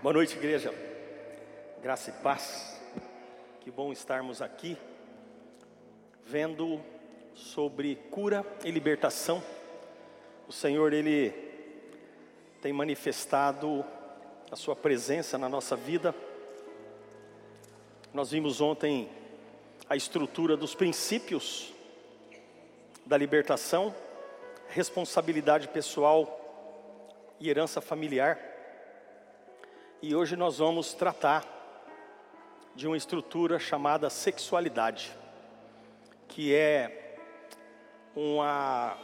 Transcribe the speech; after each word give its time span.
Boa 0.00 0.12
noite, 0.12 0.36
igreja. 0.36 0.72
Graça 1.82 2.10
e 2.10 2.12
paz. 2.22 2.80
Que 3.60 3.68
bom 3.68 3.90
estarmos 3.90 4.40
aqui 4.40 4.78
vendo 6.24 6.80
sobre 7.34 7.96
cura 8.08 8.46
e 8.64 8.70
libertação. 8.70 9.42
O 10.46 10.52
Senhor 10.52 10.92
ele 10.92 11.34
tem 12.62 12.72
manifestado 12.72 13.84
a 14.52 14.54
sua 14.54 14.76
presença 14.76 15.36
na 15.36 15.48
nossa 15.48 15.74
vida. 15.74 16.14
Nós 18.14 18.30
vimos 18.30 18.60
ontem 18.60 19.10
a 19.90 19.96
estrutura 19.96 20.56
dos 20.56 20.76
princípios 20.76 21.74
da 23.04 23.16
libertação, 23.16 23.92
responsabilidade 24.68 25.66
pessoal 25.66 26.38
e 27.40 27.50
herança 27.50 27.80
familiar. 27.80 28.47
E 30.00 30.14
hoje 30.14 30.36
nós 30.36 30.58
vamos 30.58 30.94
tratar 30.94 31.44
de 32.72 32.86
uma 32.86 32.96
estrutura 32.96 33.58
chamada 33.58 34.08
sexualidade, 34.08 35.12
que 36.28 36.54
é 36.54 37.18
uma, 38.14 38.96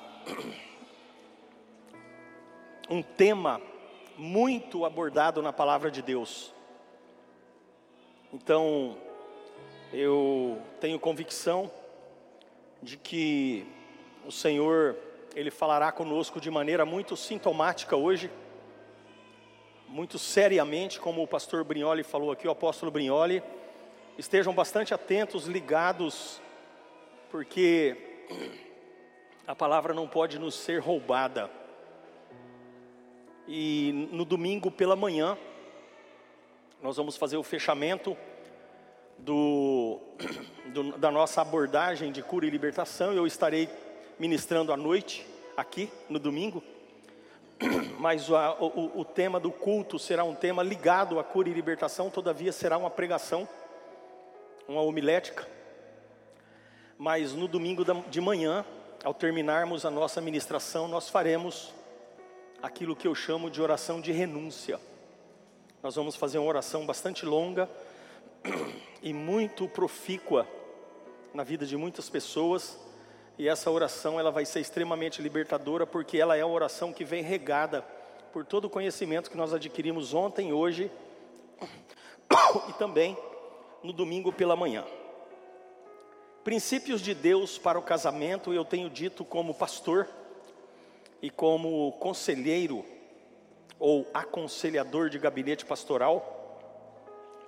um 2.88 3.02
tema 3.02 3.60
muito 4.16 4.84
abordado 4.84 5.42
na 5.42 5.52
palavra 5.52 5.90
de 5.90 6.00
Deus. 6.00 6.54
Então, 8.32 8.96
eu 9.92 10.62
tenho 10.80 11.00
convicção 11.00 11.68
de 12.80 12.96
que 12.96 13.66
o 14.24 14.30
Senhor, 14.30 14.96
Ele 15.34 15.50
falará 15.50 15.90
conosco 15.90 16.40
de 16.40 16.52
maneira 16.52 16.86
muito 16.86 17.16
sintomática 17.16 17.96
hoje 17.96 18.30
muito 19.94 20.18
seriamente, 20.18 20.98
como 20.98 21.22
o 21.22 21.26
pastor 21.26 21.62
Brignoli 21.62 22.02
falou 22.02 22.32
aqui, 22.32 22.48
o 22.48 22.50
apóstolo 22.50 22.90
Brignoli. 22.90 23.40
Estejam 24.18 24.52
bastante 24.52 24.92
atentos, 24.92 25.46
ligados, 25.46 26.42
porque 27.30 27.96
a 29.46 29.54
palavra 29.54 29.94
não 29.94 30.08
pode 30.08 30.36
nos 30.36 30.56
ser 30.56 30.80
roubada. 30.80 31.48
E 33.46 34.08
no 34.10 34.24
domingo 34.24 34.68
pela 34.68 34.96
manhã, 34.96 35.38
nós 36.82 36.96
vamos 36.96 37.16
fazer 37.16 37.36
o 37.36 37.44
fechamento 37.44 38.16
do, 39.16 40.00
do, 40.72 40.98
da 40.98 41.12
nossa 41.12 41.40
abordagem 41.40 42.10
de 42.10 42.20
cura 42.20 42.44
e 42.44 42.50
libertação. 42.50 43.12
Eu 43.12 43.28
estarei 43.28 43.68
ministrando 44.18 44.72
à 44.72 44.76
noite, 44.76 45.24
aqui 45.56 45.88
no 46.08 46.18
domingo 46.18 46.64
mas 47.98 48.28
o, 48.28 48.34
o, 48.34 49.00
o, 49.00 49.04
tema 49.04 49.38
do 49.40 49.50
culto 49.50 49.98
será 49.98 50.24
um 50.24 50.34
tema 50.34 50.62
ligado 50.62 51.18
à 51.18 51.24
cura 51.24 51.48
e 51.48 51.52
libertação, 51.52 52.10
todavia 52.10 52.52
será 52.52 52.76
uma 52.78 52.90
pregação, 52.90 53.48
uma 54.68 54.82
homilética. 54.82 55.46
Mas 56.98 57.32
no 57.32 57.48
domingo 57.48 57.84
de 58.08 58.20
manhã, 58.20 58.64
ao 59.02 59.12
terminarmos 59.12 59.84
a 59.84 59.90
nossa 59.90 60.20
ministração, 60.20 60.88
nós 60.88 61.08
faremos 61.08 61.72
aquilo 62.62 62.96
que 62.96 63.06
eu 63.06 63.14
chamo 63.14 63.50
de 63.50 63.60
oração 63.60 64.00
de 64.00 64.12
renúncia. 64.12 64.80
Nós 65.82 65.96
vamos 65.96 66.16
fazer 66.16 66.38
uma 66.38 66.48
oração 66.48 66.86
bastante 66.86 67.26
longa 67.26 67.68
e 69.02 69.12
muito 69.12 69.68
profícua 69.68 70.46
na 71.34 71.42
vida 71.42 71.66
de 71.66 71.76
muitas 71.76 72.08
pessoas 72.08 72.78
e 73.38 73.48
essa 73.48 73.70
oração 73.70 74.18
ela 74.18 74.30
vai 74.30 74.44
ser 74.44 74.60
extremamente 74.60 75.20
libertadora 75.20 75.86
porque 75.86 76.18
ela 76.18 76.36
é 76.36 76.44
uma 76.44 76.54
oração 76.54 76.92
que 76.92 77.04
vem 77.04 77.22
regada 77.22 77.82
por 78.32 78.44
todo 78.44 78.66
o 78.66 78.70
conhecimento 78.70 79.30
que 79.30 79.36
nós 79.36 79.52
adquirimos 79.52 80.14
ontem, 80.14 80.52
hoje 80.52 80.90
e 82.68 82.72
também 82.74 83.16
no 83.82 83.92
domingo 83.92 84.32
pela 84.32 84.56
manhã. 84.56 84.84
Princípios 86.42 87.00
de 87.00 87.14
Deus 87.14 87.58
para 87.58 87.78
o 87.78 87.82
casamento, 87.82 88.52
eu 88.52 88.64
tenho 88.64 88.90
dito 88.90 89.24
como 89.24 89.54
pastor 89.54 90.08
e 91.22 91.30
como 91.30 91.92
conselheiro 91.92 92.84
ou 93.78 94.06
aconselhador 94.12 95.08
de 95.08 95.18
gabinete 95.18 95.64
pastoral, 95.64 96.60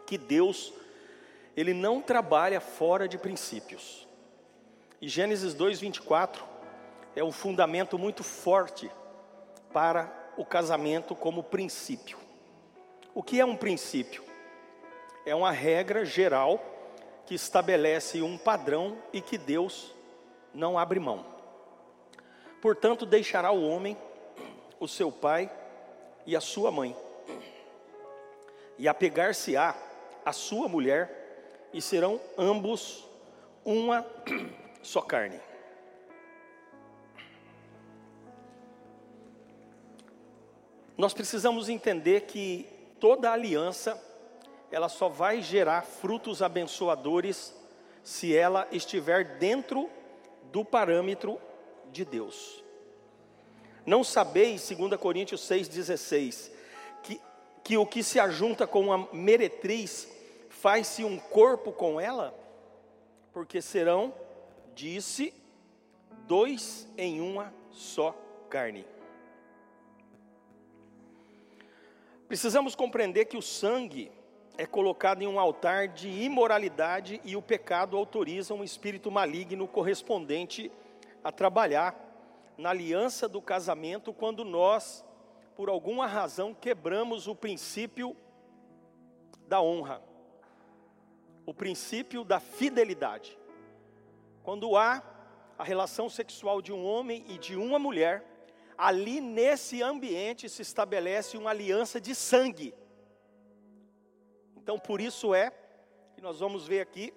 que 0.07 0.17
Deus 0.17 0.73
ele 1.57 1.73
não 1.73 2.01
trabalha 2.01 2.61
fora 2.61 3.09
de 3.09 3.17
princípios. 3.17 4.06
E 5.01 5.09
Gênesis 5.09 5.55
2:24 5.55 6.43
é 7.15 7.23
um 7.23 7.33
fundamento 7.33 7.99
muito 7.99 8.25
forte 8.25 8.91
para 9.73 10.11
o 10.37 10.45
casamento 10.45 11.15
como 11.15 11.43
princípio. 11.43 12.19
O 13.15 13.23
que 13.23 13.41
é 13.41 13.45
um 13.45 13.57
princípio? 13.57 14.25
É 15.25 15.34
uma 15.34 15.51
regra 15.51 16.05
geral 16.05 16.62
que 17.27 17.34
estabelece 17.34 18.23
um 18.23 18.39
padrão 18.39 18.97
e 19.12 19.21
que 19.21 19.37
Deus 19.37 19.93
não 20.55 20.79
abre 20.79 21.01
mão. 21.01 21.27
Portanto, 22.63 23.05
deixará 23.05 23.51
o 23.51 23.69
homem 23.69 23.97
o 24.78 24.87
seu 24.87 25.11
pai 25.11 25.51
e 26.27 26.37
a 26.37 26.41
sua 26.41 26.71
mãe, 26.71 26.95
e 28.78 28.89
apegar-se-á 28.89 29.75
a 30.25 30.33
sua 30.33 30.69
mulher, 30.69 31.69
e 31.73 31.81
serão 31.81 32.21
ambos 32.37 33.05
uma 33.65 34.05
só 34.87 35.03
carne. 35.03 35.41
Nós 40.97 41.13
precisamos 41.13 41.69
entender 41.69 42.23
que 42.23 42.67
toda 43.01 43.31
aliança, 43.31 44.01
ela 44.71 44.89
só 44.89 45.09
vai 45.09 45.43
gerar 45.43 45.83
frutos 45.83 46.41
abençoadores 46.41 47.55
se 48.03 48.35
ela 48.35 48.67
estiver 48.71 49.39
dentro 49.39 49.91
do 50.53 50.65
parâmetro 50.65 51.39
de 51.91 52.05
Deus. 52.05 52.65
Não 53.85 54.03
sabeis, 54.05 54.69
2 54.69 54.99
Coríntios 54.99 55.43
6,16, 55.43 56.51
que, 57.03 57.21
que 57.63 57.77
o 57.77 57.85
que 57.85 58.03
se 58.03 58.19
ajunta 58.19 58.67
com 58.67 58.83
uma 58.83 59.09
meretriz 59.13 60.09
faz-se 60.49 61.05
um 61.05 61.19
corpo 61.19 61.73
com 61.73 62.01
ela, 62.01 62.33
porque 63.33 63.61
serão 63.61 64.15
disse: 64.77 65.35
dois 66.29 66.87
em 66.97 67.21
uma 67.21 67.53
só 67.71 68.15
carne. 68.49 68.87
Precisamos 72.29 72.75
compreender 72.75 73.25
que 73.25 73.37
o 73.37 73.43
sangue 73.43 74.13
é 74.59 74.67
colocado 74.67 75.23
em 75.23 75.27
um 75.27 75.41
altar 75.41 75.89
de 75.89 76.09
imoralidade 76.09 77.21
e 77.25 77.37
o 77.37 77.43
pecado 77.43 77.97
autoriza 77.97 78.55
um 78.55 78.65
espírito 78.65 79.11
maligno 79.11 79.67
correspondente 79.67 80.71
a 81.25 81.33
trabalhar 81.33 81.95
na 82.59 82.71
aliança 82.71 83.29
do 83.29 83.41
casamento 83.41 84.13
quando 84.13 84.45
nós, 84.45 85.05
por 85.55 85.69
alguma 85.69 86.07
razão, 86.07 86.55
quebramos 86.55 87.27
o 87.27 87.35
princípio 87.35 88.17
da 89.47 89.61
honra, 89.61 90.03
o 91.45 91.55
princípio 91.55 92.25
da 92.25 92.41
fidelidade. 92.41 93.39
Quando 94.47 94.77
há 94.77 95.03
a 95.59 95.65
relação 95.65 96.09
sexual 96.09 96.62
de 96.62 96.73
um 96.73 96.87
homem 96.87 97.25
e 97.27 97.37
de 97.37 97.57
uma 97.57 97.81
mulher, 97.81 98.25
ali 98.79 99.21
nesse 99.21 99.83
ambiente 99.83 100.49
se 100.49 100.62
estabelece 100.62 101.37
uma 101.37 101.51
aliança 101.51 102.01
de 102.01 102.15
sangue. 102.15 102.73
Então, 104.57 104.79
por 104.79 105.01
isso 105.01 105.34
é 105.34 105.51
que 106.15 106.23
nós 106.23 106.39
vamos 106.39 106.65
ver 106.65 106.81
aqui 106.81 107.12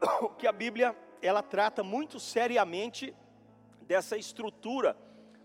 que 0.38 0.46
a 0.46 0.52
Bíblia 0.52 0.96
ela 1.20 1.42
trata 1.42 1.82
muito 1.82 2.18
seriamente 2.18 3.14
dessa 3.82 4.16
estrutura 4.16 4.96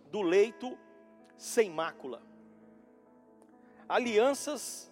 do 0.10 0.22
leito 0.22 0.80
sem 1.36 1.70
mácula. 1.70 2.24
Alianças 3.90 4.90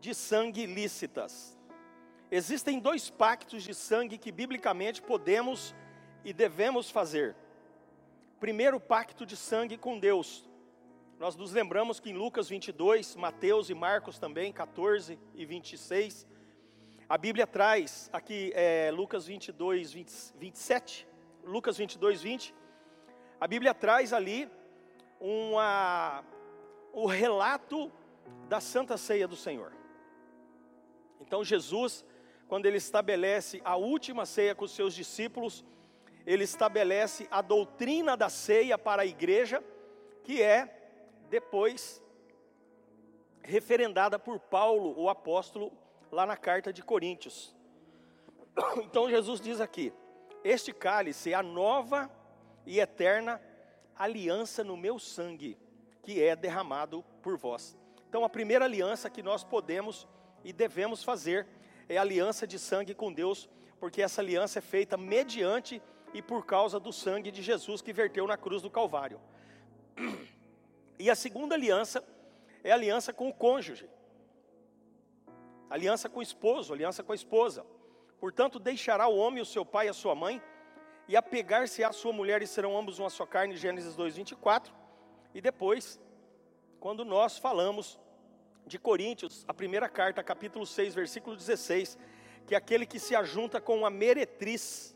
de 0.00 0.14
sangue 0.14 0.64
lícitas. 0.64 1.55
Existem 2.30 2.80
dois 2.80 3.08
pactos 3.08 3.62
de 3.62 3.72
sangue 3.72 4.18
que 4.18 4.32
biblicamente 4.32 5.00
podemos 5.00 5.74
e 6.24 6.32
devemos 6.32 6.90
fazer. 6.90 7.36
Primeiro, 8.40 8.80
pacto 8.80 9.24
de 9.24 9.36
sangue 9.36 9.76
com 9.76 9.98
Deus. 9.98 10.48
Nós 11.20 11.36
nos 11.36 11.52
lembramos 11.52 12.00
que 12.00 12.10
em 12.10 12.14
Lucas 12.14 12.48
22, 12.48 13.14
Mateus 13.14 13.70
e 13.70 13.74
Marcos 13.74 14.18
também, 14.18 14.52
14 14.52 15.18
e 15.34 15.46
26, 15.46 16.26
a 17.08 17.16
Bíblia 17.16 17.46
traz, 17.46 18.10
aqui 18.12 18.52
é 18.54 18.90
Lucas 18.90 19.26
22, 19.26 19.92
20, 19.92 20.12
27, 20.36 21.08
Lucas 21.44 21.78
22, 21.78 22.20
20, 22.20 22.54
a 23.40 23.46
Bíblia 23.46 23.72
traz 23.72 24.12
ali 24.12 24.50
uma, 25.20 26.24
o 26.92 27.06
relato 27.06 27.90
da 28.48 28.60
Santa 28.60 28.96
Ceia 28.96 29.28
do 29.28 29.36
Senhor. 29.36 29.72
Então 31.20 31.44
Jesus 31.44 32.04
quando 32.48 32.66
ele 32.66 32.76
estabelece 32.76 33.60
a 33.64 33.76
última 33.76 34.24
ceia 34.24 34.54
com 34.54 34.64
os 34.64 34.72
seus 34.72 34.94
discípulos, 34.94 35.64
ele 36.26 36.44
estabelece 36.44 37.26
a 37.30 37.40
doutrina 37.42 38.16
da 38.16 38.28
ceia 38.28 38.76
para 38.76 39.02
a 39.02 39.06
igreja, 39.06 39.62
que 40.24 40.42
é 40.42 40.72
depois 41.28 42.02
referendada 43.42 44.18
por 44.18 44.40
Paulo, 44.40 44.94
o 44.98 45.08
apóstolo, 45.08 45.72
lá 46.10 46.26
na 46.26 46.36
carta 46.36 46.72
de 46.72 46.82
Coríntios. 46.82 47.54
Então 48.82 49.10
Jesus 49.10 49.40
diz 49.40 49.60
aqui: 49.60 49.92
Este 50.42 50.72
cálice 50.72 51.32
é 51.32 51.34
a 51.34 51.42
nova 51.42 52.10
e 52.64 52.80
eterna 52.80 53.40
aliança 53.96 54.64
no 54.64 54.76
meu 54.76 54.98
sangue, 54.98 55.58
que 56.02 56.22
é 56.22 56.34
derramado 56.34 57.04
por 57.22 57.36
vós. 57.36 57.76
Então, 58.08 58.24
a 58.24 58.28
primeira 58.28 58.64
aliança 58.64 59.10
que 59.10 59.22
nós 59.22 59.42
podemos 59.42 60.06
e 60.44 60.52
devemos 60.52 61.02
fazer 61.02 61.46
é 61.88 61.96
aliança 61.96 62.46
de 62.46 62.58
sangue 62.58 62.94
com 62.94 63.12
Deus, 63.12 63.48
porque 63.78 64.02
essa 64.02 64.20
aliança 64.20 64.58
é 64.58 64.62
feita 64.62 64.96
mediante 64.96 65.82
e 66.12 66.22
por 66.22 66.44
causa 66.46 66.80
do 66.80 66.92
sangue 66.92 67.30
de 67.30 67.42
Jesus 67.42 67.82
que 67.82 67.92
verteu 67.92 68.26
na 68.26 68.36
cruz 68.36 68.62
do 68.62 68.70
Calvário. 68.70 69.20
E 70.98 71.10
a 71.10 71.14
segunda 71.14 71.54
aliança 71.54 72.02
é 72.64 72.72
aliança 72.72 73.12
com 73.12 73.28
o 73.28 73.34
cônjuge, 73.34 73.88
aliança 75.68 76.08
com 76.08 76.20
o 76.20 76.22
esposo, 76.22 76.72
aliança 76.72 77.02
com 77.02 77.12
a 77.12 77.14
esposa. 77.14 77.66
Portanto, 78.18 78.58
deixará 78.58 79.06
o 79.06 79.16
homem 79.16 79.42
o 79.42 79.46
seu 79.46 79.64
pai 79.64 79.86
e 79.86 79.90
a 79.90 79.92
sua 79.92 80.14
mãe, 80.14 80.42
e 81.06 81.16
apegar-se 81.16 81.84
à 81.84 81.92
sua 81.92 82.12
mulher, 82.12 82.42
e 82.42 82.46
serão 82.46 82.76
ambos 82.76 82.98
uma 82.98 83.10
só 83.10 83.26
carne, 83.26 83.56
Gênesis 83.56 83.94
2, 83.94 84.16
24. 84.16 84.74
E 85.34 85.40
depois, 85.40 86.00
quando 86.80 87.04
nós 87.04 87.38
falamos 87.38 88.00
de 88.66 88.78
Coríntios, 88.78 89.44
a 89.46 89.54
primeira 89.54 89.88
carta, 89.88 90.22
capítulo 90.22 90.66
6, 90.66 90.94
versículo 90.94 91.36
16, 91.36 91.96
que 92.46 92.54
é 92.54 92.58
aquele 92.58 92.84
que 92.84 92.98
se 92.98 93.14
ajunta 93.14 93.60
com 93.60 93.78
uma 93.78 93.90
meretriz, 93.90 94.94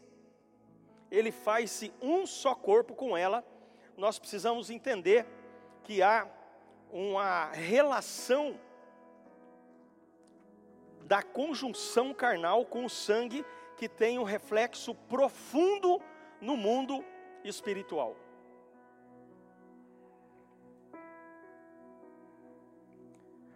ele 1.11 1.31
faz-se 1.31 1.93
um 2.03 2.27
só 2.27 2.55
corpo 2.55 2.95
com 2.95 3.17
ela, 3.17 3.45
nós 3.97 4.19
precisamos 4.19 4.71
entender 4.71 5.27
que 5.85 6.03
há 6.03 6.29
uma 6.91 7.51
relação 7.53 8.59
da 11.03 11.23
conjunção 11.23 12.13
carnal 12.13 12.65
com 12.65 12.85
o 12.85 12.91
sangue 12.91 13.45
que 13.77 13.89
tem 13.89 14.19
um 14.19 14.25
reflexo 14.25 14.95
profundo 14.95 16.01
no 16.41 16.57
mundo 16.57 17.05
espiritual. 17.45 18.17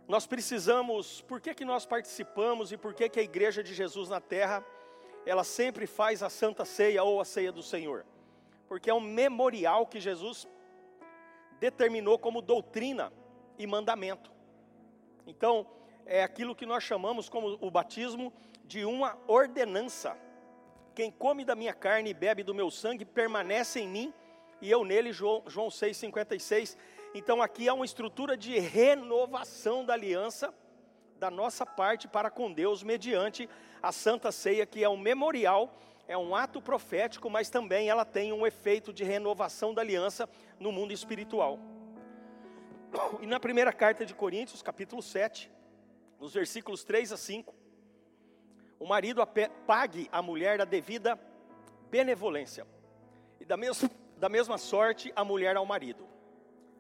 Nós 0.07 0.27
precisamos, 0.27 1.23
por 1.23 1.41
que, 1.41 1.55
que 1.55 1.65
nós 1.65 1.87
participamos 1.87 2.73
e 2.73 2.77
por 2.77 2.93
que, 2.93 3.09
que 3.09 3.21
a 3.21 3.23
igreja 3.23 3.63
de 3.63 3.75
Jesus 3.75 4.09
na 4.09 4.21
terra, 4.21 4.65
ela 5.25 5.45
sempre 5.45 5.87
faz 5.87 6.23
a 6.23 6.29
santa 6.29 6.65
ceia 6.65 7.03
ou 7.03 7.21
a 7.21 7.25
ceia 7.25 7.51
do 7.51 7.63
Senhor? 7.63 8.05
Porque 8.69 8.91
é 8.91 8.95
um 8.95 9.01
memorial 9.01 9.87
que 9.87 9.99
Jesus 9.99 10.47
determinou 11.59 12.19
como 12.19 12.43
doutrina 12.43 13.13
e 13.59 13.67
mandamento. 13.67 14.31
Então, 15.27 15.67
é 16.05 16.23
aquilo 16.23 16.55
que 16.55 16.67
nós 16.67 16.83
chamamos 16.83 17.29
como 17.29 17.57
o 17.61 17.71
batismo 17.71 18.33
de 18.65 18.85
uma 18.85 19.19
ordenança. 19.27 20.17
Quem 20.95 21.11
come 21.11 21.45
da 21.45 21.55
minha 21.55 21.73
carne 21.73 22.11
e 22.11 22.15
bebe 22.15 22.43
do 22.43 22.55
meu 22.55 22.71
sangue 22.71 23.05
permanece 23.05 23.81
em 23.81 23.89
mim 23.89 24.15
e 24.61 24.71
eu 24.71 24.85
nele, 24.85 25.13
João, 25.13 25.43
João 25.47 25.69
6,56. 25.69 26.77
Então 27.15 27.41
aqui 27.41 27.69
há 27.69 27.75
uma 27.75 27.85
estrutura 27.85 28.37
de 28.37 28.59
renovação 28.59 29.85
da 29.85 29.93
aliança 29.93 30.53
da 31.17 31.31
nossa 31.31 31.65
parte 31.65 32.09
para 32.09 32.29
com 32.29 32.53
Deus 32.53 32.83
mediante 32.83 33.49
a 33.81 33.93
Santa 33.93 34.33
Ceia, 34.33 34.67
que 34.67 34.83
é 34.83 34.89
um 34.89 34.97
memorial, 34.97 35.73
é 36.09 36.19
um 36.19 36.35
ato 36.35 36.61
profético, 36.61 37.31
mas 37.31 37.49
também 37.49 37.89
ela 37.89 38.05
tem 38.05 38.33
um 38.33 38.45
efeito 38.45 38.93
de 38.93 39.05
renovação 39.05 39.73
da 39.73 39.81
aliança 39.81 40.29
no 40.59 40.73
mundo 40.73 40.93
espiritual. 40.93 41.61
E 43.21 43.27
na 43.27 43.39
primeira 43.39 43.73
carta 43.73 44.05
de 44.05 44.13
Coríntios, 44.13 44.61
capítulo 44.61 45.01
7, 45.01 45.51
nos 46.19 46.35
versículos 46.35 46.83
3 46.83 47.13
a 47.13 47.17
5, 47.17 47.55
o 48.81 48.87
marido 48.87 49.25
pague 49.67 50.09
a 50.11 50.21
mulher 50.21 50.61
a 50.61 50.65
devida 50.65 51.19
benevolência, 51.91 52.67
e 53.41 53.45
da 53.45 53.57
mesma, 53.57 53.89
da 54.19 54.29
mesma 54.29 54.59
sorte 54.59 55.13
a 55.15 55.25
mulher 55.25 55.57
ao 55.57 55.65
marido. 55.65 56.14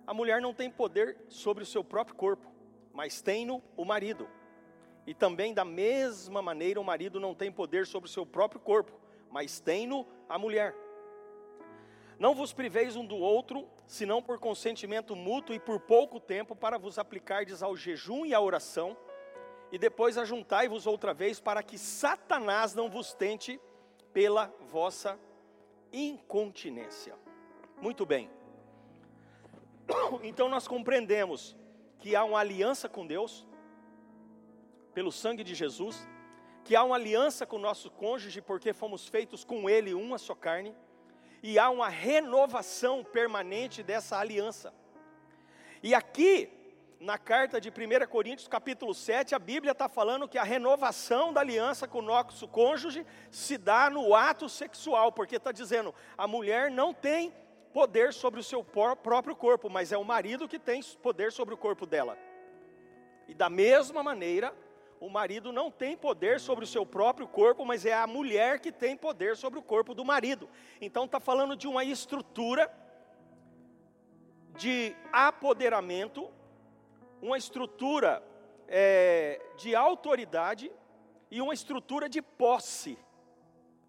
A 0.06 0.12
mulher 0.12 0.40
não 0.40 0.52
tem 0.52 0.70
poder 0.70 1.16
sobre 1.28 1.62
o 1.62 1.66
seu 1.66 1.82
próprio 1.82 2.16
corpo, 2.16 2.50
mas 2.92 3.22
tem-no 3.22 3.62
o 3.76 3.84
marido. 3.84 4.28
E 5.06 5.14
também 5.14 5.52
da 5.52 5.64
mesma 5.64 6.42
maneira 6.42 6.80
o 6.80 6.84
marido 6.84 7.18
não 7.18 7.34
tem 7.34 7.50
poder 7.50 7.86
sobre 7.86 8.08
o 8.08 8.12
seu 8.12 8.24
próprio 8.24 8.60
corpo, 8.60 8.92
mas 9.30 9.60
tem-no 9.60 10.06
a 10.28 10.38
mulher. 10.38 10.74
Não 12.18 12.34
vos 12.34 12.52
priveis 12.52 12.96
um 12.96 13.04
do 13.04 13.16
outro, 13.16 13.68
senão 13.86 14.22
por 14.22 14.38
consentimento 14.38 15.16
mútuo 15.16 15.54
e 15.54 15.58
por 15.58 15.80
pouco 15.80 16.20
tempo, 16.20 16.54
para 16.54 16.78
vos 16.78 16.98
aplicardes 16.98 17.62
ao 17.62 17.76
jejum 17.76 18.24
e 18.24 18.34
à 18.34 18.40
oração, 18.40 18.96
e 19.72 19.78
depois 19.78 20.16
ajuntai-vos 20.16 20.86
outra 20.86 21.12
vez, 21.12 21.40
para 21.40 21.62
que 21.62 21.76
Satanás 21.76 22.74
não 22.74 22.88
vos 22.88 23.12
tente 23.12 23.60
pela 24.12 24.54
vossa 24.70 25.18
incontinência. 25.92 27.14
Muito 27.82 28.06
bem. 28.06 28.30
Então 30.22 30.48
nós 30.48 30.66
compreendemos 30.66 31.56
que 31.98 32.14
há 32.14 32.24
uma 32.24 32.38
aliança 32.38 32.88
com 32.88 33.06
Deus, 33.06 33.46
pelo 34.92 35.10
sangue 35.10 35.42
de 35.42 35.54
Jesus, 35.54 36.06
que 36.64 36.74
há 36.74 36.82
uma 36.82 36.96
aliança 36.96 37.46
com 37.46 37.56
o 37.56 37.60
nosso 37.60 37.90
cônjuge, 37.90 38.40
porque 38.40 38.72
fomos 38.72 39.06
feitos 39.08 39.44
com 39.44 39.68
ele 39.68 39.92
uma 39.92 40.18
só 40.18 40.34
carne, 40.34 40.74
e 41.42 41.58
há 41.58 41.68
uma 41.68 41.88
renovação 41.88 43.04
permanente 43.04 43.82
dessa 43.82 44.18
aliança. 44.18 44.72
E 45.82 45.94
aqui, 45.94 46.50
na 46.98 47.18
carta 47.18 47.60
de 47.60 47.68
1 47.68 48.06
Coríntios, 48.08 48.48
capítulo 48.48 48.94
7, 48.94 49.34
a 49.34 49.38
Bíblia 49.38 49.72
está 49.72 49.86
falando 49.86 50.26
que 50.26 50.38
a 50.38 50.42
renovação 50.42 51.34
da 51.34 51.42
aliança 51.42 51.86
com 51.86 51.98
o 51.98 52.02
nosso 52.02 52.48
cônjuge 52.48 53.04
se 53.30 53.58
dá 53.58 53.90
no 53.90 54.14
ato 54.14 54.48
sexual, 54.48 55.12
porque 55.12 55.36
está 55.36 55.52
dizendo, 55.52 55.94
a 56.16 56.26
mulher 56.26 56.70
não 56.70 56.94
tem 56.94 57.30
poder 57.74 58.14
sobre 58.14 58.40
o 58.40 58.42
seu 58.42 58.64
próprio 58.64 59.36
corpo, 59.36 59.68
mas 59.68 59.92
é 59.92 59.98
o 59.98 60.04
marido 60.04 60.48
que 60.48 60.58
tem 60.58 60.80
poder 61.02 61.30
sobre 61.30 61.52
o 61.52 61.58
corpo 61.58 61.84
dela. 61.84 62.16
E 63.28 63.34
da 63.34 63.50
mesma 63.50 64.02
maneira, 64.02 64.54
o 64.98 65.10
marido 65.10 65.52
não 65.52 65.70
tem 65.70 65.94
poder 65.94 66.40
sobre 66.40 66.64
o 66.64 66.66
seu 66.68 66.86
próprio 66.86 67.28
corpo, 67.28 67.66
mas 67.66 67.84
é 67.84 67.92
a 67.92 68.06
mulher 68.06 68.60
que 68.60 68.72
tem 68.72 68.96
poder 68.96 69.36
sobre 69.36 69.58
o 69.58 69.62
corpo 69.62 69.92
do 69.94 70.04
marido. 70.04 70.48
Então 70.80 71.04
está 71.04 71.20
falando 71.20 71.54
de 71.54 71.68
uma 71.68 71.84
estrutura 71.84 72.72
de 74.56 74.96
apoderamento 75.12 76.30
uma 77.24 77.38
estrutura 77.38 78.22
é, 78.68 79.40
de 79.56 79.74
autoridade 79.74 80.70
e 81.30 81.40
uma 81.40 81.54
estrutura 81.54 82.06
de 82.06 82.20
posse, 82.20 82.98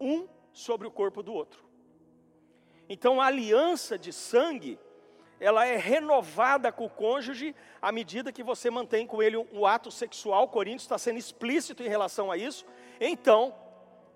um 0.00 0.26
sobre 0.54 0.88
o 0.88 0.90
corpo 0.90 1.22
do 1.22 1.34
outro. 1.34 1.65
Então 2.88 3.20
a 3.20 3.26
aliança 3.26 3.98
de 3.98 4.12
sangue, 4.12 4.78
ela 5.38 5.66
é 5.66 5.76
renovada 5.76 6.72
com 6.72 6.86
o 6.86 6.90
cônjuge 6.90 7.54
à 7.82 7.92
medida 7.92 8.32
que 8.32 8.42
você 8.42 8.70
mantém 8.70 9.06
com 9.06 9.22
ele 9.22 9.36
um 9.36 9.66
ato 9.66 9.90
sexual. 9.90 10.48
Coríntios 10.48 10.84
está 10.84 10.96
sendo 10.96 11.18
explícito 11.18 11.82
em 11.82 11.88
relação 11.88 12.30
a 12.30 12.36
isso. 12.36 12.64
Então, 13.00 13.54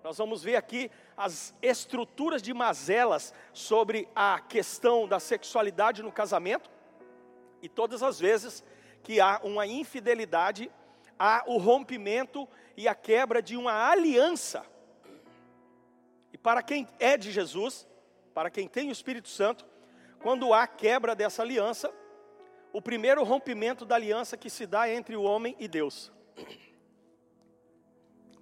nós 0.03 0.17
vamos 0.17 0.43
ver 0.43 0.55
aqui 0.55 0.89
as 1.15 1.53
estruturas 1.61 2.41
de 2.41 2.53
mazelas 2.53 3.33
sobre 3.53 4.07
a 4.15 4.39
questão 4.39 5.07
da 5.07 5.19
sexualidade 5.19 6.01
no 6.01 6.11
casamento. 6.11 6.71
E 7.61 7.69
todas 7.69 8.01
as 8.01 8.19
vezes 8.19 8.63
que 9.03 9.19
há 9.19 9.39
uma 9.43 9.67
infidelidade, 9.67 10.71
há 11.19 11.43
o 11.45 11.57
rompimento 11.57 12.47
e 12.75 12.87
a 12.87 12.95
quebra 12.95 13.41
de 13.41 13.55
uma 13.55 13.89
aliança. 13.89 14.65
E 16.33 16.37
para 16.37 16.63
quem 16.63 16.87
é 16.99 17.15
de 17.15 17.31
Jesus, 17.31 17.87
para 18.33 18.49
quem 18.49 18.67
tem 18.67 18.89
o 18.89 18.91
Espírito 18.91 19.29
Santo, 19.29 19.65
quando 20.21 20.53
há 20.53 20.67
quebra 20.67 21.15
dessa 21.15 21.41
aliança, 21.41 21.91
o 22.73 22.81
primeiro 22.81 23.23
rompimento 23.23 23.85
da 23.85 23.95
aliança 23.95 24.37
que 24.37 24.49
se 24.49 24.65
dá 24.65 24.89
entre 24.89 25.15
o 25.15 25.23
homem 25.23 25.55
e 25.59 25.67
Deus. 25.67 26.11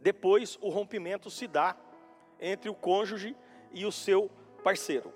Depois, 0.02 0.58
o 0.62 0.70
rompimento 0.70 1.30
se 1.30 1.48
dá 1.48 1.76
entre 2.40 2.70
o 2.70 2.76
cônjuge 2.76 3.36
e 3.72 3.86
o 3.86 3.92
seu 3.92 4.30
parceiro. 4.64 5.14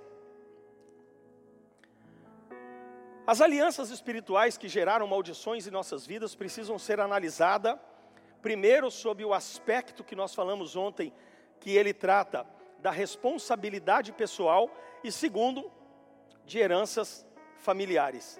As 3.25 3.39
alianças 3.39 3.89
espirituais 3.89 4.58
que 4.58 4.68
geraram 4.68 5.08
maldições 5.08 5.65
em 5.65 5.72
nossas 5.72 6.06
vidas 6.06 6.36
precisam 6.36 6.77
ser 6.77 7.00
analisadas, 7.00 7.77
primeiro, 8.42 8.92
sob 8.92 9.24
o 9.24 9.34
aspecto 9.34 10.03
que 10.03 10.15
nós 10.15 10.36
falamos 10.36 10.75
ontem, 10.75 11.13
que 11.62 11.72
ele 11.72 11.94
trata 11.94 12.46
da 12.84 12.92
responsabilidade 12.92 14.12
pessoal, 14.12 14.70
e 15.06 15.10
segundo, 15.10 15.72
de 16.46 16.60
heranças 16.60 17.25
familiares. 17.58 18.38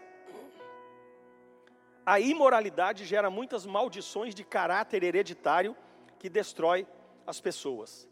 A 2.06 2.20
imoralidade 2.20 3.06
gera 3.06 3.30
muitas 3.30 3.66
maldições 3.66 4.36
de 4.36 4.44
caráter 4.44 5.02
hereditário 5.02 5.74
que 6.20 6.30
destrói 6.30 6.86
as 7.26 7.40
pessoas. 7.40 8.06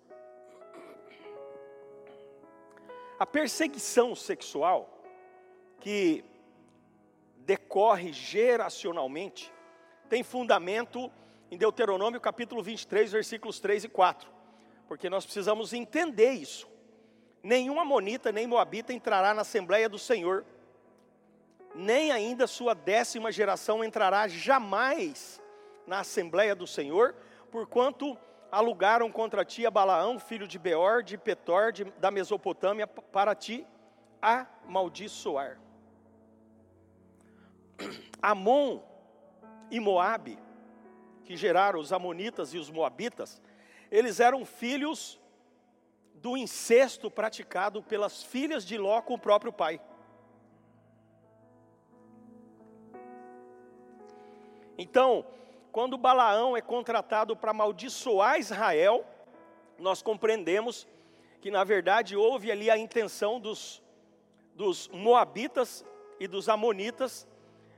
A 3.19 3.25
perseguição 3.25 4.15
sexual, 4.15 5.03
que 5.81 6.23
decorre 7.39 8.13
geracionalmente, 8.13 9.53
tem 10.07 10.23
fundamento 10.23 11.11
em 11.51 11.57
Deuteronômio 11.57 12.21
capítulo 12.21 12.63
23, 12.63 13.11
versículos 13.11 13.59
3 13.59 13.83
e 13.83 13.89
4, 13.89 14.31
porque 14.91 15.09
nós 15.09 15.23
precisamos 15.23 15.71
entender 15.71 16.33
isso. 16.33 16.69
Nenhum 17.41 17.79
amonita 17.79 18.29
nem 18.29 18.45
moabita 18.45 18.91
entrará 18.91 19.33
na 19.33 19.39
Assembleia 19.39 19.87
do 19.87 19.97
Senhor, 19.97 20.43
nem 21.73 22.11
ainda 22.11 22.45
sua 22.45 22.73
décima 22.73 23.31
geração 23.31 23.85
entrará 23.85 24.27
jamais 24.27 25.41
na 25.87 26.01
Assembleia 26.01 26.53
do 26.53 26.67
Senhor, 26.67 27.15
porquanto 27.49 28.17
alugaram 28.51 29.09
contra 29.09 29.45
ti 29.45 29.65
a 29.65 29.71
Balaão, 29.71 30.19
filho 30.19 30.45
de 30.45 30.59
Beor, 30.59 31.03
de 31.03 31.17
Petor, 31.17 31.71
de, 31.71 31.85
da 31.85 32.11
Mesopotâmia, 32.11 32.85
para 32.85 33.33
ti 33.33 33.65
amaldiçoar. 34.21 35.57
Amon 38.21 38.81
e 39.69 39.79
Moabe, 39.79 40.37
que 41.23 41.37
geraram 41.37 41.79
os 41.79 41.93
amonitas 41.93 42.53
e 42.53 42.57
os 42.57 42.69
moabitas, 42.69 43.41
eles 43.91 44.19
eram 44.19 44.45
filhos 44.45 45.19
do 46.15 46.37
incesto 46.37 47.11
praticado 47.11 47.83
pelas 47.83 48.23
filhas 48.23 48.65
de 48.65 48.77
Ló 48.77 49.01
com 49.01 49.15
o 49.15 49.19
próprio 49.19 49.51
pai. 49.51 49.81
Então, 54.77 55.25
quando 55.71 55.97
Balaão 55.97 56.55
é 56.55 56.61
contratado 56.61 57.35
para 57.35 57.51
amaldiçoar 57.51 58.39
Israel, 58.39 59.05
nós 59.77 60.01
compreendemos 60.01 60.87
que 61.41 61.51
na 61.51 61.63
verdade 61.63 62.15
houve 62.15 62.51
ali 62.51 62.69
a 62.69 62.77
intenção 62.77 63.39
dos, 63.39 63.81
dos 64.55 64.87
moabitas 64.89 65.83
e 66.19 66.27
dos 66.27 66.47
amonitas 66.47 67.27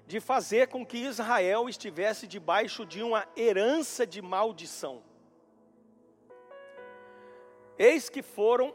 de 0.05 0.19
fazer 0.19 0.67
com 0.67 0.85
que 0.85 0.97
Israel 0.97 1.69
estivesse 1.69 2.27
debaixo 2.27 2.85
de 2.85 3.01
uma 3.01 3.25
herança 3.37 4.05
de 4.05 4.21
maldição. 4.21 5.01
Eis 7.77 8.09
que 8.09 8.21
foram 8.21 8.73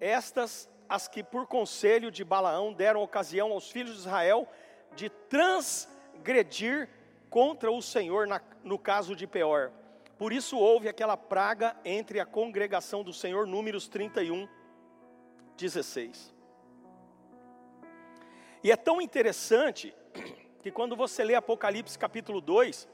estas 0.00 0.68
as 0.88 1.08
que, 1.08 1.22
por 1.22 1.46
conselho 1.46 2.10
de 2.10 2.22
Balaão, 2.22 2.70
deram 2.72 3.02
ocasião 3.02 3.50
aos 3.52 3.70
filhos 3.70 3.94
de 3.94 4.00
Israel 4.00 4.46
de 4.94 5.08
transgredir 5.08 6.88
contra 7.30 7.72
o 7.72 7.80
Senhor 7.80 8.26
na, 8.26 8.42
no 8.62 8.78
caso 8.78 9.16
de 9.16 9.26
Peor. 9.26 9.72
Por 10.18 10.34
isso 10.34 10.58
houve 10.58 10.88
aquela 10.88 11.16
praga 11.16 11.74
entre 11.82 12.20
a 12.20 12.26
congregação 12.26 13.02
do 13.02 13.12
Senhor, 13.12 13.46
Números 13.46 13.88
31, 13.88 14.46
16. 15.56 16.34
E 18.62 18.70
é 18.70 18.76
tão 18.76 19.00
interessante 19.00 19.94
que 20.62 20.70
quando 20.70 20.94
você 20.94 21.24
lê 21.24 21.34
Apocalipse 21.34 21.98
capítulo 21.98 22.40
2, 22.40 22.86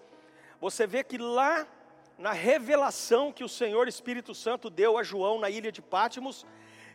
você 0.60 0.86
vê 0.86 1.02
que 1.02 1.18
lá 1.18 1.66
na 2.18 2.32
revelação 2.32 3.32
que 3.32 3.44
o 3.44 3.48
Senhor 3.48 3.86
Espírito 3.86 4.34
Santo 4.34 4.68
deu 4.68 4.98
a 4.98 5.04
João 5.04 5.38
na 5.38 5.48
ilha 5.48 5.70
de 5.70 5.80
Pátimos, 5.80 6.44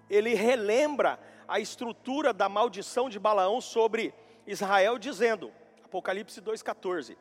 ele 0.09 0.33
relembra 0.33 1.17
a 1.47 1.61
estrutura 1.61 2.33
da 2.33 2.49
maldição 2.49 3.09
de 3.09 3.17
Balaão 3.17 3.61
sobre 3.61 4.13
Israel, 4.45 4.99
dizendo, 4.99 5.51
Apocalipse 5.85 6.41
2,14: 6.41 7.15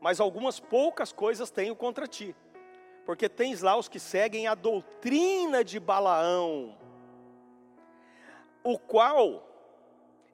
Mas 0.00 0.18
algumas 0.18 0.58
poucas 0.58 1.12
coisas 1.12 1.48
tenho 1.48 1.76
contra 1.76 2.08
ti, 2.08 2.34
porque 3.06 3.28
tens 3.28 3.62
lá 3.62 3.76
os 3.76 3.88
que 3.88 4.00
seguem 4.00 4.48
a 4.48 4.56
doutrina 4.56 5.62
de 5.62 5.78
Balaão, 5.78 6.76
o 8.64 8.76
qual 8.76 9.48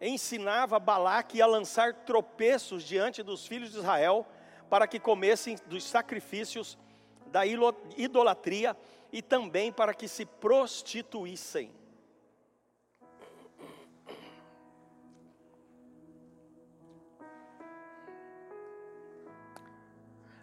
ensinava 0.01 0.79
Balaque 0.79 1.43
a 1.43 1.47
lançar 1.47 1.93
tropeços 1.93 2.83
diante 2.83 3.23
dos 3.23 3.47
filhos 3.47 3.73
de 3.73 3.79
Israel, 3.79 4.27
para 4.71 4.87
que 4.87 4.99
comessem 4.99 5.59
dos 5.67 5.85
sacrifícios 5.85 6.79
da 7.31 7.43
idolatria 7.97 8.77
e 9.13 9.23
também 9.23 9.73
para 9.73 9.95
que 9.95 10.09
se 10.09 10.25
prostituíssem. 10.25 11.73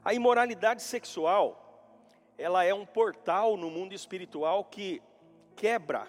A 0.03 0.13
imoralidade 0.13 0.81
sexual, 0.83 1.93
ela 2.37 2.63
é 2.63 2.73
um 2.73 2.85
portal 2.85 3.57
no 3.57 3.69
mundo 3.69 3.93
espiritual 3.93 4.63
que 4.63 5.01
quebra 5.53 6.07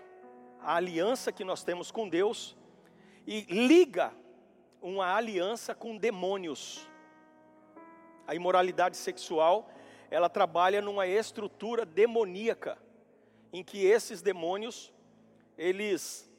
a 0.60 0.76
aliança 0.76 1.32
que 1.32 1.42
nós 1.42 1.64
temos 1.64 1.90
com 1.90 2.08
Deus 2.08 2.56
e 3.26 3.40
liga 3.50 4.12
uma 4.80 5.16
aliança 5.16 5.74
com 5.74 5.96
demônios. 5.96 6.88
A 8.24 8.36
imoralidade 8.36 8.96
sexual, 8.96 9.68
ela 10.10 10.28
trabalha 10.28 10.80
numa 10.80 11.06
estrutura 11.06 11.84
demoníaca, 11.84 12.78
em 13.52 13.62
que 13.62 13.84
esses 13.84 14.22
demônios, 14.22 14.92
eles, 15.56 16.30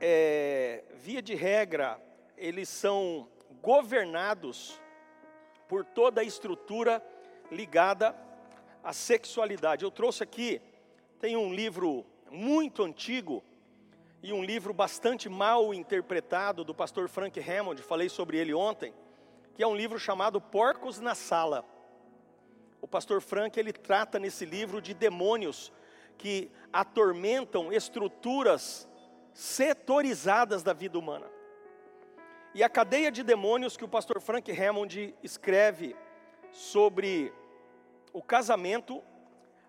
é, 0.00 0.84
via 0.94 1.22
de 1.22 1.34
regra, 1.34 2.00
eles 2.36 2.68
são 2.68 3.28
governados 3.62 4.80
por 5.68 5.84
toda 5.84 6.20
a 6.20 6.24
estrutura 6.24 7.02
ligada 7.50 8.14
à 8.82 8.92
sexualidade. 8.92 9.84
Eu 9.84 9.90
trouxe 9.90 10.22
aqui, 10.22 10.60
tem 11.20 11.36
um 11.36 11.52
livro 11.52 12.04
muito 12.30 12.82
antigo, 12.82 13.42
e 14.22 14.32
um 14.32 14.42
livro 14.42 14.74
bastante 14.74 15.28
mal 15.28 15.72
interpretado 15.72 16.64
do 16.64 16.74
pastor 16.74 17.08
Frank 17.08 17.38
Hammond, 17.38 17.80
falei 17.82 18.08
sobre 18.08 18.36
ele 18.38 18.52
ontem, 18.52 18.92
que 19.54 19.62
é 19.62 19.66
um 19.66 19.76
livro 19.76 20.00
chamado 20.00 20.40
Porcos 20.40 20.98
na 20.98 21.14
Sala. 21.14 21.64
O 22.80 22.88
pastor 22.88 23.20
Frank 23.20 23.58
ele 23.58 23.72
trata 23.72 24.18
nesse 24.18 24.44
livro 24.44 24.80
de 24.80 24.94
demônios 24.94 25.72
que 26.18 26.50
atormentam 26.72 27.72
estruturas 27.72 28.88
setorizadas 29.32 30.62
da 30.62 30.72
vida 30.72 30.98
humana. 30.98 31.26
E 32.54 32.62
a 32.62 32.68
cadeia 32.68 33.10
de 33.10 33.22
demônios 33.22 33.76
que 33.76 33.84
o 33.84 33.88
pastor 33.88 34.20
Frank 34.20 34.50
Hammond 34.50 35.14
escreve 35.22 35.94
sobre 36.50 37.32
o 38.12 38.22
casamento, 38.22 39.02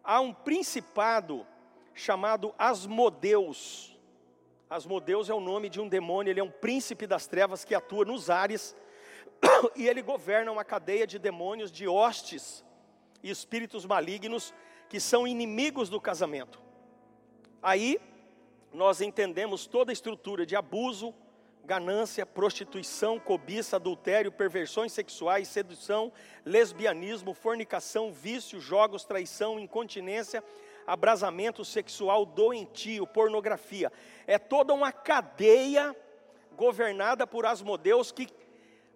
há 0.01 0.21
um 0.21 0.33
principado 0.33 1.45
chamado 1.93 2.55
Asmodeus. 2.57 3.99
Asmodeus 4.69 5.29
é 5.29 5.33
o 5.33 5.41
nome 5.41 5.67
de 5.69 5.81
um 5.81 5.89
demônio, 5.89 6.31
ele 6.31 6.39
é 6.39 6.43
um 6.43 6.51
príncipe 6.51 7.05
das 7.05 7.27
trevas 7.27 7.65
que 7.65 7.75
atua 7.75 8.05
nos 8.05 8.29
ares 8.29 8.73
e 9.75 9.87
ele 9.87 10.01
governa 10.01 10.51
uma 10.51 10.63
cadeia 10.63 11.05
de 11.05 11.19
demônios, 11.19 11.71
de 11.71 11.87
hostes 11.87 12.63
e 13.23 13.29
espíritos 13.29 13.85
malignos 13.85 14.53
que 14.89 14.99
são 14.99 15.27
inimigos 15.27 15.89
do 15.89 15.99
casamento. 15.99 16.61
Aí 17.61 17.99
nós 18.73 19.01
entendemos 19.01 19.65
toda 19.65 19.91
a 19.91 19.93
estrutura 19.93 20.45
de 20.45 20.55
abuso, 20.55 21.13
ganância, 21.65 22.25
prostituição, 22.25 23.19
cobiça, 23.19 23.75
adultério, 23.75 24.31
perversões 24.31 24.93
sexuais, 24.93 25.49
sedução, 25.49 26.13
lesbianismo, 26.45 27.33
fornicação, 27.33 28.11
vício, 28.11 28.59
jogos, 28.59 29.03
traição, 29.03 29.59
incontinência, 29.59 30.41
abrasamento 30.85 31.65
sexual 31.65 32.25
doentio, 32.25 33.05
pornografia. 33.05 33.91
É 34.25 34.39
toda 34.39 34.73
uma 34.73 34.93
cadeia 34.93 35.93
governada 36.55 37.27
por 37.27 37.45
Asmodeus 37.45 38.11
que 38.13 38.29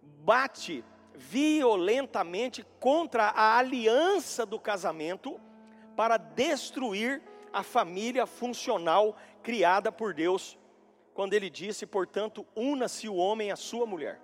bate 0.01 0.83
violentamente 1.15 2.65
contra 2.79 3.25
a 3.25 3.57
aliança 3.57 4.45
do 4.45 4.59
casamento 4.59 5.39
para 5.95 6.17
destruir 6.17 7.21
a 7.53 7.63
família 7.63 8.25
funcional 8.25 9.15
criada 9.43 9.91
por 9.91 10.13
Deus, 10.13 10.57
quando 11.13 11.33
ele 11.33 11.49
disse, 11.49 11.85
portanto, 11.85 12.45
una-se 12.55 13.09
o 13.09 13.15
homem 13.15 13.51
à 13.51 13.55
sua 13.55 13.85
mulher. 13.85 14.19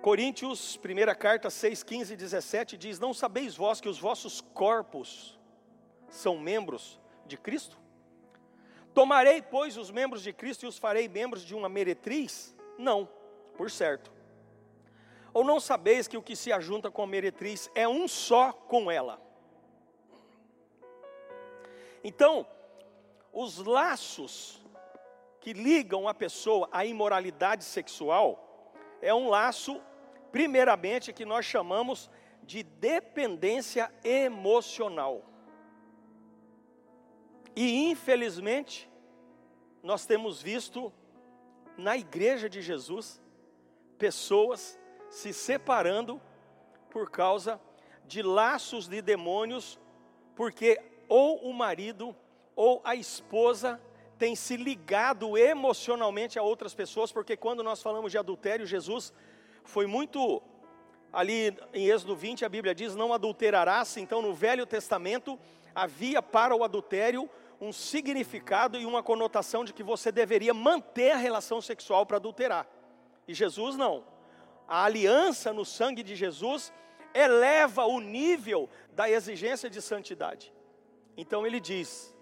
Coríntios, 0.00 0.76
primeira 0.76 1.14
carta 1.14 1.48
6, 1.48 1.84
15 1.84 2.14
e 2.14 2.16
17 2.16 2.76
diz: 2.76 2.98
Não 2.98 3.14
sabeis 3.14 3.54
vós 3.54 3.80
que 3.80 3.88
os 3.88 4.00
vossos 4.00 4.40
corpos 4.40 5.38
são 6.08 6.36
membros 6.36 7.00
de 7.24 7.36
Cristo? 7.36 7.81
Tomarei, 8.94 9.40
pois, 9.40 9.76
os 9.76 9.90
membros 9.90 10.22
de 10.22 10.32
Cristo 10.32 10.64
e 10.64 10.68
os 10.68 10.78
farei 10.78 11.08
membros 11.08 11.44
de 11.44 11.54
uma 11.54 11.68
meretriz? 11.68 12.54
Não, 12.78 13.08
por 13.56 13.70
certo. 13.70 14.12
Ou 15.32 15.42
não 15.44 15.58
sabeis 15.58 16.06
que 16.06 16.16
o 16.16 16.22
que 16.22 16.36
se 16.36 16.52
ajunta 16.52 16.90
com 16.90 17.02
a 17.02 17.06
meretriz 17.06 17.70
é 17.74 17.88
um 17.88 18.06
só 18.06 18.52
com 18.52 18.90
ela? 18.90 19.20
Então, 22.04 22.46
os 23.32 23.58
laços 23.58 24.60
que 25.40 25.52
ligam 25.52 26.06
a 26.06 26.14
pessoa 26.14 26.68
à 26.70 26.84
imoralidade 26.84 27.64
sexual 27.64 28.72
é 29.00 29.14
um 29.14 29.28
laço 29.28 29.80
primeiramente, 30.32 31.12
que 31.12 31.26
nós 31.26 31.44
chamamos 31.44 32.10
de 32.42 32.62
dependência 32.62 33.92
emocional. 34.02 35.22
E 37.54 37.90
infelizmente, 37.90 38.90
nós 39.82 40.06
temos 40.06 40.40
visto 40.40 40.92
na 41.76 41.96
igreja 41.96 42.48
de 42.48 42.62
Jesus 42.62 43.20
pessoas 43.98 44.78
se 45.10 45.32
separando 45.32 46.20
por 46.90 47.10
causa 47.10 47.60
de 48.04 48.22
laços 48.22 48.88
de 48.88 49.00
demônios, 49.02 49.78
porque 50.34 50.80
ou 51.08 51.36
o 51.48 51.52
marido 51.52 52.14
ou 52.54 52.80
a 52.84 52.94
esposa 52.94 53.80
tem 54.18 54.36
se 54.36 54.56
ligado 54.56 55.36
emocionalmente 55.36 56.38
a 56.38 56.42
outras 56.42 56.74
pessoas, 56.74 57.10
porque 57.10 57.36
quando 57.36 57.62
nós 57.62 57.82
falamos 57.82 58.12
de 58.12 58.18
adultério, 58.18 58.66
Jesus 58.66 59.12
foi 59.64 59.86
muito 59.86 60.42
ali 61.12 61.56
em 61.74 61.88
Êxodo 61.88 62.16
20, 62.16 62.44
a 62.44 62.48
Bíblia 62.48 62.74
diz: 62.74 62.94
Não 62.94 63.12
adulterarás. 63.12 63.96
Então, 63.96 64.22
no 64.22 64.32
Velho 64.32 64.64
Testamento, 64.64 65.38
havia 65.74 66.22
para 66.22 66.56
o 66.56 66.64
adultério 66.64 67.28
um 67.62 67.72
significado 67.72 68.76
e 68.76 68.84
uma 68.84 69.04
conotação 69.04 69.64
de 69.64 69.72
que 69.72 69.84
você 69.84 70.10
deveria 70.10 70.52
manter 70.52 71.12
a 71.12 71.16
relação 71.16 71.60
sexual 71.60 72.04
para 72.04 72.16
adulterar. 72.16 72.66
E 73.28 73.32
Jesus 73.32 73.76
não. 73.76 74.04
A 74.66 74.82
aliança 74.82 75.52
no 75.52 75.64
sangue 75.64 76.02
de 76.02 76.16
Jesus 76.16 76.72
eleva 77.14 77.86
o 77.86 78.00
nível 78.00 78.68
da 78.90 79.08
exigência 79.08 79.70
de 79.70 79.80
santidade. 79.80 80.52
Então 81.16 81.46
ele 81.46 81.60
diz: 81.60 82.12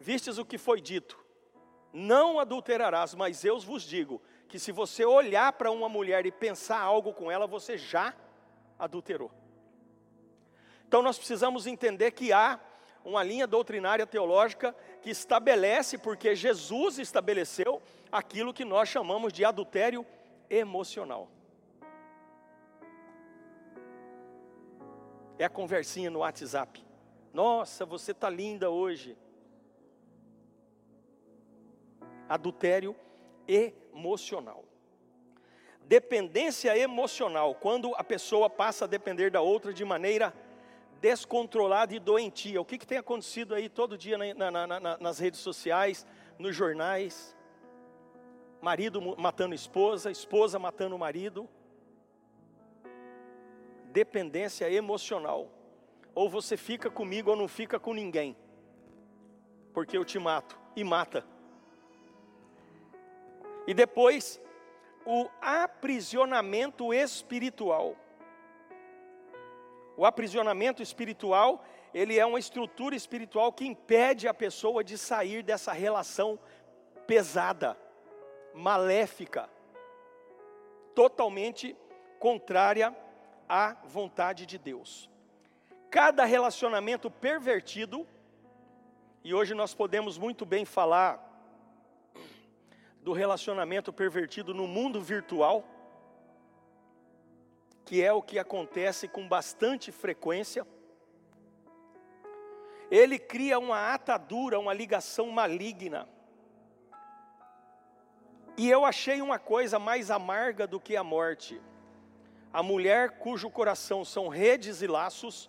Vistes 0.00 0.38
o 0.38 0.44
que 0.46 0.56
foi 0.56 0.80
dito, 0.80 1.22
não 1.92 2.40
adulterarás, 2.40 3.14
mas 3.14 3.44
eu 3.44 3.60
vos 3.60 3.82
digo 3.82 4.22
que 4.48 4.58
se 4.58 4.72
você 4.72 5.04
olhar 5.04 5.52
para 5.52 5.70
uma 5.70 5.88
mulher 5.88 6.24
e 6.24 6.32
pensar 6.32 6.80
algo 6.80 7.12
com 7.12 7.30
ela, 7.30 7.46
você 7.46 7.76
já 7.76 8.14
adulterou. 8.78 9.30
Então 10.88 11.02
nós 11.02 11.18
precisamos 11.18 11.66
entender 11.66 12.12
que 12.12 12.32
há 12.32 12.58
uma 13.04 13.22
linha 13.22 13.46
doutrinária 13.46 14.06
teológica 14.06 14.74
que 15.02 15.10
estabelece, 15.10 15.96
porque 15.98 16.34
Jesus 16.34 16.98
estabeleceu 16.98 17.80
aquilo 18.10 18.52
que 18.52 18.64
nós 18.64 18.88
chamamos 18.88 19.32
de 19.32 19.44
adultério 19.44 20.04
emocional. 20.48 21.28
É 25.38 25.44
a 25.44 25.48
conversinha 25.48 26.10
no 26.10 26.18
WhatsApp. 26.18 26.84
Nossa, 27.32 27.86
você 27.86 28.12
está 28.12 28.28
linda 28.28 28.68
hoje. 28.68 29.16
Adultério 32.28 32.94
emocional. 33.48 34.64
Dependência 35.82 36.76
emocional, 36.78 37.54
quando 37.54 37.94
a 37.96 38.04
pessoa 38.04 38.48
passa 38.48 38.84
a 38.84 38.88
depender 38.88 39.30
da 39.30 39.40
outra 39.40 39.72
de 39.72 39.84
maneira 39.84 40.32
descontrolada 41.00 41.94
e 41.94 41.98
doentia. 41.98 42.60
O 42.60 42.64
que, 42.64 42.78
que 42.78 42.86
tem 42.86 42.98
acontecido 42.98 43.54
aí 43.54 43.68
todo 43.68 43.96
dia 43.96 44.18
na, 44.18 44.50
na, 44.50 44.66
na, 44.66 44.98
nas 44.98 45.18
redes 45.18 45.40
sociais, 45.40 46.06
nos 46.38 46.54
jornais? 46.54 47.36
Marido 48.60 49.00
matando 49.16 49.54
esposa, 49.54 50.10
esposa 50.10 50.58
matando 50.58 50.98
marido 50.98 51.48
dependência 53.90 54.70
emocional. 54.70 55.48
Ou 56.14 56.28
você 56.28 56.56
fica 56.56 56.90
comigo 56.90 57.30
ou 57.30 57.36
não 57.36 57.48
fica 57.48 57.78
com 57.78 57.92
ninguém. 57.92 58.36
Porque 59.72 59.96
eu 59.96 60.04
te 60.04 60.18
mato 60.18 60.58
e 60.74 60.82
mata. 60.82 61.24
E 63.66 63.74
depois, 63.74 64.40
o 65.04 65.28
aprisionamento 65.40 66.92
espiritual. 66.92 67.96
O 70.00 70.06
aprisionamento 70.06 70.82
espiritual, 70.82 71.62
ele 71.92 72.18
é 72.18 72.24
uma 72.24 72.38
estrutura 72.38 72.96
espiritual 72.96 73.52
que 73.52 73.66
impede 73.66 74.26
a 74.26 74.32
pessoa 74.32 74.82
de 74.82 74.96
sair 74.96 75.42
dessa 75.42 75.72
relação 75.72 76.38
pesada, 77.06 77.76
maléfica, 78.54 79.50
totalmente 80.94 81.76
contrária 82.18 82.96
à 83.46 83.76
vontade 83.84 84.46
de 84.46 84.56
Deus. 84.56 85.10
Cada 85.90 86.24
relacionamento 86.24 87.10
pervertido, 87.10 88.08
e 89.22 89.34
hoje 89.34 89.52
nós 89.52 89.74
podemos 89.74 90.16
muito 90.16 90.46
bem 90.46 90.64
falar 90.64 91.22
do 93.02 93.12
relacionamento 93.12 93.92
pervertido 93.92 94.54
no 94.54 94.66
mundo 94.66 94.98
virtual, 94.98 95.62
que 97.84 98.02
é 98.02 98.12
o 98.12 98.22
que 98.22 98.38
acontece 98.38 99.08
com 99.08 99.28
bastante 99.28 99.90
frequência. 99.90 100.66
Ele 102.90 103.18
cria 103.18 103.58
uma 103.58 103.92
atadura, 103.92 104.58
uma 104.58 104.72
ligação 104.72 105.30
maligna. 105.30 106.08
E 108.56 108.68
eu 108.68 108.84
achei 108.84 109.22
uma 109.22 109.38
coisa 109.38 109.78
mais 109.78 110.10
amarga 110.10 110.66
do 110.66 110.80
que 110.80 110.96
a 110.96 111.04
morte 111.04 111.60
a 112.52 112.62
mulher 112.62 113.10
cujo 113.10 113.48
coração 113.48 114.04
são 114.04 114.28
redes 114.28 114.82
e 114.82 114.86
laços, 114.86 115.48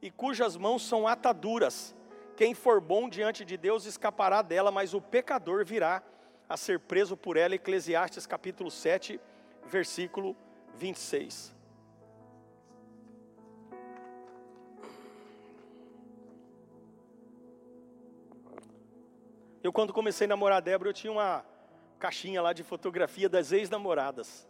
e 0.00 0.10
cujas 0.10 0.56
mãos 0.56 0.82
são 0.82 1.06
ataduras. 1.06 1.94
Quem 2.36 2.54
for 2.54 2.80
bom 2.80 3.08
diante 3.08 3.44
de 3.44 3.56
Deus 3.56 3.86
escapará 3.86 4.42
dela, 4.42 4.72
mas 4.72 4.94
o 4.94 5.00
pecador 5.00 5.64
virá 5.64 6.02
a 6.48 6.56
ser 6.56 6.80
preso 6.80 7.16
por 7.16 7.36
ela. 7.36 7.54
Eclesiastes 7.54 8.26
capítulo 8.26 8.70
7, 8.70 9.20
versículo 9.66 10.36
26. 10.74 11.54
Eu, 19.62 19.72
quando 19.72 19.92
comecei 19.92 20.24
a 20.24 20.28
namorar 20.28 20.58
a 20.58 20.60
Débora, 20.60 20.90
eu 20.90 20.94
tinha 20.94 21.12
uma 21.12 21.44
caixinha 21.98 22.42
lá 22.42 22.52
de 22.52 22.64
fotografia 22.64 23.28
das 23.28 23.52
ex-namoradas. 23.52 24.48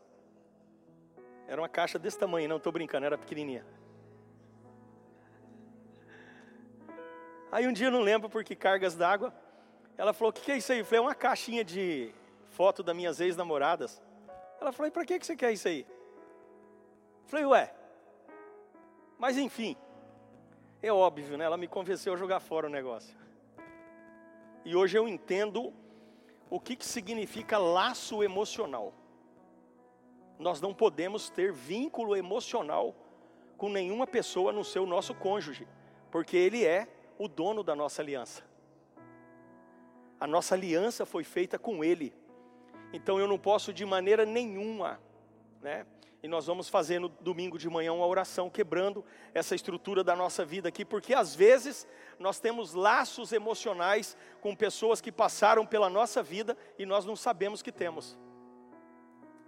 Era 1.47 1.61
uma 1.61 1.69
caixa 1.69 1.99
desse 1.99 2.19
tamanho, 2.19 2.49
não 2.49 2.57
estou 2.57 2.73
brincando, 2.73 3.05
era 3.05 3.19
pequenininha. 3.19 3.67
Aí 7.51 7.69
um 7.69 7.73
dia 7.73 7.91
não 7.91 8.01
lembro 8.01 8.31
porque 8.31 8.57
cargas 8.57 8.97
d'água. 8.97 9.35
Ela 9.99 10.15
falou: 10.15 10.31
O 10.31 10.33
que, 10.33 10.41
que 10.41 10.53
é 10.53 10.57
isso 10.57 10.73
aí? 10.73 10.79
Eu 10.79 10.85
falei: 10.87 10.99
É 10.99 11.03
uma 11.03 11.15
caixinha 11.15 11.63
de 11.63 12.11
foto 12.53 12.83
das 12.83 12.97
minhas 12.97 13.21
ex-namoradas. 13.21 14.01
Ela 14.59 14.73
falou: 14.73 14.89
E 14.89 14.91
para 14.91 15.05
que, 15.05 15.19
que 15.19 15.27
você 15.27 15.37
quer 15.37 15.53
isso 15.53 15.69
aí? 15.69 15.87
Eu 17.25 17.29
falei: 17.29 17.45
Ué, 17.45 17.75
mas 19.19 19.37
enfim, 19.37 19.77
é 20.83 20.91
óbvio, 20.91 21.37
né? 21.37 21.45
Ela 21.45 21.59
me 21.59 21.69
convenceu 21.69 22.15
a 22.15 22.17
jogar 22.17 22.41
fora 22.41 22.67
o 22.67 22.71
negócio. 22.71 23.15
E 24.65 24.77
hoje 24.77 24.97
eu 24.97 25.09
entendo 25.09 25.73
o 26.49 26.61
que, 26.61 26.77
que 26.77 26.85
significa 26.85 27.59
laço 27.59 28.23
emocional 28.23 28.95
nós 30.43 30.61
não 30.61 30.75
podemos 30.75 31.31
ter 31.31 31.53
vínculo 31.53 32.17
emocional 32.17 32.95
com 33.57 33.69
nenhuma 33.69 34.07
pessoa 34.07 34.53
no 34.53 34.65
seu 34.65 34.85
nosso 34.85 35.15
cônjuge, 35.15 35.67
porque 36.11 36.37
ele 36.37 36.65
é 36.65 36.89
o 37.19 37.29
dono 37.29 37.63
da 37.63 37.75
nossa 37.75 38.03
aliança. 38.03 38.43
A 40.19 40.27
nossa 40.27 40.55
aliança 40.55 41.07
foi 41.07 41.25
feita 41.25 41.59
com 41.59 41.85
ele. 41.85 42.13
Então 42.93 43.19
eu 43.19 43.29
não 43.29 43.39
posso 43.39 43.73
de 43.73 43.85
maneira 43.85 44.27
nenhuma, 44.27 45.01
né? 45.61 45.87
E 46.23 46.29
nós 46.29 46.47
vamos 46.47 46.69
fazer 46.69 47.01
no 47.01 47.09
domingo 47.09 47.59
de 47.59 47.69
manhã 47.69 47.93
uma 47.93 48.07
oração 48.07 48.49
quebrando 48.49 49.05
essa 49.35 49.55
estrutura 49.55 50.05
da 50.05 50.15
nossa 50.15 50.45
vida 50.45 50.69
aqui, 50.69 50.85
porque 50.85 51.13
às 51.13 51.35
vezes 51.35 51.87
nós 52.19 52.39
temos 52.39 52.75
laços 52.75 53.33
emocionais 53.33 54.17
com 54.41 54.55
pessoas 54.55 55.01
que 55.01 55.11
passaram 55.11 55.67
pela 55.67 55.91
nossa 55.91 56.23
vida 56.23 56.57
e 56.79 56.87
nós 56.87 57.05
não 57.05 57.17
sabemos 57.17 57.61
que 57.61 57.73
temos 57.73 58.17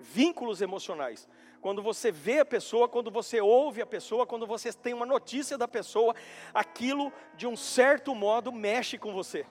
vínculos 0.04 0.60
emocionais. 0.60 1.28
Quando 1.60 1.82
você 1.82 2.12
vê 2.12 2.40
a 2.40 2.44
pessoa, 2.44 2.88
quando 2.88 3.10
você 3.10 3.40
ouve 3.40 3.80
a 3.80 3.86
pessoa, 3.86 4.26
quando 4.26 4.46
você 4.46 4.70
tem 4.72 4.92
uma 4.92 5.06
notícia 5.06 5.56
da 5.56 5.66
pessoa, 5.66 6.14
aquilo 6.52 7.10
de 7.34 7.46
um 7.46 7.56
certo 7.56 8.14
modo 8.14 8.52
mexe 8.52 8.98
com 8.98 9.14
você, 9.14 9.46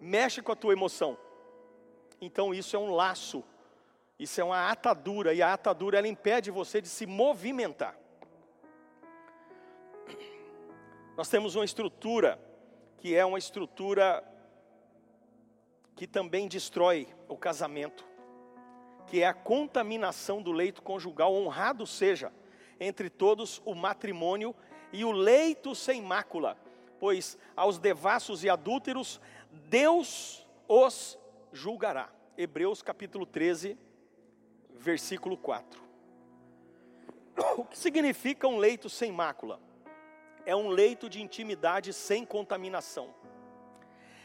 mexe 0.00 0.40
com 0.40 0.52
a 0.52 0.56
tua 0.56 0.72
emoção. 0.72 1.18
Então 2.20 2.54
isso 2.54 2.76
é 2.76 2.78
um 2.78 2.94
laço, 2.94 3.42
isso 4.18 4.40
é 4.40 4.44
uma 4.44 4.70
atadura, 4.70 5.34
e 5.34 5.42
a 5.42 5.52
atadura 5.52 5.98
ela 5.98 6.08
impede 6.08 6.50
você 6.50 6.80
de 6.80 6.88
se 6.88 7.06
movimentar. 7.06 7.96
Nós 11.16 11.28
temos 11.28 11.54
uma 11.54 11.64
estrutura 11.64 12.38
que 12.98 13.14
é 13.14 13.24
uma 13.24 13.38
estrutura 13.38 14.22
que 15.94 16.06
também 16.06 16.46
destrói 16.46 17.08
o 17.28 17.36
casamento 17.36 18.06
que 19.06 19.22
é 19.22 19.26
a 19.26 19.34
contaminação 19.34 20.42
do 20.42 20.52
leito 20.52 20.82
conjugal, 20.82 21.32
honrado 21.32 21.86
seja 21.86 22.32
entre 22.78 23.08
todos 23.08 23.62
o 23.64 23.74
matrimônio 23.74 24.54
e 24.92 25.04
o 25.04 25.12
leito 25.12 25.74
sem 25.74 26.02
mácula, 26.02 26.58
pois 26.98 27.38
aos 27.54 27.78
devassos 27.78 28.44
e 28.44 28.50
adúlteros 28.50 29.20
Deus 29.68 30.46
os 30.68 31.18
julgará. 31.52 32.10
Hebreus 32.36 32.82
capítulo 32.82 33.24
13, 33.24 33.78
versículo 34.86 35.36
4. 35.36 35.84
O 37.58 37.64
que 37.64 37.76
significa 37.76 38.46
um 38.46 38.56
leito 38.56 38.88
sem 38.88 39.10
mácula? 39.10 39.60
É 40.44 40.54
um 40.54 40.68
leito 40.68 41.08
de 41.08 41.20
intimidade 41.20 41.92
sem 41.92 42.24
contaminação. 42.24 43.12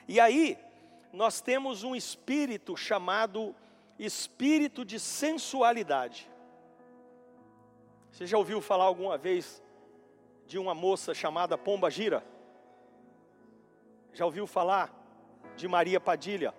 E 0.08 0.20
aí, 0.20 0.58
nós 1.12 1.42
temos 1.42 1.84
um 1.84 1.96
espírito 1.96 2.78
chamado 2.78 3.56
espírito 3.98 4.86
de 4.86 5.00
sensualidade. 5.00 6.30
Você 8.12 8.26
já 8.28 8.38
ouviu 8.38 8.62
falar 8.62 8.86
alguma 8.86 9.18
vez 9.18 9.64
de 10.46 10.58
uma 10.60 10.76
moça 10.76 11.14
chamada 11.14 11.58
Pomba 11.58 11.90
Gira? 11.90 12.24
Já 14.14 14.26
ouviu 14.26 14.46
falar 14.46 14.94
de 15.56 15.68
Maria 15.68 16.00
Padilha? 16.00 16.54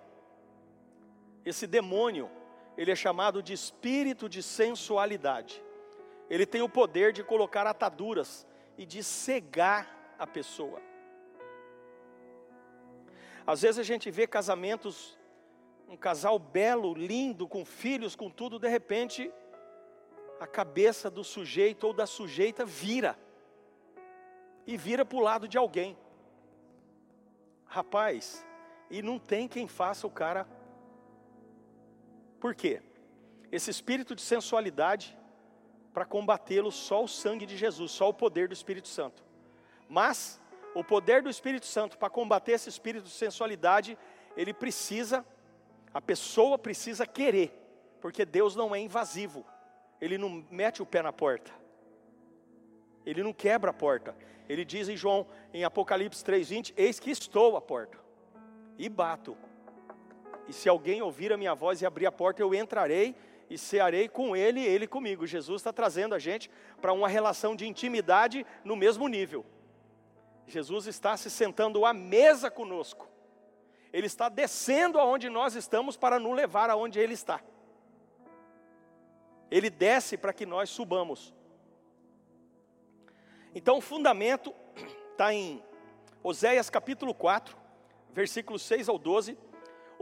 Esse 1.45 1.65
demônio, 1.67 2.29
ele 2.77 2.91
é 2.91 2.95
chamado 2.95 3.41
de 3.41 3.53
espírito 3.53 4.27
de 4.27 4.41
sensualidade. 4.41 5.63
Ele 6.29 6.45
tem 6.45 6.61
o 6.61 6.69
poder 6.69 7.13
de 7.13 7.23
colocar 7.23 7.67
ataduras 7.67 8.47
e 8.77 8.85
de 8.85 9.03
cegar 9.03 10.15
a 10.17 10.25
pessoa. 10.25 10.81
Às 13.45 13.61
vezes 13.61 13.79
a 13.79 13.83
gente 13.83 14.09
vê 14.09 14.25
casamentos, 14.25 15.17
um 15.87 15.97
casal 15.97 16.39
belo, 16.39 16.93
lindo, 16.93 17.47
com 17.47 17.65
filhos, 17.65 18.15
com 18.15 18.29
tudo, 18.29 18.57
de 18.57 18.67
repente 18.67 19.31
a 20.39 20.47
cabeça 20.47 21.09
do 21.09 21.23
sujeito 21.23 21.85
ou 21.85 21.93
da 21.93 22.05
sujeita 22.05 22.65
vira 22.65 23.17
e 24.65 24.75
vira 24.75 25.05
para 25.05 25.17
o 25.17 25.21
lado 25.21 25.47
de 25.47 25.57
alguém. 25.57 25.97
Rapaz, 27.65 28.45
e 28.89 29.01
não 29.01 29.17
tem 29.17 29.47
quem 29.47 29.67
faça 29.67 30.05
o 30.05 30.11
cara. 30.11 30.47
Por 32.43 32.53
quê? 32.53 32.81
Esse 33.49 33.71
espírito 33.71 34.13
de 34.13 34.21
sensualidade, 34.21 35.17
para 35.93 36.03
combatê-lo, 36.03 36.73
só 36.73 37.01
o 37.01 37.07
sangue 37.07 37.45
de 37.45 37.55
Jesus, 37.55 37.89
só 37.93 38.09
o 38.09 38.13
poder 38.13 38.49
do 38.49 38.53
Espírito 38.53 38.89
Santo. 38.89 39.23
Mas 39.87 40.41
o 40.75 40.83
poder 40.83 41.21
do 41.21 41.29
Espírito 41.29 41.65
Santo 41.65 41.97
para 41.97 42.09
combater 42.09 42.51
esse 42.51 42.67
espírito 42.67 43.05
de 43.05 43.11
sensualidade, 43.11 43.97
ele 44.35 44.53
precisa, 44.53 45.25
a 45.93 46.01
pessoa 46.01 46.57
precisa 46.57 47.07
querer, 47.07 47.57
porque 48.01 48.25
Deus 48.25 48.57
não 48.57 48.75
é 48.75 48.79
invasivo, 48.81 49.45
ele 50.01 50.17
não 50.17 50.45
mete 50.51 50.81
o 50.81 50.85
pé 50.85 51.01
na 51.01 51.13
porta, 51.13 51.49
ele 53.05 53.23
não 53.23 53.31
quebra 53.31 53.71
a 53.71 53.73
porta. 53.73 54.13
Ele 54.49 54.65
diz 54.65 54.89
em 54.89 54.97
João, 54.97 55.25
em 55.53 55.63
Apocalipse 55.63 56.21
3,20: 56.21 56.73
Eis 56.75 56.99
que 56.99 57.09
estou 57.09 57.55
à 57.55 57.61
porta 57.61 57.97
e 58.77 58.89
bato. 58.89 59.37
E 60.47 60.53
se 60.53 60.67
alguém 60.67 61.01
ouvir 61.01 61.31
a 61.31 61.37
minha 61.37 61.53
voz 61.53 61.81
e 61.81 61.85
abrir 61.85 62.05
a 62.05 62.11
porta, 62.11 62.41
eu 62.41 62.53
entrarei 62.53 63.15
e 63.49 63.57
cearei 63.57 64.07
com 64.07 64.35
ele 64.35 64.59
e 64.59 64.65
ele 64.65 64.87
comigo. 64.87 65.27
Jesus 65.27 65.61
está 65.61 65.71
trazendo 65.71 66.15
a 66.15 66.19
gente 66.19 66.49
para 66.81 66.93
uma 66.93 67.07
relação 67.07 67.55
de 67.55 67.67
intimidade 67.67 68.45
no 68.63 68.75
mesmo 68.75 69.07
nível. 69.07 69.45
Jesus 70.47 70.87
está 70.87 71.15
se 71.15 71.29
sentando 71.29 71.85
à 71.85 71.93
mesa 71.93 72.51
conosco. 72.51 73.07
Ele 73.91 74.07
está 74.07 74.27
descendo 74.27 74.99
aonde 74.99 75.29
nós 75.29 75.55
estamos 75.55 75.95
para 75.95 76.19
nos 76.19 76.35
levar 76.35 76.69
aonde 76.69 76.99
Ele 76.99 77.13
está. 77.13 77.41
Ele 79.51 79.69
desce 79.69 80.17
para 80.17 80.33
que 80.33 80.45
nós 80.45 80.69
subamos. 80.69 81.33
Então 83.53 83.77
o 83.77 83.81
fundamento 83.81 84.53
está 85.11 85.31
em 85.31 85.63
Oséias 86.23 86.69
capítulo 86.69 87.13
4, 87.13 87.55
versículos 88.11 88.63
6 88.63 88.89
ao 88.89 88.97
12. 88.97 89.37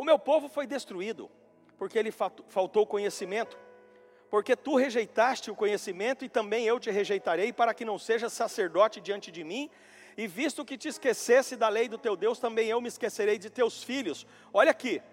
O 0.01 0.03
meu 0.03 0.17
povo 0.17 0.49
foi 0.49 0.65
destruído, 0.65 1.29
porque 1.77 1.95
ele 1.95 2.11
faltou 2.11 2.87
conhecimento. 2.87 3.55
Porque 4.31 4.55
tu 4.55 4.75
rejeitaste 4.75 5.51
o 5.51 5.55
conhecimento, 5.55 6.25
e 6.25 6.29
também 6.29 6.65
eu 6.65 6.79
te 6.79 6.89
rejeitarei, 6.89 7.53
para 7.53 7.71
que 7.71 7.85
não 7.85 7.99
sejas 7.99 8.33
sacerdote 8.33 8.99
diante 8.99 9.29
de 9.29 9.43
mim, 9.43 9.69
e 10.17 10.25
visto 10.25 10.65
que 10.65 10.75
te 10.75 10.87
esquecesse 10.87 11.55
da 11.55 11.69
lei 11.69 11.87
do 11.87 11.99
teu 11.99 12.15
Deus, 12.15 12.39
também 12.39 12.67
eu 12.67 12.81
me 12.81 12.87
esquecerei 12.87 13.37
de 13.37 13.51
teus 13.51 13.83
filhos. 13.83 14.25
Olha 14.51 14.71
aqui, 14.71 15.03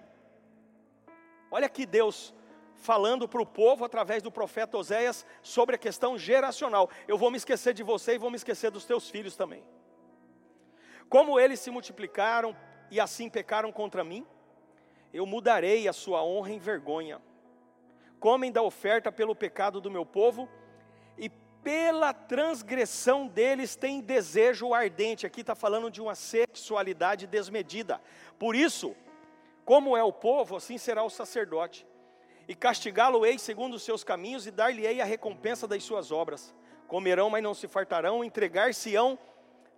olha 1.50 1.66
aqui 1.66 1.84
Deus 1.84 2.32
falando 2.74 3.28
para 3.28 3.42
o 3.42 3.46
povo 3.46 3.84
através 3.84 4.22
do 4.22 4.32
profeta 4.32 4.78
Oséias 4.78 5.26
sobre 5.42 5.74
a 5.74 5.78
questão 5.78 6.16
geracional. 6.16 6.88
Eu 7.06 7.18
vou 7.18 7.30
me 7.30 7.36
esquecer 7.36 7.74
de 7.74 7.82
você 7.82 8.14
e 8.14 8.18
vou 8.18 8.30
me 8.30 8.36
esquecer 8.36 8.70
dos 8.70 8.86
teus 8.86 9.10
filhos 9.10 9.36
também. 9.36 9.62
Como 11.10 11.38
eles 11.38 11.60
se 11.60 11.70
multiplicaram 11.70 12.56
e 12.90 12.98
assim 12.98 13.28
pecaram 13.28 13.70
contra 13.70 14.02
mim, 14.02 14.26
eu 15.12 15.26
mudarei 15.26 15.88
a 15.88 15.92
sua 15.92 16.22
honra 16.22 16.52
em 16.52 16.58
vergonha. 16.58 17.20
Comem 18.20 18.50
da 18.50 18.62
oferta 18.62 19.12
pelo 19.12 19.34
pecado 19.34 19.80
do 19.80 19.90
meu 19.90 20.04
povo 20.04 20.48
pela 21.62 22.12
transgressão 22.12 23.26
deles 23.26 23.76
tem 23.76 24.00
desejo 24.00 24.72
ardente. 24.72 25.26
Aqui 25.26 25.42
está 25.42 25.54
falando 25.54 25.90
de 25.90 26.00
uma 26.00 26.14
sexualidade 26.14 27.26
desmedida. 27.26 28.00
Por 28.38 28.54
isso, 28.54 28.96
como 29.64 29.96
é 29.96 30.02
o 30.02 30.10
povo, 30.10 30.56
assim 30.56 30.78
será 30.78 31.02
o 31.02 31.10
sacerdote. 31.10 31.86
E 32.48 32.54
castigá-lo-ei 32.54 33.38
segundo 33.38 33.74
os 33.74 33.82
seus 33.82 34.02
caminhos, 34.02 34.46
e 34.46 34.50
dar-lhe-ei 34.50 35.00
a 35.02 35.04
recompensa 35.04 35.68
das 35.68 35.84
suas 35.84 36.10
obras. 36.10 36.54
Comerão, 36.86 37.28
mas 37.28 37.42
não 37.42 37.52
se 37.52 37.68
fartarão, 37.68 38.24
entregar-se-ão 38.24 39.18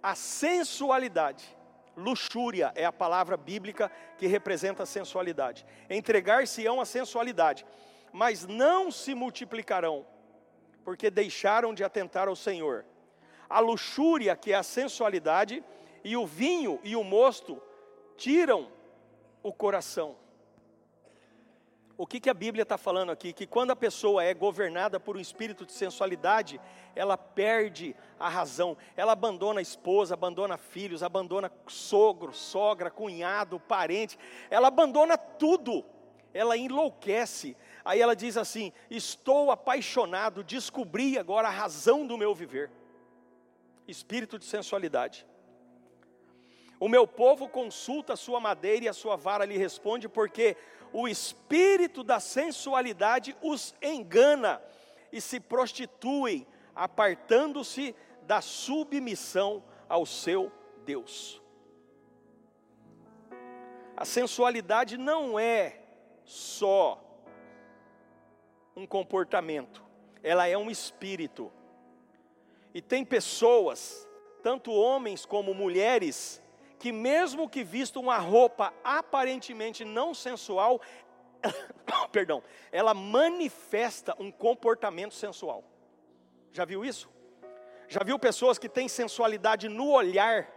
à 0.01 0.15
sensualidade. 0.15 1.57
Luxúria 2.01 2.73
é 2.75 2.85
a 2.85 2.93
palavra 2.93 3.37
bíblica 3.37 3.91
que 4.19 4.27
representa 4.27 4.83
a 4.83 4.87
sensualidade. 4.87 5.67
Entregar-se-ão 5.89 6.81
à 6.81 6.85
sensualidade, 6.85 7.65
mas 8.13 8.47
não 8.47 8.91
se 8.91 9.15
multiplicarão 9.15 10.07
porque 10.85 11.11
deixaram 11.11 11.75
de 11.75 11.85
atentar 11.85 12.29
ao 12.29 12.37
Senhor. 12.37 12.85
A 13.49 13.61
luxúria, 13.61 14.35
que 14.37 14.53
é 14.53 14.57
a 14.57 14.63
sensualidade, 14.63 15.63
e 16.03 16.17
o 16.17 16.27
vinho 16.27 16.81
e 16.83 16.97
o 16.97 17.05
mosto 17.05 17.61
tiram 18.17 18.69
o 19.43 19.53
coração. 19.53 20.17
O 22.01 22.07
que, 22.07 22.19
que 22.19 22.31
a 22.31 22.35
Bíblia 22.35 22.63
está 22.63 22.79
falando 22.79 23.13
aqui? 23.13 23.31
Que 23.31 23.47
quando 23.47 23.73
a 23.73 23.77
pessoa 23.77 24.25
é 24.25 24.33
governada 24.33 24.99
por 24.99 25.19
um 25.19 25.21
espírito 25.21 25.67
de 25.67 25.73
sensualidade, 25.73 26.59
ela 26.97 27.15
perde 27.19 27.95
a 28.19 28.27
razão, 28.27 28.75
ela 28.97 29.13
abandona 29.13 29.59
a 29.59 29.63
esposa, 29.63 30.15
abandona 30.15 30.57
filhos, 30.57 31.03
abandona 31.03 31.53
sogro, 31.67 32.33
sogra, 32.33 32.91
cunhado, 32.91 33.61
parente, 33.61 34.19
ela 34.49 34.69
abandona 34.69 35.19
tudo, 35.19 35.85
ela 36.33 36.57
enlouquece, 36.57 37.55
Aí 37.85 38.01
ela 38.01 38.17
diz 38.17 38.39
assim: 38.39 38.73
Estou 38.91 39.51
apaixonado, 39.51 40.43
descobri 40.43 41.19
agora 41.19 41.49
a 41.49 41.51
razão 41.51 42.07
do 42.07 42.17
meu 42.17 42.35
viver. 42.35 42.71
Espírito 43.87 44.39
de 44.39 44.47
sensualidade. 44.47 45.27
O 46.79 46.89
meu 46.89 47.07
povo 47.07 47.47
consulta 47.47 48.15
a 48.15 48.17
sua 48.17 48.41
madeira 48.41 48.87
e 48.87 48.89
a 48.89 48.95
sua 48.95 49.15
vara 49.15 49.45
lhe 49.45 49.59
responde, 49.59 50.09
porque 50.09 50.57
o 50.93 51.07
espírito 51.09 52.03
da 52.03 52.21
sensualidade 52.21 53.37
os 53.43 53.75
engana 53.81 54.61
e 55.13 55.21
se 55.21 55.41
prostituem, 55.41 56.47
apartando-se 56.75 57.95
da 58.23 58.41
submissão 58.41 59.63
ao 59.89 60.07
seu 60.07 60.53
Deus. 60.85 61.41
A 63.97 64.05
sensualidade 64.05 64.97
não 64.97 65.39
é 65.39 65.79
só 66.25 67.05
um 68.75 68.87
comportamento, 68.87 69.85
ela 70.23 70.47
é 70.47 70.57
um 70.57 70.71
espírito. 70.71 71.53
E 72.73 72.81
tem 72.81 73.05
pessoas, 73.05 74.09
tanto 74.43 74.73
homens 74.73 75.27
como 75.27 75.53
mulheres, 75.53 76.41
que 76.81 76.91
mesmo 76.91 77.47
que 77.47 77.63
vistam 77.63 78.01
uma 78.01 78.17
roupa 78.17 78.73
aparentemente 78.83 79.85
não 79.85 80.15
sensual, 80.15 80.81
perdão, 82.11 82.43
ela 82.73 82.95
manifesta 82.95 84.17
um 84.19 84.33
comportamento 84.33 85.13
sensual. 85.13 85.63
Já 86.51 86.65
viu 86.65 86.83
isso? 86.83 87.11
Já 87.87 88.03
viu 88.03 88.19
pessoas 88.19 88.59
que 88.59 88.67
têm 88.67 88.89
sensualidade 88.89 89.69
no 89.69 89.91
olhar? 89.91 90.51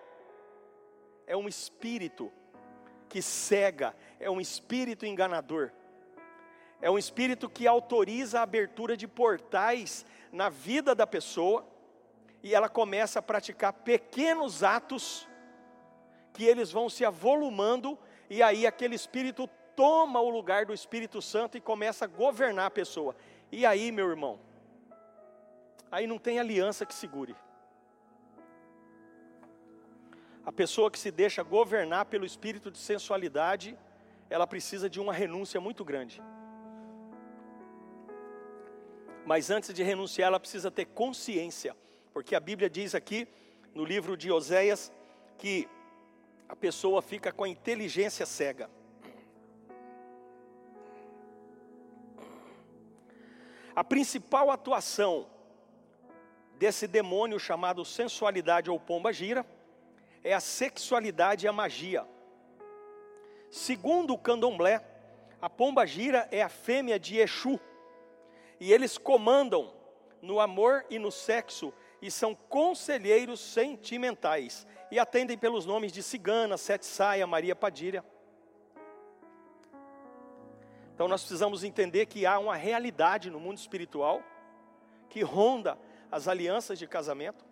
É 1.27 1.35
um 1.35 1.45
espírito 1.45 2.31
que 3.09 3.21
cega, 3.21 3.93
é 4.17 4.31
um 4.31 4.39
espírito 4.39 5.05
enganador. 5.05 5.73
É 6.81 6.89
um 6.89 6.97
espírito 6.97 7.49
que 7.49 7.67
autoriza 7.67 8.39
a 8.39 8.43
abertura 8.43 8.95
de 8.95 9.09
portais 9.09 10.05
na 10.31 10.47
vida 10.47 10.95
da 10.95 11.05
pessoa 11.05 11.67
e 12.41 12.55
ela 12.55 12.69
começa 12.69 13.19
a 13.19 13.21
praticar 13.21 13.73
pequenos 13.73 14.63
atos 14.63 15.27
que 16.33 16.43
eles 16.43 16.71
vão 16.71 16.89
se 16.89 17.05
avolumando 17.05 17.97
e 18.29 18.41
aí 18.41 18.65
aquele 18.65 18.95
espírito 18.95 19.47
toma 19.75 20.19
o 20.19 20.29
lugar 20.29 20.65
do 20.65 20.73
Espírito 20.73 21.21
Santo 21.21 21.57
e 21.57 21.61
começa 21.61 22.05
a 22.05 22.07
governar 22.07 22.67
a 22.67 22.71
pessoa. 22.71 23.15
E 23.51 23.65
aí, 23.65 23.91
meu 23.91 24.09
irmão, 24.09 24.39
aí 25.91 26.07
não 26.07 26.17
tem 26.17 26.39
aliança 26.39 26.85
que 26.85 26.93
segure. 26.93 27.35
A 30.45 30.51
pessoa 30.51 30.91
que 30.91 30.99
se 30.99 31.11
deixa 31.11 31.41
governar 31.41 32.05
pelo 32.05 32.25
espírito 32.25 32.69
de 32.69 32.77
sensualidade, 32.77 33.77
ela 34.29 34.45
precisa 34.45 34.89
de 34.89 34.99
uma 34.99 35.13
renúncia 35.13 35.61
muito 35.61 35.85
grande. 35.85 36.21
Mas 39.25 39.49
antes 39.49 39.73
de 39.73 39.81
renunciar, 39.83 40.27
ela 40.27 40.39
precisa 40.39 40.69
ter 40.69 40.85
consciência, 40.85 41.75
porque 42.11 42.35
a 42.35 42.39
Bíblia 42.39 42.69
diz 42.69 42.93
aqui 42.93 43.27
no 43.73 43.85
livro 43.85 44.17
de 44.17 44.31
Oséias 44.31 44.91
que 45.37 45.69
a 46.53 46.55
pessoa 46.55 47.01
fica 47.01 47.31
com 47.31 47.45
a 47.45 47.49
inteligência 47.49 48.27
cega. 48.27 48.69
A 53.75 53.83
principal 53.83 54.51
atuação 54.51 55.27
desse 56.59 56.85
demônio 56.85 57.39
chamado 57.39 57.83
sensualidade 57.83 58.69
ou 58.69 58.79
pomba 58.79 59.11
gira 59.11 59.43
é 60.23 60.31
a 60.31 60.39
sexualidade 60.39 61.47
e 61.47 61.49
a 61.49 61.51
magia. 61.51 62.05
Segundo 63.49 64.13
o 64.13 64.17
candomblé, 64.19 64.85
a 65.41 65.49
pomba 65.49 65.87
gira 65.87 66.27
é 66.29 66.43
a 66.43 66.49
fêmea 66.49 66.99
de 66.99 67.17
Exu, 67.17 67.59
e 68.59 68.71
eles 68.71 68.99
comandam 68.99 69.73
no 70.21 70.39
amor 70.39 70.85
e 70.87 70.99
no 70.99 71.11
sexo 71.11 71.73
e 72.03 72.11
são 72.11 72.35
conselheiros 72.35 73.39
sentimentais 73.39 74.67
e 74.91 74.99
atendem 74.99 75.37
pelos 75.37 75.65
nomes 75.65 75.89
de 75.89 76.03
Cigana, 76.03 76.57
Sete 76.57 76.85
Saia, 76.85 77.25
Maria 77.25 77.55
Padilha. 77.55 78.03
Então 80.93 81.07
nós 81.07 81.21
precisamos 81.21 81.63
entender 81.63 82.07
que 82.07 82.25
há 82.25 82.37
uma 82.37 82.57
realidade 82.57 83.29
no 83.29 83.39
mundo 83.39 83.57
espiritual 83.57 84.21
que 85.09 85.21
ronda 85.21 85.79
as 86.11 86.27
alianças 86.27 86.77
de 86.77 86.85
casamento. 86.85 87.45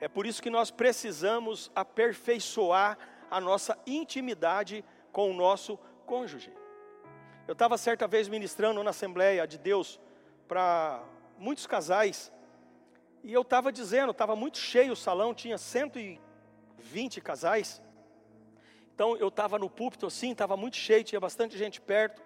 É 0.00 0.06
por 0.06 0.24
isso 0.24 0.40
que 0.40 0.50
nós 0.50 0.70
precisamos 0.70 1.68
aperfeiçoar 1.74 2.96
a 3.28 3.40
nossa 3.40 3.76
intimidade 3.84 4.84
com 5.10 5.32
o 5.32 5.34
nosso 5.34 5.76
cônjuge. 6.06 6.52
Eu 7.48 7.54
estava 7.54 7.76
certa 7.76 8.06
vez 8.06 8.28
ministrando 8.28 8.84
na 8.84 8.90
Assembleia 8.90 9.48
de 9.48 9.58
Deus 9.58 10.00
para 10.46 11.02
muitos 11.36 11.66
casais, 11.66 12.32
e 13.22 13.32
eu 13.32 13.42
estava 13.42 13.72
dizendo, 13.72 14.12
estava 14.12 14.36
muito 14.36 14.58
cheio 14.58 14.92
o 14.92 14.96
salão, 14.96 15.34
tinha 15.34 15.58
120 15.58 17.20
casais. 17.20 17.82
Então 18.94 19.16
eu 19.16 19.28
estava 19.28 19.58
no 19.58 19.68
púlpito 19.68 20.06
assim, 20.06 20.32
estava 20.32 20.56
muito 20.56 20.76
cheio, 20.76 21.04
tinha 21.04 21.20
bastante 21.20 21.56
gente 21.56 21.80
perto. 21.80 22.22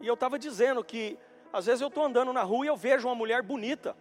E 0.00 0.06
eu 0.06 0.14
estava 0.14 0.38
dizendo 0.38 0.82
que 0.84 1.18
às 1.52 1.66
vezes 1.66 1.80
eu 1.80 1.88
estou 1.88 2.04
andando 2.04 2.32
na 2.32 2.42
rua 2.42 2.64
e 2.64 2.68
eu 2.68 2.76
vejo 2.76 3.08
uma 3.08 3.14
mulher 3.14 3.42
bonita. 3.42 3.96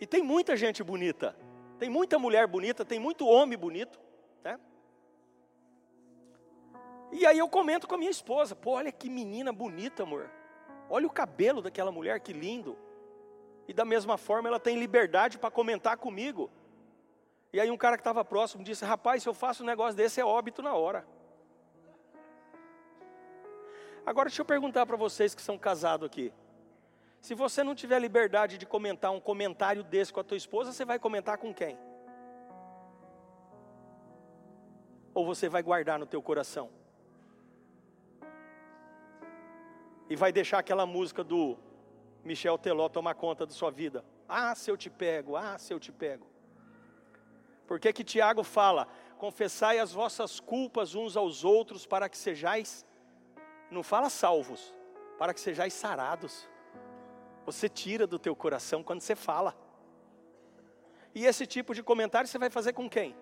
E 0.00 0.06
tem 0.06 0.22
muita 0.22 0.56
gente 0.56 0.82
bonita. 0.82 1.36
Tem 1.78 1.88
muita 1.88 2.18
mulher 2.18 2.46
bonita, 2.46 2.84
tem 2.84 2.98
muito 2.98 3.26
homem 3.26 3.58
bonito. 3.58 3.98
Né? 4.44 4.58
E 7.12 7.26
aí 7.26 7.38
eu 7.38 7.48
comento 7.48 7.88
com 7.88 7.94
a 7.94 7.98
minha 7.98 8.10
esposa: 8.10 8.54
pô, 8.54 8.72
olha 8.72 8.92
que 8.92 9.08
menina 9.08 9.52
bonita, 9.52 10.02
amor. 10.02 10.30
Olha 10.88 11.06
o 11.06 11.10
cabelo 11.10 11.62
daquela 11.62 11.90
mulher, 11.90 12.20
que 12.20 12.32
lindo. 12.32 12.76
E 13.70 13.72
da 13.72 13.84
mesma 13.84 14.18
forma 14.18 14.48
ela 14.48 14.58
tem 14.58 14.76
liberdade 14.76 15.38
para 15.38 15.48
comentar 15.48 15.96
comigo. 15.96 16.50
E 17.52 17.60
aí 17.60 17.70
um 17.70 17.76
cara 17.76 17.96
que 17.96 18.00
estava 18.00 18.24
próximo 18.24 18.64
disse: 18.64 18.84
Rapaz, 18.84 19.22
se 19.22 19.28
eu 19.28 19.32
faço 19.32 19.62
um 19.62 19.66
negócio 19.66 19.96
desse 19.96 20.20
é 20.20 20.24
óbito 20.24 20.60
na 20.60 20.74
hora. 20.74 21.06
Agora 24.04 24.28
deixa 24.28 24.42
eu 24.42 24.44
perguntar 24.44 24.86
para 24.86 24.96
vocês 24.96 25.36
que 25.36 25.40
são 25.40 25.56
casados 25.56 26.04
aqui. 26.04 26.32
Se 27.20 27.32
você 27.32 27.62
não 27.62 27.76
tiver 27.76 28.00
liberdade 28.00 28.58
de 28.58 28.66
comentar 28.66 29.12
um 29.12 29.20
comentário 29.20 29.84
desse 29.84 30.12
com 30.12 30.18
a 30.18 30.24
tua 30.24 30.36
esposa, 30.36 30.72
você 30.72 30.84
vai 30.84 30.98
comentar 30.98 31.38
com 31.38 31.54
quem? 31.54 31.78
Ou 35.14 35.24
você 35.24 35.48
vai 35.48 35.62
guardar 35.62 35.96
no 35.96 36.06
teu 36.06 36.20
coração? 36.20 36.70
E 40.08 40.16
vai 40.16 40.32
deixar 40.32 40.58
aquela 40.58 40.84
música 40.84 41.22
do 41.22 41.56
Michel 42.24 42.58
Teló 42.58 42.88
tomar 42.88 43.14
conta 43.14 43.46
da 43.46 43.52
sua 43.52 43.70
vida. 43.70 44.04
Ah, 44.28 44.54
se 44.54 44.70
eu 44.70 44.76
te 44.76 44.90
pego, 44.90 45.36
ah, 45.36 45.58
se 45.58 45.72
eu 45.72 45.80
te 45.80 45.90
pego. 45.90 46.26
Por 47.66 47.78
que 47.78 47.92
que 47.92 48.04
Tiago 48.04 48.42
fala? 48.42 48.88
Confessai 49.16 49.78
as 49.78 49.92
vossas 49.92 50.40
culpas 50.40 50.94
uns 50.94 51.16
aos 51.16 51.44
outros 51.44 51.86
para 51.86 52.08
que 52.08 52.18
sejais 52.18 52.84
não 53.70 53.82
fala 53.82 54.10
salvos, 54.10 54.74
para 55.18 55.32
que 55.32 55.40
sejais 55.40 55.72
sarados. 55.72 56.48
Você 57.46 57.68
tira 57.68 58.06
do 58.06 58.18
teu 58.18 58.34
coração 58.34 58.82
quando 58.82 59.00
você 59.00 59.14
fala. 59.14 59.56
E 61.14 61.26
esse 61.26 61.46
tipo 61.46 61.74
de 61.74 61.82
comentário 61.82 62.28
você 62.28 62.38
vai 62.38 62.50
fazer 62.50 62.72
com 62.72 62.88
quem? 62.88 63.16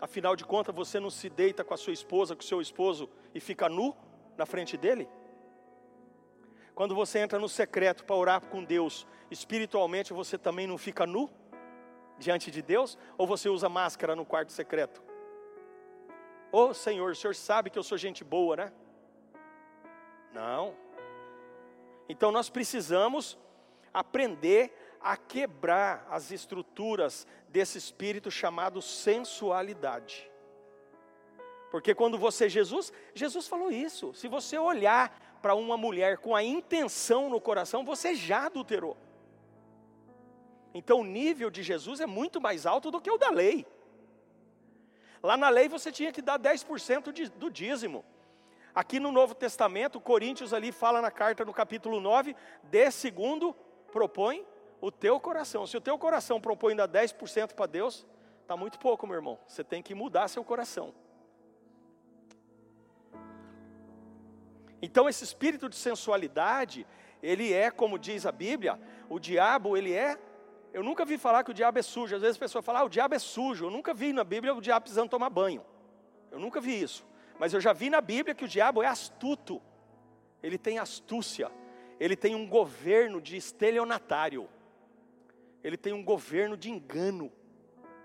Afinal 0.00 0.36
de 0.36 0.44
contas, 0.44 0.74
você 0.74 1.00
não 1.00 1.10
se 1.10 1.30
deita 1.30 1.64
com 1.64 1.74
a 1.74 1.76
sua 1.76 1.92
esposa, 1.92 2.34
com 2.34 2.42
o 2.42 2.44
seu 2.44 2.60
esposo 2.60 3.08
e 3.34 3.40
fica 3.40 3.68
nu 3.68 3.96
na 4.36 4.44
frente 4.44 4.76
dele? 4.76 5.08
Quando 6.74 6.94
você 6.94 7.20
entra 7.20 7.38
no 7.38 7.48
secreto 7.48 8.04
para 8.04 8.16
orar 8.16 8.40
com 8.40 8.64
Deus, 8.64 9.06
espiritualmente 9.30 10.12
você 10.12 10.36
também 10.36 10.66
não 10.66 10.76
fica 10.76 11.06
nu 11.06 11.30
diante 12.18 12.50
de 12.50 12.60
Deus? 12.60 12.98
Ou 13.16 13.26
você 13.26 13.48
usa 13.48 13.68
máscara 13.68 14.16
no 14.16 14.24
quarto 14.24 14.52
secreto? 14.52 15.02
Ô 16.50 16.66
oh, 16.66 16.74
Senhor, 16.74 17.12
o 17.12 17.14
Senhor 17.14 17.34
sabe 17.34 17.70
que 17.70 17.78
eu 17.78 17.82
sou 17.82 17.96
gente 17.96 18.24
boa, 18.24 18.56
né? 18.56 18.72
Não. 20.32 20.74
Então 22.08 22.32
nós 22.32 22.50
precisamos 22.50 23.38
aprender 23.92 24.76
a 25.00 25.16
quebrar 25.16 26.06
as 26.10 26.30
estruturas 26.30 27.26
desse 27.48 27.78
espírito 27.78 28.30
chamado 28.30 28.82
sensualidade. 28.82 30.30
Porque 31.70 31.94
quando 31.94 32.16
você, 32.18 32.48
Jesus, 32.48 32.92
Jesus 33.14 33.48
falou 33.48 33.70
isso. 33.70 34.14
Se 34.14 34.28
você 34.28 34.56
olhar 34.56 35.12
para 35.44 35.54
uma 35.54 35.76
mulher 35.76 36.16
com 36.16 36.34
a 36.34 36.42
intenção 36.42 37.28
no 37.28 37.38
coração, 37.38 37.84
você 37.84 38.14
já 38.14 38.46
adulterou. 38.46 38.96
Então 40.72 41.00
o 41.00 41.04
nível 41.04 41.50
de 41.50 41.62
Jesus 41.62 42.00
é 42.00 42.06
muito 42.06 42.40
mais 42.40 42.64
alto 42.64 42.90
do 42.90 42.98
que 42.98 43.10
o 43.10 43.18
da 43.18 43.28
lei. 43.28 43.66
Lá 45.22 45.36
na 45.36 45.50
lei 45.50 45.68
você 45.68 45.92
tinha 45.92 46.10
que 46.10 46.22
dar 46.22 46.38
10% 46.38 47.12
de, 47.12 47.28
do 47.28 47.50
dízimo. 47.50 48.02
Aqui 48.74 48.98
no 48.98 49.12
Novo 49.12 49.34
Testamento, 49.34 50.00
Coríntios 50.00 50.54
ali 50.54 50.72
fala 50.72 51.02
na 51.02 51.10
carta 51.10 51.44
no 51.44 51.52
capítulo 51.52 52.00
9, 52.00 52.34
de 52.62 52.90
segundo 52.90 53.54
propõe 53.92 54.46
o 54.80 54.90
teu 54.90 55.20
coração. 55.20 55.66
Se 55.66 55.76
o 55.76 55.80
teu 55.82 55.98
coração 55.98 56.40
propõe 56.40 56.70
ainda 56.70 56.88
10% 56.88 57.52
para 57.52 57.66
Deus, 57.66 58.06
está 58.40 58.56
muito 58.56 58.78
pouco, 58.78 59.06
meu 59.06 59.16
irmão. 59.16 59.38
Você 59.46 59.62
tem 59.62 59.82
que 59.82 59.94
mudar 59.94 60.28
seu 60.28 60.42
coração. 60.42 60.94
Então 64.84 65.08
esse 65.08 65.24
espírito 65.24 65.68
de 65.68 65.76
sensualidade, 65.76 66.86
ele 67.22 67.52
é, 67.52 67.70
como 67.70 67.98
diz 67.98 68.26
a 68.26 68.32
Bíblia, 68.32 68.78
o 69.08 69.18
diabo, 69.18 69.76
ele 69.76 69.92
é 69.92 70.18
eu 70.74 70.82
nunca 70.82 71.04
vi 71.04 71.16
falar 71.16 71.44
que 71.44 71.52
o 71.52 71.54
diabo 71.54 71.78
é 71.78 71.82
sujo. 71.82 72.16
Às 72.16 72.20
vezes 72.20 72.36
a 72.36 72.40
pessoa 72.40 72.60
fala, 72.60 72.80
ah, 72.80 72.84
o 72.84 72.88
diabo 72.88 73.14
é 73.14 73.18
sujo. 73.18 73.66
Eu 73.66 73.70
nunca 73.70 73.94
vi 73.94 74.12
na 74.12 74.24
Bíblia 74.24 74.52
o 74.52 74.60
diabo 74.60 74.82
precisando 74.82 75.08
tomar 75.08 75.30
banho. 75.30 75.64
Eu 76.32 76.40
nunca 76.40 76.60
vi 76.60 76.82
isso. 76.82 77.06
Mas 77.38 77.54
eu 77.54 77.60
já 77.60 77.72
vi 77.72 77.88
na 77.88 78.00
Bíblia 78.00 78.34
que 78.34 78.44
o 78.44 78.48
diabo 78.48 78.82
é 78.82 78.86
astuto, 78.88 79.62
ele 80.42 80.58
tem 80.58 80.80
astúcia, 80.80 81.50
ele 81.98 82.16
tem 82.16 82.34
um 82.34 82.46
governo 82.46 83.20
de 83.20 83.36
estelionatário, 83.36 84.48
ele 85.62 85.76
tem 85.76 85.92
um 85.92 86.04
governo 86.04 86.56
de 86.56 86.70
engano. 86.70 87.32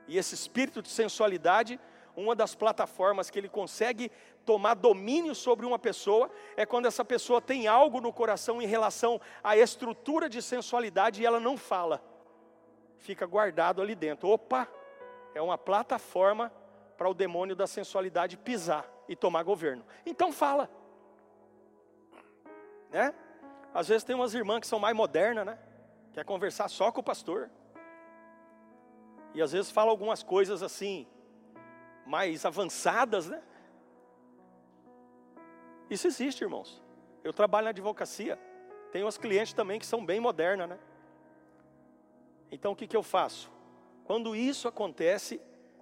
E 0.08 0.18
esse 0.18 0.36
espírito 0.36 0.82
de 0.82 0.90
sensualidade, 0.90 1.80
uma 2.16 2.36
das 2.36 2.56
plataformas 2.56 3.30
que 3.30 3.40
ele 3.40 3.50
consegue 3.50 4.12
tomar 4.46 4.74
domínio 4.74 5.36
sobre 5.36 5.66
uma 5.66 5.78
pessoa 5.78 6.30
é 6.58 6.66
quando 6.66 6.86
essa 6.86 7.06
pessoa 7.06 7.42
tem 7.42 7.68
algo 7.68 8.02
no 8.02 8.12
coração 8.12 8.62
em 8.62 8.66
relação 8.66 9.20
à 9.44 9.56
estrutura 9.56 10.28
de 10.28 10.42
sensualidade 10.42 11.22
e 11.22 11.26
ela 11.26 11.40
não 11.40 11.58
fala, 11.58 12.04
fica 12.98 13.26
guardado 13.26 13.82
ali 13.82 13.96
dentro. 13.96 14.30
Opa, 14.30 14.68
é 15.34 15.42
uma 15.42 15.58
plataforma 15.58 16.52
para 16.98 17.10
o 17.10 17.14
demônio 17.14 17.56
da 17.56 17.68
sensualidade 17.68 18.38
pisar 18.38 18.86
e 19.08 19.16
tomar 19.16 19.44
governo. 19.44 19.86
Então 20.06 20.32
fala. 20.32 20.70
Né? 22.90 23.14
Às 23.74 23.88
vezes 23.88 24.04
tem 24.04 24.16
umas 24.16 24.34
irmãs 24.34 24.60
que 24.60 24.68
são 24.68 24.80
mais 24.80 24.96
modernas, 24.96 25.46
né? 25.46 25.58
Quer 26.12 26.26
conversar 26.26 26.68
só 26.68 26.92
com 26.92 27.02
o 27.02 27.04
pastor. 27.04 27.50
E 29.34 29.42
às 29.42 29.52
vezes 29.52 29.72
fala 29.72 29.92
algumas 29.92 30.24
coisas 30.24 30.64
assim, 30.64 31.08
mais 32.10 32.44
avançadas, 32.44 33.30
né? 33.30 33.40
Isso 35.92 36.08
existe, 36.08 36.44
irmãos. 36.44 36.82
Eu 37.24 37.32
trabalho 37.32 37.66
na 37.66 37.70
advocacia. 37.70 38.40
Tenho 38.92 39.06
umas 39.06 39.20
clientes 39.20 39.54
também 39.54 39.80
que 39.80 39.86
são 39.86 40.04
bem 40.04 40.20
modernas, 40.20 40.68
né? 40.70 40.80
Então 42.52 42.72
o 42.72 42.76
que, 42.76 42.88
que 42.88 42.98
eu 42.98 43.04
faço? 43.04 43.52
Quando 44.06 44.36
isso 44.36 44.68
acontece, 44.68 45.40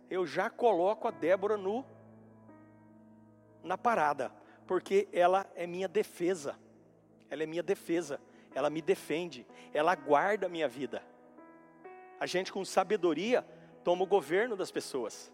eu 0.10 0.28
já 0.28 0.50
coloco 0.50 1.08
a 1.08 1.12
Débora 1.12 1.56
no 1.56 1.86
na 3.64 3.78
parada, 3.78 4.30
porque 4.66 5.08
ela 5.14 5.50
é 5.56 5.66
minha 5.66 5.88
defesa. 5.88 6.60
Ela 7.30 7.44
é 7.44 7.46
minha 7.46 7.64
defesa. 7.64 8.20
Ela 8.54 8.70
me 8.70 8.82
defende. 8.82 9.48
Ela 9.74 9.96
guarda 9.96 10.48
a 10.48 10.50
minha 10.50 10.68
vida. 10.68 11.02
A 12.20 12.26
gente 12.26 12.52
com 12.52 12.66
sabedoria 12.66 13.48
toma 13.82 14.04
o 14.04 14.08
governo 14.08 14.58
das 14.58 14.72
pessoas. 14.72 15.32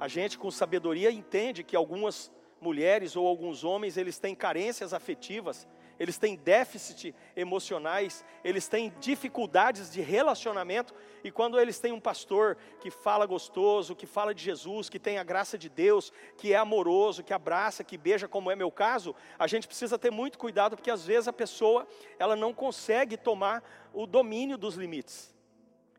A 0.00 0.08
gente 0.08 0.38
com 0.38 0.50
sabedoria 0.50 1.10
entende 1.10 1.62
que 1.62 1.76
algumas 1.76 2.30
mulheres 2.60 3.14
ou 3.14 3.26
alguns 3.26 3.62
homens, 3.62 3.96
eles 3.96 4.18
têm 4.18 4.34
carências 4.34 4.94
afetivas, 4.94 5.68
eles 5.98 6.18
têm 6.18 6.34
déficit 6.34 7.14
emocionais, 7.36 8.24
eles 8.42 8.66
têm 8.66 8.92
dificuldades 8.98 9.92
de 9.92 10.00
relacionamento, 10.00 10.94
e 11.22 11.30
quando 11.30 11.60
eles 11.60 11.78
têm 11.78 11.92
um 11.92 12.00
pastor 12.00 12.56
que 12.80 12.90
fala 12.90 13.26
gostoso, 13.26 13.94
que 13.94 14.06
fala 14.06 14.34
de 14.34 14.42
Jesus, 14.42 14.88
que 14.88 14.98
tem 14.98 15.18
a 15.18 15.24
graça 15.24 15.56
de 15.56 15.68
Deus, 15.68 16.12
que 16.36 16.52
é 16.52 16.56
amoroso, 16.56 17.22
que 17.22 17.32
abraça, 17.32 17.84
que 17.84 17.96
beija, 17.96 18.26
como 18.26 18.50
é 18.50 18.56
meu 18.56 18.70
caso, 18.70 19.14
a 19.38 19.46
gente 19.46 19.68
precisa 19.68 19.98
ter 19.98 20.10
muito 20.10 20.38
cuidado, 20.38 20.76
porque 20.76 20.90
às 20.90 21.06
vezes 21.06 21.28
a 21.28 21.32
pessoa, 21.32 21.86
ela 22.18 22.34
não 22.34 22.52
consegue 22.52 23.16
tomar 23.16 23.62
o 23.92 24.06
domínio 24.06 24.58
dos 24.58 24.74
limites. 24.74 25.32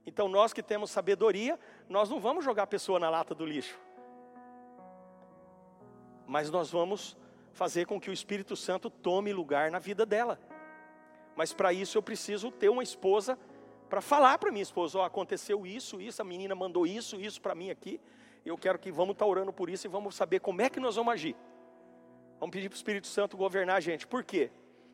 Então 0.05 0.27
nós 0.27 0.51
que 0.51 0.61
temos 0.61 0.91
sabedoria, 0.91 1.57
nós 1.87 2.09
não 2.09 2.19
vamos 2.19 2.43
jogar 2.43 2.63
a 2.63 2.67
pessoa 2.67 2.99
na 2.99 3.09
lata 3.09 3.33
do 3.33 3.45
lixo. 3.45 3.84
Mas 6.27 6.49
nós 6.49 6.71
vamos 6.71 7.17
fazer 7.53 7.85
com 7.85 7.99
que 7.99 8.09
o 8.09 8.13
Espírito 8.13 8.55
Santo 8.55 8.89
tome 8.89 9.31
lugar 9.31 9.71
na 9.71 9.79
vida 9.79 10.05
dela. 10.05 10.39
Mas 11.35 11.53
para 11.53 11.71
isso 11.73 11.97
eu 11.97 12.03
preciso 12.03 12.51
ter 12.51 12.69
uma 12.69 12.83
esposa 12.83 13.37
para 13.89 14.01
falar 14.01 14.37
para 14.37 14.51
minha 14.51 14.63
esposa, 14.63 14.97
oh, 14.97 15.01
aconteceu 15.03 15.65
isso, 15.65 16.01
isso, 16.01 16.21
a 16.21 16.25
menina 16.25 16.55
mandou 16.55 16.87
isso, 16.87 17.19
isso 17.19 17.39
para 17.39 17.53
mim 17.53 17.69
aqui. 17.69 17.99
Eu 18.45 18.57
quero 18.57 18.77
que 18.77 18.91
vamos 18.91 19.13
estar 19.13 19.25
tá 19.25 19.31
orando 19.31 19.53
por 19.53 19.69
isso 19.69 19.87
e 19.87 19.89
vamos 19.89 20.15
saber 20.15 20.39
como 20.39 20.61
é 20.61 20.69
que 20.69 20.79
nós 20.79 20.95
vamos 20.95 21.13
agir. 21.13 21.35
Vamos 22.39 22.53
pedir 22.53 22.69
para 22.69 22.75
o 22.75 22.77
Espírito 22.77 23.07
Santo 23.07 23.37
governar 23.37 23.77
a 23.77 23.79
gente. 23.79 24.05
Por 24.05 24.23
quê? 24.23 24.51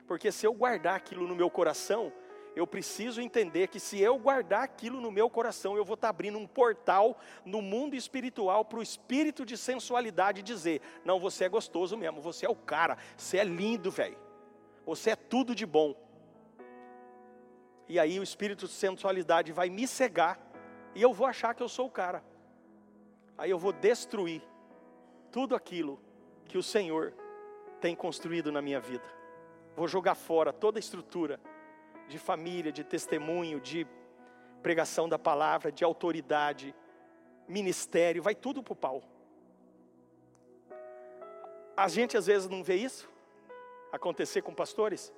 Porque 0.07 0.31
se 0.31 0.45
eu 0.45 0.53
guardar 0.53 0.95
aquilo 0.95 1.27
no 1.27 1.35
meu 1.35 1.49
coração, 1.49 2.11
eu 2.55 2.67
preciso 2.67 3.21
entender 3.21 3.67
que 3.67 3.79
se 3.79 3.99
eu 4.01 4.17
guardar 4.17 4.63
aquilo 4.63 4.99
no 4.99 5.11
meu 5.11 5.29
coração, 5.29 5.77
eu 5.77 5.85
vou 5.85 5.93
estar 5.93 6.09
abrindo 6.09 6.37
um 6.37 6.45
portal 6.45 7.17
no 7.45 7.61
mundo 7.61 7.95
espiritual 7.95 8.65
para 8.65 8.79
o 8.79 8.83
espírito 8.83 9.45
de 9.45 9.57
sensualidade 9.57 10.41
dizer: 10.41 10.81
não, 11.05 11.19
você 11.19 11.45
é 11.45 11.49
gostoso 11.49 11.95
mesmo, 11.95 12.21
você 12.21 12.45
é 12.45 12.49
o 12.49 12.55
cara, 12.55 12.97
você 13.15 13.37
é 13.37 13.43
lindo, 13.43 13.89
velho, 13.89 14.17
você 14.85 15.11
é 15.11 15.15
tudo 15.15 15.55
de 15.55 15.65
bom. 15.65 15.95
E 17.87 17.99
aí 17.99 18.19
o 18.19 18.23
espírito 18.23 18.67
de 18.67 18.73
sensualidade 18.73 19.51
vai 19.51 19.69
me 19.69 19.87
cegar 19.87 20.39
e 20.93 21.01
eu 21.01 21.13
vou 21.13 21.27
achar 21.27 21.53
que 21.53 21.63
eu 21.63 21.69
sou 21.69 21.87
o 21.87 21.91
cara. 21.91 22.23
Aí 23.37 23.49
eu 23.49 23.57
vou 23.57 23.71
destruir 23.71 24.41
tudo 25.31 25.55
aquilo 25.55 25.99
que 26.45 26.57
o 26.57 26.63
Senhor 26.63 27.13
tem 27.79 27.95
construído 27.95 28.51
na 28.51 28.61
minha 28.61 28.79
vida. 28.79 29.03
Vou 29.75 29.87
jogar 29.87 30.15
fora 30.15 30.51
toda 30.51 30.77
a 30.77 30.81
estrutura 30.81 31.39
de 32.07 32.17
família, 32.17 32.71
de 32.71 32.83
testemunho, 32.83 33.59
de 33.59 33.87
pregação 34.61 35.09
da 35.09 35.17
palavra, 35.17 35.71
de 35.71 35.83
autoridade, 35.83 36.75
ministério, 37.47 38.21
vai 38.21 38.35
tudo 38.35 38.61
para 38.63 38.73
o 38.73 38.75
pau. 38.75 39.03
A 41.75 41.87
gente 41.87 42.15
às 42.15 42.27
vezes 42.27 42.47
não 42.47 42.63
vê 42.63 42.75
isso 42.75 43.09
acontecer 43.91 44.41
com 44.41 44.53
pastores. 44.53 45.13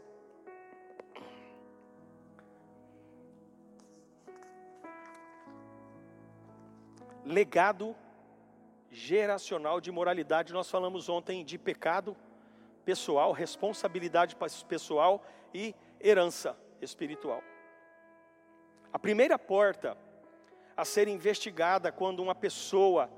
Legado 7.26 7.96
geracional 8.90 9.82
de 9.82 9.92
moralidade, 9.92 10.54
nós 10.54 10.70
falamos 10.70 11.10
ontem 11.10 11.44
de 11.44 11.58
pecado 11.58 12.16
pessoal, 12.86 13.32
responsabilidade 13.32 14.36
pessoal 14.68 15.24
e 15.54 15.74
herança 16.02 16.56
espiritual. 16.84 17.42
A 18.92 19.00
primeira 19.00 19.40
porta 19.40 19.98
a 20.76 20.86
ser 20.86 21.08
investigada 21.08 21.92
quando 21.92 22.22
uma 22.22 22.36
pessoa 22.36 23.10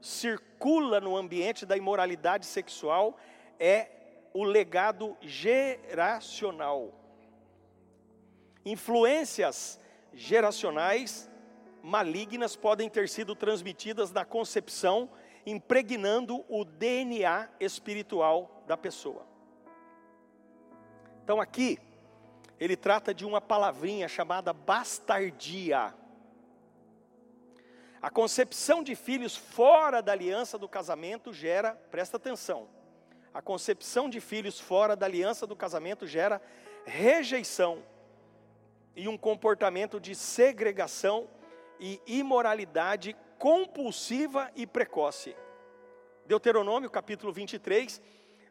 circula 0.00 1.00
no 1.00 1.16
ambiente 1.16 1.64
da 1.64 1.76
imoralidade 1.76 2.46
sexual 2.46 3.16
é 3.58 3.88
o 4.34 4.42
legado 4.42 5.16
geracional. 5.20 6.92
Influências 8.64 9.78
geracionais 10.12 11.30
malignas 11.82 12.54
podem 12.56 12.88
ter 12.88 13.08
sido 13.08 13.34
transmitidas 13.34 14.12
na 14.12 14.24
concepção, 14.24 15.10
impregnando 15.44 16.44
o 16.48 16.64
DNA 16.64 17.48
espiritual 17.58 18.62
da 18.66 18.76
pessoa. 18.76 19.26
Então, 21.24 21.40
aqui, 21.40 21.78
ele 22.62 22.76
trata 22.76 23.12
de 23.12 23.26
uma 23.26 23.40
palavrinha 23.40 24.06
chamada 24.06 24.52
bastardia. 24.52 25.92
A 28.00 28.08
concepção 28.08 28.84
de 28.84 28.94
filhos 28.94 29.36
fora 29.36 30.00
da 30.00 30.12
aliança 30.12 30.56
do 30.56 30.68
casamento 30.68 31.32
gera, 31.32 31.74
presta 31.90 32.18
atenção, 32.18 32.68
a 33.34 33.42
concepção 33.42 34.08
de 34.08 34.20
filhos 34.20 34.60
fora 34.60 34.94
da 34.94 35.06
aliança 35.06 35.44
do 35.44 35.56
casamento 35.56 36.06
gera 36.06 36.40
rejeição 36.84 37.82
e 38.94 39.08
um 39.08 39.18
comportamento 39.18 39.98
de 39.98 40.14
segregação 40.14 41.28
e 41.80 42.00
imoralidade 42.06 43.16
compulsiva 43.38 44.52
e 44.54 44.68
precoce. 44.68 45.34
Deuteronômio 46.26 46.88
capítulo 46.88 47.32
23, 47.32 48.00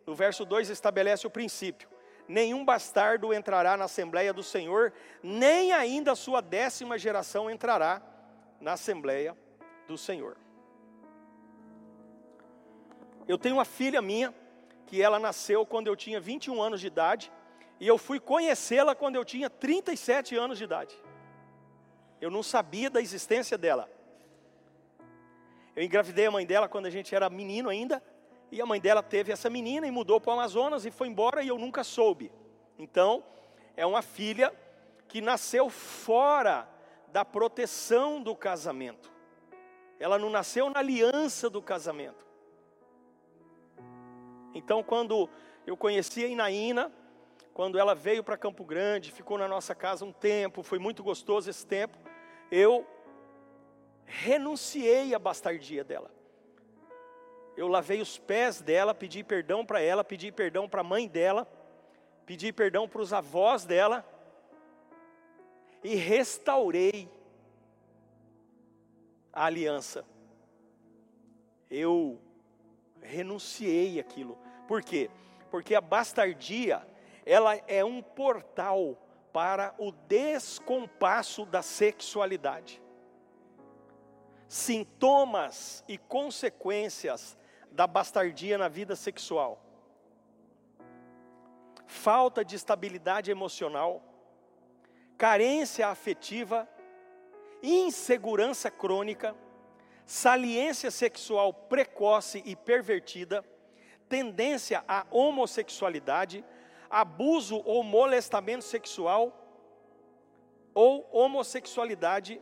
no 0.06 0.14
verso 0.14 0.44
2 0.44 0.70
estabelece 0.70 1.26
o 1.26 1.30
princípio: 1.30 1.91
nenhum 2.32 2.64
bastardo 2.64 3.34
entrará 3.34 3.76
na 3.76 3.86
Assembleia 3.86 4.34
do 4.34 4.42
Senhor, 4.42 4.94
nem 5.22 5.74
ainda 5.74 6.14
a 6.14 6.16
sua 6.16 6.42
décima 6.42 6.98
geração 6.98 7.52
entrará 7.52 8.02
na 8.60 8.74
Assembleia 8.74 9.38
do 9.88 9.98
Senhor. 9.98 10.38
Eu 13.28 13.38
tenho 13.38 13.56
uma 13.56 13.66
filha 13.66 14.02
minha, 14.02 14.34
que 14.88 15.02
ela 15.02 15.20
nasceu 15.20 15.66
quando 15.66 15.88
eu 15.88 15.96
tinha 15.96 16.20
21 16.20 16.62
anos 16.62 16.80
de 16.80 16.88
idade, 16.88 17.32
e 17.80 17.88
eu 17.88 17.98
fui 17.98 18.20
conhecê-la 18.20 18.96
quando 18.96 19.16
eu 19.16 19.26
tinha 19.26 19.50
37 19.50 20.36
anos 20.36 20.58
de 20.58 20.64
idade. 20.64 20.96
Eu 22.20 22.32
não 22.32 22.44
sabia 22.44 22.90
da 22.90 23.02
existência 23.02 23.58
dela. 23.58 23.90
Eu 25.76 25.84
engravidei 25.84 26.26
a 26.28 26.32
mãe 26.32 26.46
dela 26.46 26.70
quando 26.70 26.86
a 26.86 26.90
gente 26.90 27.14
era 27.14 27.30
menino 27.30 27.70
ainda, 27.70 28.02
e 28.52 28.62
a 28.62 28.66
mãe 28.66 28.82
dela 28.82 29.02
teve 29.02 29.32
essa 29.32 29.50
menina 29.50 29.88
e 29.88 29.92
mudou 29.92 30.20
para 30.20 30.32
o 30.32 30.34
Amazonas 30.34 30.86
e 30.86 30.92
foi 30.92 31.08
embora 31.08 31.42
e 31.42 31.48
eu 31.48 31.58
nunca 31.58 31.84
soube. 31.84 32.30
Então, 32.78 33.24
é 33.78 33.86
uma 33.86 34.02
filha 34.02 34.54
que 35.08 35.22
nasceu 35.22 35.70
fora 35.70 36.68
da 37.08 37.24
proteção 37.24 38.22
do 38.22 38.36
casamento. 38.36 39.10
Ela 39.98 40.20
não 40.20 40.30
nasceu 40.30 40.70
na 40.70 40.80
aliança 40.80 41.50
do 41.50 41.62
casamento. 41.62 42.26
Então, 44.54 44.84
quando 44.84 45.30
eu 45.66 45.78
conheci 45.78 46.26
a 46.26 46.28
Inaína, 46.28 46.92
quando 47.54 47.80
ela 47.80 47.96
veio 47.96 48.24
para 48.24 48.38
Campo 48.38 48.66
Grande, 48.66 49.12
ficou 49.12 49.38
na 49.38 49.48
nossa 49.48 49.74
casa 49.74 50.04
um 50.04 50.12
tempo, 50.12 50.62
foi 50.62 50.80
muito 50.80 51.02
gostoso 51.04 51.50
esse 51.50 51.66
tempo, 51.66 51.98
eu 52.52 52.86
renunciei 54.06 55.16
à 55.16 55.20
bastardia 55.20 55.86
dela 55.86 56.12
eu 57.62 57.68
lavei 57.68 58.02
os 58.02 58.18
pés 58.18 58.60
dela, 58.60 58.92
pedi 58.92 59.24
perdão 59.24 59.64
para 59.64 59.80
ela, 59.80 60.04
pedi 60.04 60.32
perdão 60.32 60.68
para 60.68 60.82
a 60.82 60.84
mãe 60.84 61.08
dela, 61.08 61.48
pedi 62.26 62.52
perdão 62.52 62.90
para 62.90 63.02
os 63.02 63.14
avós 63.14 63.66
dela 63.66 64.04
e 65.84 65.94
restaurei 65.94 67.08
a 69.32 69.46
aliança. 69.46 70.04
Eu 71.70 72.20
renunciei 73.00 74.00
aquilo. 74.00 74.40
Por 74.68 74.82
quê? 74.82 75.12
Porque 75.52 75.76
a 75.76 75.82
bastardia, 75.82 76.82
ela 77.24 77.56
é 77.68 77.86
um 77.86 78.02
portal 78.02 78.98
para 79.32 79.76
o 79.78 79.92
descompasso 79.92 81.46
da 81.46 81.62
sexualidade. 81.62 82.82
Sintomas 84.48 85.84
e 85.88 86.00
consequências 86.00 87.38
da 87.72 87.88
bastardia 87.88 88.58
na 88.58 88.68
vida 88.68 88.96
sexual, 88.96 89.64
falta 91.86 92.44
de 92.44 92.56
estabilidade 92.56 93.32
emocional, 93.32 94.04
carência 95.18 95.88
afetiva, 95.88 96.68
insegurança 97.64 98.70
crônica, 98.70 99.36
saliência 100.06 100.92
sexual 100.92 101.54
precoce 101.54 102.42
e 102.46 102.56
pervertida, 102.56 103.46
tendência 104.10 104.84
à 104.88 105.06
homossexualidade, 105.10 106.44
abuso 106.90 107.62
ou 107.66 107.84
molestamento 107.84 108.66
sexual 108.66 109.38
ou 110.74 111.08
homossexualidade 111.12 112.42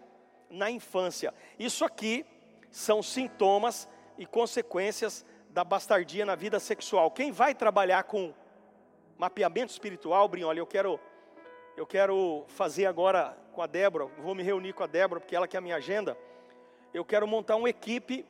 na 0.50 0.72
infância. 0.72 1.34
Isso 1.60 1.86
aqui 1.86 2.26
são 2.72 3.04
sintomas 3.04 3.88
e 4.20 4.26
consequências 4.26 5.26
da 5.50 5.64
bastardia 5.64 6.26
na 6.26 6.36
vida 6.36 6.60
sexual. 6.60 7.10
Quem 7.10 7.32
vai 7.32 7.56
trabalhar 7.56 8.04
com 8.04 8.34
mapeamento 9.18 9.72
espiritual, 9.72 10.28
Brinholi, 10.28 10.60
eu 10.60 10.68
quero 10.68 11.00
eu 11.78 11.88
quero 11.88 12.44
fazer 12.50 12.86
agora 12.86 13.38
com 13.54 13.62
a 13.62 13.66
Débora, 13.66 14.06
vou 14.18 14.36
me 14.36 14.44
reunir 14.44 14.74
com 14.74 14.84
a 14.84 14.88
Débora, 14.88 15.22
porque 15.22 15.34
ela 15.34 15.48
que 15.48 15.56
é 15.56 15.60
a 15.60 15.62
minha 15.62 15.78
agenda. 15.78 16.18
Eu 16.94 17.06
quero 17.06 17.26
montar 17.26 17.56
uma 17.56 17.70
equipe 17.70 18.26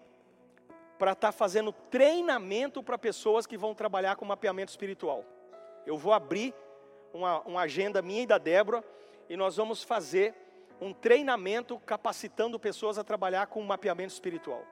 para 0.99 1.13
estar 1.13 1.29
tá 1.29 1.31
fazendo 1.31 1.71
treinamento 1.71 2.83
para 2.83 2.95
pessoas 2.95 3.47
que 3.47 3.57
vão 3.57 3.73
trabalhar 3.73 4.17
com 4.17 4.25
mapeamento 4.25 4.69
espiritual. 4.69 5.25
Eu 5.83 5.97
vou 5.97 6.13
abrir 6.13 6.53
uma, 7.11 7.41
uma 7.41 7.61
agenda 7.61 8.03
minha 8.03 8.21
e 8.21 8.27
da 8.27 8.37
Débora 8.37 8.83
e 9.27 9.35
nós 9.35 9.55
vamos 9.55 9.81
fazer 9.81 10.35
um 10.79 10.93
treinamento 10.93 11.79
capacitando 11.79 12.59
pessoas 12.59 12.99
a 12.99 13.03
trabalhar 13.03 13.47
com 13.47 13.63
mapeamento 13.63 14.13
espiritual. 14.13 14.63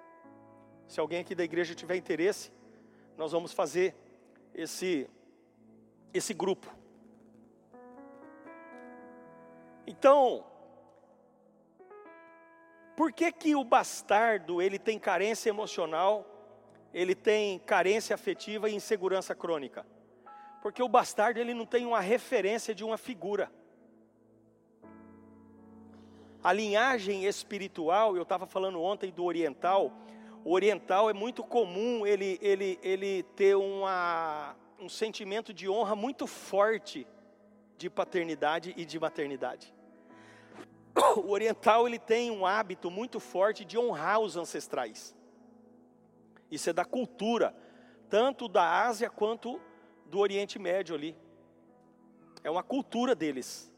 Se 0.87 0.99
alguém 0.99 1.19
aqui 1.19 1.35
da 1.35 1.43
igreja 1.43 1.75
tiver 1.75 1.95
interesse, 1.95 2.51
nós 3.17 3.31
vamos 3.31 3.51
fazer 3.51 3.95
esse, 4.53 5.09
esse 6.13 6.33
grupo. 6.33 6.73
Então, 9.85 10.45
por 12.95 13.11
que 13.11 13.31
que 13.31 13.55
o 13.55 13.63
bastardo, 13.63 14.61
ele 14.61 14.79
tem 14.79 14.97
carência 14.97 15.49
emocional, 15.49 16.25
ele 16.93 17.13
tem 17.13 17.59
carência 17.59 18.13
afetiva 18.13 18.69
e 18.69 18.75
insegurança 18.75 19.35
crônica? 19.35 19.85
Porque 20.61 20.81
o 20.81 20.89
bastardo, 20.89 21.39
ele 21.39 21.53
não 21.53 21.65
tem 21.65 21.85
uma 21.85 21.99
referência 21.99 22.73
de 22.73 22.83
uma 22.83 22.97
figura. 22.97 23.51
A 26.43 26.53
linhagem 26.53 27.25
espiritual, 27.25 28.15
eu 28.15 28.23
estava 28.23 28.45
falando 28.45 28.81
ontem 28.81 29.11
do 29.11 29.23
oriental, 29.23 29.91
oriental 30.51 31.09
é 31.09 31.13
muito 31.13 31.43
comum 31.43 32.05
ele, 32.05 32.39
ele, 32.41 32.79
ele 32.81 33.23
ter 33.35 33.55
uma, 33.55 34.55
um 34.79 34.87
sentimento 34.87 35.53
de 35.53 35.69
honra 35.69 35.95
muito 35.95 36.25
forte 36.25 37.07
de 37.77 37.89
paternidade 37.89 38.73
e 38.77 38.85
de 38.85 38.99
maternidade. 38.99 39.73
O 41.17 41.31
oriental 41.31 41.87
ele 41.87 41.99
tem 41.99 42.31
um 42.31 42.45
hábito 42.45 42.89
muito 42.89 43.19
forte 43.19 43.63
de 43.63 43.77
honrar 43.77 44.19
os 44.19 44.35
ancestrais. 44.35 45.15
Isso 46.49 46.69
é 46.69 46.73
da 46.73 46.85
cultura, 46.85 47.55
tanto 48.09 48.47
da 48.47 48.85
Ásia 48.85 49.09
quanto 49.09 49.61
do 50.05 50.19
Oriente 50.19 50.57
Médio 50.57 50.95
ali. 50.95 51.15
É 52.43 52.49
uma 52.49 52.63
cultura 52.63 53.13
deles. 53.13 53.71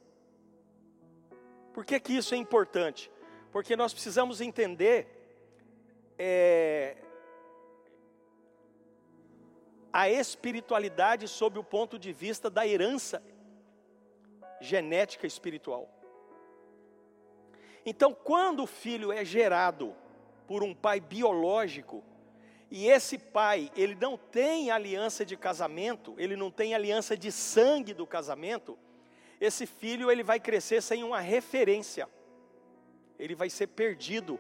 Por 1.73 1.83
que, 1.83 1.99
que 1.99 2.13
isso 2.13 2.33
é 2.33 2.37
importante? 2.37 3.11
Porque 3.51 3.75
nós 3.75 3.91
precisamos 3.91 4.39
entender 4.39 5.18
é, 6.19 6.97
a 9.91 10.09
espiritualidade 10.09 11.27
sob 11.27 11.57
o 11.57 11.63
ponto 11.63 11.97
de 11.97 12.11
vista 12.11 12.49
da 12.49 12.67
herança 12.67 13.23
genética 14.59 15.25
espiritual. 15.25 15.89
Então, 17.85 18.13
quando 18.13 18.63
o 18.63 18.67
filho 18.67 19.11
é 19.11 19.23
gerado 19.23 19.95
por 20.45 20.61
um 20.61 20.75
pai 20.75 20.99
biológico, 20.99 22.03
e 22.69 22.87
esse 22.87 23.17
pai, 23.17 23.71
ele 23.75 23.95
não 23.95 24.17
tem 24.17 24.69
aliança 24.69 25.25
de 25.25 25.35
casamento, 25.35 26.13
ele 26.17 26.35
não 26.35 26.51
tem 26.51 26.75
aliança 26.75 27.17
de 27.17 27.31
sangue 27.31 27.93
do 27.93 28.05
casamento, 28.05 28.77
esse 29.41 29.65
filho 29.65 30.11
ele 30.11 30.21
vai 30.21 30.39
crescer 30.39 30.81
sem 30.81 31.03
uma 31.03 31.19
referência. 31.19 32.07
Ele 33.17 33.33
vai 33.33 33.49
ser 33.49 33.67
perdido 33.67 34.39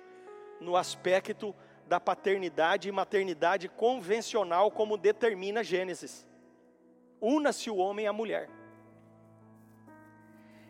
no 0.59 0.75
aspecto 0.75 1.55
da 1.89 1.99
paternidade 1.99 2.87
e 2.87 2.91
maternidade 2.91 3.67
convencional, 3.67 4.69
como 4.69 4.95
determina 4.95 5.63
Gênesis. 5.63 6.25
Una-se 7.19 7.69
o 7.69 7.77
homem 7.77 8.05
à 8.05 8.13
mulher. 8.13 8.47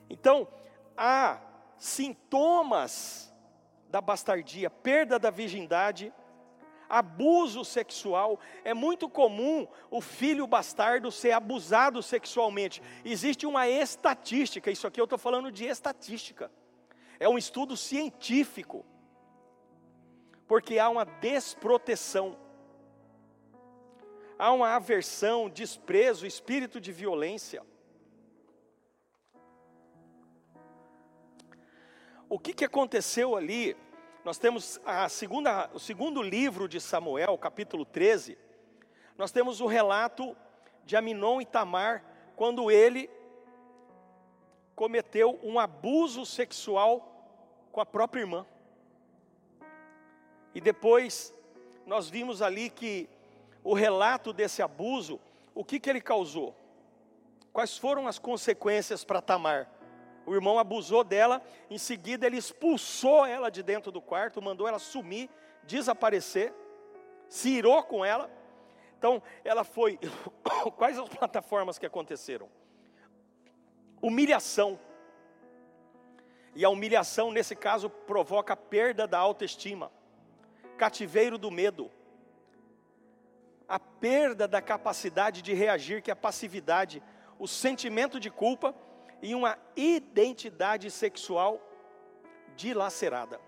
Então, 0.09 0.47
há 0.97 1.41
sintomas 1.78 3.32
da 3.89 3.99
bastardia, 3.99 4.70
perda 4.70 5.20
da 5.20 5.30
virgindade, 5.30 6.13
abuso 6.88 7.65
sexual. 7.65 8.39
É 8.63 8.74
muito 8.74 9.09
comum 9.09 9.67
o 9.91 9.99
filho 9.99 10.47
bastardo 10.47 11.11
ser 11.11 11.34
abusado 11.34 12.01
sexualmente. 12.01 12.82
Existe 13.03 13.45
uma 13.45 13.67
estatística, 13.67 14.72
isso 14.72 14.88
aqui 14.88 15.01
eu 15.01 15.03
estou 15.03 15.20
falando 15.20 15.51
de 15.51 15.65
estatística. 15.65 16.49
É 17.20 17.28
um 17.28 17.38
estudo 17.38 17.76
científico 17.76 18.86
porque 20.50 20.80
há 20.80 20.89
uma 20.89 21.06
desproteção, 21.06 22.36
há 24.36 24.52
uma 24.52 24.76
aversão, 24.76 25.47
desprezo, 25.47 26.26
espírito 26.26 26.82
de 26.82 26.91
violência. 26.91 27.62
O 32.28 32.39
que, 32.39 32.52
que 32.52 32.66
aconteceu 32.66 33.36
ali? 33.36 33.78
Nós 34.26 34.39
temos 34.39 34.82
a 34.84 35.08
segunda, 35.08 35.70
o 35.72 35.80
segundo 35.80 36.20
livro 36.20 36.68
de 36.68 36.82
Samuel, 36.82 37.38
capítulo 37.38 37.86
13. 37.86 38.36
Nós 39.20 39.32
temos 39.32 39.62
o 39.62 39.68
relato 39.68 40.36
de 40.84 40.95
Aminon 40.95 41.41
e 41.41 41.45
Tamar, 41.45 42.04
quando 42.36 42.72
ele 42.72 43.08
cometeu 44.74 45.39
um 45.43 45.60
abuso 45.60 46.26
sexual 46.26 47.06
com 47.72 47.80
a 47.82 47.86
própria 47.86 48.22
irmã. 48.22 48.47
E 50.54 50.62
depois 50.62 51.34
nós 51.86 52.10
vimos 52.10 52.41
ali 52.41 52.70
que 52.70 53.10
o 53.64 53.74
relato 53.74 54.32
desse 54.32 54.62
abuso, 54.62 55.20
o 55.54 55.64
que, 55.64 55.80
que 55.80 55.89
ele 55.89 56.02
causou? 56.02 56.56
Quais 57.52 57.78
foram 57.78 58.08
as 58.08 58.18
consequências 58.18 59.04
para 59.04 59.22
Tamar? 59.22 59.70
O 60.26 60.34
irmão 60.34 60.60
abusou 60.60 61.04
dela, 61.04 61.41
em 61.70 61.78
seguida 61.78 62.26
ele 62.26 62.38
expulsou 62.38 63.26
ela 63.26 63.50
de 63.50 63.64
dentro 63.64 63.91
do 63.91 64.02
quarto, 64.02 64.41
mandou 64.41 64.68
ela 64.68 64.80
sumir, 64.80 65.30
desaparecer, 65.64 66.54
se 67.28 67.50
irou 67.50 67.82
com 67.84 68.06
ela. 68.06 68.30
Então, 68.97 69.22
ela 69.43 69.64
foi. 69.64 69.97
Quais 70.78 71.00
as 71.00 71.10
plataformas 71.10 71.80
que 71.80 71.86
aconteceram? 71.86 72.50
Humilhação. 74.02 74.80
E 76.56 76.64
a 76.64 76.70
humilhação, 76.70 77.32
nesse 77.32 77.56
caso, 77.56 77.89
provoca 77.89 78.54
a 78.54 78.58
perda 78.58 79.08
da 79.08 79.18
autoestima 79.18 79.91
cativeiro 80.80 81.38
do 81.38 81.51
medo, 81.51 81.91
a 83.67 83.77
perda 83.77 84.47
da 84.47 84.61
capacidade 84.61 85.41
de 85.41 85.53
reagir, 85.53 86.01
que 86.01 86.09
é 86.09 86.13
a 86.13 86.25
passividade, 86.27 87.03
o 87.38 87.47
sentimento 87.47 88.17
de 88.17 88.32
culpa 88.32 88.73
e 89.21 89.36
uma 89.36 89.59
identidade 89.75 90.89
sexual 90.89 91.61
dilacerada. 92.55 93.39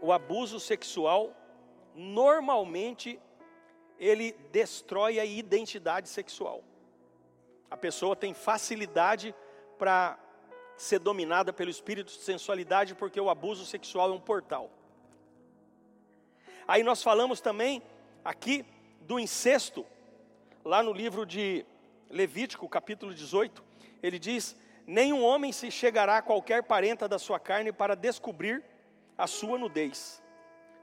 O 0.00 0.10
abuso 0.10 0.58
sexual 0.58 1.34
normalmente 1.94 3.20
ele 3.98 4.32
destrói 4.50 5.20
a 5.20 5.24
identidade 5.24 6.08
sexual. 6.08 6.64
A 7.70 7.76
pessoa 7.76 8.16
tem 8.16 8.32
facilidade 8.32 9.34
para 9.78 10.18
ser 10.76 10.98
dominada 10.98 11.52
pelo 11.52 11.70
espírito 11.70 12.12
de 12.12 12.18
sensualidade, 12.18 12.94
porque 12.94 13.20
o 13.20 13.30
abuso 13.30 13.64
sexual 13.64 14.10
é 14.10 14.14
um 14.14 14.20
portal. 14.20 14.70
Aí 16.68 16.82
nós 16.82 17.02
falamos 17.02 17.40
também 17.40 17.82
aqui 18.24 18.64
do 19.00 19.18
incesto, 19.18 19.86
lá 20.64 20.82
no 20.82 20.92
livro 20.92 21.24
de 21.24 21.64
Levítico, 22.10 22.68
capítulo 22.68 23.14
18, 23.14 23.62
ele 24.02 24.18
diz: 24.18 24.56
Nenhum 24.86 25.24
homem 25.24 25.52
se 25.52 25.70
chegará 25.70 26.18
a 26.18 26.22
qualquer 26.22 26.62
parenta 26.62 27.08
da 27.08 27.18
sua 27.18 27.38
carne 27.38 27.72
para 27.72 27.94
descobrir 27.94 28.64
a 29.16 29.26
sua 29.26 29.58
nudez. 29.58 30.22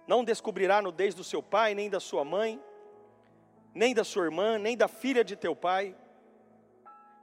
Não 0.07 0.23
descobrirá 0.23 0.77
a 0.77 0.81
nudez 0.81 1.13
do 1.15 1.23
seu 1.23 1.41
pai, 1.41 1.73
nem 1.73 1.89
da 1.89 1.99
sua 1.99 2.25
mãe, 2.25 2.61
nem 3.73 3.93
da 3.93 4.03
sua 4.03 4.25
irmã, 4.25 4.57
nem 4.57 4.75
da 4.75 4.87
filha 4.87 5.23
de 5.23 5.35
teu 5.35 5.55
pai. 5.55 5.95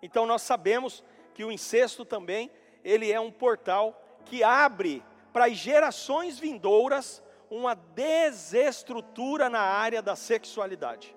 Então 0.03 0.25
nós 0.25 0.43
sabemos 0.43 1.05
que 1.35 1.45
o 1.45 1.53
incesto 1.53 2.05
também 2.05 2.51
ele 2.85 3.11
é 3.11 3.21
um 3.21 3.31
portal 3.31 4.01
que 4.25 4.43
abre 4.43 5.03
para 5.33 5.47
as 5.47 5.57
gerações 5.57 6.39
vindouras 6.39 7.23
uma 7.51 7.75
desestrutura 7.75 9.49
na 9.49 9.61
área 9.61 10.01
da 10.01 10.15
sexualidade. 10.15 11.15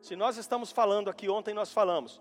Se 0.00 0.16
nós 0.16 0.36
estamos 0.36 0.72
falando 0.72 1.10
aqui, 1.10 1.28
ontem 1.28 1.52
nós 1.52 1.72
falamos, 1.72 2.20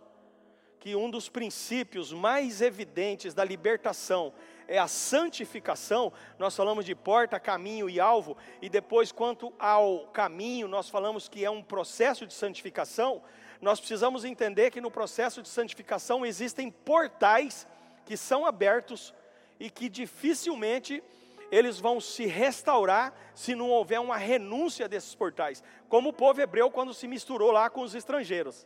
que 0.80 0.96
um 0.96 1.10
dos 1.10 1.30
princípios 1.30 2.12
mais 2.12 2.62
evidentes 2.62 3.34
da 3.34 3.44
libertação 3.44 4.34
é 4.68 4.78
a 4.78 4.88
santificação, 4.88 6.12
nós 6.38 6.56
falamos 6.56 6.86
de 6.86 6.94
porta, 6.94 7.40
caminho 7.40 7.90
e 7.90 8.00
alvo, 8.00 8.36
e 8.62 8.70
depois, 8.70 9.12
quanto 9.12 9.54
ao 9.58 10.08
caminho, 10.08 10.68
nós 10.68 10.90
falamos 10.90 11.30
que 11.30 11.44
é 11.44 11.50
um 11.50 11.64
processo 11.64 12.28
de 12.28 12.34
santificação. 12.34 13.22
Nós 13.62 13.80
precisamos 13.80 14.26
entender 14.26 14.70
que 14.70 14.82
no 14.82 14.92
processo 14.92 15.42
de 15.42 15.48
santificação 15.48 16.26
existem 16.26 16.70
portais 16.70 17.66
que 18.08 18.16
são 18.16 18.46
abertos 18.46 19.14
e 19.60 19.70
que 19.70 19.90
dificilmente 19.90 21.04
eles 21.52 21.78
vão 21.80 22.00
se 22.00 22.26
restaurar 22.26 23.14
se 23.36 23.54
não 23.54 23.70
houver 23.70 24.00
uma 24.00 24.16
renúncia 24.16 24.88
desses 24.88 25.14
portais, 25.14 25.62
como 25.90 26.10
o 26.10 26.14
povo 26.14 26.42
hebreu 26.42 26.72
quando 26.72 26.94
se 26.94 27.08
misturou 27.08 27.52
lá 27.52 27.70
com 27.70 27.82
os 27.82 27.94
estrangeiros. 27.94 28.66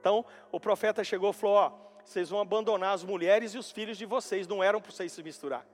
Então, 0.00 0.24
o 0.52 0.60
profeta 0.60 1.02
chegou 1.02 1.30
e 1.30 1.34
falou: 1.34 1.56
Ó, 1.56 1.72
vocês 2.04 2.30
vão 2.30 2.40
abandonar 2.40 2.94
as 2.94 3.02
mulheres 3.02 3.52
e 3.52 3.58
os 3.58 3.72
filhos 3.72 3.98
de 3.98 4.06
vocês, 4.06 4.46
não 4.46 4.62
eram 4.62 4.80
para 4.80 4.92
vocês 4.92 5.12
se 5.12 5.22
misturar, 5.22 5.66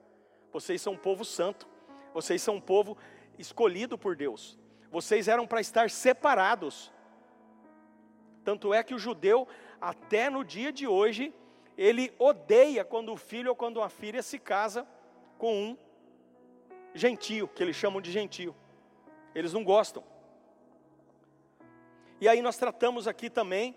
Vocês 0.51 0.81
são 0.81 0.93
um 0.93 0.97
povo 0.97 1.23
santo. 1.23 1.67
Vocês 2.11 2.41
são 2.41 2.55
um 2.55 2.61
povo 2.61 2.97
escolhido 3.37 3.97
por 3.97 4.15
Deus. 4.15 4.57
Vocês 4.89 5.27
eram 5.27 5.45
para 5.45 5.61
estar 5.61 5.89
separados. 5.89 6.91
Tanto 8.45 8.73
é 8.73 8.83
que 8.83 8.93
o 8.93 8.99
judeu, 8.99 9.47
até 9.81 10.29
no 10.29 10.45
dia 10.45 10.71
de 10.71 10.87
hoje, 10.87 11.33
ele 11.75 12.13
odeia 12.19 12.85
quando 12.85 13.11
o 13.11 13.17
filho 13.17 13.49
ou 13.49 13.55
quando 13.55 13.81
a 13.81 13.89
filha 13.89 14.21
se 14.21 14.37
casa 14.37 14.87
com 15.39 15.53
um 15.53 15.77
gentio, 16.93 17.47
que 17.47 17.63
eles 17.63 17.75
chamam 17.75 17.99
de 17.99 18.11
gentio. 18.11 18.55
Eles 19.33 19.51
não 19.51 19.63
gostam. 19.63 20.03
E 22.21 22.29
aí 22.29 22.39
nós 22.41 22.55
tratamos 22.55 23.07
aqui 23.07 23.31
também 23.31 23.75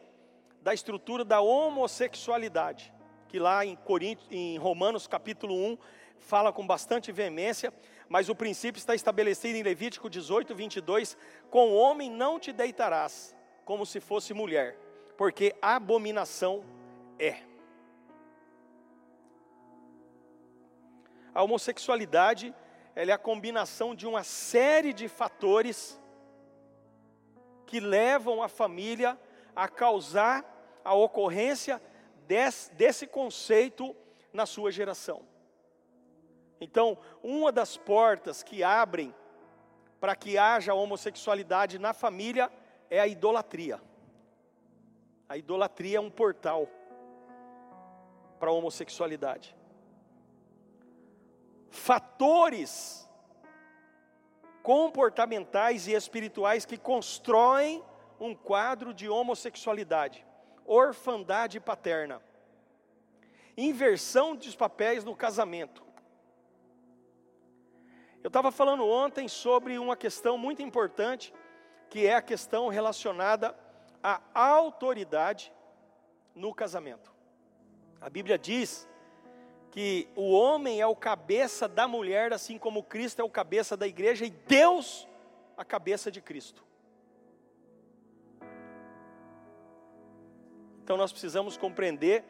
da 0.60 0.74
estrutura 0.74 1.24
da 1.24 1.40
homossexualidade, 1.40 2.92
que 3.26 3.38
lá 3.38 3.64
em, 3.64 3.76
em 4.30 4.58
Romanos 4.58 5.06
capítulo 5.06 5.54
1 5.54 5.78
fala 6.18 6.52
com 6.52 6.66
bastante 6.66 7.10
veemência, 7.10 7.72
mas 8.06 8.28
o 8.28 8.34
princípio 8.34 8.78
está 8.78 8.94
estabelecido 8.94 9.56
em 9.56 9.62
Levítico 9.62 10.10
18, 10.10 10.54
22, 10.54 11.16
com 11.50 11.74
homem 11.74 12.10
não 12.10 12.38
te 12.38 12.52
deitarás, 12.52 13.34
como 13.68 13.84
se 13.84 14.00
fosse 14.00 14.32
mulher, 14.32 14.78
porque 15.14 15.54
abominação 15.60 16.64
é. 17.18 17.42
A 21.34 21.42
homossexualidade 21.42 22.54
é 22.96 23.12
a 23.12 23.18
combinação 23.18 23.94
de 23.94 24.06
uma 24.06 24.24
série 24.24 24.94
de 24.94 25.06
fatores 25.06 26.00
que 27.66 27.78
levam 27.78 28.42
a 28.42 28.48
família 28.48 29.20
a 29.54 29.68
causar 29.68 30.42
a 30.82 30.94
ocorrência 30.94 31.78
desse, 32.26 32.72
desse 32.72 33.06
conceito 33.06 33.94
na 34.32 34.46
sua 34.46 34.72
geração. 34.72 35.26
Então, 36.58 36.96
uma 37.22 37.52
das 37.52 37.76
portas 37.76 38.42
que 38.42 38.64
abrem 38.64 39.14
para 40.00 40.16
que 40.16 40.38
haja 40.38 40.72
homossexualidade 40.72 41.78
na 41.78 41.92
família 41.92 42.50
é 42.90 43.00
a 43.00 43.06
idolatria. 43.06 43.80
A 45.28 45.36
idolatria 45.36 45.98
é 45.98 46.00
um 46.00 46.10
portal 46.10 46.68
para 48.38 48.50
a 48.50 48.52
homossexualidade 48.52 49.58
fatores 51.70 53.08
comportamentais 54.62 55.86
e 55.86 55.92
espirituais 55.92 56.64
que 56.64 56.76
constroem 56.76 57.82
um 58.20 58.34
quadro 58.34 58.92
de 58.92 59.08
homossexualidade, 59.08 60.26
orfandade 60.66 61.60
paterna, 61.60 62.20
inversão 63.56 64.34
dos 64.34 64.54
papéis 64.54 65.04
no 65.04 65.14
casamento. 65.14 65.82
Eu 68.22 68.28
estava 68.28 68.50
falando 68.50 68.86
ontem 68.86 69.28
sobre 69.28 69.78
uma 69.78 69.96
questão 69.96 70.36
muito 70.36 70.60
importante, 70.60 71.32
que 71.88 72.06
é 72.06 72.14
a 72.14 72.22
questão 72.22 72.68
relacionada 72.68 73.54
à 74.02 74.20
autoridade 74.34 75.52
no 76.34 76.54
casamento. 76.54 77.12
A 78.00 78.08
Bíblia 78.08 78.38
diz 78.38 78.88
que 79.70 80.08
o 80.14 80.32
homem 80.32 80.80
é 80.80 80.86
o 80.86 80.96
cabeça 80.96 81.68
da 81.68 81.86
mulher, 81.86 82.32
assim 82.32 82.58
como 82.58 82.82
Cristo 82.82 83.20
é 83.20 83.24
o 83.24 83.30
cabeça 83.30 83.76
da 83.76 83.86
igreja 83.86 84.24
e 84.24 84.30
Deus 84.30 85.06
a 85.56 85.64
cabeça 85.64 86.10
de 86.10 86.20
Cristo. 86.20 86.64
Então 90.82 90.96
nós 90.96 91.12
precisamos 91.12 91.56
compreender 91.56 92.24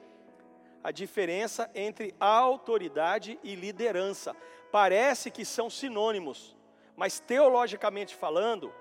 a 0.82 0.90
diferença 0.90 1.70
entre 1.74 2.14
autoridade 2.18 3.38
e 3.42 3.54
liderança. 3.54 4.34
Parece 4.72 5.30
que 5.30 5.44
são 5.44 5.68
sinônimos, 5.70 6.56
mas 6.96 7.20
teologicamente 7.20 8.16
falando, 8.16 8.72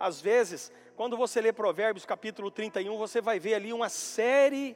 às 0.00 0.18
vezes, 0.18 0.72
quando 0.96 1.14
você 1.14 1.42
lê 1.42 1.52
Provérbios 1.52 2.06
capítulo 2.06 2.50
31, 2.50 2.96
você 2.96 3.20
vai 3.20 3.38
ver 3.38 3.52
ali 3.52 3.70
uma 3.70 3.90
série 3.90 4.74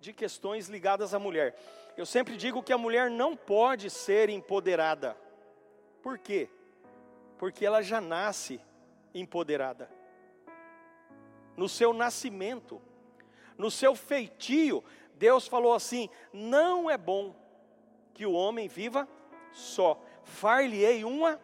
de 0.00 0.12
questões 0.12 0.66
ligadas 0.66 1.14
à 1.14 1.18
mulher. 1.20 1.56
Eu 1.96 2.04
sempre 2.04 2.36
digo 2.36 2.60
que 2.60 2.72
a 2.72 2.78
mulher 2.78 3.08
não 3.08 3.36
pode 3.36 3.88
ser 3.88 4.28
empoderada. 4.28 5.16
Por 6.02 6.18
quê? 6.18 6.50
Porque 7.38 7.64
ela 7.64 7.82
já 7.82 8.00
nasce 8.00 8.60
empoderada. 9.14 9.88
No 11.56 11.68
seu 11.68 11.92
nascimento, 11.92 12.82
no 13.56 13.70
seu 13.70 13.94
feitio, 13.94 14.82
Deus 15.14 15.46
falou 15.46 15.72
assim: 15.72 16.10
não 16.32 16.90
é 16.90 16.98
bom 16.98 17.32
que 18.12 18.26
o 18.26 18.32
homem 18.32 18.66
viva 18.66 19.08
só. 19.52 20.02
Far-lhe-ei 20.24 21.04
uma 21.04 21.40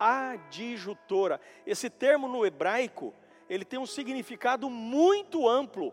adjutora. 0.00 1.38
Esse 1.66 1.90
termo 1.90 2.26
no 2.26 2.46
hebraico, 2.46 3.14
ele 3.48 3.64
tem 3.64 3.78
um 3.78 3.86
significado 3.86 4.70
muito 4.70 5.46
amplo. 5.46 5.92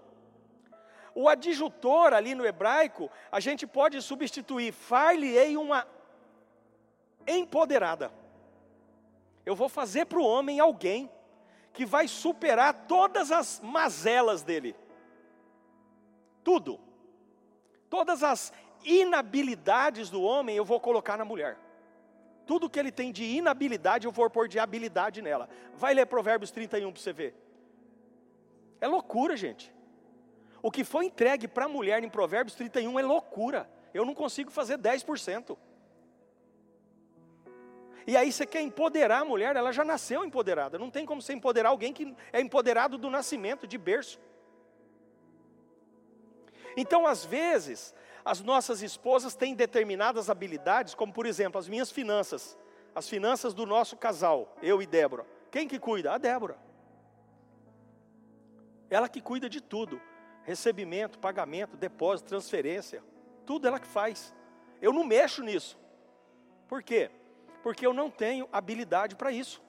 O 1.13 1.27
adjutor 1.27 2.13
ali 2.13 2.33
no 2.33 2.45
hebraico, 2.45 3.11
a 3.29 3.39
gente 3.41 3.67
pode 3.67 4.01
substituir, 4.01 4.71
far-lhe-ei 4.71 5.57
uma 5.57 5.85
empoderada. 7.27 8.11
Eu 9.45 9.55
vou 9.55 9.67
fazer 9.67 10.05
para 10.05 10.19
o 10.19 10.25
homem 10.25 10.59
alguém 10.59 11.11
que 11.73 11.85
vai 11.85 12.07
superar 12.07 12.85
todas 12.87 13.31
as 13.31 13.59
mazelas 13.61 14.43
dele. 14.43 14.75
Tudo. 16.43 16.79
Todas 17.89 18.23
as 18.23 18.53
inabilidades 18.83 20.09
do 20.09 20.21
homem 20.21 20.55
eu 20.55 20.65
vou 20.65 20.79
colocar 20.79 21.17
na 21.17 21.25
mulher. 21.25 21.57
Tudo 22.47 22.69
que 22.69 22.79
ele 22.79 22.91
tem 22.91 23.11
de 23.11 23.25
inabilidade 23.25 24.07
eu 24.07 24.11
vou 24.11 24.29
pôr 24.29 24.47
de 24.47 24.57
habilidade 24.57 25.21
nela. 25.21 25.49
Vai 25.75 25.93
ler 25.93 26.05
Provérbios 26.05 26.49
31 26.49 26.91
para 26.91 27.01
você 27.01 27.13
ver. 27.13 27.35
É 28.79 28.87
loucura, 28.87 29.35
gente. 29.35 29.71
O 30.61 30.71
que 30.71 30.83
foi 30.83 31.05
entregue 31.05 31.47
para 31.47 31.65
a 31.65 31.69
mulher 31.69 32.01
em 32.03 32.09
Provérbios 32.09 32.55
31 32.55 32.99
é 32.99 33.03
loucura. 33.03 33.69
Eu 33.93 34.05
não 34.05 34.15
consigo 34.15 34.49
fazer 34.49 34.77
10%. 34.77 35.57
E 38.07 38.15
aí 38.15 38.31
você 38.31 38.45
quer 38.45 38.61
empoderar 38.61 39.19
a 39.19 39.25
mulher, 39.25 39.57
ela 39.57 39.73
já 39.73 39.83
nasceu 39.83 40.23
empoderada. 40.23 40.79
Não 40.79 40.89
tem 40.89 41.05
como 41.05 41.21
você 41.21 41.33
empoderar 41.33 41.69
alguém 41.69 41.91
que 41.91 42.15
é 42.31 42.39
empoderado 42.39 42.97
do 42.97 43.09
nascimento, 43.09 43.67
de 43.67 43.77
berço. 43.77 44.17
Então, 46.77 47.05
às 47.05 47.25
vezes, 47.25 47.93
as 48.27 48.41
nossas 48.41 48.81
esposas 48.81 49.35
têm 49.35 49.55
determinadas 49.55 50.29
habilidades, 50.29 50.93
como 50.93 51.13
por 51.13 51.25
exemplo, 51.25 51.57
as 51.57 51.69
minhas 51.69 51.89
finanças, 51.89 52.57
as 52.93 53.07
finanças 53.07 53.53
do 53.53 53.65
nosso 53.65 53.95
casal, 53.95 54.53
eu 54.61 54.81
e 54.81 54.85
Débora. 54.85 55.25
Quem 55.49 55.65
que 55.65 55.79
cuida? 55.79 56.11
A 56.11 56.17
Débora. 56.17 56.57
Ela 58.89 59.07
que 59.07 59.21
cuida 59.21 59.49
de 59.49 59.61
tudo 59.61 60.01
recebimento, 60.43 61.17
pagamento, 61.19 61.77
depósito, 61.77 62.27
transferência, 62.27 63.01
tudo 63.45 63.65
ela 63.65 63.79
que 63.79 63.87
faz. 63.87 64.33
Eu 64.81 64.91
não 64.91 65.05
mexo 65.05 65.41
nisso. 65.41 65.79
Por 66.67 66.83
quê? 66.83 67.09
Porque 67.63 67.87
eu 67.87 67.93
não 67.93 68.09
tenho 68.09 68.47
habilidade 68.51 69.15
para 69.15 69.31
isso. 69.31 69.61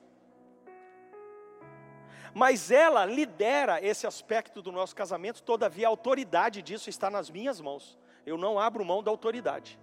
Mas 2.35 2.73
ela 2.73 3.05
lidera 3.05 3.81
esse 3.81 4.05
aspecto 4.05 4.61
do 4.61 4.73
nosso 4.73 4.97
casamento, 4.97 5.45
todavia 5.45 5.87
a 5.87 5.91
autoridade 5.91 6.61
disso 6.61 6.91
está 6.91 7.09
nas 7.09 7.31
minhas 7.31 7.61
mãos. 7.61 7.97
Eu 8.29 8.39
não 8.39 8.59
abro 8.59 8.85
mão 8.85 9.03
da 9.03 9.11
autoridade. 9.11 9.79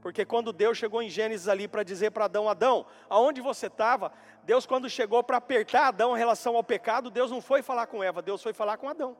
Porque 0.00 0.24
quando 0.24 0.52
Deus 0.52 0.78
chegou 0.78 1.02
em 1.02 1.08
Gênesis 1.08 1.48
ali 1.48 1.66
para 1.66 1.82
dizer 1.82 2.10
para 2.10 2.26
Adão, 2.26 2.48
Adão, 2.48 2.86
aonde 3.08 3.40
você 3.40 3.66
estava? 3.66 4.12
Deus 4.44 4.66
quando 4.66 4.88
chegou 4.88 5.22
para 5.22 5.38
apertar 5.38 5.88
Adão 5.88 6.14
em 6.14 6.18
relação 6.18 6.56
ao 6.56 6.62
pecado, 6.62 7.10
Deus 7.10 7.30
não 7.30 7.40
foi 7.40 7.62
falar 7.62 7.86
com 7.86 8.02
Eva, 8.02 8.22
Deus 8.22 8.42
foi 8.42 8.52
falar 8.52 8.76
com 8.76 8.88
Adão 8.88 9.16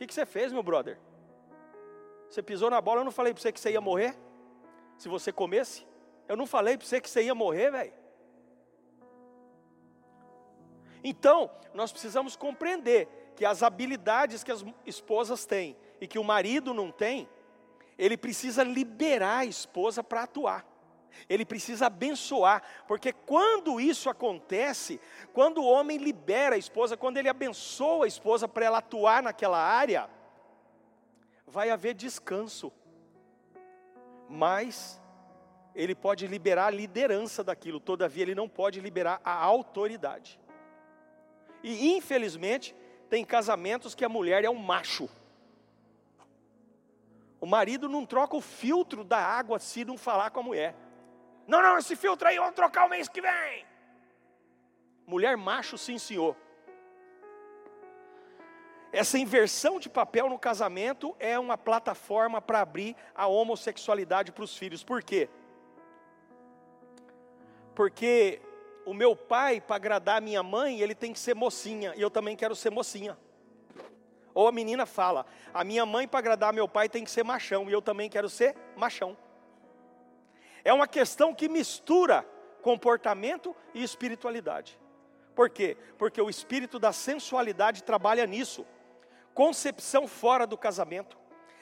que, 0.00 0.06
que 0.06 0.14
você 0.14 0.24
fez, 0.24 0.50
meu 0.50 0.62
brother? 0.62 0.98
Você 2.30 2.42
pisou 2.42 2.70
na 2.70 2.80
bola, 2.80 3.00
eu 3.02 3.04
não 3.04 3.12
falei 3.12 3.34
para 3.34 3.42
você 3.42 3.52
que 3.52 3.60
você 3.60 3.72
ia 3.72 3.82
morrer? 3.82 4.16
Se 4.96 5.10
você 5.10 5.30
comesse? 5.30 5.86
Eu 6.26 6.38
não 6.38 6.46
falei 6.46 6.78
para 6.78 6.86
você 6.86 7.02
que 7.02 7.10
você 7.10 7.22
ia 7.22 7.34
morrer, 7.34 7.70
velho? 7.70 7.92
Então, 11.04 11.50
nós 11.74 11.92
precisamos 11.92 12.34
compreender 12.34 13.08
que 13.36 13.44
as 13.44 13.62
habilidades 13.62 14.42
que 14.42 14.50
as 14.50 14.64
esposas 14.86 15.44
têm 15.44 15.76
e 16.00 16.06
que 16.06 16.18
o 16.18 16.24
marido 16.24 16.72
não 16.72 16.90
tem, 16.90 17.28
ele 18.00 18.16
precisa 18.16 18.64
liberar 18.64 19.38
a 19.38 19.44
esposa 19.44 20.02
para 20.02 20.24
atuar 20.24 20.66
ele 21.28 21.44
precisa 21.44 21.86
abençoar, 21.86 22.62
porque 22.86 23.12
quando 23.12 23.80
isso 23.80 24.08
acontece, 24.08 25.00
quando 25.32 25.58
o 25.58 25.66
homem 25.66 25.98
libera 25.98 26.54
a 26.54 26.58
esposa, 26.58 26.96
quando 26.96 27.16
ele 27.16 27.28
abençoa 27.28 28.04
a 28.04 28.08
esposa 28.08 28.48
para 28.48 28.66
ela 28.66 28.78
atuar 28.78 29.22
naquela 29.22 29.58
área, 29.58 30.08
vai 31.46 31.70
haver 31.70 31.94
descanso, 31.94 32.72
mas 34.28 35.00
ele 35.74 35.94
pode 35.94 36.26
liberar 36.26 36.66
a 36.66 36.70
liderança 36.70 37.42
daquilo, 37.42 37.80
todavia 37.80 38.22
ele 38.22 38.34
não 38.34 38.48
pode 38.48 38.80
liberar 38.80 39.20
a 39.24 39.32
autoridade. 39.32 40.40
E 41.62 41.96
infelizmente, 41.96 42.74
tem 43.08 43.24
casamentos 43.24 43.94
que 43.94 44.04
a 44.04 44.08
mulher 44.08 44.44
é 44.44 44.50
um 44.50 44.56
macho. 44.56 45.08
O 47.40 47.46
marido 47.46 47.88
não 47.88 48.04
troca 48.04 48.36
o 48.36 48.40
filtro 48.40 49.02
da 49.02 49.18
água 49.18 49.58
se 49.58 49.84
não 49.84 49.96
falar 49.96 50.30
com 50.30 50.40
a 50.40 50.42
mulher. 50.42 50.74
Não, 51.46 51.62
não, 51.62 51.78
esse 51.78 51.96
filtro 51.96 52.28
aí 52.28 52.38
vou 52.38 52.52
trocar 52.52 52.86
o 52.86 52.90
mês 52.90 53.08
que 53.08 53.20
vem. 53.20 53.66
Mulher 55.06 55.36
macho, 55.36 55.78
sim, 55.78 55.98
senhor. 55.98 56.36
Essa 58.92 59.18
inversão 59.18 59.78
de 59.78 59.88
papel 59.88 60.28
no 60.28 60.38
casamento 60.38 61.16
é 61.18 61.38
uma 61.38 61.56
plataforma 61.56 62.42
para 62.42 62.60
abrir 62.60 62.94
a 63.14 63.26
homossexualidade 63.26 64.32
para 64.32 64.44
os 64.44 64.56
filhos. 64.56 64.84
Por 64.84 65.02
quê? 65.02 65.28
Porque 67.74 68.42
o 68.84 68.92
meu 68.92 69.14
pai, 69.14 69.60
para 69.60 69.76
agradar 69.76 70.18
a 70.18 70.20
minha 70.20 70.42
mãe, 70.42 70.80
ele 70.80 70.94
tem 70.94 71.12
que 71.12 71.18
ser 71.18 71.34
mocinha, 71.34 71.94
e 71.96 72.00
eu 72.00 72.10
também 72.10 72.36
quero 72.36 72.54
ser 72.54 72.70
mocinha. 72.70 73.16
Ou 74.40 74.48
a 74.48 74.52
menina 74.52 74.86
fala: 74.86 75.26
a 75.52 75.62
minha 75.62 75.84
mãe, 75.84 76.08
para 76.08 76.20
agradar 76.20 76.50
meu 76.50 76.66
pai, 76.66 76.88
tem 76.88 77.04
que 77.04 77.10
ser 77.10 77.22
machão, 77.22 77.68
e 77.68 77.72
eu 77.74 77.82
também 77.82 78.08
quero 78.08 78.26
ser 78.26 78.56
machão. 78.74 79.14
É 80.64 80.72
uma 80.72 80.88
questão 80.88 81.34
que 81.34 81.46
mistura 81.46 82.26
comportamento 82.62 83.54
e 83.74 83.82
espiritualidade. 83.82 84.80
Por 85.34 85.50
quê? 85.50 85.76
Porque 85.98 86.22
o 86.22 86.30
espírito 86.30 86.78
da 86.78 86.90
sensualidade 86.90 87.82
trabalha 87.82 88.26
nisso. 88.26 88.66
Concepção 89.34 90.08
fora 90.08 90.46
do 90.46 90.56
casamento, 90.56 91.18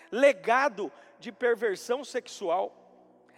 legado 0.09 0.93
de 1.19 1.33
perversão 1.33 2.05
sexual, 2.05 2.73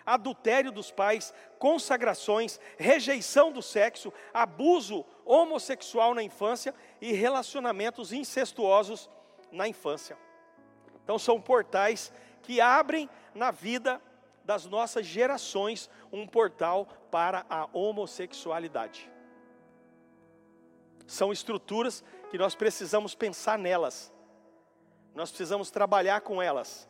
adultério 0.04 0.70
dos 0.70 0.90
pais, 0.90 1.32
consagrações, 1.58 2.60
rejeição 2.76 3.50
do 3.50 3.62
sexo, 3.62 4.12
abuso 4.34 5.02
homossexual 5.24 6.14
na 6.14 6.22
infância 6.22 6.74
e 7.00 7.14
relacionamentos 7.14 8.12
incestuosos 8.12 9.08
na 9.52 9.68
infância. 9.68 10.16
Então 11.02 11.18
são 11.18 11.40
portais 11.40 12.12
que 12.42 12.60
abrem 12.60 13.08
na 13.34 13.50
vida 13.50 14.00
das 14.44 14.66
nossas 14.66 15.06
gerações 15.06 15.88
um 16.12 16.26
portal 16.26 16.86
para 17.10 17.44
a 17.48 17.68
homossexualidade. 17.72 19.10
São 21.06 21.32
estruturas 21.32 22.04
que 22.30 22.38
nós 22.38 22.54
precisamos 22.54 23.14
pensar 23.14 23.58
nelas. 23.58 24.12
Nós 25.14 25.30
precisamos 25.30 25.70
trabalhar 25.70 26.20
com 26.20 26.40
elas. 26.40 26.88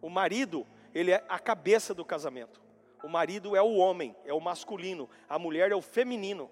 O 0.00 0.08
marido, 0.08 0.66
ele 0.94 1.10
é 1.10 1.24
a 1.28 1.38
cabeça 1.38 1.92
do 1.92 2.04
casamento. 2.04 2.60
O 3.02 3.08
marido 3.08 3.56
é 3.56 3.62
o 3.62 3.76
homem, 3.76 4.14
é 4.24 4.32
o 4.32 4.40
masculino, 4.40 5.08
a 5.28 5.38
mulher 5.38 5.72
é 5.72 5.74
o 5.74 5.82
feminino. 5.82 6.50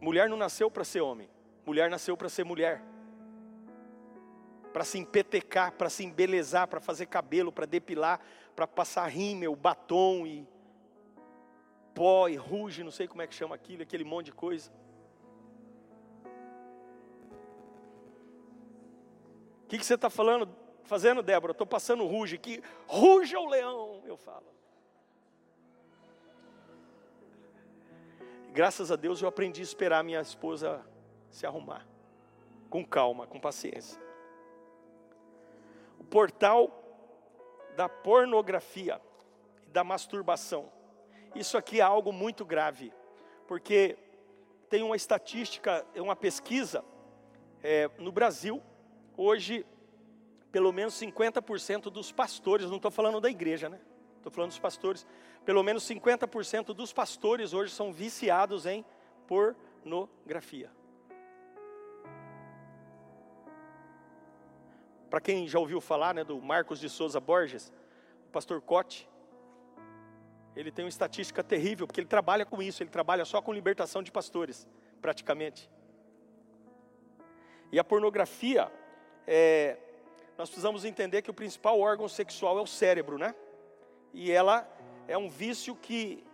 Mulher 0.00 0.28
não 0.28 0.36
nasceu 0.36 0.70
para 0.70 0.84
ser 0.84 1.00
homem, 1.00 1.28
mulher 1.68 1.90
nasceu 1.90 2.16
para 2.16 2.30
ser 2.30 2.44
mulher. 2.44 2.82
Para 4.72 4.84
se 4.84 4.98
empetecar, 4.98 5.72
para 5.72 5.90
se 5.90 6.02
embelezar, 6.02 6.66
para 6.66 6.80
fazer 6.80 7.06
cabelo, 7.06 7.52
para 7.52 7.66
depilar, 7.66 8.20
para 8.56 8.66
passar 8.66 9.06
rímel, 9.06 9.54
batom 9.54 10.26
e 10.26 10.48
pó 11.94 12.28
e 12.28 12.36
ruge, 12.36 12.82
não 12.82 12.90
sei 12.90 13.06
como 13.06 13.20
é 13.20 13.26
que 13.26 13.34
chama 13.34 13.54
aquilo, 13.54 13.82
aquele 13.82 14.04
monte 14.04 14.26
de 14.26 14.32
coisa. 14.32 14.70
O 19.64 19.68
que, 19.68 19.76
que 19.76 19.84
você 19.84 19.94
está 19.94 20.08
falando, 20.08 20.48
fazendo, 20.84 21.22
Débora? 21.22 21.50
Estou 21.50 21.66
passando 21.66 22.06
ruge 22.06 22.36
aqui. 22.36 22.62
Ruja 22.86 23.38
o 23.38 23.46
leão, 23.46 24.02
eu 24.06 24.16
falo. 24.16 24.46
Graças 28.54 28.90
a 28.90 28.96
Deus 28.96 29.20
eu 29.20 29.28
aprendi 29.28 29.60
a 29.60 29.64
esperar 29.64 30.02
minha 30.02 30.22
esposa 30.22 30.82
se 31.30 31.46
arrumar. 31.46 31.86
Com 32.70 32.84
calma, 32.84 33.26
com 33.26 33.40
paciência. 33.40 34.00
O 35.98 36.04
portal 36.04 36.70
da 37.76 37.88
pornografia 37.88 39.00
e 39.66 39.70
da 39.70 39.82
masturbação. 39.82 40.70
Isso 41.34 41.56
aqui 41.56 41.80
é 41.80 41.82
algo 41.82 42.12
muito 42.12 42.44
grave, 42.44 42.92
porque 43.46 43.96
tem 44.68 44.82
uma 44.82 44.96
estatística, 44.96 45.86
uma 45.96 46.16
pesquisa 46.16 46.84
é, 47.62 47.90
no 47.98 48.12
Brasil, 48.12 48.62
hoje, 49.16 49.64
pelo 50.52 50.72
menos 50.72 50.94
50% 50.94 51.84
dos 51.84 52.12
pastores, 52.12 52.68
não 52.68 52.76
estou 52.76 52.90
falando 52.90 53.20
da 53.20 53.30
igreja, 53.30 53.68
né? 53.68 53.80
Estou 54.16 54.32
falando 54.32 54.50
dos 54.50 54.58
pastores. 54.58 55.06
Pelo 55.44 55.62
menos 55.62 55.84
50% 55.88 56.74
dos 56.74 56.92
pastores 56.92 57.52
hoje 57.52 57.72
são 57.72 57.92
viciados 57.92 58.66
em 58.66 58.84
pornografia. 59.26 60.70
Para 65.08 65.20
quem 65.20 65.48
já 65.48 65.58
ouviu 65.58 65.80
falar 65.80 66.14
né, 66.14 66.22
do 66.22 66.40
Marcos 66.40 66.78
de 66.78 66.88
Souza 66.88 67.18
Borges, 67.18 67.72
o 68.26 68.30
pastor 68.30 68.60
Cote, 68.60 69.08
ele 70.54 70.70
tem 70.70 70.84
uma 70.84 70.88
estatística 70.88 71.42
terrível, 71.42 71.86
porque 71.86 72.00
ele 72.00 72.08
trabalha 72.08 72.44
com 72.44 72.60
isso, 72.60 72.82
ele 72.82 72.90
trabalha 72.90 73.24
só 73.24 73.40
com 73.40 73.52
libertação 73.52 74.02
de 74.02 74.12
pastores, 74.12 74.66
praticamente. 75.00 75.70
E 77.72 77.78
a 77.78 77.84
pornografia, 77.84 78.70
é, 79.26 79.78
nós 80.36 80.48
precisamos 80.48 80.84
entender 80.84 81.22
que 81.22 81.30
o 81.30 81.34
principal 81.34 81.78
órgão 81.78 82.08
sexual 82.08 82.58
é 82.58 82.62
o 82.62 82.66
cérebro, 82.66 83.16
né? 83.16 83.34
E 84.12 84.30
ela 84.30 84.68
é 85.06 85.16
um 85.16 85.28
vício 85.28 85.74
que, 85.74 86.24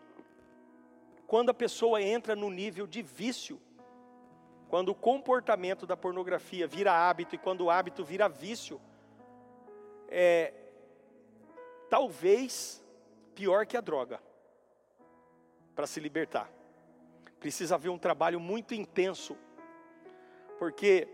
quando 1.26 1.50
a 1.50 1.54
pessoa 1.54 2.02
entra 2.02 2.34
no 2.34 2.50
nível 2.50 2.86
de 2.86 3.02
vício, 3.02 3.60
quando 4.68 4.90
o 4.90 4.94
comportamento 4.94 5.86
da 5.86 5.96
pornografia 5.96 6.66
vira 6.66 6.92
hábito 6.92 7.34
e 7.34 7.38
quando 7.38 7.62
o 7.62 7.70
hábito 7.70 8.04
vira 8.04 8.28
vício, 8.28 8.80
é 10.08 10.52
talvez 11.88 12.82
pior 13.34 13.66
que 13.66 13.76
a 13.76 13.80
droga 13.80 14.20
para 15.74 15.86
se 15.86 16.00
libertar. 16.00 16.50
Precisa 17.38 17.74
haver 17.74 17.90
um 17.90 17.98
trabalho 17.98 18.40
muito 18.40 18.74
intenso, 18.74 19.36
porque 20.58 21.08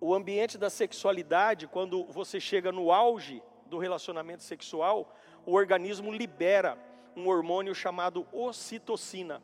o 0.00 0.14
ambiente 0.14 0.58
da 0.58 0.70
sexualidade, 0.70 1.66
quando 1.66 2.04
você 2.04 2.38
chega 2.38 2.70
no 2.70 2.92
auge 2.92 3.42
do 3.66 3.78
relacionamento 3.78 4.42
sexual, 4.42 5.14
o 5.44 5.54
organismo 5.54 6.12
libera 6.12 6.78
um 7.16 7.26
hormônio 7.26 7.74
chamado 7.74 8.26
ocitocina 8.32 9.42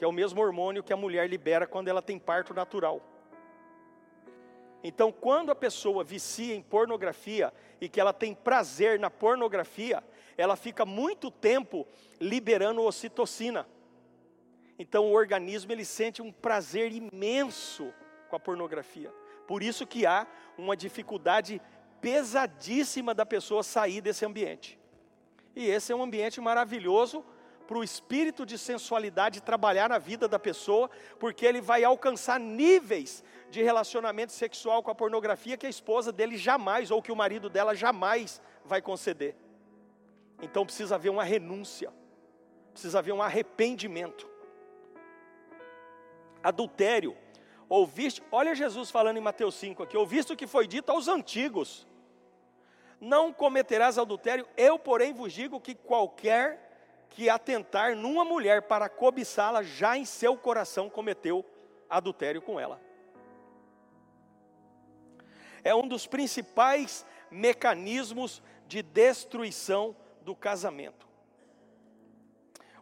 que 0.00 0.04
é 0.04 0.08
o 0.08 0.12
mesmo 0.12 0.40
hormônio 0.40 0.82
que 0.82 0.94
a 0.94 0.96
mulher 0.96 1.28
libera 1.28 1.66
quando 1.66 1.88
ela 1.88 2.00
tem 2.00 2.18
parto 2.18 2.54
natural. 2.54 3.02
Então, 4.82 5.12
quando 5.12 5.52
a 5.52 5.54
pessoa 5.54 6.02
vicia 6.02 6.54
em 6.54 6.62
pornografia 6.62 7.52
e 7.78 7.86
que 7.86 8.00
ela 8.00 8.14
tem 8.14 8.34
prazer 8.34 8.98
na 8.98 9.10
pornografia, 9.10 10.02
ela 10.38 10.56
fica 10.56 10.86
muito 10.86 11.30
tempo 11.30 11.86
liberando 12.18 12.80
ocitocina. 12.80 13.68
Então, 14.78 15.04
o 15.04 15.12
organismo 15.12 15.70
ele 15.70 15.84
sente 15.84 16.22
um 16.22 16.32
prazer 16.32 16.90
imenso 16.92 17.92
com 18.30 18.36
a 18.36 18.40
pornografia. 18.40 19.12
Por 19.46 19.62
isso 19.62 19.86
que 19.86 20.06
há 20.06 20.26
uma 20.56 20.74
dificuldade 20.74 21.60
pesadíssima 22.00 23.12
da 23.12 23.26
pessoa 23.26 23.62
sair 23.62 24.00
desse 24.00 24.24
ambiente. 24.24 24.78
E 25.54 25.66
esse 25.66 25.92
é 25.92 25.94
um 25.94 26.02
ambiente 26.02 26.40
maravilhoso 26.40 27.22
para 27.70 27.78
o 27.78 27.84
espírito 27.84 28.44
de 28.44 28.58
sensualidade 28.58 29.40
trabalhar 29.40 29.88
na 29.88 29.96
vida 29.96 30.26
da 30.26 30.40
pessoa, 30.40 30.90
porque 31.20 31.46
ele 31.46 31.60
vai 31.60 31.84
alcançar 31.84 32.40
níveis 32.40 33.22
de 33.48 33.62
relacionamento 33.62 34.32
sexual 34.32 34.82
com 34.82 34.90
a 34.90 34.94
pornografia 34.94 35.56
que 35.56 35.66
a 35.66 35.70
esposa 35.70 36.10
dele 36.10 36.36
jamais, 36.36 36.90
ou 36.90 37.00
que 37.00 37.12
o 37.12 37.16
marido 37.16 37.48
dela 37.48 37.72
jamais 37.72 38.42
vai 38.64 38.82
conceder. 38.82 39.36
Então 40.42 40.66
precisa 40.66 40.96
haver 40.96 41.10
uma 41.10 41.22
renúncia, 41.22 41.92
precisa 42.72 42.98
haver 42.98 43.12
um 43.12 43.22
arrependimento. 43.22 44.28
Adultério, 46.42 47.16
ouviste, 47.68 48.20
olha 48.32 48.52
Jesus 48.52 48.90
falando 48.90 49.18
em 49.18 49.20
Mateus 49.20 49.54
5 49.54 49.84
aqui, 49.84 49.96
ouviste 49.96 50.32
o 50.32 50.36
que 50.36 50.48
foi 50.48 50.66
dito 50.66 50.90
aos 50.90 51.06
antigos, 51.06 51.86
não 53.00 53.32
cometerás 53.32 53.96
adultério, 53.96 54.44
eu 54.56 54.76
porém 54.76 55.12
vos 55.12 55.32
digo 55.32 55.60
que 55.60 55.76
qualquer 55.76 56.68
que 57.10 57.28
atentar 57.28 57.96
numa 57.96 58.24
mulher 58.24 58.62
para 58.62 58.88
cobiçá-la, 58.88 59.62
já 59.62 59.96
em 59.96 60.04
seu 60.04 60.36
coração 60.36 60.88
cometeu 60.88 61.44
adultério 61.88 62.40
com 62.40 62.58
ela. 62.58 62.80
É 65.62 65.74
um 65.74 65.86
dos 65.86 66.06
principais 66.06 67.04
mecanismos 67.30 68.42
de 68.66 68.82
destruição 68.82 69.94
do 70.22 70.34
casamento. 70.34 71.08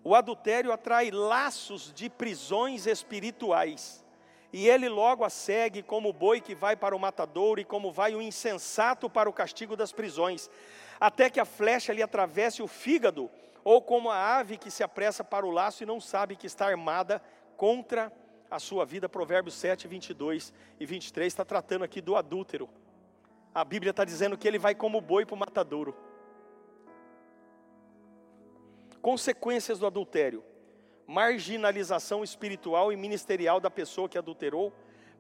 O 0.05 0.15
adultério 0.15 0.73
atrai 0.73 1.11
laços 1.11 1.93
de 1.93 2.09
prisões 2.09 2.87
espirituais, 2.87 4.05
e 4.53 4.69
ele 4.69 4.89
logo 4.89 5.25
a 5.25 5.31
segue 5.31 5.83
como 5.83 6.11
o 6.11 6.13
boi 6.13 6.41
que 6.41 6.55
vai 6.55 6.77
para 6.77 6.95
o 6.95 6.99
matadouro 6.99 7.61
e 7.61 7.65
como 7.65 7.93
vai 7.93 8.15
o 8.15 8.23
insensato 8.23 9.11
para 9.11 9.29
o 9.29 9.33
castigo 9.33 9.77
das 9.77 9.93
prisões, 9.93 10.49
até 11.01 11.29
que 11.29 11.41
a 11.41 11.45
flecha 11.45 11.93
lhe 11.93 12.03
atravesse 12.03 12.63
o 12.63 12.67
fígado 12.67 13.31
ou 13.65 13.83
como 13.83 14.11
a 14.11 14.39
ave 14.39 14.57
que 14.57 14.71
se 14.71 14.83
apressa 14.83 15.23
para 15.23 15.47
o 15.47 15.51
laço 15.51 15.83
e 15.83 15.87
não 15.87 16.01
sabe 16.01 16.37
que 16.37 16.47
está 16.47 16.67
armada 16.67 17.23
contra 17.57 18.13
a 18.51 18.59
sua 18.59 18.85
vida. 18.85 19.09
Provérbios 19.09 19.55
7, 19.55 19.87
22 19.87 20.53
e 20.79 20.87
23 20.87 21.27
está 21.27 21.45
tratando 21.45 21.85
aqui 21.85 22.01
do 22.01 22.17
adúltero. 22.17 22.69
A 23.55 23.65
Bíblia 23.65 23.91
está 23.91 24.05
dizendo 24.05 24.37
que 24.37 24.47
ele 24.47 24.59
vai 24.59 24.75
como 24.75 25.01
boi 25.01 25.27
para 25.27 25.35
o 25.35 25.39
matadouro. 25.39 25.97
Consequências 29.01 29.79
do 29.79 29.87
adultério: 29.87 30.45
marginalização 31.07 32.23
espiritual 32.23 32.93
e 32.93 32.97
ministerial 32.97 33.61
da 33.61 33.71
pessoa 33.71 34.09
que 34.09 34.19
adulterou, 34.19 34.73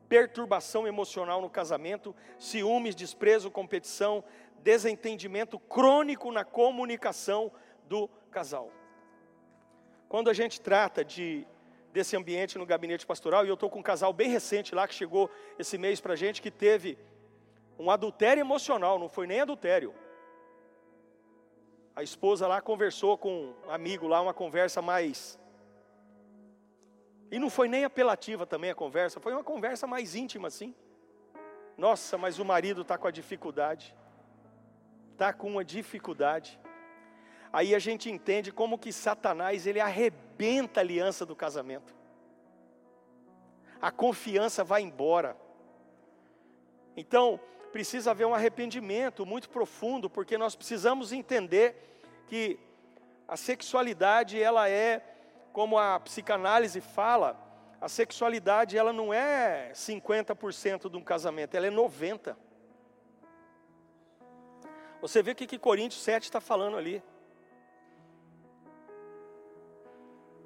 perturbação 0.08 0.86
emocional 0.86 1.40
no 1.40 1.50
casamento, 1.50 2.14
ciúmes, 2.38 2.94
desprezo, 2.94 3.50
competição, 3.50 4.24
desentendimento 4.62 5.58
crônico 5.58 6.32
na 6.32 6.44
comunicação 6.44 7.52
do 7.88 8.08
casal. 8.30 8.70
Quando 10.08 10.30
a 10.30 10.32
gente 10.32 10.60
trata 10.60 11.04
de 11.04 11.46
desse 11.92 12.16
ambiente 12.16 12.58
no 12.58 12.66
gabinete 12.66 13.06
pastoral, 13.06 13.44
e 13.44 13.48
eu 13.48 13.54
estou 13.54 13.70
com 13.70 13.80
um 13.80 13.82
casal 13.82 14.12
bem 14.12 14.28
recente 14.28 14.74
lá 14.74 14.86
que 14.86 14.94
chegou 14.94 15.30
esse 15.58 15.76
mês 15.78 16.00
para 16.00 16.12
a 16.12 16.16
gente 16.16 16.40
que 16.40 16.50
teve 16.50 16.98
um 17.78 17.90
adultério 17.90 18.40
emocional, 18.40 18.98
não 18.98 19.08
foi 19.08 19.26
nem 19.26 19.40
adultério. 19.40 19.94
A 21.96 22.02
esposa 22.02 22.46
lá 22.46 22.60
conversou 22.60 23.16
com 23.16 23.54
um 23.66 23.70
amigo 23.70 24.06
lá, 24.06 24.20
uma 24.20 24.34
conversa 24.34 24.80
mais. 24.80 25.38
E 27.30 27.38
não 27.38 27.50
foi 27.50 27.68
nem 27.68 27.84
apelativa 27.84 28.46
também 28.46 28.70
a 28.70 28.74
conversa, 28.74 29.20
foi 29.20 29.32
uma 29.32 29.44
conversa 29.44 29.86
mais 29.86 30.14
íntima 30.14 30.48
assim. 30.48 30.74
Nossa, 31.76 32.18
mas 32.18 32.38
o 32.38 32.44
marido 32.44 32.82
está 32.82 32.98
com 32.98 33.06
a 33.06 33.10
dificuldade, 33.10 33.94
está 35.12 35.32
com 35.32 35.48
uma 35.48 35.64
dificuldade. 35.64 36.58
Aí 37.52 37.74
a 37.74 37.78
gente 37.78 38.10
entende 38.10 38.52
como 38.52 38.78
que 38.78 38.92
Satanás 38.92 39.66
ele 39.66 39.80
arrebenta 39.80 40.80
a 40.80 40.82
aliança 40.82 41.24
do 41.24 41.34
casamento. 41.34 41.94
A 43.80 43.90
confiança 43.90 44.62
vai 44.64 44.82
embora. 44.82 45.36
Então, 46.96 47.40
precisa 47.72 48.10
haver 48.10 48.26
um 48.26 48.34
arrependimento 48.34 49.24
muito 49.24 49.48
profundo, 49.48 50.10
porque 50.10 50.36
nós 50.36 50.56
precisamos 50.56 51.12
entender 51.12 51.76
que 52.26 52.58
a 53.26 53.36
sexualidade 53.36 54.40
ela 54.42 54.68
é, 54.68 55.02
como 55.52 55.78
a 55.78 56.00
psicanálise 56.00 56.80
fala, 56.80 57.38
a 57.80 57.88
sexualidade 57.88 58.76
ela 58.76 58.92
não 58.92 59.14
é 59.14 59.70
50% 59.72 60.90
de 60.90 60.96
um 60.96 61.02
casamento, 61.02 61.54
ela 61.54 61.66
é 61.66 61.70
90%. 61.70 62.36
Você 65.00 65.22
vê 65.22 65.30
o 65.30 65.34
que, 65.34 65.46
que 65.46 65.58
Coríntios 65.58 66.02
7 66.02 66.24
está 66.24 66.40
falando 66.40 66.76
ali. 66.76 67.00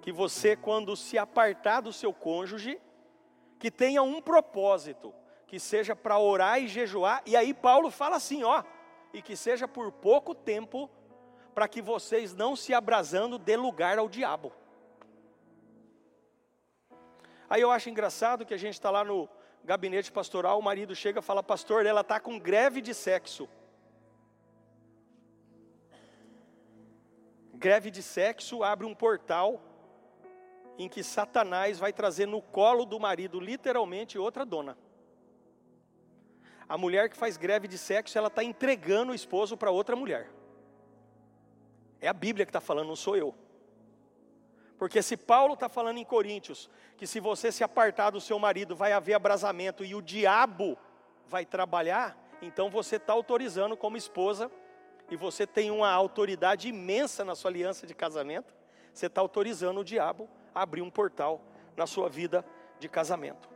Que 0.02 0.12
você, 0.12 0.54
quando 0.54 0.94
se 0.94 1.16
apartar 1.16 1.80
do 1.80 1.92
seu 1.92 2.12
cônjuge, 2.12 2.78
que 3.58 3.70
tenha 3.70 4.02
um 4.02 4.20
propósito, 4.20 5.14
que 5.46 5.58
seja 5.58 5.96
para 5.96 6.18
orar 6.18 6.60
e 6.60 6.68
jejuar, 6.68 7.22
e 7.24 7.36
aí 7.36 7.54
Paulo 7.54 7.90
fala 7.90 8.16
assim, 8.16 8.42
ó, 8.42 8.62
e 9.14 9.22
que 9.22 9.36
seja 9.36 9.66
por 9.66 9.92
pouco 9.92 10.34
tempo, 10.34 10.90
para 11.54 11.68
que 11.68 11.80
vocês 11.80 12.34
não 12.34 12.56
se 12.56 12.74
abrasando 12.74 13.38
dê 13.38 13.56
lugar 13.56 13.98
ao 13.98 14.08
diabo. 14.08 14.52
Aí 17.48 17.60
eu 17.60 17.70
acho 17.70 17.90
engraçado 17.90 18.44
que 18.44 18.54
a 18.54 18.58
gente 18.58 18.74
está 18.74 18.90
lá 18.90 19.04
no 19.04 19.28
gabinete 19.62 20.10
pastoral, 20.10 20.58
o 20.58 20.62
marido 20.62 20.96
chega 20.96 21.20
e 21.20 21.22
fala, 21.22 21.42
pastor, 21.42 21.86
ela 21.86 22.00
está 22.00 22.18
com 22.18 22.38
greve 22.38 22.80
de 22.80 22.92
sexo. 22.92 23.48
Greve 27.54 27.90
de 27.90 28.02
sexo 28.02 28.64
abre 28.64 28.86
um 28.86 28.94
portal 28.94 29.60
em 30.82 30.88
que 30.88 31.02
Satanás 31.02 31.78
vai 31.78 31.92
trazer 31.92 32.26
no 32.26 32.40
colo 32.40 32.84
do 32.84 32.98
marido, 32.98 33.40
literalmente, 33.40 34.18
outra 34.18 34.44
dona. 34.44 34.76
A 36.68 36.78
mulher 36.78 37.08
que 37.08 37.16
faz 37.16 37.36
greve 37.36 37.68
de 37.68 37.76
sexo, 37.76 38.16
ela 38.16 38.28
está 38.28 38.42
entregando 38.42 39.12
o 39.12 39.14
esposo 39.14 39.56
para 39.56 39.70
outra 39.70 39.94
mulher. 39.94 40.30
É 42.00 42.08
a 42.08 42.12
Bíblia 42.12 42.46
que 42.46 42.50
está 42.50 42.60
falando, 42.60 42.88
não 42.88 42.96
sou 42.96 43.16
eu. 43.16 43.34
Porque 44.78 45.00
se 45.00 45.16
Paulo 45.16 45.54
está 45.54 45.68
falando 45.68 45.98
em 45.98 46.04
Coríntios, 46.04 46.68
que 46.96 47.06
se 47.06 47.20
você 47.20 47.52
se 47.52 47.62
apartar 47.62 48.10
do 48.10 48.20
seu 48.20 48.38
marido, 48.38 48.74
vai 48.74 48.92
haver 48.92 49.14
abrasamento 49.14 49.84
e 49.84 49.94
o 49.94 50.02
diabo 50.02 50.76
vai 51.28 51.46
trabalhar, 51.46 52.18
então 52.40 52.68
você 52.68 52.96
está 52.96 53.12
autorizando 53.12 53.76
como 53.76 53.96
esposa, 53.96 54.50
e 55.10 55.16
você 55.16 55.46
tem 55.46 55.70
uma 55.70 55.90
autoridade 55.90 56.68
imensa 56.68 57.24
na 57.24 57.34
sua 57.34 57.50
aliança 57.50 57.86
de 57.86 57.94
casamento, 57.94 58.54
você 58.92 59.06
está 59.06 59.20
autorizando 59.20 59.80
o 59.80 59.84
diabo 59.84 60.28
abrir 60.54 60.82
um 60.82 60.90
portal 60.90 61.40
na 61.76 61.86
sua 61.86 62.08
vida 62.08 62.44
de 62.78 62.88
casamento. 62.88 63.48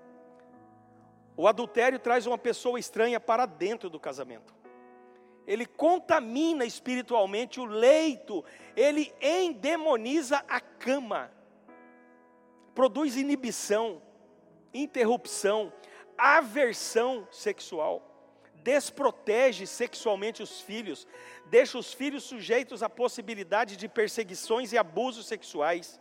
O 1.37 1.47
adultério 1.47 1.99
traz 1.99 2.27
uma 2.27 2.39
pessoa 2.39 2.79
estranha 2.79 3.21
para 3.21 3.45
dentro 3.45 3.91
do 3.91 4.01
casamento. 4.01 4.55
Ele 5.47 5.67
contamina 5.67 6.65
espiritualmente 6.65 7.61
o 7.61 7.65
leito, 7.65 8.45
ele 8.75 9.15
endemoniza 9.21 10.45
a 10.49 10.61
cama, 10.61 11.31
produz 12.75 13.17
inibição, 13.17 14.03
interrupção, 14.75 15.73
aversão 16.19 17.29
sexual, 17.31 18.03
desprotege 18.57 19.67
sexualmente 19.67 20.43
os 20.43 20.61
filhos, 20.61 21.07
deixa 21.47 21.79
os 21.79 21.93
filhos 21.93 22.25
sujeitos 22.25 22.83
à 22.83 22.89
possibilidade 22.89 23.77
de 23.77 23.89
perseguições 23.89 24.73
e 24.73 24.79
abusos 24.79 25.27
sexuais. 25.27 26.01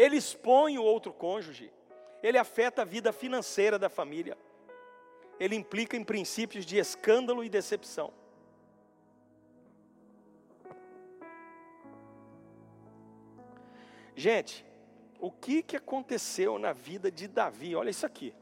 Ele 0.00 0.16
expõe 0.16 0.78
o 0.78 0.82
outro 0.82 1.12
cônjuge, 1.12 1.70
ele 2.22 2.38
afeta 2.38 2.80
a 2.80 2.86
vida 2.86 3.12
financeira 3.12 3.78
da 3.78 3.90
família, 3.90 4.34
ele 5.38 5.54
implica 5.54 5.94
em 5.94 6.02
princípios 6.02 6.64
de 6.64 6.78
escândalo 6.78 7.44
e 7.44 7.50
decepção. 7.50 8.10
Gente, 14.16 14.64
o 15.18 15.30
que, 15.30 15.62
que 15.62 15.76
aconteceu 15.76 16.58
na 16.58 16.72
vida 16.72 17.10
de 17.10 17.28
Davi? 17.28 17.76
Olha 17.76 17.90
isso 17.90 18.06
aqui. 18.06 18.34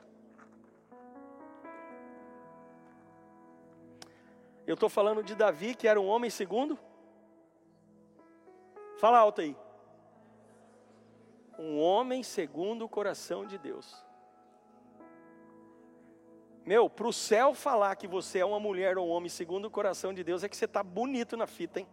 Eu 4.65 4.75
estou 4.75 4.89
falando 4.89 5.25
de 5.25 5.35
Davi, 5.35 5.75
que 5.75 5.89
era 5.89 6.01
um 6.01 6.07
homem 6.07 6.31
segundo. 6.31 6.79
Fala 8.97 9.19
alto 9.19 9.41
aí 9.41 9.57
um 11.59 11.81
homem 11.81 12.23
segundo 12.23 12.85
o 12.85 12.89
coração 12.89 13.45
de 13.45 13.59
Deus. 13.59 14.07
Meu, 16.65 16.89
para 16.89 17.09
o 17.09 17.13
céu 17.13 17.55
falar 17.55 17.97
que 17.97 18.07
você 18.07 18.39
é 18.39 18.45
uma 18.45 18.61
mulher 18.61 18.97
ou 18.97 19.09
um 19.09 19.11
homem 19.11 19.29
segundo 19.29 19.65
o 19.65 19.71
coração 19.71 20.13
de 20.15 20.23
Deus, 20.23 20.45
é 20.45 20.49
que 20.49 20.57
você 20.57 20.67
está 20.67 20.83
bonito 20.83 21.37
na 21.37 21.47
fita, 21.47 21.81
hein? 21.81 21.89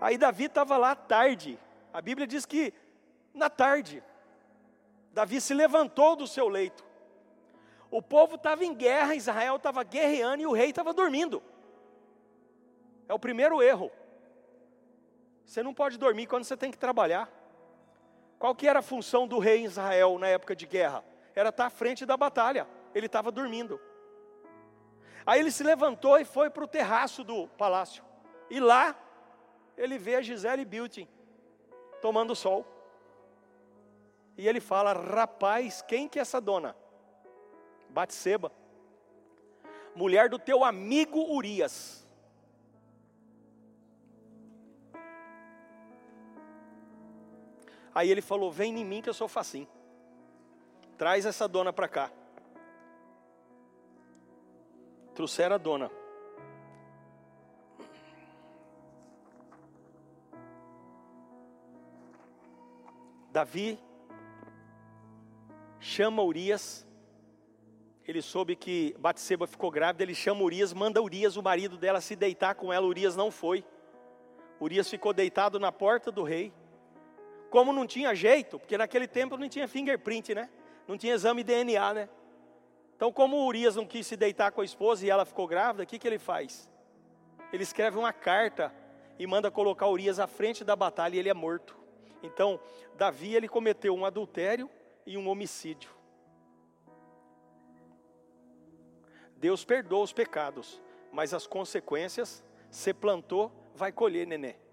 Aí 0.00 0.16
Davi 0.16 0.44
estava 0.44 0.76
lá 0.76 0.94
tarde. 0.94 1.58
A 1.92 2.00
Bíblia 2.00 2.26
diz 2.26 2.46
que 2.46 2.72
na 3.32 3.50
tarde, 3.50 4.02
Davi 5.12 5.40
se 5.40 5.52
levantou 5.52 6.14
do 6.14 6.26
seu 6.26 6.48
leito. 6.48 6.84
O 7.90 8.00
povo 8.00 8.36
estava 8.36 8.64
em 8.64 8.74
guerra, 8.74 9.14
Israel 9.14 9.56
estava 9.56 9.82
guerreando 9.82 10.42
e 10.42 10.46
o 10.46 10.52
rei 10.52 10.70
estava 10.70 10.92
dormindo. 10.92 11.42
É 13.08 13.14
o 13.14 13.18
primeiro 13.18 13.62
erro. 13.62 13.90
Você 15.44 15.62
não 15.62 15.74
pode 15.74 15.98
dormir 15.98 16.26
quando 16.26 16.44
você 16.44 16.56
tem 16.56 16.70
que 16.70 16.78
trabalhar. 16.78 17.30
Qual 18.38 18.54
que 18.54 18.66
era 18.66 18.80
a 18.80 18.82
função 18.82 19.26
do 19.26 19.38
rei 19.38 19.60
em 19.60 19.64
Israel 19.64 20.18
na 20.18 20.28
época 20.28 20.54
de 20.54 20.66
guerra? 20.66 21.04
Era 21.34 21.50
estar 21.50 21.66
à 21.66 21.70
frente 21.70 22.04
da 22.04 22.16
batalha. 22.16 22.66
Ele 22.94 23.06
estava 23.06 23.30
dormindo. 23.30 23.80
Aí 25.26 25.40
ele 25.40 25.50
se 25.50 25.62
levantou 25.62 26.18
e 26.18 26.24
foi 26.24 26.50
para 26.50 26.64
o 26.64 26.68
terraço 26.68 27.24
do 27.24 27.48
palácio. 27.48 28.04
E 28.50 28.60
lá 28.60 28.96
ele 29.76 29.98
vê 29.98 30.16
a 30.16 30.22
Gisele 30.22 30.64
Bündchen 30.64 31.08
tomando 32.00 32.36
sol. 32.36 32.66
E 34.36 34.46
ele 34.46 34.60
fala: 34.60 34.92
Rapaz, 34.92 35.82
quem 35.82 36.08
que 36.08 36.18
é 36.18 36.22
essa 36.22 36.40
dona? 36.40 36.76
Batseba, 37.88 38.52
mulher 39.94 40.28
do 40.28 40.38
teu 40.38 40.64
amigo 40.64 41.32
Urias. 41.32 42.03
Aí 47.94 48.10
ele 48.10 48.20
falou: 48.20 48.50
Vem 48.50 48.78
em 48.78 48.84
mim 48.84 49.00
que 49.00 49.08
eu 49.08 49.14
sou 49.14 49.28
facinho. 49.28 49.68
Traz 50.98 51.24
essa 51.24 51.46
dona 51.46 51.72
para 51.72 51.88
cá. 51.88 52.10
Trouxeram 55.14 55.54
a 55.54 55.58
dona. 55.58 55.90
Davi 63.30 63.78
chama 65.80 66.22
Urias. 66.22 66.86
Ele 68.06 68.20
soube 68.20 68.54
que 68.54 68.94
Batseba 68.98 69.46
ficou 69.46 69.70
grávida, 69.70 70.02
ele 70.02 70.14
chama 70.14 70.42
Urias, 70.42 70.72
manda 70.72 71.02
Urias, 71.02 71.36
o 71.36 71.42
marido 71.42 71.76
dela, 71.76 72.00
se 72.00 72.14
deitar 72.14 72.54
com 72.54 72.72
ela. 72.72 72.86
Urias 72.86 73.16
não 73.16 73.30
foi. 73.30 73.64
Urias 74.60 74.88
ficou 74.88 75.12
deitado 75.12 75.58
na 75.58 75.72
porta 75.72 76.12
do 76.12 76.22
rei. 76.22 76.52
Como 77.54 77.72
não 77.72 77.86
tinha 77.86 78.12
jeito, 78.16 78.58
porque 78.58 78.76
naquele 78.76 79.06
tempo 79.06 79.36
não 79.36 79.48
tinha 79.48 79.68
fingerprint, 79.68 80.34
né? 80.34 80.50
Não 80.88 80.98
tinha 80.98 81.14
exame 81.14 81.44
DNA, 81.44 81.94
né? 81.94 82.08
Então, 82.96 83.12
como 83.12 83.46
Urias 83.46 83.76
não 83.76 83.86
quis 83.86 84.08
se 84.08 84.16
deitar 84.16 84.50
com 84.50 84.60
a 84.60 84.64
esposa 84.64 85.06
e 85.06 85.08
ela 85.08 85.24
ficou 85.24 85.46
grávida, 85.46 85.84
o 85.84 85.86
que, 85.86 85.96
que 85.96 86.08
ele 86.08 86.18
faz? 86.18 86.68
Ele 87.52 87.62
escreve 87.62 87.96
uma 87.96 88.12
carta 88.12 88.74
e 89.20 89.24
manda 89.24 89.52
colocar 89.52 89.86
Urias 89.86 90.18
à 90.18 90.26
frente 90.26 90.64
da 90.64 90.74
batalha 90.74 91.14
e 91.14 91.20
ele 91.20 91.28
é 91.28 91.32
morto. 91.32 91.78
Então, 92.24 92.58
Davi 92.96 93.36
ele 93.36 93.46
cometeu 93.46 93.94
um 93.94 94.04
adultério 94.04 94.68
e 95.06 95.16
um 95.16 95.28
homicídio. 95.28 95.92
Deus 99.36 99.64
perdoa 99.64 100.02
os 100.02 100.12
pecados, 100.12 100.82
mas 101.12 101.32
as 101.32 101.46
consequências, 101.46 102.42
se 102.68 102.92
plantou, 102.92 103.52
vai 103.76 103.92
colher, 103.92 104.26
nenê. 104.26 104.63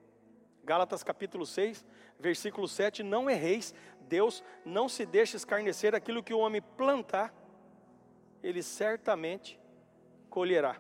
Gálatas 0.64 1.04
capítulo 1.04 1.46
6, 1.46 1.86
versículo 2.20 2.68
7, 2.68 3.02
não 3.02 3.30
erreis, 3.30 3.74
Deus 4.02 4.44
não 4.64 4.88
se 4.88 5.06
deixa 5.06 5.36
escarnecer 5.36 5.96
aquilo 5.96 6.22
que 6.22 6.34
o 6.34 6.40
homem 6.40 6.62
plantar, 6.62 7.34
ele 8.44 8.62
certamente 8.62 9.60
colherá. 10.30 10.80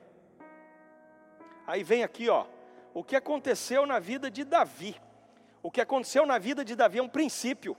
Aí 1.65 1.83
vem 1.83 2.03
aqui, 2.03 2.29
ó, 2.29 2.45
o 2.93 3.03
que 3.03 3.15
aconteceu 3.15 3.85
na 3.85 3.99
vida 3.99 4.29
de 4.29 4.43
Davi. 4.43 4.99
O 5.63 5.71
que 5.71 5.81
aconteceu 5.81 6.25
na 6.25 6.37
vida 6.37 6.65
de 6.65 6.75
Davi 6.75 6.99
é 6.99 7.03
um 7.03 7.09
princípio. 7.09 7.77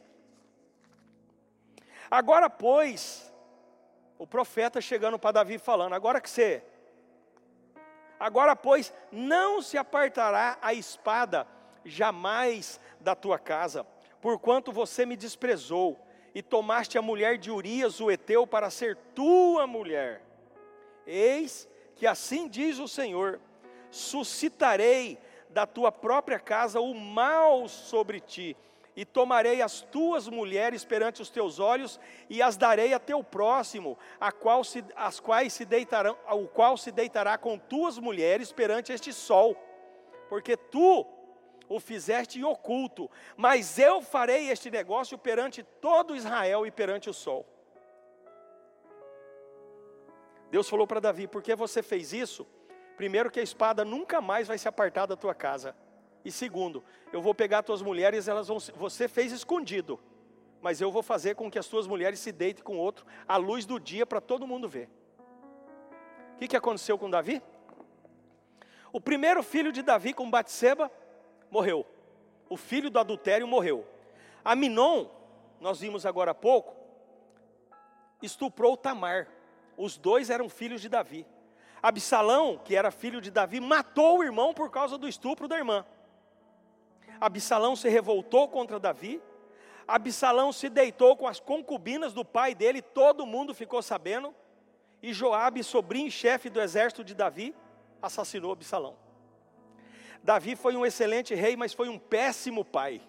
Agora, 2.11 2.49
pois, 2.49 3.33
o 4.19 4.27
profeta 4.27 4.81
chegando 4.81 5.19
para 5.19 5.33
Davi 5.33 5.59
falando: 5.59 5.95
agora 5.95 6.21
que 6.21 6.31
você. 6.31 6.65
Agora, 8.19 8.55
pois, 8.55 8.95
não 9.11 9.61
se 9.61 9.77
apartará 9.77 10.57
a 10.63 10.73
espada 10.73 11.47
jamais 11.85 12.81
da 13.01 13.15
tua 13.15 13.39
casa, 13.39 13.87
porquanto 14.21 14.73
você 14.73 15.05
me 15.05 15.17
desprezou 15.17 15.99
e 16.35 16.43
tomaste 16.43 16.97
a 16.97 17.03
mulher 17.03 17.37
de 17.37 17.51
Urias, 17.51 18.01
o 18.01 18.11
Eteu, 18.11 18.47
para 18.47 18.71
ser 18.71 18.97
tua 19.15 19.67
mulher. 19.67 20.23
Eis 21.07 21.69
que 21.97 22.07
assim 22.07 22.49
diz 22.49 22.79
o 22.79 22.89
Senhor: 22.89 23.41
suscitarei 23.91 25.19
da 25.51 25.67
tua 25.67 25.93
própria 25.93 26.39
casa 26.39 26.81
o 26.81 26.95
mal 26.95 27.69
sobre 27.69 28.21
ti, 28.21 28.57
e 28.97 29.05
tomarei 29.05 29.63
as 29.63 29.81
tuas 29.81 30.29
mulheres 30.29 30.85
perante 30.85 31.23
os 31.23 31.31
teus 31.31 31.59
olhos 31.59 31.99
e 32.29 32.43
as 32.43 32.57
darei 32.57 32.93
a 32.93 32.99
teu 32.99 33.25
próximo, 33.25 33.99
a 34.21 34.31
qual 34.31 34.63
se, 34.65 34.85
as 34.95 35.19
quais 35.19 35.53
se 35.53 35.65
deitarão, 35.65 36.17
o 36.31 36.47
qual 36.47 36.77
se 36.77 36.91
deitará 36.91 37.39
com 37.39 37.59
tuas 37.59 37.99
mulheres 37.99 38.53
perante 38.53 38.93
este 38.93 39.13
sol, 39.13 39.57
porque 40.29 40.57
tu 40.57 41.07
o 41.75 41.81
fizeste 41.81 42.43
oculto, 42.45 43.11
mas 43.37 43.79
eu 43.79 44.03
farei 44.03 44.51
este 44.51 44.71
negócio 44.71 45.17
perante 45.17 45.63
todo 45.63 46.15
Israel 46.15 46.67
e 46.67 46.71
perante 46.71 47.09
o 47.09 47.15
sol. 47.15 47.47
Deus 50.51 50.69
falou 50.69 50.87
para 50.87 51.01
Davi: 51.01 51.27
por 51.27 51.43
que 51.43 51.55
você 51.55 51.83
fez 51.83 52.13
isso? 52.13 52.47
Primeiro, 52.97 53.31
que 53.31 53.41
a 53.41 53.43
espada 53.43 53.85
nunca 53.85 54.21
mais 54.21 54.47
vai 54.47 54.59
se 54.59 54.69
apartar 54.69 55.07
da 55.07 55.17
tua 55.17 55.35
casa. 55.35 55.75
E 56.25 56.31
segundo, 56.31 56.85
eu 57.13 57.21
vou 57.21 57.35
pegar 57.35 57.63
tuas 57.63 57.83
mulheres, 57.83 58.29
elas 58.29 58.49
vão, 58.49 58.59
você 58.77 59.09
fez 59.09 59.33
escondido, 59.33 59.99
mas 60.61 60.81
eu 60.81 60.91
vou 60.93 61.03
fazer 61.03 61.35
com 61.35 61.51
que 61.51 61.59
as 61.59 61.67
tuas 61.67 61.87
mulheres 61.87 62.21
se 62.21 62.31
deitem 62.31 62.63
com 62.63 62.77
outro 62.77 63.05
à 63.27 63.37
luz 63.37 63.67
do 63.67 63.81
dia 63.81 64.07
para 64.07 64.21
todo 64.21 64.47
mundo 64.47 64.69
ver. 64.69 64.89
O 66.35 66.39
que, 66.39 66.49
que 66.49 66.57
aconteceu 66.57 66.97
com 66.99 67.11
Davi? 67.11 67.43
O 68.93 69.01
primeiro 69.01 69.43
filho 69.43 69.73
de 69.73 69.83
Davi 69.83 70.13
com 70.13 70.31
Batseba 70.31 70.91
morreu. 71.53 71.87
O 72.49 72.57
filho 72.57 72.89
do 72.89 72.99
adultério 72.99 73.47
morreu. 73.47 73.87
Aminon, 74.43 75.07
nós 75.61 75.81
vimos 75.81 76.07
agora 76.07 76.31
há 76.31 76.35
pouco, 76.35 76.75
estuprou 78.23 78.77
Tamar. 78.77 79.29
Os 79.77 79.99
dois 79.99 80.31
eram 80.31 80.49
filhos 80.49 80.81
de 80.81 80.89
Davi. 80.89 81.27
Absalão, 81.83 82.59
que 82.65 82.75
era 82.75 82.91
filho 82.91 83.21
de 83.21 83.31
Davi, 83.31 83.61
matou 83.61 84.19
o 84.19 84.25
irmão 84.25 84.55
por 84.55 84.71
causa 84.71 84.97
do 84.97 85.07
estupro 85.07 85.47
da 85.47 85.59
irmã. 85.59 85.85
Absalão 87.21 87.77
se 87.77 87.89
revoltou 87.89 88.49
contra 88.49 88.81
Davi. 88.81 89.21
Absalão 89.87 90.53
se 90.53 90.69
deitou 90.69 91.17
com 91.17 91.27
as 91.27 91.39
concubinas 91.39 92.13
do 92.15 92.25
pai 92.25 92.55
dele, 92.55 92.81
todo 92.81 93.27
mundo 93.27 93.55
ficou 93.55 93.83
sabendo. 93.83 94.35
E 95.03 95.13
Joabe, 95.13 95.63
sobrinho 95.63 96.07
e 96.07 96.11
chefe 96.11 96.49
do 96.49 96.61
exército 96.61 97.05
de 97.05 97.15
Davi, 97.15 97.55
assassinou 98.01 98.53
Absalão. 98.53 98.97
Davi 100.23 100.55
foi 100.55 100.77
um 100.77 100.87
excelente 100.87 101.35
rei, 101.35 101.57
mas 101.57 101.73
foi 101.73 101.89
um 101.89 101.99
péssimo 101.99 102.65
pai. 102.65 103.03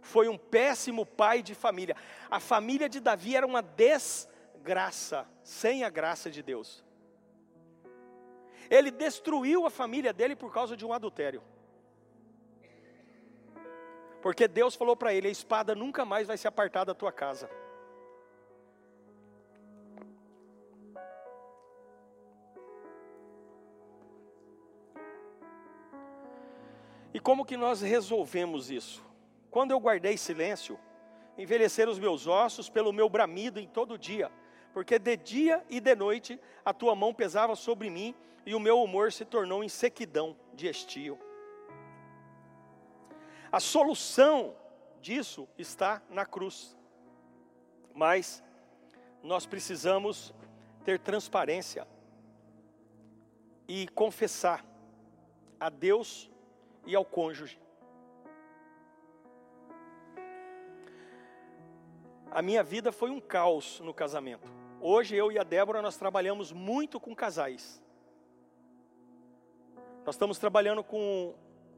Foi 0.00 0.28
um 0.28 0.38
péssimo 0.38 1.04
pai 1.04 1.42
de 1.42 1.54
família. 1.54 1.94
A 2.30 2.40
família 2.40 2.88
de 2.88 2.98
Davi 2.98 3.36
era 3.36 3.46
uma 3.46 3.62
desgraça, 3.62 5.28
sem 5.42 5.84
a 5.84 5.90
graça 5.90 6.30
de 6.30 6.42
Deus. 6.42 6.84
Ele 8.70 8.90
destruiu 8.90 9.66
a 9.66 9.70
família 9.70 10.12
dele 10.12 10.34
por 10.34 10.52
causa 10.52 10.76
de 10.76 10.84
um 10.84 10.92
adultério. 10.92 11.42
Porque 14.22 14.48
Deus 14.48 14.74
falou 14.74 14.96
para 14.96 15.12
ele: 15.12 15.28
a 15.28 15.30
espada 15.30 15.74
nunca 15.74 16.04
mais 16.04 16.26
vai 16.26 16.38
se 16.38 16.48
apartar 16.48 16.84
da 16.84 16.94
tua 16.94 17.12
casa. 17.12 17.50
Como 27.22 27.44
que 27.44 27.56
nós 27.56 27.80
resolvemos 27.80 28.70
isso? 28.70 29.04
Quando 29.50 29.70
eu 29.70 29.78
guardei 29.78 30.16
silêncio, 30.16 30.78
envelheceram 31.38 31.92
os 31.92 31.98
meus 31.98 32.26
ossos 32.26 32.68
pelo 32.68 32.92
meu 32.92 33.08
bramido 33.08 33.60
em 33.60 33.66
todo 33.66 33.98
dia, 33.98 34.30
porque 34.72 34.98
de 34.98 35.16
dia 35.16 35.64
e 35.68 35.80
de 35.80 35.94
noite 35.94 36.40
a 36.64 36.72
tua 36.72 36.94
mão 36.94 37.14
pesava 37.14 37.54
sobre 37.54 37.88
mim 37.90 38.14
e 38.44 38.54
o 38.54 38.60
meu 38.60 38.82
humor 38.82 39.12
se 39.12 39.24
tornou 39.24 39.62
em 39.62 39.68
sequidão 39.68 40.36
de 40.54 40.68
estio. 40.68 41.18
A 43.50 43.60
solução 43.60 44.56
disso 45.00 45.46
está 45.58 46.00
na 46.08 46.24
cruz. 46.24 46.74
Mas 47.94 48.42
nós 49.22 49.44
precisamos 49.44 50.32
ter 50.84 50.98
transparência 50.98 51.86
e 53.68 53.86
confessar 53.88 54.64
a 55.60 55.68
Deus 55.68 56.31
e 56.86 56.94
ao 56.94 57.04
cônjuge. 57.04 57.60
A 62.30 62.40
minha 62.40 62.62
vida 62.62 62.90
foi 62.90 63.10
um 63.10 63.20
caos 63.20 63.80
no 63.80 63.92
casamento. 63.92 64.50
Hoje 64.80 65.14
eu 65.14 65.30
e 65.30 65.38
a 65.38 65.42
Débora 65.42 65.82
nós 65.82 65.96
trabalhamos 65.96 66.50
muito 66.50 66.98
com 66.98 67.14
casais. 67.14 67.82
Nós 70.04 70.14
estamos 70.14 70.38
trabalhando 70.38 70.82
com 70.82 71.34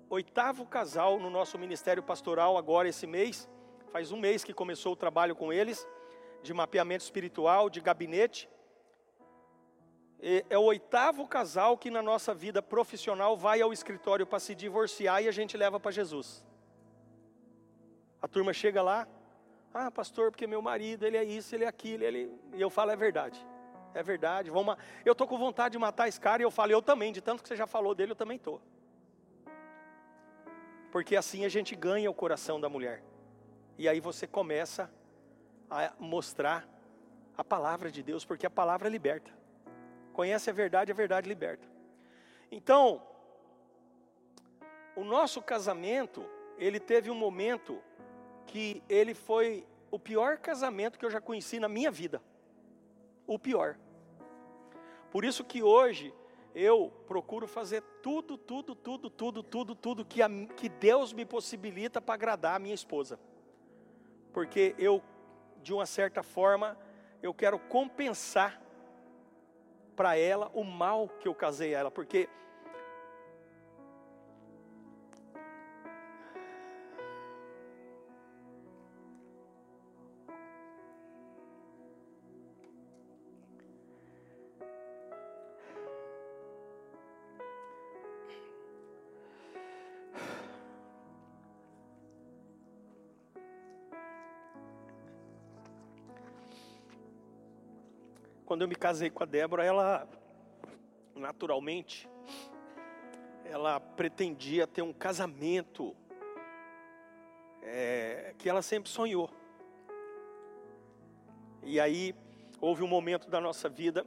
o 0.08 0.14
oitavo 0.14 0.64
casal 0.64 1.18
no 1.18 1.28
nosso 1.28 1.58
ministério 1.58 2.02
pastoral 2.02 2.56
agora 2.56 2.88
esse 2.88 3.06
mês. 3.06 3.48
Faz 3.92 4.12
um 4.12 4.16
mês 4.16 4.44
que 4.44 4.54
começou 4.54 4.92
o 4.92 4.96
trabalho 4.96 5.36
com 5.36 5.52
eles, 5.52 5.86
de 6.42 6.54
mapeamento 6.54 7.04
espiritual, 7.04 7.68
de 7.68 7.80
gabinete. 7.80 8.48
É 10.48 10.56
o 10.56 10.62
oitavo 10.62 11.26
casal 11.28 11.76
que 11.76 11.90
na 11.90 12.00
nossa 12.02 12.32
vida 12.32 12.62
profissional 12.62 13.36
vai 13.36 13.60
ao 13.60 13.72
escritório 13.72 14.26
para 14.26 14.38
se 14.38 14.54
divorciar 14.54 15.22
e 15.22 15.28
a 15.28 15.32
gente 15.32 15.56
leva 15.56 15.78
para 15.78 15.90
Jesus. 15.90 16.42
A 18.22 18.26
turma 18.26 18.52
chega 18.52 18.80
lá, 18.80 19.06
ah, 19.74 19.90
pastor, 19.90 20.30
porque 20.30 20.46
meu 20.46 20.62
marido, 20.62 21.04
ele 21.04 21.16
é 21.16 21.24
isso, 21.24 21.54
ele 21.54 21.64
é 21.64 21.68
aquilo, 21.68 22.04
ele... 22.04 22.32
e 22.54 22.60
eu 22.60 22.70
falo, 22.70 22.90
é 22.90 22.96
verdade 22.96 23.44
é 23.94 24.02
verdade. 24.02 24.50
Vamos, 24.50 24.76
eu 25.04 25.12
estou 25.12 25.26
com 25.26 25.38
vontade 25.38 25.72
de 25.72 25.78
matar 25.78 26.08
esse 26.08 26.20
cara 26.20 26.42
e 26.42 26.44
eu 26.44 26.50
falo, 26.50 26.72
eu 26.72 26.82
também, 26.82 27.12
de 27.12 27.20
tanto 27.20 27.42
que 27.42 27.48
você 27.48 27.56
já 27.56 27.66
falou 27.66 27.94
dele, 27.94 28.12
eu 28.12 28.16
também 28.16 28.36
estou. 28.36 28.60
Porque 30.90 31.16
assim 31.16 31.44
a 31.44 31.48
gente 31.48 31.74
ganha 31.74 32.10
o 32.10 32.14
coração 32.14 32.60
da 32.60 32.68
mulher. 32.68 33.02
E 33.78 33.88
aí 33.88 34.00
você 34.00 34.26
começa 34.26 34.90
a 35.70 35.92
mostrar 35.98 36.68
a 37.36 37.42
palavra 37.42 37.90
de 37.90 38.02
Deus, 38.02 38.24
porque 38.24 38.46
a 38.46 38.50
palavra 38.50 38.88
liberta. 38.88 39.32
Conhece 40.14 40.48
a 40.48 40.52
verdade, 40.52 40.92
a 40.92 40.94
verdade 40.94 41.28
liberta. 41.28 41.68
Então, 42.50 43.02
o 44.96 45.02
nosso 45.02 45.42
casamento, 45.42 46.24
ele 46.56 46.78
teve 46.78 47.10
um 47.10 47.14
momento 47.16 47.82
que 48.46 48.80
ele 48.88 49.12
foi 49.12 49.66
o 49.90 49.98
pior 49.98 50.38
casamento 50.38 50.98
que 50.98 51.04
eu 51.04 51.10
já 51.10 51.20
conheci 51.20 51.58
na 51.58 51.68
minha 51.68 51.90
vida. 51.90 52.22
O 53.26 53.38
pior. 53.38 53.76
Por 55.10 55.24
isso 55.24 55.42
que 55.42 55.62
hoje 55.62 56.14
eu 56.54 56.92
procuro 57.08 57.48
fazer 57.48 57.82
tudo, 58.00 58.38
tudo, 58.38 58.74
tudo, 58.76 59.10
tudo, 59.10 59.42
tudo, 59.42 59.74
tudo 59.74 60.04
que, 60.04 60.22
a, 60.22 60.28
que 60.56 60.68
Deus 60.68 61.12
me 61.12 61.24
possibilita 61.24 62.00
para 62.00 62.14
agradar 62.14 62.54
a 62.54 62.58
minha 62.60 62.74
esposa. 62.74 63.18
Porque 64.32 64.76
eu, 64.78 65.02
de 65.60 65.72
uma 65.72 65.86
certa 65.86 66.22
forma, 66.22 66.78
eu 67.20 67.34
quero 67.34 67.58
compensar 67.58 68.63
para 69.94 70.16
ela 70.16 70.50
o 70.54 70.64
mal 70.64 71.08
que 71.20 71.28
eu 71.28 71.34
casei 71.34 71.74
a 71.74 71.80
ela, 71.80 71.90
porque 71.90 72.28
Quando 98.54 98.62
eu 98.62 98.68
me 98.68 98.76
casei 98.76 99.10
com 99.10 99.20
a 99.20 99.26
Débora, 99.26 99.64
ela 99.64 100.08
naturalmente 101.12 102.08
ela 103.44 103.80
pretendia 103.80 104.64
ter 104.64 104.80
um 104.80 104.92
casamento 104.92 105.92
é, 107.60 108.32
que 108.38 108.48
ela 108.48 108.62
sempre 108.62 108.88
sonhou. 108.88 109.28
E 111.64 111.80
aí 111.80 112.14
houve 112.60 112.84
um 112.84 112.86
momento 112.86 113.28
da 113.28 113.40
nossa 113.40 113.68
vida 113.68 114.06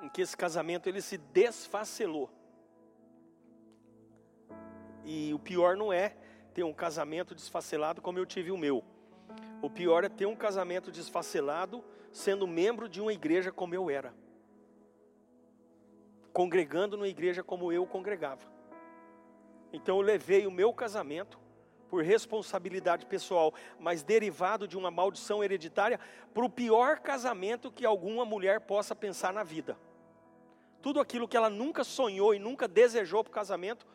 em 0.00 0.08
que 0.08 0.22
esse 0.22 0.36
casamento 0.36 0.88
ele 0.88 1.02
se 1.02 1.18
desfacelou. 1.18 2.30
E 5.04 5.34
o 5.34 5.38
pior 5.40 5.76
não 5.76 5.92
é 5.92 6.14
ter 6.54 6.62
um 6.62 6.72
casamento 6.72 7.34
desfacelado 7.34 8.00
como 8.00 8.20
eu 8.20 8.24
tive 8.24 8.52
o 8.52 8.56
meu. 8.56 8.84
O 9.60 9.68
pior 9.68 10.04
é 10.04 10.08
ter 10.08 10.26
um 10.26 10.36
casamento 10.36 10.92
desfacelado 10.92 11.84
sendo 12.12 12.46
membro 12.46 12.88
de 12.88 13.00
uma 13.00 13.12
igreja 13.12 13.52
como 13.52 13.74
eu 13.74 13.90
era. 13.90 14.14
Congregando 16.32 16.96
numa 16.96 17.08
igreja 17.08 17.42
como 17.42 17.72
eu 17.72 17.86
congregava. 17.86 18.42
Então 19.72 19.96
eu 19.96 20.02
levei 20.02 20.46
o 20.46 20.50
meu 20.50 20.72
casamento 20.72 21.38
por 21.90 22.04
responsabilidade 22.04 23.04
pessoal, 23.04 23.52
mas 23.78 24.04
derivado 24.04 24.68
de 24.68 24.78
uma 24.78 24.92
maldição 24.92 25.42
hereditária, 25.42 25.98
para 26.32 26.44
o 26.44 26.48
pior 26.48 27.00
casamento 27.00 27.70
que 27.70 27.84
alguma 27.84 28.24
mulher 28.24 28.60
possa 28.60 28.94
pensar 28.94 29.32
na 29.32 29.42
vida. 29.42 29.76
Tudo 30.80 31.00
aquilo 31.00 31.26
que 31.26 31.36
ela 31.36 31.50
nunca 31.50 31.82
sonhou 31.82 32.32
e 32.32 32.38
nunca 32.38 32.68
desejou 32.68 33.24
para 33.24 33.30
o 33.30 33.34
casamento, 33.34 33.86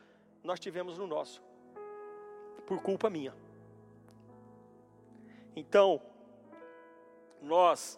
nós 0.44 0.60
tivemos 0.60 0.98
no 0.98 1.08
nosso, 1.08 1.42
por 2.68 2.82
culpa 2.82 3.10
minha. 3.10 3.34
Então, 5.56 6.02
nós, 7.42 7.98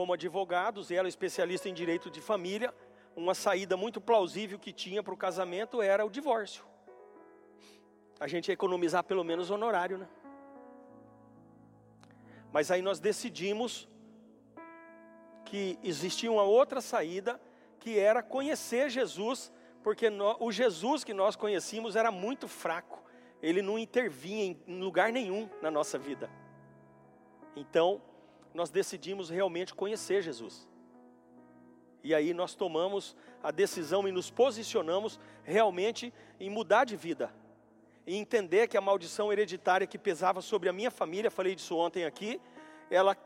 como 0.00 0.14
advogados, 0.14 0.90
e 0.90 0.94
ela 0.94 1.08
especialista 1.08 1.68
em 1.68 1.74
direito 1.74 2.10
de 2.10 2.22
família, 2.22 2.72
uma 3.14 3.34
saída 3.34 3.76
muito 3.76 4.00
plausível 4.00 4.58
que 4.58 4.72
tinha 4.72 5.02
para 5.02 5.12
o 5.12 5.16
casamento 5.16 5.82
era 5.82 6.06
o 6.06 6.08
divórcio. 6.08 6.64
A 8.18 8.26
gente 8.26 8.48
ia 8.48 8.54
economizar 8.54 9.04
pelo 9.04 9.22
menos 9.22 9.50
honorário, 9.50 9.98
né? 9.98 10.08
Mas 12.50 12.70
aí 12.70 12.80
nós 12.80 12.98
decidimos 12.98 13.86
que 15.44 15.78
existia 15.82 16.32
uma 16.32 16.44
outra 16.44 16.80
saída, 16.80 17.38
que 17.78 17.98
era 17.98 18.22
conhecer 18.22 18.88
Jesus, 18.88 19.52
porque 19.82 20.06
o 20.38 20.50
Jesus 20.50 21.04
que 21.04 21.12
nós 21.12 21.36
conhecíamos 21.36 21.94
era 21.94 22.10
muito 22.10 22.48
fraco, 22.48 23.04
ele 23.42 23.60
não 23.60 23.78
intervinha 23.78 24.44
em, 24.44 24.62
em 24.66 24.80
lugar 24.80 25.12
nenhum 25.12 25.46
na 25.60 25.70
nossa 25.70 25.98
vida. 25.98 26.30
Então, 27.54 28.00
nós 28.54 28.70
decidimos 28.70 29.30
realmente 29.30 29.74
conhecer 29.74 30.22
Jesus. 30.22 30.68
E 32.02 32.14
aí 32.14 32.32
nós 32.32 32.54
tomamos 32.54 33.16
a 33.42 33.50
decisão 33.50 34.08
e 34.08 34.12
nos 34.12 34.30
posicionamos 34.30 35.20
realmente 35.42 36.12
em 36.38 36.50
mudar 36.50 36.84
de 36.84 36.96
vida. 36.96 37.32
E 38.06 38.16
entender 38.16 38.66
que 38.68 38.76
a 38.76 38.80
maldição 38.80 39.32
hereditária 39.32 39.86
que 39.86 39.98
pesava 39.98 40.40
sobre 40.40 40.68
a 40.68 40.72
minha 40.72 40.90
família, 40.90 41.30
falei 41.30 41.54
disso 41.54 41.76
ontem 41.76 42.04
aqui, 42.04 42.40
ela, 42.90 43.16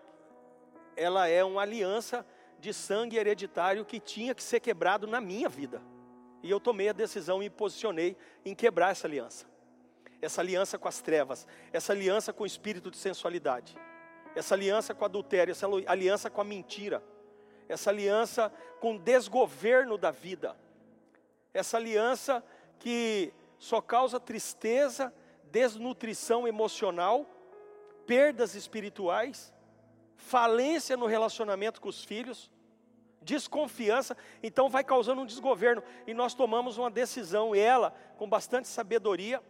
ela 0.96 1.28
é 1.28 1.44
uma 1.44 1.62
aliança 1.62 2.26
de 2.58 2.74
sangue 2.74 3.16
hereditário 3.16 3.84
que 3.84 4.00
tinha 4.00 4.34
que 4.34 4.42
ser 4.42 4.60
quebrado 4.60 5.06
na 5.06 5.20
minha 5.20 5.48
vida. 5.48 5.80
E 6.42 6.50
eu 6.50 6.60
tomei 6.60 6.88
a 6.88 6.92
decisão 6.92 7.38
e 7.38 7.44
me 7.44 7.50
posicionei 7.50 8.16
em 8.44 8.54
quebrar 8.54 8.90
essa 8.90 9.06
aliança. 9.06 9.46
Essa 10.20 10.40
aliança 10.40 10.78
com 10.78 10.88
as 10.88 11.00
trevas, 11.00 11.46
essa 11.72 11.92
aliança 11.92 12.32
com 12.32 12.42
o 12.42 12.46
espírito 12.46 12.90
de 12.90 12.96
sensualidade 12.96 13.76
essa 14.34 14.54
aliança 14.54 14.94
com 14.94 15.04
adultério, 15.04 15.52
essa 15.52 15.66
aliança 15.86 16.30
com 16.30 16.40
a 16.40 16.44
mentira, 16.44 17.02
essa 17.68 17.90
aliança 17.90 18.52
com 18.80 18.96
o 18.96 18.98
desgoverno 18.98 19.96
da 19.96 20.10
vida, 20.10 20.56
essa 21.52 21.76
aliança 21.76 22.44
que 22.78 23.32
só 23.58 23.80
causa 23.80 24.20
tristeza, 24.20 25.14
desnutrição 25.44 26.46
emocional, 26.46 27.26
perdas 28.06 28.54
espirituais, 28.54 29.54
falência 30.16 30.96
no 30.96 31.06
relacionamento 31.06 31.80
com 31.80 31.88
os 31.88 32.04
filhos, 32.04 32.50
desconfiança, 33.22 34.16
então 34.42 34.68
vai 34.68 34.84
causando 34.84 35.22
um 35.22 35.26
desgoverno. 35.26 35.82
E 36.06 36.12
nós 36.12 36.34
tomamos 36.34 36.76
uma 36.76 36.90
decisão, 36.90 37.54
ela, 37.54 37.94
com 38.18 38.28
bastante 38.28 38.68
sabedoria, 38.68 39.42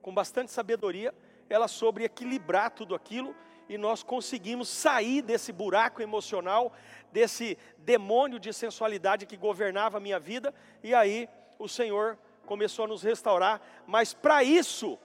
com 0.00 0.14
bastante 0.14 0.52
sabedoria, 0.52 1.12
ela 1.48 1.66
sobre 1.66 2.04
equilibrar 2.04 2.70
tudo 2.70 2.94
aquilo 2.94 3.34
e 3.68 3.76
nós 3.76 4.02
conseguimos 4.02 4.68
sair 4.68 5.22
desse 5.22 5.52
buraco 5.52 6.00
emocional, 6.00 6.72
desse 7.12 7.58
demônio 7.78 8.38
de 8.38 8.52
sensualidade 8.52 9.26
que 9.26 9.36
governava 9.36 9.98
a 9.98 10.00
minha 10.00 10.18
vida, 10.18 10.54
e 10.82 10.94
aí 10.94 11.28
o 11.58 11.68
Senhor 11.68 12.18
começou 12.46 12.86
a 12.86 12.88
nos 12.88 13.02
restaurar, 13.02 13.60
mas 13.86 14.14
para 14.14 14.42
isso, 14.42 14.98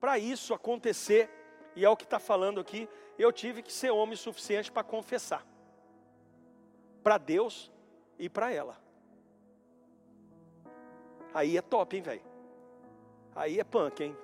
para 0.00 0.18
isso 0.18 0.54
acontecer, 0.54 1.30
e 1.74 1.84
é 1.84 1.90
o 1.90 1.96
que 1.96 2.04
está 2.04 2.18
falando 2.18 2.60
aqui, 2.60 2.88
eu 3.18 3.32
tive 3.32 3.62
que 3.62 3.72
ser 3.72 3.90
homem 3.90 4.16
suficiente 4.16 4.72
para 4.72 4.82
confessar, 4.82 5.46
para 7.02 7.18
Deus 7.18 7.70
e 8.18 8.28
para 8.28 8.52
ela. 8.52 8.78
Aí 11.34 11.56
é 11.56 11.62
top, 11.62 11.96
hein, 11.96 12.02
velho? 12.02 12.22
Aí 13.34 13.60
é 13.60 13.64
punk, 13.64 14.02
hein? 14.02 14.16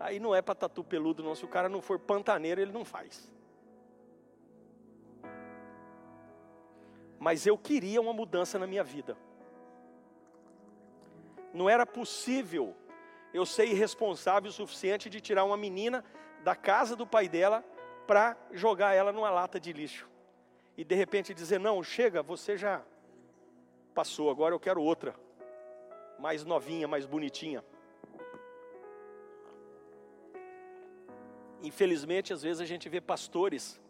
Aí 0.00 0.18
não 0.18 0.34
é 0.34 0.40
para 0.40 0.54
tatu 0.54 0.82
peludo, 0.82 1.22
não. 1.22 1.34
Se 1.34 1.44
o 1.44 1.48
cara 1.48 1.68
não 1.68 1.82
for 1.82 1.98
pantaneiro, 1.98 2.58
ele 2.58 2.72
não 2.72 2.86
faz. 2.86 3.30
Mas 7.18 7.46
eu 7.46 7.58
queria 7.58 8.00
uma 8.00 8.14
mudança 8.14 8.58
na 8.58 8.66
minha 8.66 8.82
vida. 8.82 9.14
Não 11.52 11.68
era 11.68 11.84
possível 11.84 12.74
eu 13.34 13.44
ser 13.44 13.66
irresponsável 13.66 14.48
o 14.48 14.52
suficiente 14.52 15.10
de 15.10 15.20
tirar 15.20 15.44
uma 15.44 15.56
menina 15.56 16.02
da 16.42 16.56
casa 16.56 16.96
do 16.96 17.06
pai 17.06 17.28
dela 17.28 17.62
para 18.06 18.38
jogar 18.52 18.94
ela 18.94 19.12
numa 19.12 19.30
lata 19.30 19.60
de 19.60 19.70
lixo. 19.70 20.08
E 20.78 20.84
de 20.84 20.94
repente 20.94 21.34
dizer: 21.34 21.60
Não, 21.60 21.82
chega, 21.82 22.22
você 22.22 22.56
já 22.56 22.82
passou, 23.94 24.30
agora 24.30 24.54
eu 24.54 24.60
quero 24.60 24.82
outra, 24.82 25.14
mais 26.18 26.42
novinha, 26.42 26.88
mais 26.88 27.04
bonitinha. 27.04 27.62
Infelizmente, 31.62 32.32
às 32.32 32.42
vezes 32.42 32.60
a 32.60 32.64
gente 32.64 32.88
vê 32.88 33.00
pastores, 33.00 33.80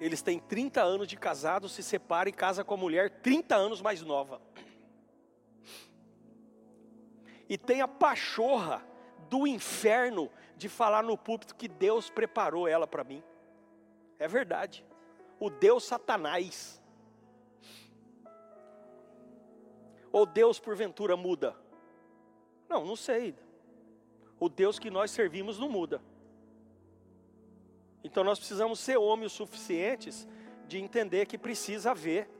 eles 0.00 0.22
têm 0.22 0.38
30 0.38 0.80
anos 0.82 1.06
de 1.06 1.16
casado, 1.16 1.68
se 1.68 1.82
separam 1.82 2.30
e 2.30 2.32
casa 2.32 2.64
com 2.64 2.74
a 2.74 2.78
mulher 2.78 3.20
30 3.20 3.54
anos 3.54 3.82
mais 3.82 4.02
nova. 4.02 4.40
E 7.48 7.58
tem 7.58 7.82
a 7.82 7.88
pachorra 7.88 8.82
do 9.28 9.46
inferno 9.46 10.30
de 10.56 10.68
falar 10.68 11.02
no 11.02 11.18
púlpito 11.18 11.54
que 11.54 11.68
Deus 11.68 12.08
preparou 12.08 12.66
ela 12.66 12.86
para 12.86 13.04
mim. 13.04 13.22
É 14.18 14.26
verdade. 14.26 14.84
O 15.38 15.50
Deus 15.50 15.84
Satanás. 15.84 16.80
Ou 20.12 20.24
Deus 20.24 20.58
porventura 20.58 21.16
muda? 21.16 21.56
Não, 22.68 22.84
não 22.84 22.96
sei. 22.96 23.34
O 24.38 24.48
Deus 24.48 24.78
que 24.78 24.90
nós 24.90 25.10
servimos 25.10 25.58
não 25.58 25.68
muda. 25.68 26.00
Então 28.02 28.24
nós 28.24 28.38
precisamos 28.38 28.80
ser 28.80 28.96
homens 28.96 29.32
suficientes 29.32 30.26
de 30.66 30.78
entender 30.78 31.26
que 31.26 31.36
precisa 31.36 31.90
haver 31.90 32.30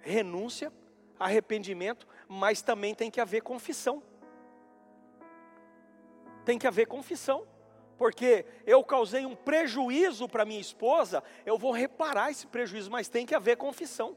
renúncia, 0.00 0.72
arrependimento, 1.18 2.06
mas 2.28 2.62
também 2.62 2.94
tem 2.94 3.10
que 3.10 3.20
haver 3.20 3.42
confissão. 3.42 4.02
Tem 6.44 6.58
que 6.58 6.66
haver 6.66 6.86
confissão, 6.86 7.46
porque 7.98 8.46
eu 8.64 8.82
causei 8.84 9.26
um 9.26 9.34
prejuízo 9.34 10.28
para 10.28 10.44
minha 10.44 10.60
esposa, 10.60 11.22
eu 11.44 11.58
vou 11.58 11.72
reparar 11.72 12.30
esse 12.30 12.46
prejuízo, 12.46 12.90
mas 12.90 13.08
tem 13.08 13.26
que 13.26 13.34
haver 13.34 13.56
confissão. 13.56 14.16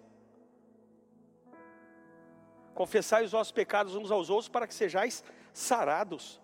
Confessai 2.74 3.26
os 3.26 3.32
vossos 3.32 3.52
pecados 3.52 3.96
uns 3.96 4.12
aos 4.12 4.30
outros 4.30 4.48
para 4.48 4.68
que 4.68 4.74
sejais 4.74 5.24
sarados. 5.54 6.40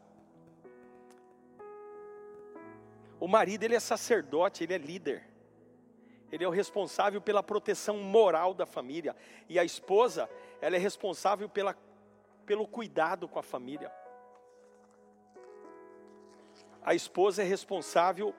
O 3.20 3.28
marido, 3.28 3.64
ele 3.64 3.76
é 3.76 3.80
sacerdote, 3.80 4.64
ele 4.64 4.74
é 4.74 4.78
líder. 4.78 5.24
Ele 6.32 6.44
é 6.44 6.48
o 6.48 6.52
responsável 6.52 7.22
pela 7.22 7.42
proteção 7.42 7.98
moral 8.00 8.54
da 8.54 8.66
família. 8.66 9.16
E 9.48 9.58
a 9.58 9.64
esposa, 9.64 10.30
ela 10.62 10.76
é 10.76 10.80
responsável 10.80 11.48
pela, 11.48 11.76
pelo 12.46 12.68
cuidado 12.68 13.28
com 13.28 13.40
a 13.40 13.44
família. 13.44 13.92
A 16.84 16.94
esposa 16.94 17.42
é 17.42 17.46
responsável 17.46 18.36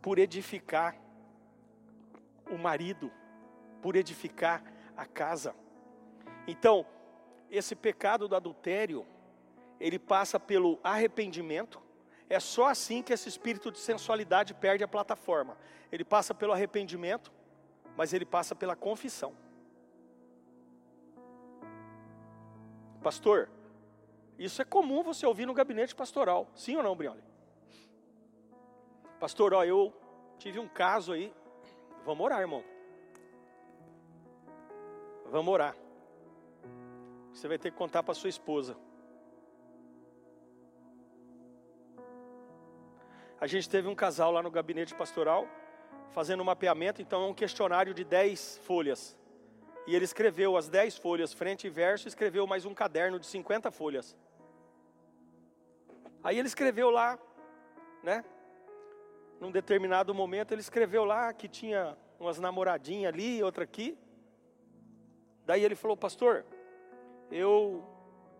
por 0.00 0.18
edificar 0.18 0.96
o 2.50 2.56
marido, 2.56 3.12
por 3.82 3.96
edificar 3.96 4.62
a 4.96 5.04
casa. 5.04 5.54
Então, 6.46 6.86
esse 7.50 7.76
pecado 7.76 8.26
do 8.28 8.36
adultério, 8.36 9.06
ele 9.78 9.98
passa 9.98 10.38
pelo 10.40 10.78
arrependimento, 10.82 11.82
É 12.28 12.40
só 12.40 12.66
assim 12.66 13.02
que 13.02 13.12
esse 13.12 13.28
espírito 13.28 13.70
de 13.70 13.78
sensualidade 13.78 14.52
perde 14.54 14.82
a 14.82 14.88
plataforma. 14.88 15.56
Ele 15.92 16.04
passa 16.04 16.34
pelo 16.34 16.52
arrependimento, 16.52 17.32
mas 17.96 18.12
ele 18.12 18.24
passa 18.24 18.54
pela 18.54 18.74
confissão. 18.74 19.34
Pastor, 23.02 23.48
isso 24.38 24.60
é 24.60 24.64
comum 24.64 25.02
você 25.02 25.24
ouvir 25.24 25.46
no 25.46 25.54
gabinete 25.54 25.94
pastoral. 25.94 26.48
Sim 26.54 26.76
ou 26.76 26.82
não, 26.82 26.96
Briole? 26.96 27.22
Pastor, 29.20 29.54
ó, 29.54 29.64
eu 29.64 29.94
tive 30.38 30.58
um 30.58 30.68
caso 30.68 31.12
aí. 31.12 31.32
Vamos 32.04 32.24
orar, 32.24 32.40
irmão. 32.40 32.64
Vamos 35.30 35.52
orar. 35.52 35.76
Você 37.32 37.48
vai 37.48 37.58
ter 37.58 37.70
que 37.70 37.76
contar 37.76 38.02
para 38.02 38.14
sua 38.14 38.28
esposa. 38.28 38.76
A 43.46 43.48
gente 43.48 43.70
teve 43.70 43.86
um 43.86 43.94
casal 43.94 44.32
lá 44.32 44.42
no 44.42 44.50
gabinete 44.50 44.92
pastoral, 44.92 45.46
fazendo 46.10 46.40
um 46.40 46.44
mapeamento, 46.44 47.00
então 47.00 47.22
é 47.22 47.26
um 47.28 47.32
questionário 47.32 47.94
de 47.94 48.02
10 48.02 48.58
folhas. 48.64 49.16
E 49.86 49.94
ele 49.94 50.04
escreveu 50.04 50.56
as 50.56 50.68
10 50.68 50.98
folhas, 50.98 51.32
frente 51.32 51.68
e 51.68 51.70
verso, 51.70 52.08
e 52.08 52.10
escreveu 52.10 52.44
mais 52.44 52.64
um 52.64 52.74
caderno 52.74 53.20
de 53.20 53.26
50 53.26 53.70
folhas. 53.70 54.16
Aí 56.24 56.36
ele 56.36 56.48
escreveu 56.48 56.90
lá, 56.90 57.16
né? 58.02 58.24
Num 59.40 59.52
determinado 59.52 60.12
momento, 60.12 60.50
ele 60.50 60.60
escreveu 60.60 61.04
lá 61.04 61.32
que 61.32 61.46
tinha 61.46 61.96
umas 62.18 62.40
namoradinhas 62.40 63.14
ali, 63.14 63.40
outra 63.44 63.62
aqui. 63.62 63.96
Daí 65.44 65.64
ele 65.64 65.76
falou, 65.76 65.96
pastor, 65.96 66.44
eu 67.30 67.88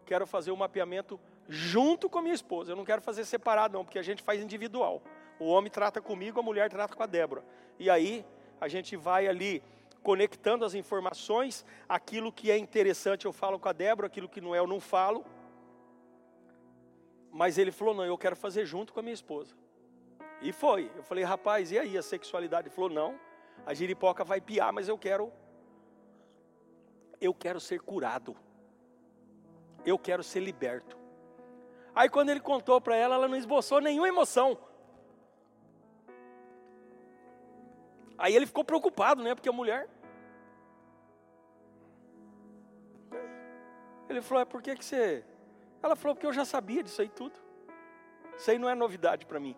quero 0.04 0.26
fazer 0.26 0.50
o 0.50 0.54
um 0.54 0.56
mapeamento 0.56 1.20
junto 1.48 2.08
com 2.08 2.18
a 2.18 2.22
minha 2.22 2.34
esposa. 2.34 2.72
Eu 2.72 2.76
não 2.76 2.84
quero 2.84 3.02
fazer 3.02 3.24
separado, 3.24 3.74
não, 3.74 3.84
porque 3.84 3.98
a 3.98 4.02
gente 4.02 4.22
faz 4.22 4.42
individual. 4.42 5.02
O 5.38 5.46
homem 5.46 5.70
trata 5.70 6.00
comigo, 6.00 6.40
a 6.40 6.42
mulher 6.42 6.70
trata 6.70 6.94
com 6.94 7.02
a 7.02 7.06
Débora. 7.06 7.44
E 7.78 7.90
aí 7.90 8.24
a 8.60 8.68
gente 8.68 8.96
vai 8.96 9.26
ali 9.26 9.62
conectando 10.02 10.64
as 10.64 10.74
informações, 10.74 11.64
aquilo 11.88 12.32
que 12.32 12.50
é 12.50 12.56
interessante 12.56 13.26
eu 13.26 13.32
falo 13.32 13.58
com 13.58 13.68
a 13.68 13.72
Débora, 13.72 14.06
aquilo 14.06 14.28
que 14.28 14.40
não 14.40 14.54
é 14.54 14.58
eu 14.58 14.66
não 14.66 14.80
falo. 14.80 15.24
Mas 17.30 17.58
ele 17.58 17.72
falou: 17.72 17.94
não, 17.94 18.04
eu 18.04 18.16
quero 18.16 18.36
fazer 18.36 18.64
junto 18.64 18.92
com 18.92 19.00
a 19.00 19.02
minha 19.02 19.14
esposa. 19.14 19.54
E 20.40 20.52
foi. 20.52 20.90
Eu 20.96 21.02
falei: 21.02 21.24
rapaz, 21.24 21.70
e 21.70 21.78
aí 21.78 21.98
a 21.98 22.02
sexualidade? 22.02 22.68
Ele 22.68 22.74
falou: 22.74 22.90
não, 22.90 23.18
a 23.66 23.74
giripoca 23.74 24.24
vai 24.24 24.40
piar, 24.40 24.72
mas 24.72 24.88
eu 24.88 24.96
quero. 24.96 25.32
Eu 27.20 27.34
quero 27.34 27.60
ser 27.60 27.80
curado. 27.80 28.36
Eu 29.84 29.98
quero 29.98 30.22
ser 30.22 30.40
liberto. 30.40 31.05
Aí 31.96 32.10
quando 32.10 32.28
ele 32.28 32.40
contou 32.40 32.78
para 32.78 32.94
ela, 32.94 33.14
ela 33.14 33.26
não 33.26 33.38
esboçou 33.38 33.80
nenhuma 33.80 34.06
emoção. 34.06 34.58
Aí 38.18 38.36
ele 38.36 38.44
ficou 38.44 38.62
preocupado, 38.62 39.22
né? 39.22 39.34
Porque 39.34 39.48
a 39.48 39.52
mulher. 39.52 39.88
Ele 44.10 44.20
falou: 44.20 44.42
é 44.42 44.44
por 44.44 44.60
que, 44.60 44.76
que 44.76 44.84
você. 44.84 45.24
Ela 45.82 45.96
falou: 45.96 46.14
porque 46.14 46.26
eu 46.26 46.34
já 46.34 46.44
sabia 46.44 46.82
disso 46.82 47.00
aí 47.00 47.08
tudo. 47.08 47.34
Isso 48.36 48.50
aí 48.50 48.58
não 48.58 48.68
é 48.68 48.74
novidade 48.74 49.24
para 49.24 49.40
mim. 49.40 49.56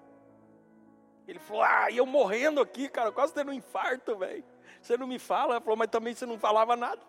Ele 1.26 1.40
falou: 1.40 1.64
ah, 1.64 1.90
e 1.90 1.96
eu 1.96 2.06
morrendo 2.06 2.60
aqui, 2.60 2.88
cara, 2.88 3.10
quase 3.10 3.34
tendo 3.34 3.50
um 3.50 3.54
infarto, 3.54 4.16
velho. 4.16 4.44
Você 4.80 4.96
não 4.96 5.08
me 5.08 5.18
fala? 5.18 5.54
Ela 5.54 5.60
falou: 5.60 5.76
mas 5.76 5.88
também 5.88 6.14
você 6.14 6.24
não 6.24 6.38
falava 6.38 6.76
nada. 6.76 7.02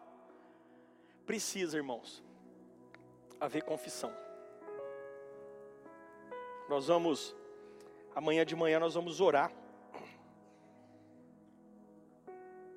Precisa, 1.27 1.77
irmãos, 1.77 2.23
haver 3.39 3.63
confissão. 3.63 4.11
Nós 6.70 6.86
vamos, 6.86 7.36
amanhã 8.13 8.45
de 8.45 8.55
manhã, 8.55 8.80
nós 8.80 8.93
vamos 8.93 9.20
orar. 9.20 9.51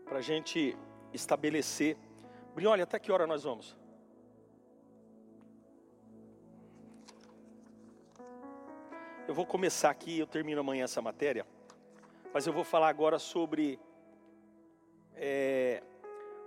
Para 0.07 0.17
a 0.17 0.23
gente 0.23 0.75
estabelecer. 1.13 1.99
Briolha, 2.55 2.85
até 2.85 2.99
que 2.99 3.13
hora 3.13 3.27
nós 3.27 3.45
vamos? 3.45 3.77
Eu 9.29 9.35
vou 9.35 9.45
começar 9.45 9.91
aqui, 9.91 10.19
eu 10.19 10.27
termino 10.27 10.63
amanhã 10.63 10.85
essa 10.85 11.03
matéria, 11.03 11.47
mas 12.33 12.47
eu 12.47 12.53
vou 12.53 12.65
falar 12.65 12.89
agora 12.89 13.19
sobre 13.19 13.79
é, 15.15 15.83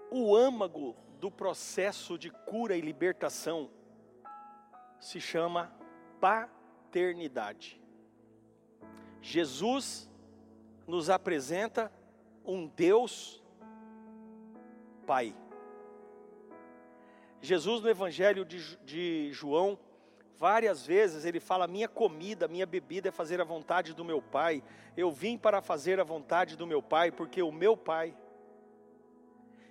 o 0.09 0.35
âmago 0.35 0.95
do 1.19 1.29
processo 1.29 2.17
de 2.17 2.31
cura 2.31 2.75
e 2.75 2.81
libertação 2.81 3.69
se 4.99 5.21
chama 5.21 5.71
pa 6.19 6.49
eternidade. 6.95 7.81
Jesus 9.21 10.09
nos 10.87 11.09
apresenta 11.09 11.91
um 12.45 12.67
Deus 12.67 13.43
Pai. 15.05 15.35
Jesus, 17.41 17.81
no 17.81 17.89
Evangelho 17.89 18.43
de, 18.43 18.75
de 18.77 19.29
João, 19.31 19.77
várias 20.37 20.85
vezes 20.85 21.25
ele 21.25 21.39
fala: 21.39 21.67
Minha 21.67 21.87
comida, 21.87 22.47
minha 22.47 22.65
bebida 22.65 23.09
é 23.09 23.11
fazer 23.11 23.39
a 23.41 23.43
vontade 23.43 23.93
do 23.93 24.05
meu 24.05 24.21
Pai. 24.21 24.63
Eu 24.95 25.11
vim 25.11 25.37
para 25.37 25.61
fazer 25.61 25.99
a 25.99 26.03
vontade 26.03 26.55
do 26.55 26.65
meu 26.65 26.81
Pai, 26.81 27.11
porque 27.11 27.43
o 27.43 27.51
meu 27.51 27.75
Pai. 27.75 28.15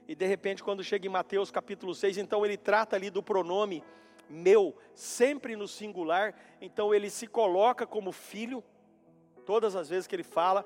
E 0.07 0.15
de 0.15 0.27
repente, 0.27 0.63
quando 0.63 0.85
chega 0.85 1.07
em 1.07 1.11
Mateus 1.11 1.51
capítulo 1.51 1.95
6, 1.95 2.19
então 2.19 2.45
ele 2.45 2.59
trata 2.59 2.95
ali 2.95 3.09
do 3.09 3.23
pronome 3.23 3.83
meu, 4.29 4.77
sempre 4.95 5.57
no 5.57 5.69
singular, 5.69 6.35
então 6.61 6.95
ele 6.95 7.11
se 7.11 7.27
coloca 7.27 7.87
como 7.87 8.13
filho, 8.13 8.63
todas 9.47 9.77
as 9.77 9.89
vezes 9.89 10.07
que 10.07 10.17
ele 10.17 10.23
fala, 10.23 10.65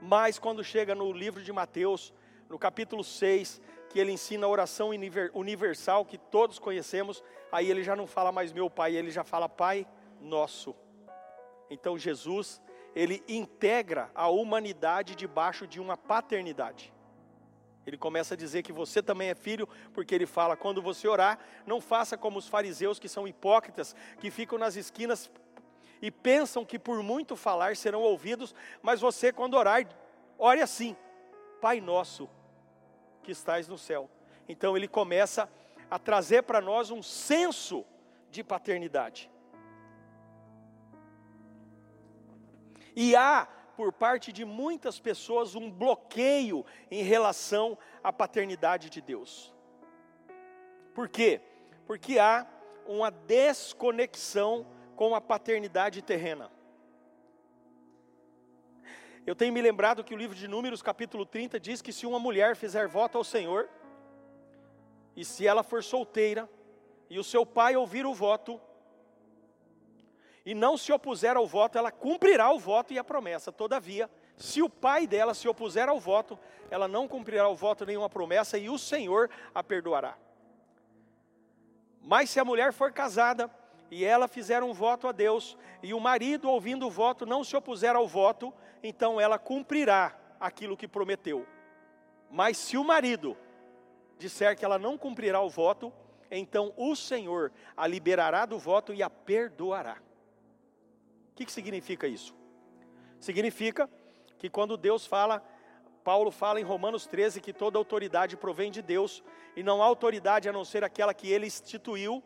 mas 0.00 0.38
quando 0.38 0.62
chega 0.62 0.94
no 0.94 1.12
livro 1.12 1.42
de 1.42 1.52
Mateus, 1.52 2.12
no 2.48 2.58
capítulo 2.58 3.02
6, 3.02 3.60
que 3.88 3.98
ele 3.98 4.12
ensina 4.12 4.46
a 4.46 4.48
oração 4.48 4.90
universal 5.32 6.04
que 6.04 6.18
todos 6.18 6.58
conhecemos, 6.58 7.22
aí 7.50 7.70
ele 7.70 7.82
já 7.82 7.96
não 7.96 8.06
fala 8.06 8.30
mais 8.30 8.52
meu 8.52 8.68
pai, 8.68 8.96
ele 8.96 9.10
já 9.10 9.24
fala 9.24 9.48
pai 9.48 9.86
nosso. 10.20 10.74
Então 11.70 11.98
Jesus, 11.98 12.60
ele 12.94 13.24
integra 13.26 14.10
a 14.14 14.28
humanidade 14.28 15.16
debaixo 15.16 15.66
de 15.66 15.80
uma 15.80 15.96
paternidade. 15.96 16.93
Ele 17.86 17.98
começa 17.98 18.34
a 18.34 18.36
dizer 18.36 18.62
que 18.62 18.72
você 18.72 19.02
também 19.02 19.28
é 19.28 19.34
filho, 19.34 19.68
porque 19.92 20.14
ele 20.14 20.26
fala: 20.26 20.56
quando 20.56 20.80
você 20.80 21.06
orar, 21.06 21.38
não 21.66 21.80
faça 21.80 22.16
como 22.16 22.38
os 22.38 22.48
fariseus 22.48 22.98
que 22.98 23.08
são 23.08 23.28
hipócritas, 23.28 23.94
que 24.20 24.30
ficam 24.30 24.58
nas 24.58 24.76
esquinas 24.76 25.30
e 26.00 26.10
pensam 26.10 26.64
que 26.64 26.78
por 26.78 27.02
muito 27.02 27.36
falar 27.36 27.76
serão 27.76 28.02
ouvidos, 28.02 28.54
mas 28.82 29.00
você, 29.00 29.32
quando 29.32 29.54
orar, 29.54 29.86
ore 30.38 30.60
assim: 30.60 30.96
Pai 31.60 31.80
nosso 31.80 32.28
que 33.22 33.32
estás 33.32 33.68
no 33.68 33.78
céu. 33.78 34.10
Então 34.48 34.76
ele 34.76 34.88
começa 34.88 35.48
a 35.90 35.98
trazer 35.98 36.42
para 36.42 36.60
nós 36.60 36.90
um 36.90 37.02
senso 37.02 37.84
de 38.30 38.42
paternidade. 38.44 39.30
E 42.96 43.16
há 43.16 43.48
por 43.76 43.92
parte 43.92 44.32
de 44.32 44.44
muitas 44.44 44.98
pessoas 45.00 45.54
um 45.54 45.70
bloqueio 45.70 46.64
em 46.90 47.02
relação 47.02 47.76
à 48.02 48.12
paternidade 48.12 48.90
de 48.90 49.00
Deus. 49.00 49.52
Por 50.94 51.08
quê? 51.08 51.40
Porque 51.86 52.18
há 52.18 52.46
uma 52.86 53.10
desconexão 53.10 54.66
com 54.96 55.14
a 55.14 55.20
paternidade 55.20 56.02
terrena. 56.02 56.50
Eu 59.26 59.34
tenho 59.34 59.52
me 59.52 59.62
lembrado 59.62 60.04
que 60.04 60.14
o 60.14 60.18
livro 60.18 60.36
de 60.36 60.46
Números, 60.46 60.82
capítulo 60.82 61.24
30, 61.24 61.58
diz 61.58 61.80
que 61.80 61.92
se 61.92 62.04
uma 62.06 62.18
mulher 62.18 62.54
fizer 62.54 62.86
voto 62.86 63.16
ao 63.16 63.24
Senhor, 63.24 63.68
e 65.16 65.24
se 65.24 65.46
ela 65.46 65.62
for 65.62 65.82
solteira, 65.82 66.48
e 67.08 67.18
o 67.18 67.24
seu 67.24 67.46
pai 67.46 67.74
ouvir 67.74 68.04
o 68.04 68.12
voto, 68.12 68.60
e 70.44 70.54
não 70.54 70.76
se 70.76 70.92
opuser 70.92 71.36
ao 71.36 71.46
voto, 71.46 71.78
ela 71.78 71.90
cumprirá 71.90 72.52
o 72.52 72.58
voto 72.58 72.92
e 72.92 72.98
a 72.98 73.04
promessa. 73.04 73.50
Todavia, 73.50 74.10
se 74.36 74.60
o 74.60 74.68
pai 74.68 75.06
dela 75.06 75.32
se 75.32 75.48
opuser 75.48 75.88
ao 75.88 75.98
voto, 75.98 76.38
ela 76.70 76.86
não 76.86 77.08
cumprirá 77.08 77.48
o 77.48 77.54
voto 77.54 77.86
nem 77.86 77.96
uma 77.96 78.10
promessa 78.10 78.58
e 78.58 78.68
o 78.68 78.78
Senhor 78.78 79.30
a 79.54 79.62
perdoará. 79.62 80.16
Mas 82.02 82.28
se 82.28 82.38
a 82.38 82.44
mulher 82.44 82.72
for 82.72 82.92
casada 82.92 83.50
e 83.90 84.04
ela 84.04 84.28
fizer 84.28 84.62
um 84.62 84.74
voto 84.74 85.08
a 85.08 85.12
Deus 85.12 85.56
e 85.82 85.94
o 85.94 86.00
marido, 86.00 86.50
ouvindo 86.50 86.86
o 86.86 86.90
voto, 86.90 87.24
não 87.24 87.42
se 87.42 87.56
opuser 87.56 87.96
ao 87.96 88.06
voto, 88.06 88.52
então 88.82 89.18
ela 89.18 89.38
cumprirá 89.38 90.14
aquilo 90.38 90.76
que 90.76 90.86
prometeu. 90.86 91.46
Mas 92.30 92.58
se 92.58 92.76
o 92.76 92.84
marido 92.84 93.36
disser 94.18 94.56
que 94.56 94.64
ela 94.64 94.78
não 94.78 94.98
cumprirá 94.98 95.40
o 95.40 95.48
voto, 95.48 95.92
então 96.30 96.74
o 96.76 96.94
Senhor 96.94 97.52
a 97.74 97.86
liberará 97.86 98.44
do 98.44 98.58
voto 98.58 98.92
e 98.92 99.02
a 99.02 99.08
perdoará. 99.08 99.96
O 101.34 101.36
que, 101.36 101.44
que 101.44 101.52
significa 101.52 102.06
isso? 102.06 102.32
Significa 103.18 103.90
que 104.38 104.48
quando 104.48 104.76
Deus 104.76 105.04
fala, 105.04 105.44
Paulo 106.04 106.30
fala 106.30 106.60
em 106.60 106.62
Romanos 106.62 107.08
13 107.08 107.40
que 107.40 107.52
toda 107.52 107.76
autoridade 107.76 108.36
provém 108.36 108.70
de 108.70 108.80
Deus 108.80 109.20
e 109.56 109.62
não 109.62 109.82
há 109.82 109.84
autoridade 109.84 110.48
a 110.48 110.52
não 110.52 110.64
ser 110.64 110.84
aquela 110.84 111.12
que 111.12 111.28
ele 111.28 111.44
instituiu. 111.44 112.22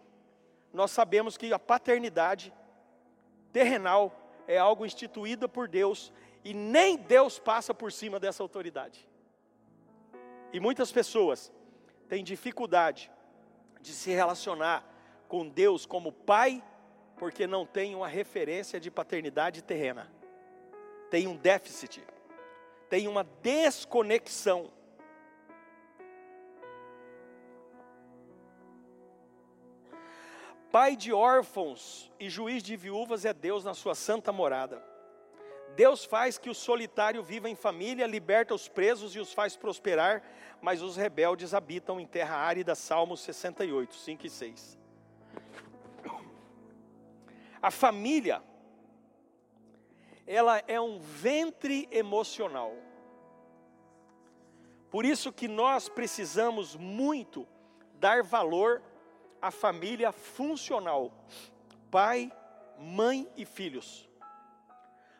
Nós 0.74 0.90
sabemos 0.90 1.39
que 1.39 1.51
a 1.55 1.59
paternidade 1.59 2.52
terrenal 3.51 4.12
é 4.47 4.59
algo 4.59 4.85
instituído 4.85 5.48
por 5.48 5.68
Deus 5.68 6.12
e 6.44 6.52
nem 6.52 6.98
Deus 6.98 7.39
passa 7.39 7.72
por 7.72 7.90
cima 7.90 8.20
dessa 8.20 8.43
autoridade. 8.43 9.09
E 10.52 10.60
muitas 10.60 10.93
pessoas 10.93 11.51
têm 12.10 12.22
dificuldade 12.22 13.10
de 13.80 13.93
se 13.93 14.10
relacionar 14.10 14.85
com 15.28 15.48
Deus 15.48 15.86
como 15.86 16.12
pai, 16.12 16.62
porque 17.19 17.47
não 17.47 17.66
tem 17.66 17.95
uma 17.95 18.09
referência 18.09 18.78
de 18.78 18.90
paternidade 18.90 19.62
terrena. 19.62 20.11
Tem 21.11 21.27
um 21.27 21.36
déficit, 21.36 22.03
tem 22.89 23.09
uma 23.09 23.24
desconexão. 23.43 24.70
Pai 30.70 30.95
de 30.95 31.12
órfãos 31.12 32.12
e 32.20 32.28
juiz 32.28 32.62
de 32.62 32.77
viúvas 32.77 33.24
é 33.24 33.32
Deus 33.32 33.65
na 33.65 33.74
sua 33.74 33.95
santa 33.95 34.31
morada. 34.31 34.82
Deus 35.74 36.05
faz 36.05 36.36
que 36.39 36.51
o 36.51 36.55
solitário 36.55 37.23
viva 37.23 37.49
em 37.49 37.55
família, 37.55 38.07
liberta 38.07 38.55
os 38.55 38.69
presos 38.69 39.15
e 39.15 39.19
os 39.19 39.32
faz 39.32 39.57
prosperar, 39.57 40.23
mas 40.61 40.82
os 40.82 40.97
rebeldes 40.97 41.55
habitam 41.55 41.99
em 42.01 42.07
terra 42.07 42.36
árida. 42.36 42.74
Salmos 42.74 43.20
68, 43.20 43.95
5 43.95 44.27
e 44.27 44.31
6. 44.31 44.77
A 47.60 47.70
família, 47.70 48.43
ela 50.26 50.62
é 50.66 50.80
um 50.80 50.98
ventre 50.98 51.89
emocional. 51.90 52.74
Por 54.90 55.05
isso 55.05 55.32
que 55.32 55.48
nós 55.48 55.89
precisamos 55.89 56.76
muito 56.76 57.47
dar 57.94 58.22
valor 58.22 58.82
à 59.40 59.51
família 59.51 60.12
funcional, 60.12 61.12
pai, 61.90 62.32
mãe 62.78 63.28
e 63.36 63.44
filhos. 63.44 64.09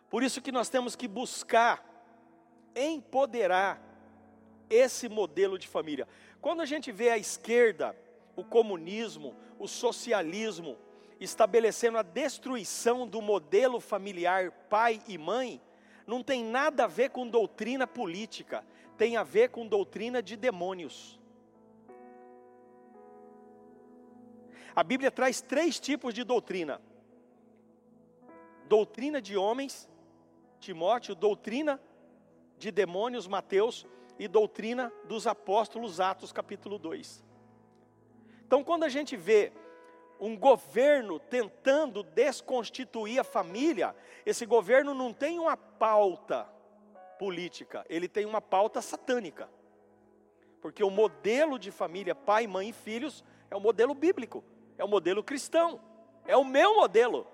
Por 0.09 0.23
isso 0.23 0.41
que 0.41 0.53
nós 0.53 0.69
temos 0.69 0.97
que 0.97 1.07
buscar 1.07 1.85
empoderar 2.75 3.83
esse 4.71 5.09
modelo 5.09 5.59
de 5.59 5.67
família. 5.67 6.07
Quando 6.41 6.61
a 6.61 6.67
gente 6.67 6.93
vê 6.93 7.11
a 7.11 7.19
esquerda, 7.19 7.97
o 8.37 8.45
comunismo, 8.45 9.35
o 9.59 9.67
socialismo 9.67 10.79
estabelecendo 11.21 11.99
a 11.99 12.03
destruição 12.03 13.07
do 13.07 13.21
modelo 13.21 13.81
familiar 13.81 14.51
pai 14.69 15.03
e 15.09 15.19
mãe, 15.19 15.61
não 16.07 16.23
tem 16.23 16.45
nada 16.45 16.85
a 16.85 16.87
ver 16.87 17.11
com 17.11 17.29
doutrina 17.29 17.87
política, 17.87 18.65
tem 18.97 19.17
a 19.17 19.23
ver 19.23 19.51
com 19.51 19.67
doutrina 19.67 20.23
de 20.23 20.37
demônios. 20.37 21.19
A 24.75 24.83
Bíblia 24.83 25.11
traz 25.11 25.41
três 25.41 25.79
tipos 25.81 26.15
de 26.15 26.25
doutrina: 26.25 26.81
doutrina 28.69 29.21
de 29.21 29.37
homens, 29.37 29.89
Timóteo, 30.61 31.15
doutrina 31.15 31.81
de 32.57 32.71
demônios, 32.71 33.27
Mateus, 33.27 33.87
e 34.19 34.27
doutrina 34.27 34.93
dos 35.05 35.27
apóstolos, 35.27 36.01
Atos 36.01 36.33
capítulo 36.33 36.79
2. 36.79 37.25
Então, 38.47 38.65
quando 38.65 38.85
a 38.85 38.89
gente 38.89 39.17
vê 39.17 39.53
um 40.21 40.37
governo 40.37 41.19
tentando 41.19 42.03
desconstituir 42.03 43.21
a 43.21 43.25
família, 43.25 43.95
esse 44.27 44.45
governo 44.45 44.95
não 44.95 45.13
tem 45.13 45.39
uma 45.39 45.57
pauta 45.57 46.49
política, 47.19 47.85
ele 47.89 48.09
tem 48.09 48.25
uma 48.25 48.41
pauta 48.41 48.81
satânica. 48.83 49.49
Porque 50.61 50.83
o 50.83 50.91
modelo 50.91 51.59
de 51.59 51.71
família, 51.71 52.15
pai, 52.15 52.47
mãe 52.47 52.71
e 52.71 52.73
filhos, 52.73 53.25
é 53.51 53.57
o 53.57 53.61
modelo 53.61 53.95
bíblico, 53.95 54.45
é 54.77 54.85
o 54.85 54.89
modelo 54.89 55.23
cristão, 55.23 55.81
é 56.27 56.37
o 56.37 56.45
meu 56.45 56.77
modelo. 56.77 57.27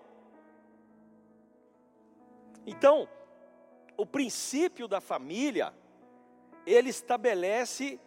Então, 2.66 3.08
o 3.96 4.04
princípio 4.04 4.88
da 4.88 5.00
família, 5.00 5.72
ele 6.66 6.90
estabelece 6.90 8.00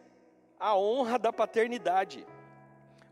a 0.60 0.76
honra 0.76 1.20
da 1.20 1.32
paternidade. 1.32 2.26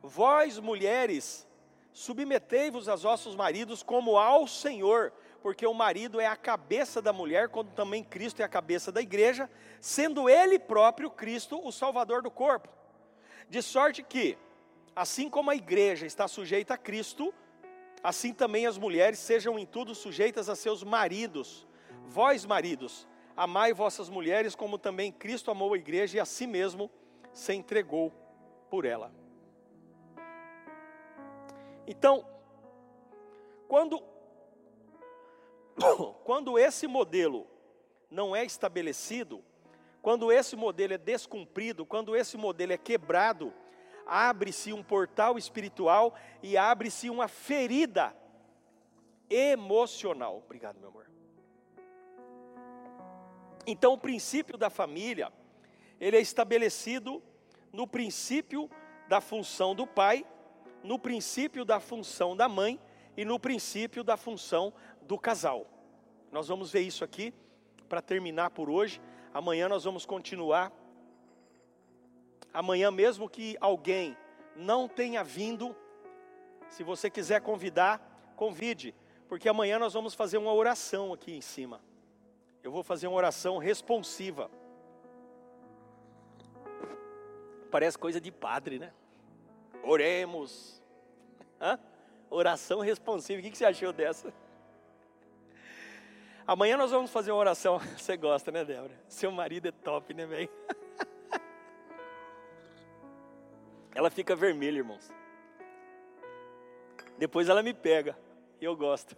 Vós, 0.01 0.59
mulheres, 0.59 1.47
submetei-vos 1.95 2.89
aos 2.89 3.03
vossos 3.03 3.37
maridos 3.37 3.81
como 3.81 4.17
ao 4.17 4.45
Senhor, 4.45 5.13
porque 5.41 5.65
o 5.65 5.73
marido 5.73 6.19
é 6.19 6.27
a 6.27 6.35
cabeça 6.35 7.01
da 7.01 7.13
mulher, 7.13 7.47
quando 7.47 7.71
também 7.71 8.03
Cristo 8.03 8.41
é 8.41 8.43
a 8.43 8.49
cabeça 8.49 8.91
da 8.91 9.01
igreja, 9.01 9.49
sendo 9.79 10.29
ele 10.29 10.59
próprio 10.59 11.09
Cristo 11.09 11.57
o 11.65 11.71
salvador 11.71 12.21
do 12.21 12.29
corpo. 12.29 12.67
De 13.49 13.61
sorte 13.61 14.03
que, 14.03 14.37
assim 14.93 15.29
como 15.29 15.49
a 15.49 15.55
igreja 15.55 16.05
está 16.05 16.27
sujeita 16.27 16.73
a 16.73 16.77
Cristo, 16.77 17.33
assim 18.03 18.33
também 18.33 18.67
as 18.67 18.77
mulheres 18.77 19.17
sejam 19.17 19.57
em 19.57 19.65
tudo 19.65 19.95
sujeitas 19.95 20.49
a 20.49 20.55
seus 20.55 20.83
maridos. 20.83 21.65
Vós, 22.07 22.45
maridos, 22.45 23.07
amai 23.37 23.71
vossas 23.71 24.09
mulheres 24.09 24.53
como 24.53 24.77
também 24.77 25.13
Cristo 25.13 25.49
amou 25.49 25.73
a 25.73 25.77
igreja 25.77 26.17
e 26.17 26.19
a 26.19 26.25
si 26.25 26.45
mesmo 26.45 26.91
se 27.31 27.53
entregou 27.53 28.11
por 28.69 28.83
ela. 28.83 29.13
Então, 31.87 32.25
quando 33.67 34.01
quando 36.23 36.57
esse 36.57 36.87
modelo 36.87 37.47
não 38.09 38.35
é 38.35 38.43
estabelecido, 38.45 39.43
quando 40.01 40.31
esse 40.31 40.55
modelo 40.55 40.93
é 40.93 40.97
descumprido, 40.97 41.85
quando 41.85 42.15
esse 42.15 42.37
modelo 42.37 42.73
é 42.73 42.77
quebrado, 42.77 43.53
abre-se 44.05 44.71
um 44.71 44.83
portal 44.83 45.37
espiritual 45.37 46.13
e 46.41 46.55
abre-se 46.55 47.09
uma 47.09 47.27
ferida 47.27 48.15
emocional. 49.29 50.37
Obrigado, 50.37 50.79
meu 50.79 50.89
amor. 50.89 51.09
Então, 53.65 53.93
o 53.93 53.97
princípio 53.97 54.57
da 54.57 54.69
família, 54.69 55.33
ele 55.99 56.17
é 56.17 56.21
estabelecido 56.21 57.21
no 57.73 57.87
princípio 57.87 58.69
da 59.07 59.19
função 59.19 59.73
do 59.73 59.87
pai, 59.87 60.25
no 60.85 60.99
princípio 60.99 61.65
da 61.65 61.79
função 61.79 62.35
da 62.35 62.47
mãe 62.47 62.79
e 63.17 63.25
no 63.25 63.39
princípio 63.39 64.03
da 64.03 64.15
função 64.15 64.71
do 65.01 65.17
casal. 65.17 65.65
Nós 66.31 66.47
vamos 66.47 66.71
ver 66.71 66.81
isso 66.81 67.03
aqui 67.03 67.33
para 67.89 68.01
terminar 68.01 68.51
por 68.51 68.69
hoje. 68.69 69.01
Amanhã 69.33 69.67
nós 69.67 69.83
vamos 69.83 70.05
continuar. 70.05 70.71
Amanhã, 72.53 72.91
mesmo 72.91 73.27
que 73.27 73.57
alguém 73.59 74.15
não 74.55 74.87
tenha 74.87 75.23
vindo, 75.23 75.75
se 76.69 76.83
você 76.83 77.09
quiser 77.09 77.41
convidar, 77.41 78.33
convide, 78.35 78.93
porque 79.27 79.49
amanhã 79.49 79.79
nós 79.79 79.93
vamos 79.93 80.13
fazer 80.13 80.37
uma 80.37 80.53
oração 80.53 81.13
aqui 81.13 81.33
em 81.33 81.41
cima. 81.41 81.81
Eu 82.63 82.71
vou 82.71 82.83
fazer 82.83 83.07
uma 83.07 83.17
oração 83.17 83.57
responsiva. 83.57 84.49
Parece 87.71 87.97
coisa 87.97 88.21
de 88.21 88.31
padre, 88.31 88.79
né? 88.79 88.93
Oremos. 89.85 90.81
Hã? 91.61 91.79
Oração 92.29 92.79
responsiva. 92.79 93.39
O 93.39 93.43
que 93.43 93.55
você 93.55 93.65
achou 93.65 93.93
dessa? 93.93 94.33
Amanhã 96.47 96.77
nós 96.77 96.91
vamos 96.91 97.11
fazer 97.11 97.31
uma 97.31 97.39
oração. 97.39 97.79
Você 97.97 98.15
gosta, 98.17 98.51
né, 98.51 98.63
Débora? 98.63 98.93
Seu 99.07 99.31
marido 99.31 99.67
é 99.67 99.71
top, 99.71 100.13
né, 100.13 100.27
velho? 100.27 100.47
Ela 103.95 104.11
fica 104.11 104.35
vermelha, 104.35 104.77
irmãos. 104.77 105.11
Depois 107.17 107.47
ela 107.47 107.63
me 107.63 107.73
pega. 107.73 108.17
E 108.59 108.65
eu 108.65 108.75
gosto. 108.75 109.15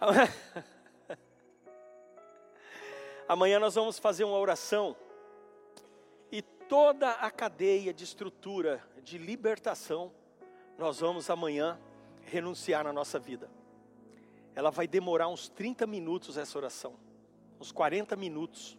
Amanhã 3.28 3.58
nós 3.58 3.74
vamos 3.74 3.98
fazer 3.98 4.24
uma 4.24 4.38
oração. 4.38 4.96
Toda 6.68 7.12
a 7.12 7.30
cadeia 7.30 7.92
de 7.94 8.04
estrutura 8.04 8.82
de 9.02 9.18
libertação, 9.18 10.12
nós 10.76 11.00
vamos 11.00 11.30
amanhã 11.30 11.78
renunciar 12.24 12.84
na 12.84 12.92
nossa 12.92 13.18
vida 13.18 13.48
ela 14.56 14.70
vai 14.70 14.88
demorar 14.88 15.28
uns 15.28 15.50
30 15.50 15.86
minutos 15.86 16.38
essa 16.38 16.56
oração, 16.56 16.94
uns 17.60 17.70
40 17.70 18.16
minutos. 18.16 18.78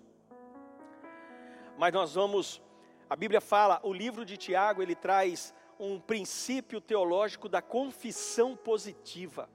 Mas 1.78 1.94
nós 1.94 2.16
vamos, 2.16 2.60
a 3.08 3.16
Bíblia 3.16 3.40
fala, 3.40 3.80
o 3.84 3.94
livro 3.94 4.26
de 4.26 4.38
Tiago, 4.38 4.82
ele 4.82 4.96
traz 4.96 5.54
um 5.80 6.00
princípio 6.00 6.82
teológico 6.82 7.48
da 7.48 7.62
confissão 7.62 8.56
positiva. 8.56 9.48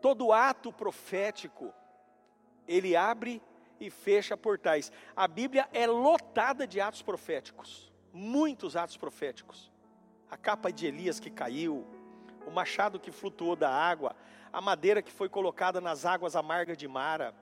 Todo 0.00 0.32
ato 0.32 0.72
profético, 0.72 1.74
ele 2.66 2.96
abre 2.96 3.42
e 3.80 3.90
fecha 3.90 4.36
portais. 4.36 4.90
A 5.16 5.26
Bíblia 5.28 5.68
é 5.72 5.86
lotada 5.86 6.66
de 6.66 6.80
atos 6.80 7.02
proféticos, 7.02 7.92
muitos 8.12 8.76
atos 8.76 8.96
proféticos. 8.96 9.70
A 10.30 10.36
capa 10.36 10.70
de 10.70 10.86
Elias 10.86 11.18
que 11.18 11.30
caiu, 11.30 11.86
o 12.46 12.50
machado 12.50 13.00
que 13.00 13.10
flutuou 13.10 13.56
da 13.56 13.70
água, 13.70 14.14
a 14.52 14.60
madeira 14.60 15.02
que 15.02 15.12
foi 15.12 15.28
colocada 15.28 15.80
nas 15.80 16.04
águas 16.04 16.36
amargas 16.36 16.76
de 16.76 16.88
Mara, 16.88 17.34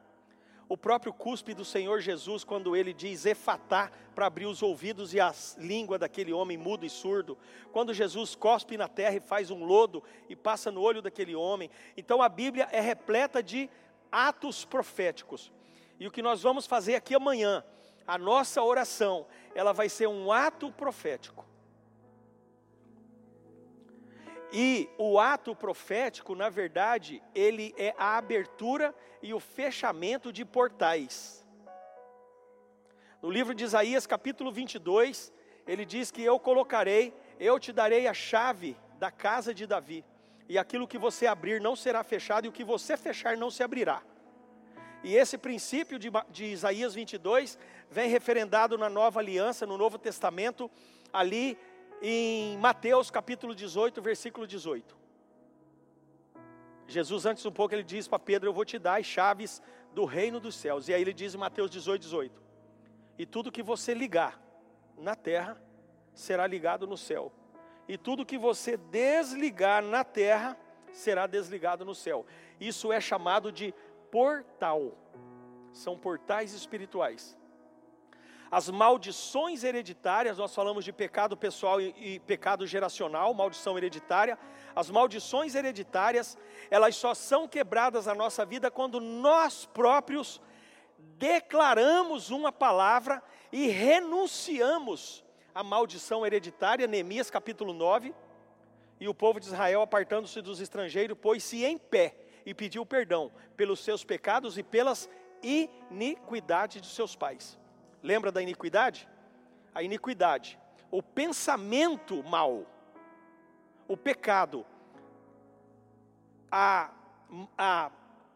O 0.69 0.77
próprio 0.77 1.13
cuspe 1.13 1.55
do 1.55 1.65
Senhor 1.65 2.01
Jesus, 2.01 2.43
quando 2.43 2.75
ele 2.75 2.93
diz 2.93 3.25
efatá, 3.25 3.91
para 4.17 4.27
abrir 4.27 4.47
os 4.47 4.63
ouvidos 4.63 5.15
e 5.15 5.21
a 5.21 5.33
língua 5.59 5.97
daquele 5.97 6.33
homem 6.33 6.59
mudo 6.59 6.85
e 6.85 6.91
surdo. 6.91 7.39
Quando 7.71 7.95
Jesus 7.95 8.35
cospe 8.35 8.77
na 8.77 8.89
terra 8.89 9.15
e 9.15 9.21
faz 9.21 9.51
um 9.51 9.65
lodo 9.65 10.03
e 10.29 10.35
passa 10.35 10.73
no 10.73 10.81
olho 10.81 11.01
daquele 11.01 11.37
homem. 11.37 11.71
Então 11.97 12.21
a 12.21 12.29
Bíblia 12.29 12.69
é 12.73 12.81
repleta 12.81 13.41
de 13.41 13.71
atos 14.11 14.65
proféticos. 14.65 15.53
E 15.99 16.07
o 16.07 16.11
que 16.11 16.23
nós 16.23 16.43
vamos 16.43 16.67
fazer 16.67 16.95
aqui 16.95 17.15
amanhã, 17.15 17.65
a 18.07 18.19
nossa 18.19 18.63
oração, 18.63 19.27
ela 19.55 19.73
vai 19.73 19.89
ser 19.89 20.07
um 20.07 20.31
ato 20.31 20.71
profético. 20.71 21.45
E 24.53 24.89
o 24.97 25.19
ato 25.19 25.55
profético, 25.57 26.35
na 26.35 26.49
verdade, 26.49 27.23
ele 27.35 27.75
é 27.77 27.95
a 27.99 28.17
abertura 28.17 28.95
e 29.23 29.35
o 29.35 29.41
fechamento 29.41 30.33
de 30.33 30.45
portais. 30.45 31.45
No 33.21 33.31
livro 33.31 33.55
de 33.55 33.65
Isaías, 33.65 34.07
capítulo 34.07 34.53
22, 34.53 35.33
ele 35.67 35.85
diz 35.85 36.11
que 36.11 36.23
eu 36.23 36.39
colocarei, 36.39 37.13
eu 37.41 37.59
te 37.59 37.73
darei 37.73 38.07
a 38.07 38.15
chave 38.15 38.77
da 38.99 39.11
casa 39.11 39.53
de 39.53 39.67
Davi, 39.67 40.05
e 40.49 40.57
aquilo 40.57 40.87
que 40.87 40.97
você 40.97 41.27
abrir 41.27 41.61
não 41.61 41.75
será 41.75 42.05
fechado, 42.05 42.45
e 42.45 42.49
o 42.49 42.53
que 42.53 42.63
você 42.63 42.97
fechar 42.97 43.37
não 43.37 43.51
se 43.51 43.63
abrirá. 43.63 44.03
E 45.07 45.15
esse 45.15 45.39
princípio 45.39 46.01
de, 46.01 46.11
de 46.29 46.47
Isaías 46.47 46.93
22 46.93 47.57
vem 47.89 48.11
referendado 48.11 48.77
na 48.77 48.91
nova 48.91 49.21
aliança, 49.21 49.65
no 49.65 49.79
Novo 49.79 49.99
Testamento, 49.99 50.69
ali 51.13 51.57
em 52.03 52.59
Mateus 52.59 53.09
capítulo 53.09 53.55
18, 53.55 54.03
versículo 54.03 54.49
18. 54.49 54.97
Jesus, 56.89 57.25
antes 57.25 57.47
um 57.47 57.53
pouco, 57.53 57.73
ele 57.73 57.85
diz 57.85 58.09
para 58.09 58.19
Pedro: 58.19 58.49
Eu 58.49 58.53
vou 58.53 58.65
te 58.65 58.81
dar 58.81 58.99
as 58.99 59.07
chaves 59.07 59.63
do 59.95 60.05
reino 60.05 60.41
dos 60.41 60.57
céus. 60.57 60.89
E 60.89 60.93
aí 60.93 61.03
ele 61.03 61.15
diz 61.15 61.37
em 61.37 61.39
Mateus 61.39 61.71
18, 61.71 62.03
18: 62.03 62.43
E 63.17 63.25
tudo 63.25 63.53
que 63.53 63.63
você 63.63 63.95
ligar 63.95 64.43
na 64.99 65.15
terra 65.15 65.57
será 66.15 66.49
ligado 66.49 66.85
no 66.85 66.97
céu, 66.97 67.33
e 67.87 67.97
tudo 67.97 68.27
que 68.27 68.37
você 68.37 68.77
desligar 68.77 69.85
na 69.85 70.03
terra 70.03 70.59
será 70.93 71.29
desligado 71.29 71.85
no 71.85 71.95
céu. 71.95 72.27
Isso 72.59 72.93
é 72.93 73.01
chamado 73.01 73.53
de 73.53 73.73
portal, 74.11 74.93
são 75.73 75.99
portais 75.99 76.53
espirituais. 76.53 77.37
As 78.51 78.71
maldições 78.71 79.65
hereditárias, 79.65 80.39
nós 80.39 80.55
falamos 80.55 80.85
de 80.85 80.93
pecado 80.93 81.37
pessoal 81.37 81.81
e, 81.81 81.95
e, 81.97 82.21
pecado 82.21 82.67
geracional, 82.67 83.35
maldição 83.35 83.77
hereditária. 83.77 84.39
As 84.75 84.89
maldições 84.89 85.55
hereditárias, 85.55 86.39
elas 86.71 86.95
só 86.95 87.13
são 87.13 87.49
quebradas 87.49 88.07
na 88.07 88.15
nossa 88.15 88.45
vida 88.45 88.71
quando 88.71 89.01
nós 89.01 89.67
próprios 89.67 90.41
declaramos 91.19 92.31
uma 92.31 92.53
palavra 92.53 93.23
e 93.51 93.67
renunciamos 93.67 95.25
à 95.55 95.65
maldição 95.65 96.25
hereditária. 96.25 96.87
Neemias 96.87 97.31
capítulo 97.31 97.73
9. 97.73 98.15
E 99.01 99.09
o 99.09 99.15
povo 99.15 99.41
de 99.41 99.47
Israel, 99.47 99.83
apartando-se 99.83 100.41
dos 100.41 100.61
estrangeiros, 100.61 101.19
pôs-se 101.21 101.65
em 101.65 101.77
pé 101.77 102.26
e 102.47 102.55
pediu 102.55 102.87
perdão 102.87 103.33
pelos 103.57 103.81
seus 103.81 104.05
pecados 104.05 104.57
e 104.57 104.63
pelas 104.63 105.11
iniquidades 105.43 106.81
de 106.81 106.89
seus 106.89 107.17
pais. 107.17 107.59
Lembra 108.03 108.31
da 108.31 108.41
iniquidade? 108.41 109.09
A 109.75 109.83
iniquidade, 109.83 110.59
o 110.91 111.03
pensamento 111.03 112.23
mal, 112.23 112.65
o 113.89 113.97
pecado, 113.97 114.65
a, 116.51 116.91
a 117.59 117.91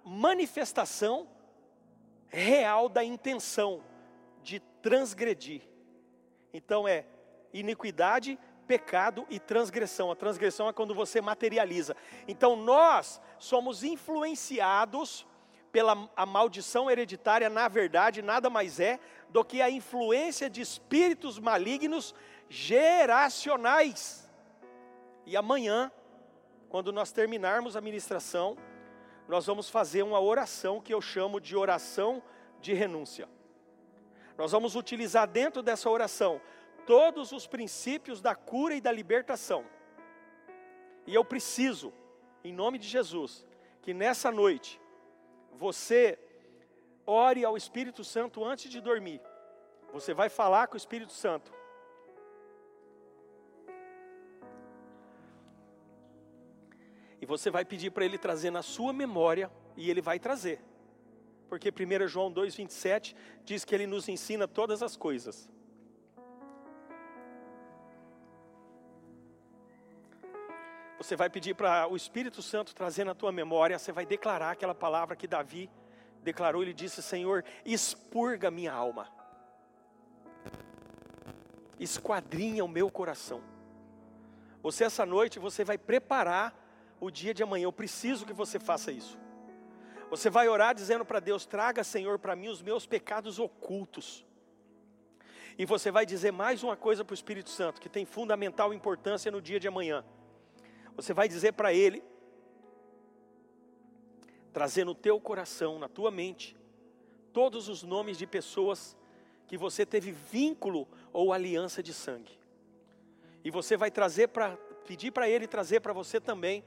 manifestação 0.05 1.28
real 2.28 2.89
da 2.89 3.05
intenção 3.05 3.82
de 4.43 4.61
transgredir. 4.82 5.62
Então 6.53 6.87
é 6.87 7.07
iniquidade, 7.53 8.39
pecado 8.71 9.27
e 9.29 9.41
transgressão. 9.41 10.13
A 10.13 10.15
transgressão 10.15 10.69
é 10.69 10.73
quando 10.73 10.95
você 10.95 11.21
materializa. 11.21 11.97
Então 12.29 12.55
nós 12.55 13.21
somos 13.37 13.83
influenciados 13.83 15.27
pela 15.73 16.09
a 16.15 16.25
maldição 16.25 16.89
hereditária, 16.89 17.51
na 17.51 17.67
verdade, 17.67 18.23
nada 18.23 18.49
mais 18.49 18.79
é 18.79 19.01
do 19.29 19.45
que 19.45 19.61
a 19.61 19.69
influência 19.69 20.49
de 20.49 20.61
espíritos 20.61 21.37
malignos 21.37 22.15
geracionais. 22.49 24.31
E 25.27 25.37
amanhã, 25.37 25.91
quando 26.69 26.93
nós 26.93 27.11
terminarmos 27.11 27.75
a 27.75 27.81
ministração, 27.81 28.57
nós 29.27 29.47
vamos 29.47 29.69
fazer 29.69 30.05
uma 30.05 30.21
oração 30.21 30.81
que 30.81 30.95
eu 30.95 31.01
chamo 31.01 31.41
de 31.41 31.57
oração 31.57 32.23
de 32.61 32.73
renúncia. 32.73 33.29
Nós 34.39 34.53
vamos 34.53 34.77
utilizar 34.77 35.27
dentro 35.27 35.61
dessa 35.61 35.91
oração 35.91 36.41
todos 36.91 37.31
os 37.31 37.47
princípios 37.47 38.21
da 38.21 38.35
cura 38.35 38.75
e 38.75 38.81
da 38.81 38.91
libertação. 38.91 39.65
E 41.07 41.15
eu 41.15 41.25
preciso, 41.25 41.93
em 42.43 42.53
nome 42.53 42.79
de 42.79 42.89
Jesus, 42.89 43.47
que 43.81 43.95
nessa 43.95 44.33
noite 44.33 44.81
você 45.53 46.19
ore 47.07 47.45
ao 47.45 47.57
Espírito 47.57 48.03
Santo 48.03 48.45
antes 48.45 48.69
de 48.69 48.81
dormir. 48.81 49.21
Você 49.93 50.12
vai 50.12 50.29
falar 50.29 50.67
com 50.67 50.75
o 50.75 50.77
Espírito 50.77 51.12
Santo. 51.12 51.53
E 57.21 57.25
você 57.25 57.53
vai 57.53 57.65
pedir 57.65 57.93
para 57.93 58.05
ele 58.05 58.19
trazer 58.19 58.51
na 58.51 58.62
sua 58.62 58.93
memória, 58.93 59.49
e 59.77 59.89
ele 59.89 60.03
vai 60.03 60.19
trazer. 60.19 60.61
Porque 61.49 61.69
1 61.69 62.09
João 62.09 62.33
2,27 62.33 63.15
diz 63.45 63.65
que 63.65 63.77
ele 63.77 63.87
nos 63.87 64.09
ensina 64.09 64.49
todas 64.49 64.83
as 64.83 64.97
coisas. 64.97 65.49
Você 71.01 71.17
vai 71.17 71.31
pedir 71.31 71.55
para 71.55 71.89
o 71.89 71.97
Espírito 71.97 72.43
Santo 72.43 72.75
trazer 72.75 73.05
na 73.05 73.15
tua 73.15 73.33
memória, 73.33 73.79
você 73.79 73.91
vai 73.91 74.05
declarar 74.05 74.51
aquela 74.51 74.75
palavra 74.75 75.17
que 75.17 75.27
Davi 75.27 75.71
declarou, 76.23 76.63
ele 76.63 76.75
disse: 76.75 77.03
Senhor, 77.03 77.43
expurga 77.65 78.51
minha 78.51 78.71
alma, 78.71 79.09
esquadrinha 81.79 82.63
o 82.63 82.69
meu 82.69 82.91
coração. 82.91 83.41
Você, 84.63 84.85
essa 84.85 85.07
noite, 85.07 85.39
você 85.39 85.65
vai 85.65 85.79
preparar 85.79 86.55
o 87.01 87.11
dia 87.11 87.33
de 87.33 87.43
amanhã, 87.43 87.65
eu 87.65 87.73
preciso 87.73 88.27
que 88.27 88.35
você 88.35 88.61
faça 88.61 88.93
isso. 88.93 89.19
Você 90.11 90.29
vai 90.29 90.49
orar 90.49 90.75
dizendo 90.75 91.03
para 91.03 91.19
Deus: 91.19 91.47
traga, 91.47 91.83
Senhor, 91.83 92.19
para 92.19 92.37
mim 92.37 92.49
os 92.49 92.61
meus 92.61 92.85
pecados 92.85 93.39
ocultos. 93.39 94.23
E 95.57 95.65
você 95.65 95.91
vai 95.91 96.05
dizer 96.05 96.31
mais 96.31 96.63
uma 96.63 96.77
coisa 96.77 97.03
para 97.03 97.15
o 97.15 97.15
Espírito 97.15 97.49
Santo, 97.49 97.81
que 97.81 97.89
tem 97.89 98.05
fundamental 98.05 98.75
importância 98.75 99.33
no 99.33 99.41
dia 99.41 99.59
de 99.59 99.67
amanhã. 99.67 100.05
Você 101.01 101.15
vai 101.15 101.29
dizer 101.29 101.53
para 101.53 101.73
Ele 101.73 102.03
trazer 104.53 104.85
no 104.85 104.95
teu 104.95 105.21
coração, 105.21 105.79
na 105.79 105.89
tua 105.89 106.11
mente, 106.11 106.57
todos 107.33 107.69
os 107.69 107.83
nomes 107.83 108.19
de 108.19 108.27
pessoas 108.27 108.97
que 109.47 109.57
você 109.57 109.87
teve 109.87 110.13
vínculo 110.13 110.87
ou 111.13 111.33
aliança 111.33 111.83
de 111.83 111.95
sangue. 111.95 112.39
E 113.43 113.51
você 113.51 113.77
vai 113.77 113.91
trazer 113.91 114.29
para 114.29 114.57
pedir 114.87 115.11
para 115.11 115.29
ele 115.29 115.47
trazer 115.47 115.81
para 115.81 115.93
você 115.93 116.21
também 116.21 116.65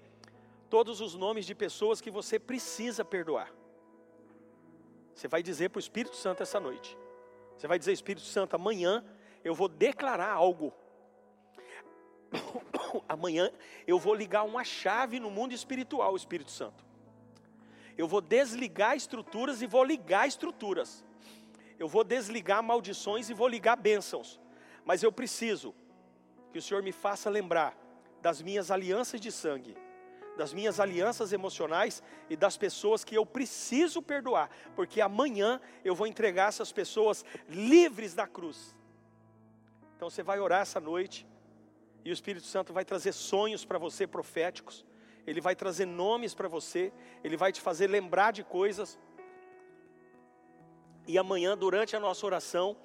todos 0.69 1.01
os 1.01 1.13
nomes 1.13 1.45
de 1.45 1.53
pessoas 1.53 2.01
que 2.01 2.09
você 2.09 2.39
precisa 2.39 3.05
perdoar. 3.05 3.53
Você 5.13 5.27
vai 5.27 5.43
dizer 5.43 5.69
para 5.69 5.77
o 5.77 5.79
Espírito 5.79 6.15
Santo 6.15 6.41
essa 6.41 6.59
noite. 6.59 6.97
Você 7.55 7.67
vai 7.67 7.77
dizer, 7.77 7.91
Espírito 7.91 8.25
Santo, 8.25 8.55
amanhã 8.55 9.05
eu 9.43 9.53
vou 9.53 9.67
declarar 9.67 10.31
algo. 10.31 10.73
amanhã 13.07 13.51
eu 13.85 13.99
vou 13.99 14.13
ligar 14.13 14.43
uma 14.43 14.63
chave 14.63 15.19
no 15.19 15.29
mundo 15.29 15.53
espiritual, 15.53 16.15
Espírito 16.15 16.51
Santo. 16.51 16.83
Eu 17.97 18.07
vou 18.07 18.21
desligar 18.21 18.95
estruturas 18.95 19.61
e 19.61 19.67
vou 19.67 19.83
ligar 19.83 20.27
estruturas. 20.27 21.03
Eu 21.77 21.87
vou 21.87 22.03
desligar 22.03 22.63
maldições 22.63 23.29
e 23.29 23.33
vou 23.33 23.47
ligar 23.47 23.75
bênçãos. 23.75 24.39
Mas 24.85 25.03
eu 25.03 25.11
preciso 25.11 25.73
que 26.51 26.59
o 26.59 26.61
Senhor 26.61 26.83
me 26.83 26.91
faça 26.91 27.29
lembrar 27.29 27.77
das 28.21 28.41
minhas 28.41 28.71
alianças 28.71 29.19
de 29.19 29.31
sangue, 29.31 29.75
das 30.37 30.53
minhas 30.53 30.79
alianças 30.79 31.33
emocionais 31.33 32.01
e 32.29 32.35
das 32.35 32.57
pessoas 32.57 33.03
que 33.03 33.15
eu 33.15 33.25
preciso 33.25 34.01
perdoar, 34.01 34.49
porque 34.75 35.01
amanhã 35.01 35.59
eu 35.83 35.93
vou 35.93 36.07
entregar 36.07 36.49
essas 36.49 36.71
pessoas 36.71 37.23
livres 37.47 38.13
da 38.13 38.25
cruz. 38.25 38.75
Então 39.95 40.09
você 40.09 40.23
vai 40.23 40.39
orar 40.39 40.61
essa 40.61 40.79
noite 40.79 41.27
e 42.03 42.09
o 42.09 42.13
Espírito 42.13 42.45
Santo 42.45 42.73
vai 42.73 42.83
trazer 42.83 43.13
sonhos 43.13 43.63
para 43.65 43.77
você 43.77 44.05
proféticos 44.05 44.85
ele 45.25 45.39
vai 45.39 45.55
trazer 45.55 45.85
nomes 45.85 46.33
para 46.33 46.47
você, 46.47 46.91
ele 47.23 47.37
vai 47.37 47.51
te 47.51 47.61
fazer 47.61 47.87
lembrar 47.87 48.31
de 48.31 48.43
coisas. 48.43 48.99
E 51.07 51.17
amanhã, 51.17 51.57
durante 51.57 51.95
a 51.95 51.99
nossa 51.99 52.25
oração, 52.25 52.77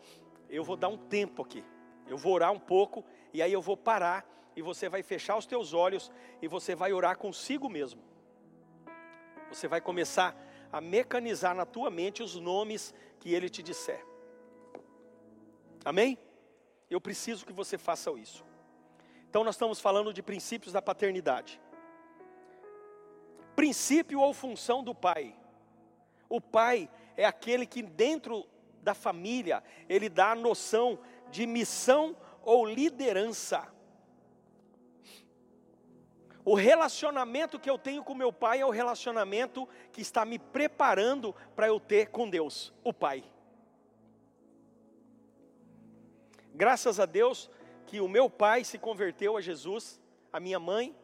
eu 0.48 0.62
vou 0.62 0.76
dar 0.76 0.88
um 0.88 0.96
tempo 0.96 1.42
aqui. 1.42 1.64
Eu 2.06 2.16
vou 2.16 2.32
orar 2.32 2.52
um 2.52 2.58
pouco 2.58 3.04
e 3.32 3.42
aí 3.42 3.52
eu 3.52 3.60
vou 3.60 3.76
parar 3.76 4.26
e 4.56 4.62
você 4.62 4.88
vai 4.88 5.02
fechar 5.02 5.36
os 5.36 5.46
teus 5.46 5.72
olhos 5.72 6.10
e 6.40 6.48
você 6.48 6.74
vai 6.74 6.92
orar 6.92 7.18
consigo 7.18 7.68
mesmo. 7.68 8.00
Você 9.50 9.66
vai 9.66 9.80
começar 9.80 10.36
a 10.72 10.80
mecanizar 10.80 11.54
na 11.54 11.66
tua 11.66 11.90
mente 11.90 12.22
os 12.22 12.36
nomes 12.36 12.94
que 13.18 13.34
ele 13.34 13.48
te 13.48 13.62
disser. 13.62 14.04
Amém? 15.84 16.18
Eu 16.90 17.00
preciso 17.00 17.44
que 17.44 17.52
você 17.52 17.76
faça 17.76 18.10
isso. 18.12 18.47
Então, 19.28 19.44
nós 19.44 19.54
estamos 19.54 19.80
falando 19.80 20.12
de 20.12 20.22
princípios 20.22 20.72
da 20.72 20.80
paternidade. 20.80 21.60
Princípio 23.54 24.20
ou 24.20 24.32
função 24.32 24.82
do 24.82 24.94
pai. 24.94 25.34
O 26.28 26.40
pai 26.40 26.88
é 27.16 27.24
aquele 27.24 27.66
que, 27.66 27.82
dentro 27.82 28.46
da 28.82 28.94
família, 28.94 29.62
ele 29.88 30.08
dá 30.08 30.32
a 30.32 30.34
noção 30.34 30.98
de 31.30 31.46
missão 31.46 32.16
ou 32.42 32.64
liderança. 32.64 33.68
O 36.44 36.54
relacionamento 36.54 37.60
que 37.60 37.68
eu 37.68 37.76
tenho 37.76 38.02
com 38.02 38.14
meu 38.14 38.32
pai 38.32 38.60
é 38.60 38.64
o 38.64 38.70
relacionamento 38.70 39.68
que 39.92 40.00
está 40.00 40.24
me 40.24 40.38
preparando 40.38 41.34
para 41.54 41.66
eu 41.66 41.78
ter 41.78 42.06
com 42.06 42.30
Deus, 42.30 42.72
o 42.82 42.90
Pai. 42.90 43.22
Graças 46.54 46.98
a 46.98 47.04
Deus 47.04 47.50
que 47.88 48.02
o 48.02 48.06
meu 48.06 48.28
pai 48.28 48.64
se 48.64 48.78
converteu 48.78 49.34
a 49.34 49.40
Jesus, 49.40 49.98
a 50.30 50.38
minha 50.38 50.60
mãe, 50.60 50.94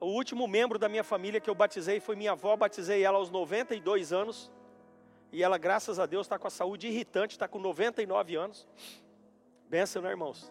o 0.00 0.06
último 0.06 0.48
membro 0.48 0.78
da 0.78 0.88
minha 0.88 1.04
família 1.04 1.38
que 1.38 1.50
eu 1.50 1.54
batizei 1.54 2.00
foi 2.00 2.16
minha 2.16 2.32
avó, 2.32 2.56
batizei 2.56 3.02
ela 3.04 3.18
aos 3.18 3.30
92 3.30 4.14
anos. 4.14 4.50
E 5.30 5.42
ela, 5.42 5.58
graças 5.58 5.98
a 5.98 6.06
Deus, 6.06 6.26
está 6.26 6.38
com 6.38 6.46
a 6.46 6.50
saúde 6.50 6.88
irritante, 6.88 7.34
está 7.34 7.46
com 7.46 7.58
99 7.58 8.34
anos. 8.34 8.66
Benção, 9.68 10.00
né, 10.00 10.08
irmãos? 10.08 10.50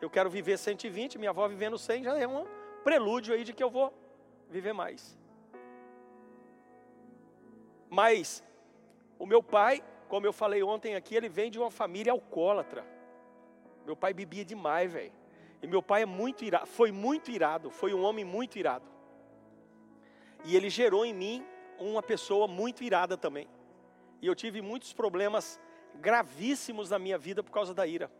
Eu 0.00 0.10
quero 0.10 0.28
viver 0.28 0.58
120, 0.58 1.16
minha 1.16 1.30
avó 1.30 1.46
vivendo 1.46 1.78
100 1.78 2.02
já 2.02 2.18
é 2.18 2.26
um 2.26 2.44
prelúdio 2.82 3.34
aí 3.34 3.44
de 3.44 3.52
que 3.52 3.62
eu 3.62 3.70
vou 3.70 3.94
viver 4.50 4.72
mais. 4.72 5.16
Mas 7.88 8.42
o 9.16 9.26
meu 9.26 9.44
pai, 9.44 9.80
como 10.08 10.26
eu 10.26 10.32
falei 10.32 10.60
ontem 10.60 10.96
aqui, 10.96 11.14
ele 11.14 11.28
vem 11.28 11.52
de 11.52 11.58
uma 11.58 11.70
família 11.70 12.12
alcoólatra. 12.12 12.97
Meu 13.88 13.96
pai 13.96 14.12
bebia 14.12 14.44
demais, 14.44 14.92
velho. 14.92 15.10
E 15.62 15.66
meu 15.66 15.82
pai 15.82 16.02
é 16.02 16.06
muito 16.06 16.44
irado, 16.44 16.66
foi 16.66 16.92
muito 16.92 17.30
irado, 17.30 17.70
foi 17.70 17.94
um 17.94 18.02
homem 18.02 18.22
muito 18.22 18.58
irado. 18.58 18.84
E 20.44 20.54
ele 20.54 20.68
gerou 20.68 21.06
em 21.06 21.14
mim 21.14 21.42
uma 21.78 22.02
pessoa 22.02 22.46
muito 22.46 22.84
irada 22.84 23.16
também. 23.16 23.48
E 24.20 24.26
eu 24.26 24.34
tive 24.34 24.60
muitos 24.60 24.92
problemas 24.92 25.58
gravíssimos 25.94 26.90
na 26.90 26.98
minha 26.98 27.16
vida 27.16 27.42
por 27.42 27.50
causa 27.50 27.72
da 27.72 27.86
ira. 27.86 28.10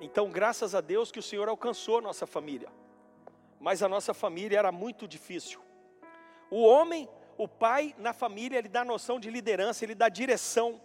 Então, 0.00 0.30
graças 0.30 0.76
a 0.76 0.80
Deus 0.80 1.10
que 1.10 1.18
o 1.18 1.22
Senhor 1.24 1.48
alcançou 1.48 1.98
a 1.98 2.02
nossa 2.02 2.24
família. 2.24 2.68
Mas 3.58 3.82
a 3.82 3.88
nossa 3.88 4.14
família 4.14 4.60
era 4.60 4.70
muito 4.70 5.08
difícil. 5.08 5.60
O 6.48 6.62
homem, 6.62 7.08
o 7.36 7.48
pai 7.48 7.94
na 7.98 8.12
família, 8.12 8.58
ele 8.58 8.68
dá 8.68 8.84
noção 8.84 9.18
de 9.18 9.30
liderança, 9.30 9.84
ele 9.84 9.94
dá 9.94 10.08
direção. 10.08 10.80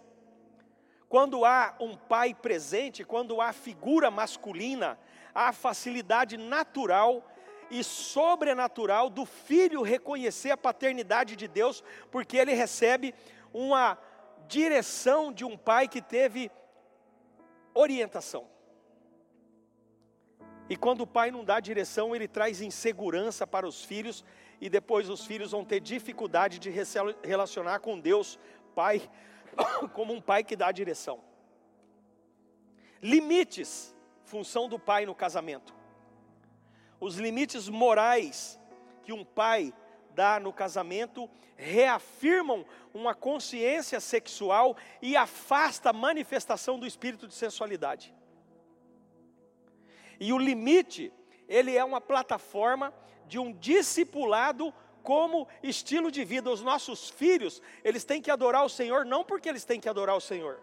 Quando 1.08 1.44
há 1.44 1.74
um 1.80 1.96
pai 1.96 2.34
presente, 2.34 3.04
quando 3.04 3.40
há 3.40 3.52
figura 3.52 4.10
masculina, 4.10 4.98
há 5.34 5.52
facilidade 5.52 6.36
natural 6.36 7.24
e 7.70 7.84
sobrenatural 7.84 9.08
do 9.08 9.24
filho 9.24 9.82
reconhecer 9.82 10.50
a 10.50 10.56
paternidade 10.56 11.36
de 11.36 11.46
Deus, 11.46 11.82
porque 12.10 12.36
ele 12.36 12.52
recebe 12.52 13.14
uma 13.52 13.98
direção 14.48 15.32
de 15.32 15.44
um 15.44 15.56
pai 15.56 15.86
que 15.86 16.02
teve 16.02 16.50
orientação. 17.72 18.46
E 20.68 20.76
quando 20.76 21.00
o 21.00 21.06
pai 21.06 21.32
não 21.32 21.44
dá 21.44 21.58
direção, 21.58 22.14
ele 22.14 22.28
traz 22.28 22.60
insegurança 22.60 23.44
para 23.46 23.66
os 23.66 23.84
filhos, 23.84 24.24
e 24.60 24.68
depois 24.68 25.08
os 25.08 25.24
filhos 25.24 25.52
vão 25.52 25.64
ter 25.64 25.80
dificuldade 25.80 26.58
de 26.58 26.70
relacionar 27.22 27.80
com 27.80 27.98
Deus, 27.98 28.38
Pai, 28.74 29.10
como 29.94 30.12
um 30.12 30.20
pai 30.20 30.44
que 30.44 30.54
dá 30.54 30.70
direção. 30.70 31.20
Limites, 33.02 33.94
função 34.24 34.68
do 34.68 34.78
pai 34.78 35.06
no 35.06 35.14
casamento. 35.14 35.74
Os 37.00 37.16
limites 37.16 37.68
morais 37.68 38.60
que 39.02 39.12
um 39.12 39.24
pai 39.24 39.72
dá 40.14 40.38
no 40.38 40.52
casamento 40.52 41.28
reafirmam 41.56 42.64
uma 42.92 43.14
consciência 43.14 44.00
sexual 44.00 44.76
e 45.00 45.16
afasta 45.16 45.90
a 45.90 45.92
manifestação 45.92 46.78
do 46.78 46.86
espírito 46.86 47.26
de 47.26 47.34
sensualidade. 47.34 48.14
E 50.18 50.32
o 50.32 50.38
limite, 50.38 51.12
ele 51.48 51.76
é 51.76 51.82
uma 51.82 52.00
plataforma 52.00 52.92
de 53.30 53.38
um 53.38 53.52
discipulado 53.52 54.74
como 55.02 55.48
estilo 55.62 56.10
de 56.10 56.24
vida. 56.24 56.50
Os 56.50 56.62
nossos 56.62 57.08
filhos, 57.08 57.62
eles 57.84 58.04
têm 58.04 58.20
que 58.20 58.30
adorar 58.30 58.64
o 58.64 58.68
Senhor 58.68 59.06
não 59.06 59.24
porque 59.24 59.48
eles 59.48 59.64
têm 59.64 59.80
que 59.80 59.88
adorar 59.88 60.16
o 60.16 60.20
Senhor. 60.20 60.60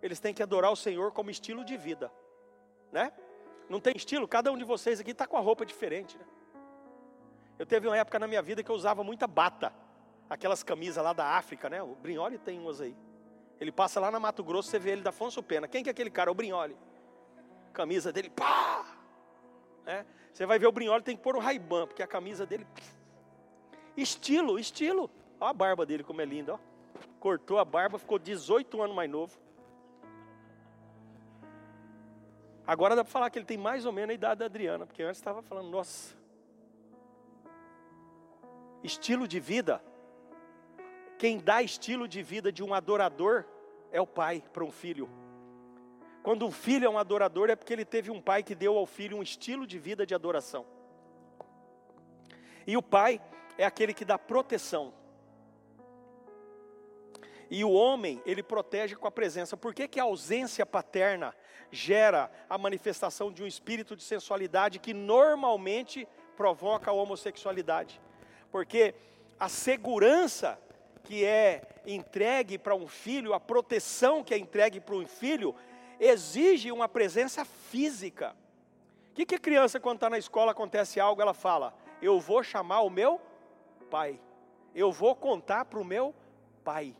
Eles 0.00 0.20
têm 0.20 0.32
que 0.32 0.42
adorar 0.42 0.70
o 0.72 0.76
Senhor 0.76 1.12
como 1.12 1.30
estilo 1.30 1.64
de 1.64 1.76
vida, 1.76 2.10
né? 2.90 3.12
Não 3.68 3.80
tem 3.80 3.94
estilo? 3.94 4.26
Cada 4.26 4.50
um 4.50 4.56
de 4.56 4.64
vocês 4.64 4.98
aqui 5.00 5.10
está 5.10 5.26
com 5.26 5.36
a 5.36 5.40
roupa 5.40 5.66
diferente, 5.66 6.16
né? 6.16 6.24
Eu 7.58 7.66
teve 7.66 7.86
uma 7.86 7.96
época 7.96 8.18
na 8.18 8.26
minha 8.26 8.40
vida 8.40 8.62
que 8.62 8.70
eu 8.70 8.74
usava 8.74 9.04
muita 9.04 9.26
bata, 9.26 9.74
aquelas 10.30 10.62
camisas 10.62 11.04
lá 11.04 11.12
da 11.12 11.26
África, 11.36 11.68
né? 11.68 11.82
O 11.82 11.94
Brinholi 11.96 12.38
tem 12.38 12.58
umas 12.58 12.80
aí. 12.80 12.96
Ele 13.60 13.70
passa 13.70 14.00
lá 14.00 14.10
na 14.10 14.18
Mato 14.18 14.42
Grosso, 14.42 14.70
você 14.70 14.78
vê 14.78 14.92
ele 14.92 15.02
da 15.02 15.10
Afonso 15.10 15.42
Pena. 15.42 15.68
Quem 15.68 15.82
que 15.82 15.90
é 15.90 15.92
aquele 15.92 16.10
cara? 16.10 16.30
O 16.30 16.34
Brinholi 16.34 16.76
camisa 17.72 18.12
dele, 18.12 18.30
pá! 18.30 18.99
É, 19.86 20.04
você 20.32 20.46
vai 20.46 20.58
ver 20.58 20.66
o 20.66 20.72
Brinholi, 20.72 21.02
tem 21.02 21.16
que 21.16 21.22
pôr 21.22 21.36
o 21.36 21.40
Raiban, 21.40 21.86
porque 21.86 22.02
a 22.02 22.06
camisa 22.06 22.46
dele. 22.46 22.66
Estilo, 23.96 24.58
estilo. 24.58 25.10
Olha 25.40 25.50
a 25.50 25.54
barba 25.54 25.84
dele 25.86 26.04
como 26.04 26.20
é 26.20 26.24
linda, 26.24 26.54
ó. 26.54 26.58
Cortou 27.18 27.58
a 27.58 27.64
barba, 27.64 27.98
ficou 27.98 28.18
18 28.18 28.82
anos 28.82 28.94
mais 28.94 29.10
novo. 29.10 29.38
Agora 32.66 32.94
dá 32.94 33.02
para 33.02 33.10
falar 33.10 33.30
que 33.30 33.38
ele 33.38 33.46
tem 33.46 33.58
mais 33.58 33.84
ou 33.84 33.92
menos 33.92 34.10
a 34.10 34.14
idade 34.14 34.38
da 34.38 34.44
Adriana, 34.44 34.86
porque 34.86 35.02
antes 35.02 35.18
estava 35.18 35.42
falando, 35.42 35.68
nossa. 35.68 36.14
Estilo 38.82 39.26
de 39.26 39.40
vida. 39.40 39.82
Quem 41.18 41.38
dá 41.38 41.62
estilo 41.62 42.06
de 42.06 42.22
vida 42.22 42.52
de 42.52 42.62
um 42.62 42.72
adorador 42.72 43.44
é 43.90 44.00
o 44.00 44.06
pai 44.06 44.42
para 44.52 44.64
um 44.64 44.70
filho. 44.70 45.08
Quando 46.22 46.46
um 46.46 46.50
filho 46.50 46.86
é 46.86 46.90
um 46.90 46.98
adorador, 46.98 47.48
é 47.50 47.56
porque 47.56 47.72
ele 47.72 47.84
teve 47.84 48.10
um 48.10 48.20
pai 48.20 48.42
que 48.42 48.54
deu 48.54 48.76
ao 48.76 48.86
filho 48.86 49.16
um 49.16 49.22
estilo 49.22 49.66
de 49.66 49.78
vida 49.78 50.04
de 50.04 50.14
adoração. 50.14 50.66
E 52.66 52.76
o 52.76 52.82
pai 52.82 53.20
é 53.56 53.64
aquele 53.64 53.94
que 53.94 54.04
dá 54.04 54.18
proteção. 54.18 54.92
E 57.50 57.64
o 57.64 57.72
homem, 57.72 58.22
ele 58.24 58.42
protege 58.42 58.94
com 58.94 59.08
a 59.08 59.10
presença. 59.10 59.56
Por 59.56 59.74
que, 59.74 59.88
que 59.88 59.98
a 59.98 60.04
ausência 60.04 60.64
paterna 60.64 61.34
gera 61.72 62.30
a 62.48 62.56
manifestação 62.56 63.32
de 63.32 63.42
um 63.42 63.46
espírito 63.46 63.96
de 63.96 64.04
sensualidade 64.04 64.78
que 64.78 64.94
normalmente 64.94 66.06
provoca 66.36 66.90
a 66.90 66.94
homossexualidade? 66.94 68.00
Porque 68.52 68.94
a 69.38 69.48
segurança 69.48 70.60
que 71.02 71.24
é 71.24 71.62
entregue 71.86 72.56
para 72.56 72.74
um 72.74 72.86
filho, 72.86 73.34
a 73.34 73.40
proteção 73.40 74.22
que 74.22 74.32
é 74.32 74.38
entregue 74.38 74.78
para 74.78 74.94
um 74.94 75.06
filho, 75.06 75.54
exige 76.00 76.72
uma 76.72 76.88
presença 76.88 77.44
física. 77.44 78.34
O 79.10 79.14
que, 79.14 79.26
que 79.26 79.34
a 79.34 79.38
criança, 79.38 79.78
quando 79.78 79.96
está 79.98 80.08
na 80.08 80.18
escola, 80.18 80.52
acontece 80.52 80.98
algo, 80.98 81.20
ela 81.20 81.34
fala: 81.34 81.74
Eu 82.00 82.18
vou 82.18 82.42
chamar 82.42 82.80
o 82.80 82.90
meu 82.90 83.20
pai, 83.90 84.18
eu 84.74 84.90
vou 84.90 85.14
contar 85.14 85.66
para 85.66 85.78
o 85.78 85.84
meu 85.84 86.14
pai. 86.64 86.96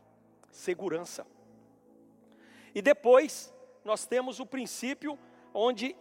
Segurança. 0.51 1.25
E 2.75 2.81
depois, 2.81 3.53
nós 3.83 4.05
temos 4.05 4.39
o 4.39 4.45
princípio 4.45 5.17
onde 5.53 5.95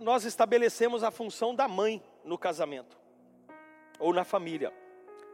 nós 0.00 0.24
estabelecemos 0.24 1.02
a 1.02 1.10
função 1.10 1.54
da 1.54 1.68
mãe 1.68 2.02
no 2.24 2.38
casamento 2.38 2.96
ou 3.98 4.12
na 4.12 4.24
família. 4.24 4.72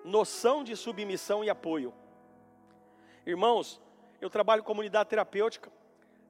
Noção 0.03 0.65
de 0.65 0.75
submissão 0.75 1.45
e 1.45 1.51
apoio. 1.51 1.95
Irmãos, 3.27 3.81
eu 4.21 4.29
trabalho 4.29 4.63
comunidade 4.63 5.11
terapêutica 5.11 5.71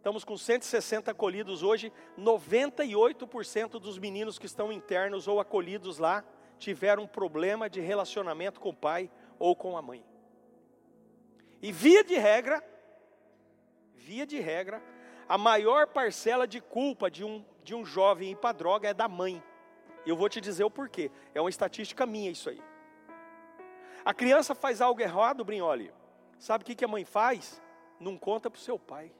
Estamos 0.04 0.22
com 0.22 0.36
160 0.36 1.12
acolhidos 1.12 1.62
hoje. 1.62 1.90
98% 2.18 3.80
dos 3.80 3.96
meninos 3.96 4.38
que 4.38 4.44
estão 4.44 4.70
internos 4.70 5.26
ou 5.26 5.40
acolhidos 5.40 5.96
lá 5.96 6.22
tiveram 6.58 7.04
um 7.04 7.06
problema 7.06 7.70
de 7.70 7.80
relacionamento 7.80 8.60
com 8.60 8.68
o 8.68 8.76
pai 8.76 9.10
ou 9.38 9.56
com 9.56 9.78
a 9.78 9.80
mãe. 9.80 10.04
E 11.62 11.72
via 11.72 12.04
de 12.04 12.16
regra, 12.18 12.62
via 13.94 14.26
de 14.26 14.38
regra, 14.38 14.82
a 15.26 15.38
maior 15.38 15.86
parcela 15.86 16.46
de 16.46 16.60
culpa 16.60 17.10
de 17.10 17.24
um, 17.24 17.42
de 17.62 17.74
um 17.74 17.82
jovem 17.82 18.32
ir 18.32 18.36
para 18.36 18.52
droga 18.52 18.90
é 18.90 18.92
da 18.92 19.08
mãe. 19.08 19.42
E 20.04 20.10
eu 20.10 20.16
vou 20.16 20.28
te 20.28 20.38
dizer 20.38 20.64
o 20.64 20.70
porquê. 20.70 21.10
É 21.34 21.40
uma 21.40 21.48
estatística 21.48 22.04
minha 22.04 22.30
isso 22.30 22.50
aí. 22.50 22.60
A 24.04 24.12
criança 24.12 24.54
faz 24.54 24.82
algo 24.82 25.00
errado, 25.00 25.46
Brinholi. 25.46 25.90
Sabe 26.38 26.60
o 26.60 26.66
que, 26.66 26.74
que 26.74 26.84
a 26.84 26.88
mãe 26.88 27.06
faz? 27.06 27.58
Não 27.98 28.18
conta 28.18 28.50
para 28.50 28.58
o 28.58 28.60
seu 28.60 28.78
pai. 28.78 29.10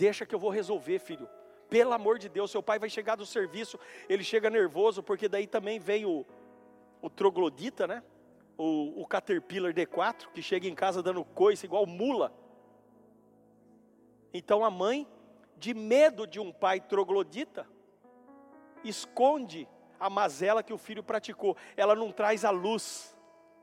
Deixa 0.00 0.24
que 0.24 0.34
eu 0.34 0.38
vou 0.38 0.48
resolver, 0.48 0.98
filho. 0.98 1.28
Pelo 1.68 1.92
amor 1.92 2.18
de 2.18 2.26
Deus, 2.26 2.50
seu 2.50 2.62
pai 2.62 2.78
vai 2.78 2.88
chegar 2.88 3.16
do 3.16 3.26
serviço, 3.26 3.78
ele 4.08 4.24
chega 4.24 4.48
nervoso, 4.48 5.02
porque 5.02 5.28
daí 5.28 5.46
também 5.46 5.78
vem 5.78 6.06
o, 6.06 6.24
o 7.02 7.10
troglodita, 7.10 7.86
né? 7.86 8.02
O, 8.56 9.02
o 9.02 9.06
Caterpillar 9.06 9.74
D4, 9.74 10.28
que 10.32 10.40
chega 10.40 10.66
em 10.66 10.74
casa 10.74 11.02
dando 11.02 11.22
coice 11.22 11.66
igual 11.66 11.84
mula. 11.84 12.32
Então 14.32 14.64
a 14.64 14.70
mãe, 14.70 15.06
de 15.58 15.74
medo 15.74 16.26
de 16.26 16.40
um 16.40 16.50
pai 16.50 16.80
troglodita, 16.80 17.68
esconde 18.82 19.68
a 19.98 20.08
mazela 20.08 20.62
que 20.62 20.72
o 20.72 20.78
filho 20.78 21.02
praticou. 21.02 21.58
Ela 21.76 21.94
não 21.94 22.10
traz 22.10 22.42
a 22.42 22.50
luz, 22.50 23.14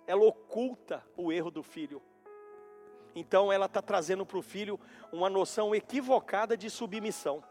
ela 0.06 0.24
oculta 0.24 1.04
o 1.18 1.32
erro 1.32 1.50
do 1.50 1.64
filho. 1.64 2.00
Então 3.20 3.52
ela 3.52 3.66
está 3.66 3.82
trazendo 3.82 4.24
para 4.26 4.38
o 4.38 4.44
filho 4.44 4.80
uma 5.12 5.28
noção 5.28 5.74
equivocada 5.74 6.56
de 6.56 6.70
submissão. 6.70 7.44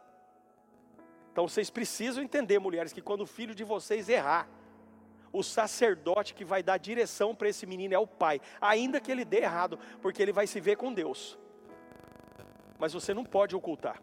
Então 1.32 1.48
vocês 1.48 1.70
precisam 1.70 2.22
entender, 2.22 2.60
mulheres, 2.60 2.92
que 2.92 3.02
quando 3.02 3.22
o 3.22 3.26
filho 3.26 3.52
de 3.52 3.64
vocês 3.64 4.08
errar, 4.08 4.48
o 5.32 5.42
sacerdote 5.42 6.34
que 6.34 6.44
vai 6.44 6.62
dar 6.62 6.78
direção 6.78 7.34
para 7.34 7.48
esse 7.48 7.66
menino 7.66 7.92
é 7.92 7.98
o 7.98 8.06
pai, 8.06 8.40
ainda 8.60 9.00
que 9.00 9.10
ele 9.10 9.24
dê 9.24 9.38
errado, 9.38 9.76
porque 10.00 10.22
ele 10.22 10.32
vai 10.32 10.46
se 10.46 10.60
ver 10.60 10.76
com 10.76 10.94
Deus. 10.94 11.36
Mas 12.78 12.92
você 12.92 13.12
não 13.12 13.24
pode 13.24 13.56
ocultar. 13.56 14.00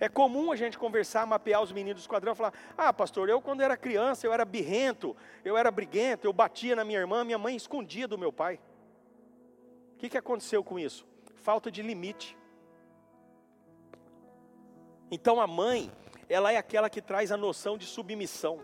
É 0.00 0.08
comum 0.08 0.50
a 0.50 0.56
gente 0.56 0.78
conversar, 0.78 1.26
mapear 1.26 1.62
os 1.62 1.72
meninos 1.72 2.00
do 2.00 2.04
esquadrão, 2.04 2.34
falar: 2.34 2.54
Ah, 2.76 2.92
pastor, 2.92 3.28
eu 3.28 3.40
quando 3.40 3.60
era 3.60 3.76
criança, 3.76 4.26
eu 4.26 4.32
era 4.32 4.44
birrento, 4.46 5.14
eu 5.44 5.58
era 5.58 5.70
briguento, 5.70 6.26
eu 6.26 6.32
batia 6.32 6.74
na 6.74 6.84
minha 6.84 6.98
irmã, 6.98 7.22
minha 7.22 7.38
mãe 7.38 7.54
escondia 7.54 8.08
do 8.08 8.16
meu 8.16 8.32
pai. 8.32 8.58
O 9.94 9.96
que, 9.96 10.08
que 10.08 10.18
aconteceu 10.18 10.62
com 10.62 10.78
isso? 10.78 11.06
Falta 11.36 11.70
de 11.70 11.82
limite. 11.82 12.36
Então 15.10 15.40
a 15.40 15.46
mãe, 15.46 15.90
ela 16.28 16.52
é 16.52 16.56
aquela 16.56 16.90
que 16.90 17.00
traz 17.00 17.30
a 17.30 17.36
noção 17.36 17.78
de 17.78 17.86
submissão. 17.86 18.62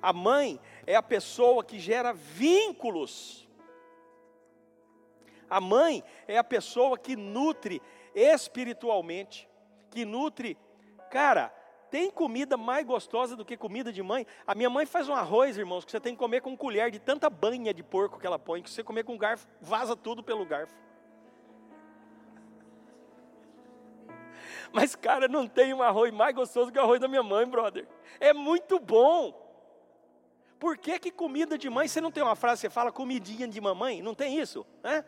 A 0.00 0.12
mãe 0.12 0.60
é 0.86 0.94
a 0.94 1.02
pessoa 1.02 1.64
que 1.64 1.78
gera 1.78 2.12
vínculos. 2.12 3.48
A 5.48 5.60
mãe 5.60 6.04
é 6.26 6.36
a 6.36 6.44
pessoa 6.44 6.98
que 6.98 7.16
nutre 7.16 7.80
espiritualmente, 8.14 9.48
que 9.90 10.04
nutre. 10.04 10.58
Cara, 11.10 11.52
tem 11.90 12.10
comida 12.10 12.56
mais 12.56 12.86
gostosa 12.86 13.36
do 13.36 13.44
que 13.44 13.56
comida 13.56 13.92
de 13.92 14.02
mãe? 14.02 14.26
A 14.46 14.54
minha 14.54 14.70
mãe 14.70 14.86
faz 14.86 15.08
um 15.08 15.14
arroz, 15.14 15.56
irmãos, 15.56 15.84
que 15.84 15.90
você 15.90 16.00
tem 16.00 16.14
que 16.14 16.18
comer 16.18 16.40
com 16.40 16.56
colher 16.56 16.90
de 16.90 16.98
tanta 16.98 17.28
banha 17.28 17.72
de 17.74 17.82
porco 17.82 18.18
que 18.18 18.26
ela 18.26 18.38
põe, 18.38 18.62
que 18.62 18.70
você 18.70 18.84
comer 18.84 19.04
com 19.04 19.16
garfo, 19.16 19.46
vaza 19.60 19.96
tudo 19.96 20.22
pelo 20.22 20.44
garfo. 20.44 20.74
Mas, 24.72 24.94
cara, 24.94 25.28
não 25.28 25.46
tem 25.46 25.72
um 25.72 25.82
arroz 25.82 26.12
mais 26.12 26.34
gostoso 26.34 26.70
que 26.70 26.78
o 26.78 26.82
arroz 26.82 27.00
da 27.00 27.08
minha 27.08 27.22
mãe, 27.22 27.46
brother. 27.46 27.86
É 28.20 28.32
muito 28.32 28.78
bom. 28.78 29.46
Por 30.58 30.76
que, 30.76 30.98
que 30.98 31.10
comida 31.10 31.56
de 31.56 31.70
mãe, 31.70 31.86
você 31.86 32.00
não 32.00 32.10
tem 32.10 32.22
uma 32.22 32.34
frase, 32.34 32.62
você 32.62 32.70
fala 32.70 32.90
comidinha 32.90 33.46
de 33.46 33.60
mamãe? 33.60 34.02
Não 34.02 34.14
tem 34.14 34.38
isso? 34.38 34.66
Né? 34.82 35.04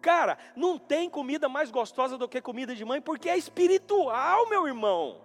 Cara, 0.00 0.36
não 0.54 0.78
tem 0.78 1.08
comida 1.08 1.48
mais 1.48 1.70
gostosa 1.70 2.18
do 2.18 2.28
que 2.28 2.40
comida 2.40 2.74
de 2.74 2.84
mãe, 2.84 3.00
porque 3.00 3.28
é 3.28 3.38
espiritual, 3.38 4.48
meu 4.50 4.66
irmão. 4.66 5.22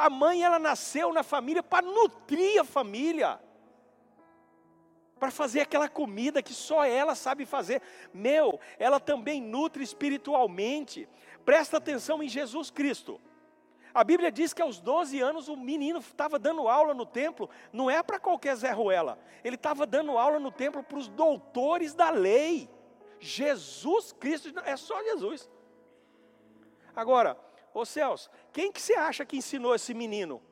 A 0.00 0.08
mãe, 0.08 0.42
ela 0.42 0.58
nasceu 0.58 1.12
na 1.12 1.22
família 1.22 1.62
para 1.62 1.84
nutrir 1.84 2.58
a 2.58 2.64
família 2.64 3.38
para 5.18 5.30
fazer 5.30 5.60
aquela 5.60 5.90
comida 5.90 6.42
que 6.42 6.54
só 6.54 6.86
ela 6.86 7.14
sabe 7.14 7.44
fazer. 7.44 7.82
Meu, 8.14 8.58
ela 8.78 8.98
também 8.98 9.42
nutre 9.42 9.84
espiritualmente. 9.84 11.06
Presta 11.44 11.76
atenção 11.76 12.22
em 12.22 12.30
Jesus 12.30 12.70
Cristo. 12.70 13.20
A 13.92 14.02
Bíblia 14.02 14.32
diz 14.32 14.54
que 14.54 14.62
aos 14.62 14.80
12 14.80 15.20
anos 15.20 15.48
o 15.48 15.56
menino 15.58 15.98
estava 15.98 16.38
dando 16.38 16.66
aula 16.66 16.94
no 16.94 17.04
templo, 17.04 17.50
não 17.70 17.90
é 17.90 18.02
para 18.02 18.18
qualquer 18.18 18.56
Zé 18.56 18.70
Ruela, 18.70 19.18
ele 19.44 19.56
estava 19.56 19.84
dando 19.84 20.16
aula 20.16 20.40
no 20.40 20.50
templo 20.50 20.82
para 20.82 20.96
os 20.96 21.08
doutores 21.08 21.92
da 21.92 22.08
lei. 22.08 22.70
Jesus 23.18 24.12
Cristo, 24.12 24.50
é 24.64 24.76
só 24.78 25.02
Jesus. 25.02 25.50
Agora, 26.96 27.36
ô 27.72 27.84
Celso, 27.84 28.30
quem 28.52 28.72
que 28.72 28.80
você 28.80 28.94
acha 28.94 29.24
que 29.24 29.36
ensinou 29.36 29.74
esse 29.74 29.94
menino 29.94 30.42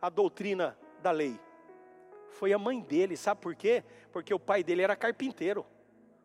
a 0.00 0.08
doutrina 0.08 0.76
da 1.02 1.10
lei? 1.10 1.38
Foi 2.30 2.52
a 2.52 2.58
mãe 2.58 2.80
dele, 2.80 3.16
sabe 3.16 3.40
por 3.40 3.54
quê? 3.54 3.84
Porque 4.12 4.32
o 4.32 4.38
pai 4.38 4.62
dele 4.62 4.82
era 4.82 4.96
carpinteiro. 4.96 5.66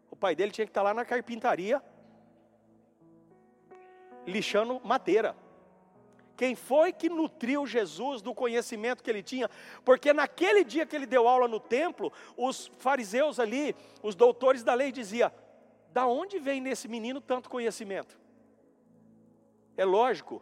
O 0.10 0.16
pai 0.16 0.36
dele 0.36 0.52
tinha 0.52 0.66
que 0.66 0.72
estar 0.72 0.82
lá 0.82 0.94
na 0.94 1.04
carpintaria, 1.04 1.84
lixando 4.26 4.80
madeira. 4.84 5.36
Quem 6.38 6.56
foi 6.56 6.92
que 6.92 7.10
nutriu 7.10 7.66
Jesus 7.66 8.22
do 8.22 8.34
conhecimento 8.34 9.02
que 9.02 9.10
ele 9.10 9.24
tinha? 9.24 9.50
Porque 9.84 10.12
naquele 10.14 10.64
dia 10.64 10.86
que 10.86 10.96
ele 10.96 11.06
deu 11.06 11.28
aula 11.28 11.48
no 11.48 11.60
templo, 11.60 12.12
os 12.36 12.72
fariseus 12.78 13.40
ali, 13.40 13.76
os 14.04 14.16
doutores 14.16 14.64
da 14.64 14.74
lei 14.74 14.92
diziam: 14.92 15.32
"Da 15.92 16.06
onde 16.06 16.38
vem 16.40 16.60
nesse 16.60 16.88
menino 16.88 17.22
tanto 17.22 17.50
conhecimento?" 17.50 18.18
É 19.78 19.84
lógico, 19.84 20.42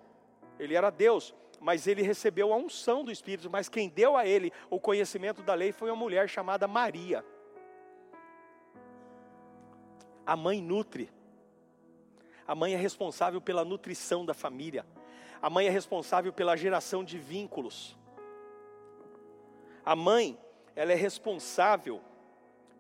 ele 0.60 0.76
era 0.76 0.90
Deus, 0.90 1.34
mas 1.60 1.88
ele 1.88 2.02
recebeu 2.02 2.54
a 2.54 2.58
unção 2.58 3.04
do 3.04 3.12
Espírito, 3.12 3.50
mas 3.50 3.70
quem 3.70 3.90
deu 3.90 4.16
a 4.18 4.26
ele 4.26 4.52
o 4.70 4.80
conhecimento 4.80 5.42
da 5.42 5.54
lei 5.54 5.72
foi 5.72 5.90
uma 5.90 5.96
mulher 5.96 6.28
chamada 6.30 6.68
Maria. 6.68 7.24
A 10.26 10.36
mãe 10.36 10.62
nutre. 10.62 11.10
A 12.48 12.54
mãe 12.54 12.74
é 12.74 12.78
responsável 12.78 13.42
pela 13.42 13.64
nutrição 13.64 14.26
da 14.26 14.34
família. 14.34 14.86
A 15.42 15.50
mãe 15.50 15.68
é 15.68 15.70
responsável 15.70 16.32
pela 16.32 16.56
geração 16.56 17.04
de 17.04 17.18
vínculos. 17.18 17.98
A 19.86 19.96
mãe, 19.96 20.38
ela 20.76 20.92
é 20.92 20.96
responsável 20.96 22.02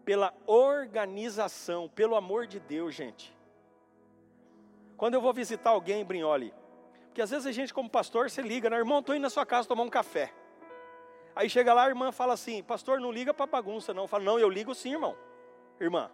pela 0.05 0.33
organização, 0.45 1.89
pelo 1.89 2.15
amor 2.15 2.47
de 2.47 2.59
Deus, 2.59 2.93
gente. 2.93 3.35
Quando 5.03 5.15
eu 5.15 5.21
vou 5.21 5.33
visitar 5.33 5.71
alguém 5.71 6.05
Brinholi, 6.05 6.53
porque 7.07 7.21
às 7.21 7.29
vezes 7.29 7.45
a 7.45 7.51
gente, 7.51 7.73
como 7.73 7.89
pastor, 7.89 8.29
você 8.29 8.41
liga, 8.41 8.69
né? 8.69 8.77
Irmão, 8.77 8.99
estou 8.99 9.13
indo 9.13 9.23
na 9.23 9.29
sua 9.29 9.45
casa 9.45 9.67
tomar 9.67 9.83
um 9.83 9.89
café. 9.89 10.33
Aí 11.35 11.49
chega 11.49 11.73
lá, 11.73 11.83
a 11.83 11.89
irmã 11.89 12.09
fala 12.13 12.31
assim: 12.33 12.63
Pastor, 12.63 13.01
não 13.01 13.11
liga 13.11 13.33
para 13.33 13.45
bagunça, 13.45 13.93
não. 13.93 14.03
Eu 14.03 14.07
falo, 14.07 14.23
não, 14.23 14.39
eu 14.39 14.47
ligo 14.47 14.73
sim, 14.73 14.93
irmão. 14.93 15.13
Irmã, 15.77 16.09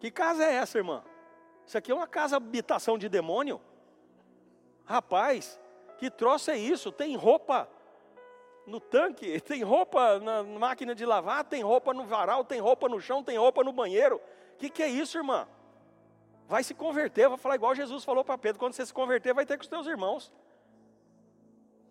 que 0.00 0.10
casa 0.10 0.46
é 0.46 0.54
essa, 0.54 0.78
irmã? 0.78 1.04
Isso 1.66 1.76
aqui 1.76 1.92
é 1.92 1.94
uma 1.94 2.06
casa 2.06 2.38
habitação 2.38 2.96
de 2.96 3.06
demônio? 3.06 3.60
Rapaz, 4.86 5.60
que 5.98 6.10
troço 6.10 6.50
é 6.50 6.56
isso? 6.56 6.90
Tem 6.90 7.14
roupa 7.14 7.68
no 8.66 8.80
tanque, 8.80 9.38
tem 9.44 9.62
roupa 9.62 10.18
na 10.20 10.42
máquina 10.42 10.94
de 10.94 11.04
lavar, 11.04 11.44
tem 11.44 11.62
roupa 11.62 11.92
no 11.92 12.06
varal, 12.06 12.46
tem 12.46 12.60
roupa 12.60 12.88
no 12.88 12.98
chão, 12.98 13.22
tem 13.22 13.36
roupa 13.36 13.62
no 13.62 13.74
banheiro. 13.74 14.22
Que, 14.58 14.70
que 14.70 14.82
é 14.82 14.88
isso, 14.88 15.18
irmã? 15.18 15.46
Vai 16.48 16.62
se 16.62 16.74
converter, 16.74 17.28
vai 17.28 17.38
falar 17.38 17.54
igual 17.54 17.74
Jesus 17.74 18.04
falou 18.04 18.24
para 18.24 18.38
Pedro: 18.38 18.58
quando 18.58 18.74
você 18.74 18.84
se 18.84 18.92
converter, 18.92 19.34
vai 19.34 19.46
ter 19.46 19.56
com 19.56 19.62
os 19.62 19.68
teus 19.68 19.86
irmãos. 19.86 20.32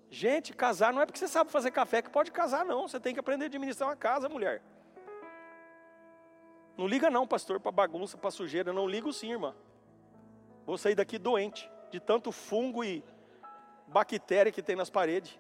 Gente, 0.09 0.53
casar 0.53 0.93
não 0.93 1.01
é 1.01 1.05
porque 1.05 1.17
você 1.17 1.27
sabe 1.27 1.51
fazer 1.51 1.71
café 1.71 2.01
que 2.01 2.09
pode 2.09 2.31
casar, 2.31 2.63
não. 2.63 2.87
Você 2.87 2.99
tem 2.99 3.13
que 3.13 3.19
aprender 3.19 3.45
a 3.45 3.47
administrar 3.47 3.89
uma 3.89 3.95
casa, 3.95 4.29
mulher. 4.29 4.61
Não 6.77 6.87
liga 6.87 7.09
não, 7.09 7.25
pastor, 7.25 7.59
para 7.59 7.71
bagunça, 7.71 8.17
para 8.17 8.29
sujeira. 8.29 8.71
Não 8.71 8.87
ligo 8.87 9.11
sim, 9.11 9.31
irmã. 9.31 9.55
Vou 10.65 10.77
sair 10.77 10.95
daqui 10.95 11.17
doente, 11.17 11.69
de 11.89 11.99
tanto 11.99 12.31
fungo 12.31 12.83
e 12.83 13.03
bactéria 13.87 14.51
que 14.51 14.61
tem 14.61 14.75
nas 14.75 14.89
paredes. 14.89 15.39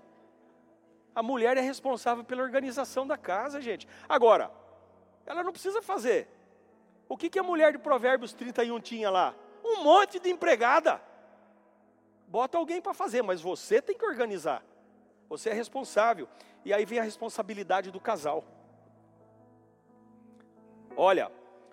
A 1.15 1.21
mulher 1.21 1.55
é 1.55 1.61
responsável 1.61 2.23
pela 2.23 2.41
organização 2.41 3.05
da 3.05 3.17
casa, 3.17 3.61
gente. 3.61 3.87
Agora, 4.09 4.51
ela 5.25 5.43
não 5.43 5.51
precisa 5.51 5.81
fazer 5.81 6.27
o 7.07 7.17
que, 7.17 7.29
que 7.29 7.39
a 7.39 7.43
mulher 7.43 7.71
de 7.71 7.77
Provérbios 7.77 8.33
31 8.33 8.79
tinha 8.79 9.09
lá? 9.09 9.35
Um 9.63 9.83
monte 9.83 10.19
de 10.19 10.29
empregada. 10.29 11.01
Bota 12.27 12.57
alguém 12.57 12.81
para 12.81 12.93
fazer, 12.93 13.21
mas 13.21 13.41
você 13.41 13.81
tem 13.81 13.97
que 13.97 14.05
organizar. 14.05 14.63
Você 15.29 15.49
é 15.49 15.53
responsável. 15.53 16.27
E 16.65 16.73
aí 16.73 16.85
vem 16.85 16.99
a 16.99 17.03
responsabilidade 17.03 17.91
do 17.91 17.99
casal. 17.99 18.43
Olha, 20.95 21.31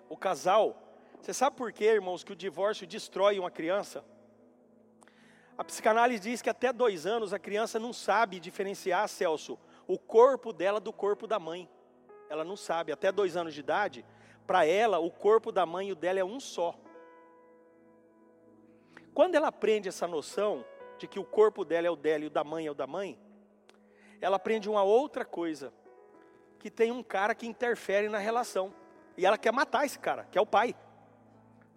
o 0.09 0.17
casal, 0.17 0.75
você 1.21 1.33
sabe 1.33 1.55
por 1.55 1.71
quê, 1.71 1.85
irmãos, 1.85 2.23
que 2.23 2.33
o 2.33 2.35
divórcio 2.35 2.87
destrói 2.87 3.39
uma 3.39 3.51
criança? 3.51 4.03
A 5.57 5.63
psicanálise 5.63 6.21
diz 6.21 6.41
que 6.41 6.49
até 6.49 6.73
dois 6.73 7.05
anos 7.05 7.33
a 7.33 7.39
criança 7.39 7.79
não 7.79 7.93
sabe 7.93 8.39
diferenciar, 8.39 9.07
Celso, 9.07 9.59
o 9.87 9.97
corpo 9.97 10.51
dela 10.51 10.79
do 10.79 10.91
corpo 10.91 11.27
da 11.27 11.39
mãe. 11.39 11.69
Ela 12.29 12.43
não 12.43 12.55
sabe. 12.55 12.91
Até 12.91 13.11
dois 13.11 13.37
anos 13.37 13.53
de 13.53 13.59
idade, 13.59 14.05
para 14.51 14.65
ela, 14.65 14.99
o 14.99 15.09
corpo 15.09 15.49
da 15.49 15.65
mãe 15.65 15.87
e 15.87 15.91
o 15.93 15.95
dela 15.95 16.19
é 16.19 16.25
um 16.25 16.37
só. 16.37 16.75
Quando 19.13 19.35
ela 19.35 19.47
aprende 19.47 19.87
essa 19.87 20.05
noção 20.05 20.65
de 20.97 21.07
que 21.07 21.17
o 21.17 21.23
corpo 21.23 21.63
dela 21.63 21.87
é 21.87 21.89
o 21.89 21.95
dela 21.95 22.25
e 22.25 22.27
o 22.27 22.29
da 22.29 22.43
mãe 22.43 22.67
é 22.67 22.69
o 22.69 22.73
da 22.73 22.85
mãe, 22.85 23.17
ela 24.19 24.35
aprende 24.35 24.69
uma 24.69 24.83
outra 24.83 25.23
coisa, 25.23 25.71
que 26.59 26.69
tem 26.69 26.91
um 26.91 27.01
cara 27.01 27.33
que 27.33 27.47
interfere 27.47 28.09
na 28.09 28.17
relação. 28.17 28.73
E 29.15 29.25
ela 29.25 29.37
quer 29.37 29.53
matar 29.53 29.85
esse 29.85 29.97
cara, 29.97 30.27
que 30.29 30.37
é 30.37 30.41
o 30.41 30.45
pai. 30.45 30.75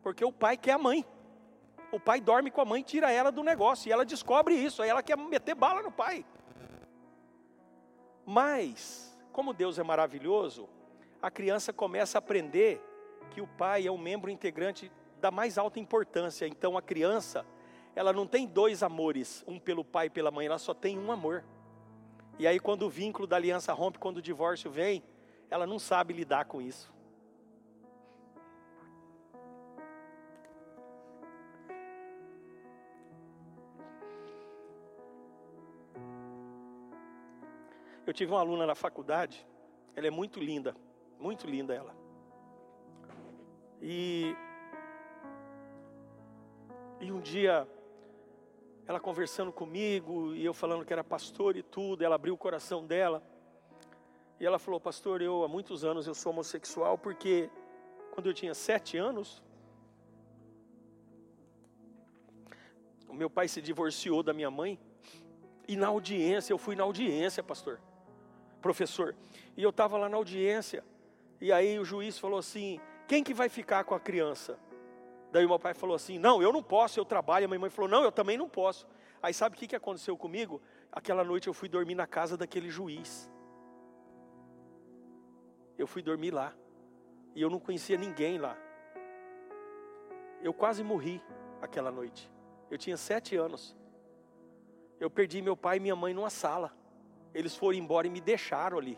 Porque 0.03 0.25
o 0.25 0.33
pai 0.33 0.57
quer 0.57 0.73
a 0.73 0.79
mãe. 0.79 1.07
O 1.93 2.01
pai 2.01 2.21
dorme 2.21 2.51
com 2.51 2.61
a 2.61 2.65
mãe, 2.65 2.83
tira 2.83 3.09
ela 3.09 3.31
do 3.31 3.45
negócio, 3.45 3.89
e 3.89 3.93
ela 3.93 4.05
descobre 4.05 4.53
isso, 4.53 4.83
aí 4.83 4.89
ela 4.89 5.01
quer 5.01 5.17
meter 5.17 5.55
bala 5.55 5.81
no 5.81 5.93
pai. 5.93 6.27
Mas, 8.27 9.17
como 9.31 9.55
Deus 9.55 9.79
é 9.79 9.85
maravilhoso, 9.85 10.69
a 11.25 11.31
criança 11.31 11.73
começa 11.73 12.19
a 12.19 12.21
aprender 12.21 12.83
que 13.31 13.41
o 13.41 13.47
pai 13.47 13.87
é 13.87 13.91
um 13.91 13.97
membro 13.97 14.31
integrante 14.31 14.93
da 15.23 15.31
mais 15.31 15.57
alta 15.57 15.81
importância. 15.81 16.47
Então 16.47 16.77
a 16.77 16.83
criança, 16.83 17.47
ela 17.97 18.13
não 18.13 18.27
tem 18.27 18.47
dois 18.47 18.83
amores, 18.83 19.43
um 19.49 19.59
pelo 19.59 19.83
pai 19.83 20.09
e 20.09 20.11
pela 20.11 20.31
mãe, 20.31 20.45
ela 20.45 20.59
só 20.59 20.75
tem 20.75 20.99
um 20.99 21.11
amor. 21.11 21.43
E 22.39 22.47
aí 22.47 22.61
quando 22.61 22.83
o 22.83 22.91
vínculo 22.91 23.27
da 23.27 23.37
aliança 23.37 23.73
rompe, 23.73 23.99
quando 23.99 24.19
o 24.19 24.23
divórcio 24.23 24.71
vem, 24.71 25.03
ela 25.49 25.67
não 25.67 25.79
sabe 25.79 26.13
lidar 26.13 26.45
com 26.45 26.61
isso. 26.61 26.93
Eu 38.07 38.13
tive 38.13 38.31
uma 38.31 38.41
aluna 38.41 38.67
na 38.67 38.75
faculdade, 38.75 39.49
ela 39.97 40.07
é 40.07 40.11
muito 40.11 40.39
linda, 40.39 40.77
muito 41.25 41.47
linda 41.47 41.73
ela. 41.73 41.95
E 43.81 44.37
e 47.01 47.11
um 47.11 47.21
dia 47.21 47.67
ela 48.87 49.01
conversando 49.01 49.51
comigo 49.51 50.35
e 50.35 50.45
eu 50.45 50.53
falando 50.53 50.85
que 50.85 50.93
era 50.93 51.03
pastor 51.03 51.57
e 51.57 51.63
tudo, 51.63 52.05
ela 52.05 52.17
abriu 52.17 52.35
o 52.35 52.37
coração 52.47 52.85
dela. 52.85 53.23
E 54.39 54.45
ela 54.45 54.59
falou, 54.59 54.79
pastor, 54.79 55.23
eu 55.23 55.43
há 55.45 55.49
muitos 55.49 55.83
anos 55.83 56.07
eu 56.07 56.15
sou 56.15 56.31
homossexual 56.33 56.99
porque 56.99 57.49
quando 58.13 58.27
eu 58.27 58.35
tinha 58.35 58.53
sete 58.53 58.99
anos, 58.99 59.43
o 63.09 63.15
meu 63.15 63.31
pai 63.31 63.49
se 63.49 63.63
divorciou 63.63 64.23
da 64.23 64.35
minha 64.35 64.51
mãe 64.51 64.79
e 65.67 65.75
na 65.75 65.87
audiência, 65.87 66.53
eu 66.53 66.59
fui 66.59 66.77
na 66.77 66.85
audiência, 66.85 67.43
pastor 67.43 67.81
professor. 68.65 69.15
E 69.59 69.63
eu 69.63 69.69
estava 69.69 69.99
lá 69.99 70.09
na 70.09 70.17
audiência, 70.17 70.83
e 71.41 71.53
aí 71.53 71.79
o 71.79 71.85
juiz 71.85 72.19
falou 72.19 72.39
assim: 72.39 72.81
quem 73.07 73.23
que 73.23 73.35
vai 73.35 73.49
ficar 73.49 73.85
com 73.85 73.95
a 73.95 74.01
criança? 74.01 74.59
Daí 75.31 75.45
o 75.45 75.49
meu 75.49 75.59
pai 75.59 75.75
falou 75.75 75.97
assim: 75.97 76.19
não, 76.19 76.43
eu 76.43 76.53
não 76.53 76.63
posso, 76.63 76.99
eu 76.99 77.05
trabalho. 77.05 77.45
A 77.45 77.49
minha 77.49 77.59
mãe 77.59 77.71
falou: 77.71 77.91
não, 77.91 78.03
eu 78.03 78.13
também 78.13 78.37
não 78.37 78.49
posso. 78.49 78.87
Aí 79.23 79.33
sabe 79.33 79.57
o 79.57 79.59
que, 79.59 79.67
que 79.67 79.77
aconteceu 79.77 80.17
comigo? 80.17 80.61
Aquela 80.93 81.25
noite 81.25 81.49
eu 81.49 81.55
fui 81.55 81.69
dormir 81.69 81.95
na 81.95 82.07
casa 82.07 82.37
daquele 82.37 82.71
juiz. 82.71 83.31
Eu 85.77 85.87
fui 85.87 86.03
dormir 86.03 86.31
lá. 86.31 86.55
E 87.35 87.43
eu 87.43 87.51
não 87.51 87.59
conhecia 87.59 87.97
ninguém 87.97 88.39
lá. 88.39 88.57
Eu 90.43 90.53
quase 90.53 90.85
morri 90.85 91.23
aquela 91.61 91.91
noite. 91.91 92.31
Eu 92.71 92.79
tinha 92.79 92.97
sete 92.97 93.35
anos. 93.35 93.77
Eu 95.01 95.11
perdi 95.11 95.43
meu 95.43 95.57
pai 95.57 95.79
e 95.79 95.81
minha 95.81 95.97
mãe 95.97 96.15
numa 96.15 96.31
sala 96.31 96.73
eles 97.35 97.57
foram 97.57 97.77
embora 97.77 98.07
e 98.07 98.11
me 98.11 98.21
deixaram 98.21 98.79
ali. 98.79 98.97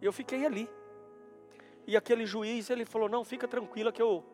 E 0.00 0.04
eu 0.04 0.12
fiquei 0.12 0.44
ali. 0.44 0.68
E 1.86 1.96
aquele 1.96 2.26
juiz, 2.26 2.70
ele 2.70 2.84
falou: 2.84 3.08
Não, 3.08 3.24
fica 3.24 3.48
tranquila 3.48 3.92
que 3.92 4.00
eu, 4.00 4.24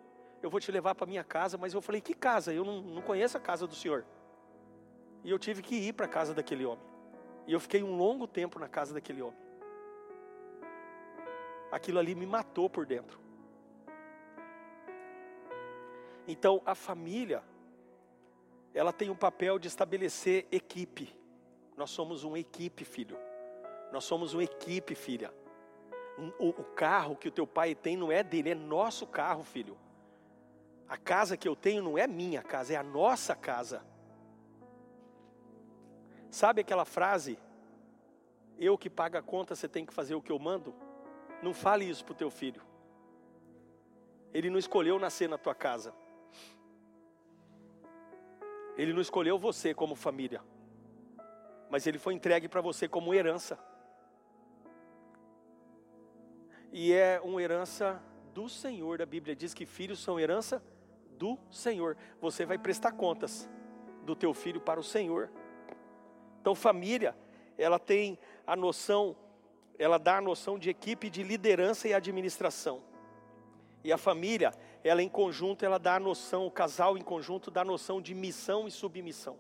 eu 0.43 0.51
vou 0.51 0.60
te 0.60 0.70
levar 0.70 0.94
para 0.94 1.06
minha 1.06 1.24
casa. 1.24 1.56
Mas 1.56 1.74
eu 1.74 1.81
falei: 1.81 2.01
Que 2.01 2.14
casa? 2.14 2.52
Eu 2.52 2.64
não, 2.64 2.81
não 2.81 3.02
conheço 3.02 3.36
a 3.36 3.40
casa 3.40 3.66
do 3.66 3.74
senhor. 3.74 4.05
E 5.24 5.31
eu 5.31 5.39
tive 5.39 5.62
que 5.62 5.74
ir 5.74 5.93
para 5.93 6.06
a 6.06 6.09
casa 6.09 6.32
daquele 6.35 6.64
homem. 6.64 6.85
E 7.47 7.52
eu 7.52 7.60
fiquei 7.60 7.82
um 7.82 7.97
longo 7.97 8.27
tempo 8.27 8.59
na 8.59 8.68
casa 8.68 8.94
daquele 8.94 9.23
homem. 9.23 9.39
Aquilo 11.70 11.98
ali 11.98 12.14
me 12.14 12.27
matou 12.27 12.68
por 12.68 12.86
dentro. 12.86 13.18
Então 16.28 16.60
a 16.64 16.74
família, 16.74 17.43
ela 18.74 18.93
tem 18.93 19.10
o 19.10 19.16
papel 19.16 19.59
de 19.59 19.68
estabelecer 19.68 20.47
equipe. 20.51 21.14
Nós 21.77 21.90
somos 21.90 22.24
uma 22.24 22.39
equipe, 22.39 22.85
filho. 22.85 23.16
Nós 23.93 24.05
somos 24.05 24.35
uma 24.35 24.43
equipe, 24.43 24.94
filha. 24.94 25.32
O, 26.38 26.48
o, 26.48 26.64
carro 26.64 27.16
que 27.16 27.28
o 27.28 27.30
teu 27.30 27.47
pai 27.47 27.74
tem 27.74 27.97
não 27.97 28.10
é 28.10 28.22
dele, 28.22 28.51
é 28.51 28.55
nosso 28.55 29.06
carro, 29.06 29.44
filho. 29.44 29.76
A 30.88 30.97
casa 30.97 31.36
que 31.36 31.47
eu 31.47 31.55
tenho 31.55 31.82
não 31.82 31.98
é 31.98 32.06
minha 32.06 32.43
casa, 32.43 32.72
é 32.72 32.76
a 32.76 32.82
nossa 32.82 33.34
casa. 33.34 33.84
Sabe 36.30 36.62
aquela 36.62 36.84
frase? 36.84 37.38
Eu 38.59 38.78
que 38.78 38.88
pago 38.88 39.18
a 39.18 39.22
conta, 39.22 39.55
você 39.55 39.68
tem 39.68 39.84
que 39.84 39.93
fazer 39.93 40.14
o 40.14 40.22
que 40.22 40.32
eu 40.32 40.38
mando? 40.38 40.74
Não 41.43 41.52
fale 41.52 41.84
isso 41.84 42.05
para 42.05 42.12
o 42.12 42.16
teu 42.16 42.30
filho. 42.30 42.62
Ele 44.32 44.48
não 44.48 44.59
escolheu 44.59 44.98
nascer 44.98 45.28
na 45.28 45.36
tua 45.36 45.55
casa. 45.55 45.94
Ele 48.76 48.93
não 48.93 49.01
escolheu 49.01 49.38
você 49.38 49.74
como 49.74 49.94
família 49.94 50.43
mas 51.70 51.86
ele 51.86 51.98
foi 51.98 52.14
entregue 52.14 52.48
para 52.48 52.60
você 52.60 52.88
como 52.88 53.12
herança. 53.12 53.59
E 56.72 56.93
é 56.93 57.20
uma 57.22 57.43
herança 57.43 58.02
do 58.34 58.48
Senhor. 58.48 59.01
A 59.01 59.06
Bíblia 59.06 59.34
diz 59.34 59.55
que 59.55 59.64
filhos 59.64 59.98
são 59.98 60.20
herança 60.20 60.62
do 61.18 61.38
Senhor. 61.51 61.97
Você 62.20 62.44
vai 62.44 62.59
prestar 62.59 62.93
contas 62.93 63.48
do 64.05 64.14
teu 64.14 64.32
filho 64.34 64.60
para 64.60 64.78
o 64.78 64.84
Senhor. 64.84 65.30
Então, 66.40 66.55
família, 66.55 67.16
ela 67.59 67.78
tem 67.78 68.18
a 68.47 68.55
noção, 68.55 69.16
ela 69.78 69.98
dá 69.98 70.18
a 70.18 70.20
noção 70.20 70.59
de 70.59 70.70
equipe 70.70 71.10
de 71.10 71.22
liderança 71.22 71.88
e 71.88 71.94
administração. 71.94 72.82
E 73.82 73.93
a 73.93 73.98
família, 73.98 74.52
ela 74.82 75.02
em 75.02 75.09
conjunto, 75.09 75.64
ela 75.64 75.78
dá 75.78 75.97
a 75.97 76.01
noção, 76.01 76.47
o 76.47 76.51
casal 76.51 76.98
em 76.98 77.02
conjunto 77.02 77.51
dá 77.51 77.62
a 77.62 77.64
noção 77.64 78.01
de 78.01 78.14
missão 78.14 78.66
e 78.66 78.70
submissão. 78.70 79.38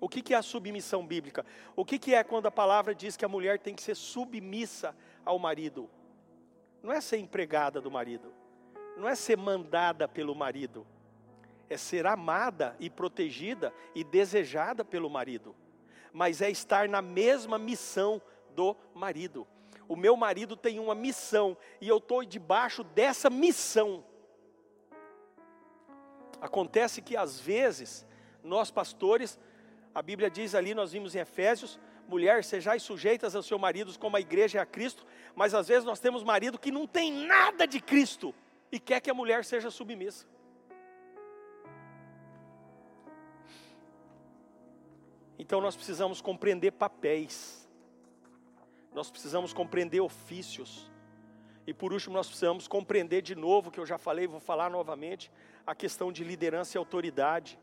O 0.00 0.08
que, 0.08 0.34
é 0.34 0.36
a 0.36 0.42
submissão 0.42 1.06
bíblica? 1.06 1.46
O 1.74 1.84
que, 1.84 2.14
é 2.14 2.22
quando 2.22 2.46
a 2.46 2.50
palavra 2.50 2.94
diz 2.94 3.16
que 3.16 3.24
a 3.24 3.28
mulher 3.28 3.58
tem 3.58 3.74
que 3.74 3.82
ser 3.82 3.94
submissa 3.94 4.94
ao 5.24 5.38
marido? 5.38 5.88
Não 6.84 6.92
é 6.92 7.00
ser 7.00 7.16
empregada 7.16 7.80
do 7.80 7.90
marido, 7.90 8.30
não 8.94 9.08
é 9.08 9.14
ser 9.14 9.38
mandada 9.38 10.06
pelo 10.06 10.34
marido, 10.34 10.86
é 11.66 11.78
ser 11.78 12.06
amada 12.06 12.76
e 12.78 12.90
protegida 12.90 13.72
e 13.94 14.04
desejada 14.04 14.84
pelo 14.84 15.08
marido, 15.08 15.56
mas 16.12 16.42
é 16.42 16.50
estar 16.50 16.86
na 16.86 17.00
mesma 17.00 17.58
missão 17.58 18.20
do 18.54 18.76
marido. 18.94 19.46
O 19.88 19.96
meu 19.96 20.14
marido 20.14 20.58
tem 20.58 20.78
uma 20.78 20.94
missão 20.94 21.56
e 21.80 21.88
eu 21.88 21.96
estou 21.96 22.22
debaixo 22.22 22.84
dessa 22.84 23.30
missão. 23.30 24.04
Acontece 26.38 27.00
que 27.00 27.16
às 27.16 27.40
vezes 27.40 28.06
nós 28.42 28.70
pastores 28.70 29.40
a 29.94 30.02
Bíblia 30.02 30.28
diz 30.28 30.54
ali, 30.54 30.74
nós 30.74 30.92
vimos 30.92 31.14
em 31.14 31.20
Efésios, 31.20 31.80
mulher, 32.08 32.44
sejais 32.44 32.82
sujeitas 32.82 33.34
aos 33.34 33.46
seus 33.46 33.60
maridos 33.60 33.96
como 33.96 34.16
a 34.16 34.20
igreja 34.20 34.58
é 34.58 34.60
a 34.60 34.66
Cristo, 34.66 35.06
mas 35.34 35.54
às 35.54 35.68
vezes 35.68 35.84
nós 35.84 36.00
temos 36.00 36.22
marido 36.22 36.58
que 36.58 36.70
não 36.70 36.86
tem 36.86 37.12
nada 37.26 37.66
de 37.66 37.80
Cristo 37.80 38.34
e 38.70 38.78
quer 38.78 39.00
que 39.00 39.10
a 39.10 39.14
mulher 39.14 39.44
seja 39.44 39.70
submissa. 39.70 40.26
Então 45.38 45.60
nós 45.60 45.76
precisamos 45.76 46.20
compreender 46.20 46.72
papéis, 46.72 47.68
nós 48.92 49.10
precisamos 49.10 49.52
compreender 49.52 50.00
ofícios, 50.00 50.90
e 51.66 51.74
por 51.74 51.92
último 51.92 52.14
nós 52.14 52.26
precisamos 52.26 52.68
compreender 52.68 53.22
de 53.22 53.34
novo, 53.34 53.70
que 53.70 53.80
eu 53.80 53.86
já 53.86 53.98
falei, 53.98 54.26
vou 54.26 54.40
falar 54.40 54.70
novamente, 54.70 55.30
a 55.66 55.74
questão 55.74 56.12
de 56.12 56.22
liderança 56.22 56.76
e 56.76 56.78
autoridade. 56.78 57.58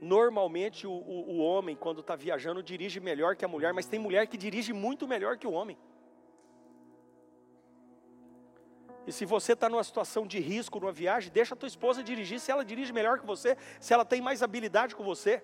Normalmente 0.00 0.86
o, 0.86 0.90
o, 0.90 1.32
o 1.32 1.38
homem, 1.38 1.76
quando 1.76 2.00
está 2.00 2.16
viajando, 2.16 2.62
dirige 2.62 2.98
melhor 2.98 3.36
que 3.36 3.44
a 3.44 3.48
mulher, 3.48 3.74
mas 3.74 3.86
tem 3.86 3.98
mulher 3.98 4.26
que 4.26 4.38
dirige 4.38 4.72
muito 4.72 5.06
melhor 5.06 5.36
que 5.36 5.46
o 5.46 5.52
homem. 5.52 5.76
E 9.06 9.12
se 9.12 9.26
você 9.26 9.52
está 9.52 9.68
numa 9.68 9.84
situação 9.84 10.26
de 10.26 10.40
risco 10.40 10.80
numa 10.80 10.92
viagem, 10.92 11.30
deixa 11.30 11.54
a 11.54 11.56
tua 11.56 11.66
esposa 11.66 12.02
dirigir, 12.02 12.40
se 12.40 12.50
ela 12.50 12.64
dirige 12.64 12.92
melhor 12.92 13.18
que 13.18 13.26
você, 13.26 13.58
se 13.78 13.92
ela 13.92 14.04
tem 14.04 14.22
mais 14.22 14.42
habilidade 14.42 14.96
que 14.96 15.02
você. 15.02 15.42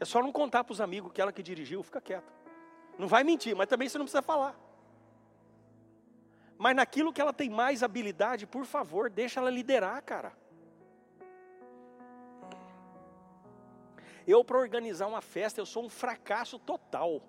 É 0.00 0.04
só 0.04 0.20
não 0.20 0.32
contar 0.32 0.64
para 0.64 0.72
os 0.72 0.80
amigos 0.80 1.12
que 1.12 1.20
ela 1.20 1.32
que 1.32 1.42
dirigiu, 1.42 1.82
fica 1.82 2.00
quieto. 2.00 2.32
Não 2.98 3.06
vai 3.06 3.22
mentir, 3.22 3.54
mas 3.54 3.68
também 3.68 3.88
você 3.88 3.98
não 3.98 4.04
precisa 4.04 4.22
falar. 4.22 4.67
Mas 6.58 6.74
naquilo 6.74 7.12
que 7.12 7.20
ela 7.20 7.32
tem 7.32 7.48
mais 7.48 7.84
habilidade, 7.84 8.44
por 8.44 8.66
favor, 8.66 9.08
deixa 9.08 9.38
ela 9.38 9.48
liderar, 9.48 10.02
cara. 10.02 10.32
Eu, 14.26 14.44
para 14.44 14.58
organizar 14.58 15.06
uma 15.06 15.22
festa, 15.22 15.60
eu 15.60 15.64
sou 15.64 15.84
um 15.84 15.88
fracasso 15.88 16.58
total. 16.58 17.22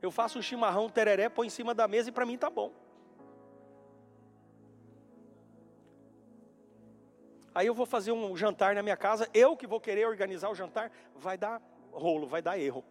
Eu 0.00 0.10
faço 0.10 0.38
um 0.38 0.42
chimarrão, 0.42 0.88
tereré, 0.88 1.28
põe 1.28 1.46
em 1.46 1.50
cima 1.50 1.74
da 1.74 1.86
mesa 1.86 2.08
e 2.08 2.12
para 2.12 2.26
mim 2.26 2.38
tá 2.38 2.48
bom. 2.48 2.72
Aí 7.54 7.66
eu 7.66 7.74
vou 7.74 7.86
fazer 7.86 8.10
um 8.10 8.36
jantar 8.36 8.74
na 8.74 8.82
minha 8.82 8.96
casa, 8.96 9.28
eu 9.32 9.56
que 9.56 9.66
vou 9.66 9.80
querer 9.80 10.06
organizar 10.06 10.50
o 10.50 10.54
jantar, 10.54 10.90
vai 11.14 11.38
dar 11.38 11.62
rolo, 11.92 12.26
vai 12.26 12.42
dar 12.42 12.58
erro. 12.58 12.84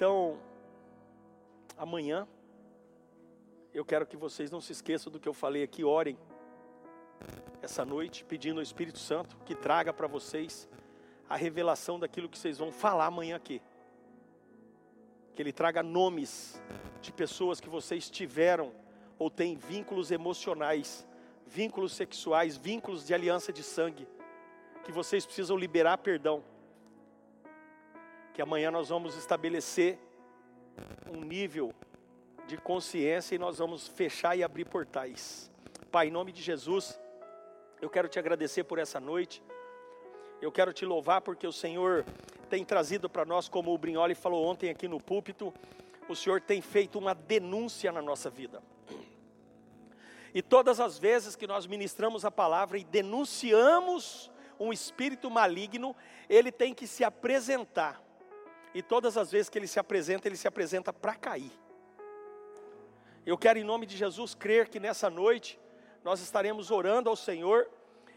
Então, 0.00 0.38
amanhã, 1.76 2.26
eu 3.74 3.84
quero 3.84 4.06
que 4.06 4.16
vocês 4.16 4.50
não 4.50 4.58
se 4.58 4.72
esqueçam 4.72 5.12
do 5.12 5.20
que 5.20 5.28
eu 5.28 5.34
falei 5.34 5.62
aqui, 5.62 5.84
orem 5.84 6.16
essa 7.60 7.84
noite, 7.84 8.24
pedindo 8.24 8.60
ao 8.60 8.62
Espírito 8.62 8.98
Santo 8.98 9.36
que 9.44 9.54
traga 9.54 9.92
para 9.92 10.06
vocês 10.06 10.66
a 11.28 11.36
revelação 11.36 12.00
daquilo 12.00 12.30
que 12.30 12.38
vocês 12.38 12.56
vão 12.56 12.72
falar 12.72 13.04
amanhã 13.04 13.36
aqui. 13.36 13.60
Que 15.34 15.42
Ele 15.42 15.52
traga 15.52 15.82
nomes 15.82 16.58
de 17.02 17.12
pessoas 17.12 17.60
que 17.60 17.68
vocês 17.68 18.08
tiveram 18.08 18.72
ou 19.18 19.28
têm 19.28 19.54
vínculos 19.54 20.10
emocionais, 20.10 21.06
vínculos 21.46 21.92
sexuais, 21.92 22.56
vínculos 22.56 23.06
de 23.06 23.12
aliança 23.12 23.52
de 23.52 23.62
sangue, 23.62 24.08
que 24.82 24.92
vocês 24.92 25.26
precisam 25.26 25.58
liberar 25.58 25.98
perdão. 25.98 26.42
Que 28.32 28.42
amanhã 28.42 28.70
nós 28.70 28.88
vamos 28.88 29.16
estabelecer 29.16 29.98
um 31.12 31.20
nível 31.20 31.74
de 32.46 32.56
consciência 32.56 33.34
e 33.34 33.38
nós 33.38 33.58
vamos 33.58 33.88
fechar 33.88 34.36
e 34.36 34.42
abrir 34.42 34.64
portais. 34.64 35.50
Pai, 35.90 36.08
em 36.08 36.10
nome 36.10 36.32
de 36.32 36.42
Jesus, 36.42 36.98
eu 37.80 37.88
quero 37.88 38.08
te 38.08 38.18
agradecer 38.18 38.64
por 38.64 38.78
essa 38.78 39.00
noite. 39.00 39.42
Eu 40.40 40.50
quero 40.50 40.72
te 40.72 40.84
louvar 40.84 41.20
porque 41.20 41.46
o 41.46 41.52
Senhor 41.52 42.04
tem 42.48 42.64
trazido 42.64 43.08
para 43.08 43.24
nós, 43.24 43.48
como 43.48 43.72
o 43.72 43.78
Brignoli 43.78 44.14
falou 44.14 44.44
ontem 44.44 44.70
aqui 44.70 44.88
no 44.88 45.00
púlpito, 45.00 45.54
o 46.08 46.16
Senhor 46.16 46.40
tem 46.40 46.60
feito 46.60 46.98
uma 46.98 47.14
denúncia 47.14 47.92
na 47.92 48.02
nossa 48.02 48.28
vida. 48.28 48.60
E 50.34 50.42
todas 50.42 50.80
as 50.80 50.98
vezes 50.98 51.36
que 51.36 51.46
nós 51.46 51.66
ministramos 51.66 52.24
a 52.24 52.30
palavra 52.30 52.78
e 52.78 52.84
denunciamos 52.84 54.30
um 54.58 54.72
espírito 54.72 55.30
maligno, 55.30 55.94
ele 56.28 56.50
tem 56.52 56.74
que 56.74 56.86
se 56.86 57.04
apresentar. 57.04 58.02
E 58.74 58.82
todas 58.82 59.16
as 59.16 59.30
vezes 59.30 59.48
que 59.48 59.58
ele 59.58 59.66
se 59.66 59.78
apresenta, 59.78 60.28
ele 60.28 60.36
se 60.36 60.46
apresenta 60.46 60.92
para 60.92 61.14
cair. 61.14 61.52
Eu 63.26 63.36
quero, 63.36 63.58
em 63.58 63.64
nome 63.64 63.86
de 63.86 63.96
Jesus, 63.96 64.34
crer 64.34 64.68
que 64.68 64.80
nessa 64.80 65.10
noite 65.10 65.58
nós 66.02 66.20
estaremos 66.20 66.70
orando 66.70 67.10
ao 67.10 67.16
Senhor 67.16 67.68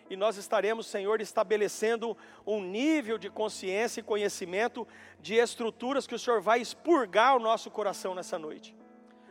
e 0.09 0.15
nós 0.15 0.37
estaremos, 0.37 0.85
Senhor, 0.85 1.21
estabelecendo 1.21 2.15
um 2.45 2.61
nível 2.61 3.17
de 3.17 3.29
consciência 3.29 3.99
e 3.99 4.03
conhecimento 4.03 4.87
de 5.19 5.35
estruturas 5.35 6.05
que 6.05 6.15
o 6.15 6.19
Senhor 6.19 6.41
vai 6.41 6.61
expurgar 6.61 7.35
o 7.35 7.39
nosso 7.39 7.71
coração 7.71 8.13
nessa 8.13 8.37
noite. 8.37 8.75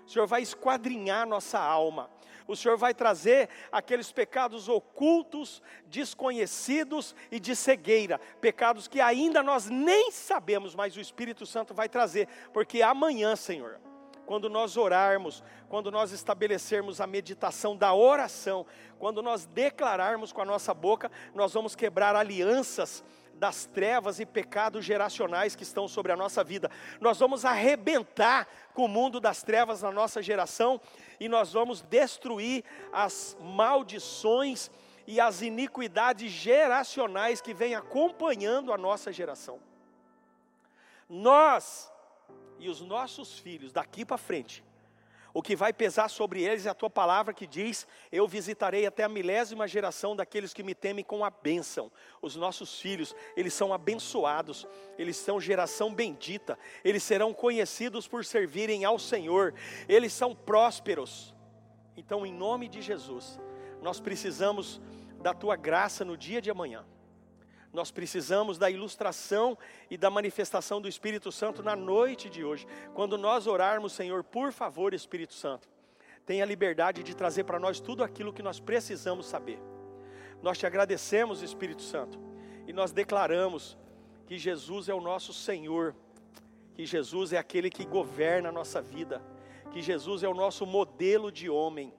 O 0.06 0.10
Senhor 0.10 0.26
vai 0.26 0.42
esquadrinhar 0.42 1.26
nossa 1.26 1.58
alma. 1.58 2.10
O 2.52 2.56
Senhor 2.56 2.76
vai 2.76 2.92
trazer 2.92 3.48
aqueles 3.70 4.12
pecados 4.12 4.68
ocultos, 4.68 5.62
desconhecidos 5.86 7.14
e 7.30 7.40
de 7.40 7.56
cegueira, 7.56 8.18
pecados 8.40 8.86
que 8.86 9.00
ainda 9.00 9.42
nós 9.42 9.70
nem 9.70 10.10
sabemos, 10.10 10.74
mas 10.74 10.94
o 10.94 11.00
Espírito 11.00 11.46
Santo 11.46 11.72
vai 11.72 11.88
trazer, 11.88 12.28
porque 12.52 12.82
amanhã, 12.82 13.34
Senhor, 13.36 13.80
quando 14.26 14.50
nós 14.50 14.76
orarmos, 14.76 15.42
quando 15.68 15.90
nós 15.90 16.12
estabelecermos 16.12 17.00
a 17.00 17.06
meditação 17.06 17.76
da 17.76 17.94
oração, 17.94 18.66
quando 18.98 19.22
nós 19.22 19.46
declararmos 19.46 20.30
com 20.30 20.42
a 20.42 20.44
nossa 20.44 20.74
boca, 20.74 21.10
nós 21.34 21.54
vamos 21.54 21.74
quebrar 21.74 22.14
alianças 22.14 23.02
das 23.34 23.66
trevas 23.66 24.20
e 24.20 24.26
pecados 24.26 24.84
geracionais 24.84 25.56
que 25.56 25.62
estão 25.62 25.88
sobre 25.88 26.12
a 26.12 26.16
nossa 26.16 26.44
vida. 26.44 26.70
Nós 27.00 27.18
vamos 27.18 27.44
arrebentar 27.44 28.46
com 28.72 28.84
o 28.84 28.88
mundo 28.88 29.20
das 29.20 29.42
trevas 29.42 29.82
na 29.82 29.90
nossa 29.90 30.22
geração 30.22 30.80
e 31.18 31.28
nós 31.28 31.52
vamos 31.52 31.82
destruir 31.82 32.64
as 32.92 33.36
maldições 33.40 34.70
e 35.06 35.20
as 35.20 35.42
iniquidades 35.42 36.30
geracionais 36.30 37.40
que 37.40 37.52
vêm 37.52 37.74
acompanhando 37.74 38.72
a 38.72 38.78
nossa 38.78 39.12
geração. 39.12 39.60
Nós 41.08 41.90
e 42.58 42.68
os 42.68 42.80
nossos 42.80 43.38
filhos 43.38 43.72
daqui 43.72 44.04
para 44.04 44.16
frente, 44.16 44.64
o 45.34 45.42
que 45.42 45.56
vai 45.56 45.72
pesar 45.72 46.08
sobre 46.08 46.42
eles 46.42 46.66
é 46.66 46.70
a 46.70 46.74
tua 46.74 46.90
palavra 46.90 47.32
que 47.32 47.46
diz: 47.46 47.86
Eu 48.10 48.28
visitarei 48.28 48.86
até 48.86 49.02
a 49.04 49.08
milésima 49.08 49.66
geração 49.66 50.14
daqueles 50.14 50.52
que 50.52 50.62
me 50.62 50.74
temem 50.74 51.04
com 51.04 51.24
a 51.24 51.30
bênção. 51.30 51.90
Os 52.20 52.36
nossos 52.36 52.80
filhos, 52.80 53.14
eles 53.36 53.54
são 53.54 53.72
abençoados, 53.72 54.66
eles 54.98 55.16
são 55.16 55.40
geração 55.40 55.94
bendita, 55.94 56.58
eles 56.84 57.02
serão 57.02 57.32
conhecidos 57.32 58.06
por 58.06 58.24
servirem 58.24 58.84
ao 58.84 58.98
Senhor, 58.98 59.54
eles 59.88 60.12
são 60.12 60.34
prósperos. 60.34 61.34
Então, 61.96 62.26
em 62.26 62.32
nome 62.32 62.68
de 62.68 62.82
Jesus, 62.82 63.40
nós 63.80 64.00
precisamos 64.00 64.80
da 65.20 65.32
tua 65.32 65.56
graça 65.56 66.04
no 66.04 66.16
dia 66.16 66.42
de 66.42 66.50
amanhã. 66.50 66.84
Nós 67.72 67.90
precisamos 67.90 68.58
da 68.58 68.70
ilustração 68.70 69.56
e 69.90 69.96
da 69.96 70.10
manifestação 70.10 70.80
do 70.80 70.88
Espírito 70.88 71.32
Santo 71.32 71.62
na 71.62 71.74
noite 71.74 72.28
de 72.28 72.44
hoje. 72.44 72.66
Quando 72.94 73.16
nós 73.16 73.46
orarmos, 73.46 73.92
Senhor, 73.92 74.22
por 74.22 74.52
favor, 74.52 74.92
Espírito 74.92 75.32
Santo, 75.32 75.68
tenha 76.26 76.44
liberdade 76.44 77.02
de 77.02 77.16
trazer 77.16 77.44
para 77.44 77.58
nós 77.58 77.80
tudo 77.80 78.04
aquilo 78.04 78.32
que 78.32 78.42
nós 78.42 78.60
precisamos 78.60 79.26
saber. 79.26 79.58
Nós 80.42 80.58
te 80.58 80.66
agradecemos, 80.66 81.42
Espírito 81.42 81.82
Santo, 81.82 82.18
e 82.66 82.72
nós 82.72 82.92
declaramos 82.92 83.78
que 84.26 84.36
Jesus 84.36 84.88
é 84.88 84.94
o 84.94 85.00
nosso 85.00 85.32
Senhor, 85.32 85.94
que 86.74 86.84
Jesus 86.84 87.32
é 87.32 87.38
aquele 87.38 87.70
que 87.70 87.84
governa 87.84 88.50
a 88.50 88.52
nossa 88.52 88.82
vida, 88.82 89.22
que 89.70 89.80
Jesus 89.80 90.22
é 90.22 90.28
o 90.28 90.34
nosso 90.34 90.66
modelo 90.66 91.32
de 91.32 91.48
homem, 91.48 91.92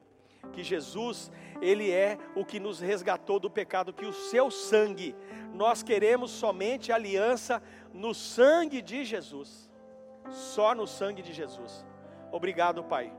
que 0.51 0.63
Jesus, 0.63 1.31
ele 1.61 1.89
é 1.89 2.17
o 2.35 2.43
que 2.43 2.59
nos 2.59 2.79
resgatou 2.79 3.39
do 3.39 3.49
pecado, 3.49 3.93
que 3.93 4.05
o 4.05 4.13
seu 4.13 4.51
sangue, 4.51 5.15
nós 5.53 5.83
queremos 5.83 6.31
somente 6.31 6.91
aliança 6.91 7.61
no 7.93 8.13
sangue 8.13 8.81
de 8.81 9.05
Jesus. 9.05 9.69
Só 10.29 10.73
no 10.73 10.87
sangue 10.87 11.21
de 11.21 11.31
Jesus. 11.31 11.85
Obrigado, 12.31 12.83
Pai. 12.83 13.13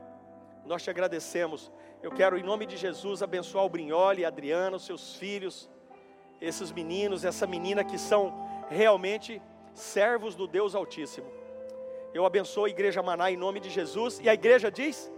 Nós 0.65 0.83
te 0.83 0.89
agradecemos. 0.89 1.71
Eu 2.03 2.11
quero, 2.11 2.37
em 2.37 2.43
nome 2.43 2.65
de 2.65 2.75
Jesus, 2.75 3.23
abençoar 3.23 3.63
o 3.63 3.69
Brinholi, 3.69 4.25
a 4.25 4.27
Adriana, 4.27 4.75
os 4.75 4.85
seus 4.85 5.15
filhos, 5.15 5.69
esses 6.41 6.71
meninos, 6.71 7.23
essa 7.23 7.47
menina 7.47 7.83
que 7.83 7.97
são 7.97 8.33
realmente 8.69 9.41
servos 9.73 10.35
do 10.35 10.47
Deus 10.47 10.75
Altíssimo. 10.75 11.27
Eu 12.13 12.25
abençoo 12.25 12.65
a 12.65 12.69
igreja 12.69 13.01
Maná 13.01 13.31
em 13.31 13.37
nome 13.37 13.59
de 13.59 13.69
Jesus. 13.69 14.19
E 14.19 14.27
a 14.27 14.33
igreja 14.33 14.71
diz: 14.71 15.11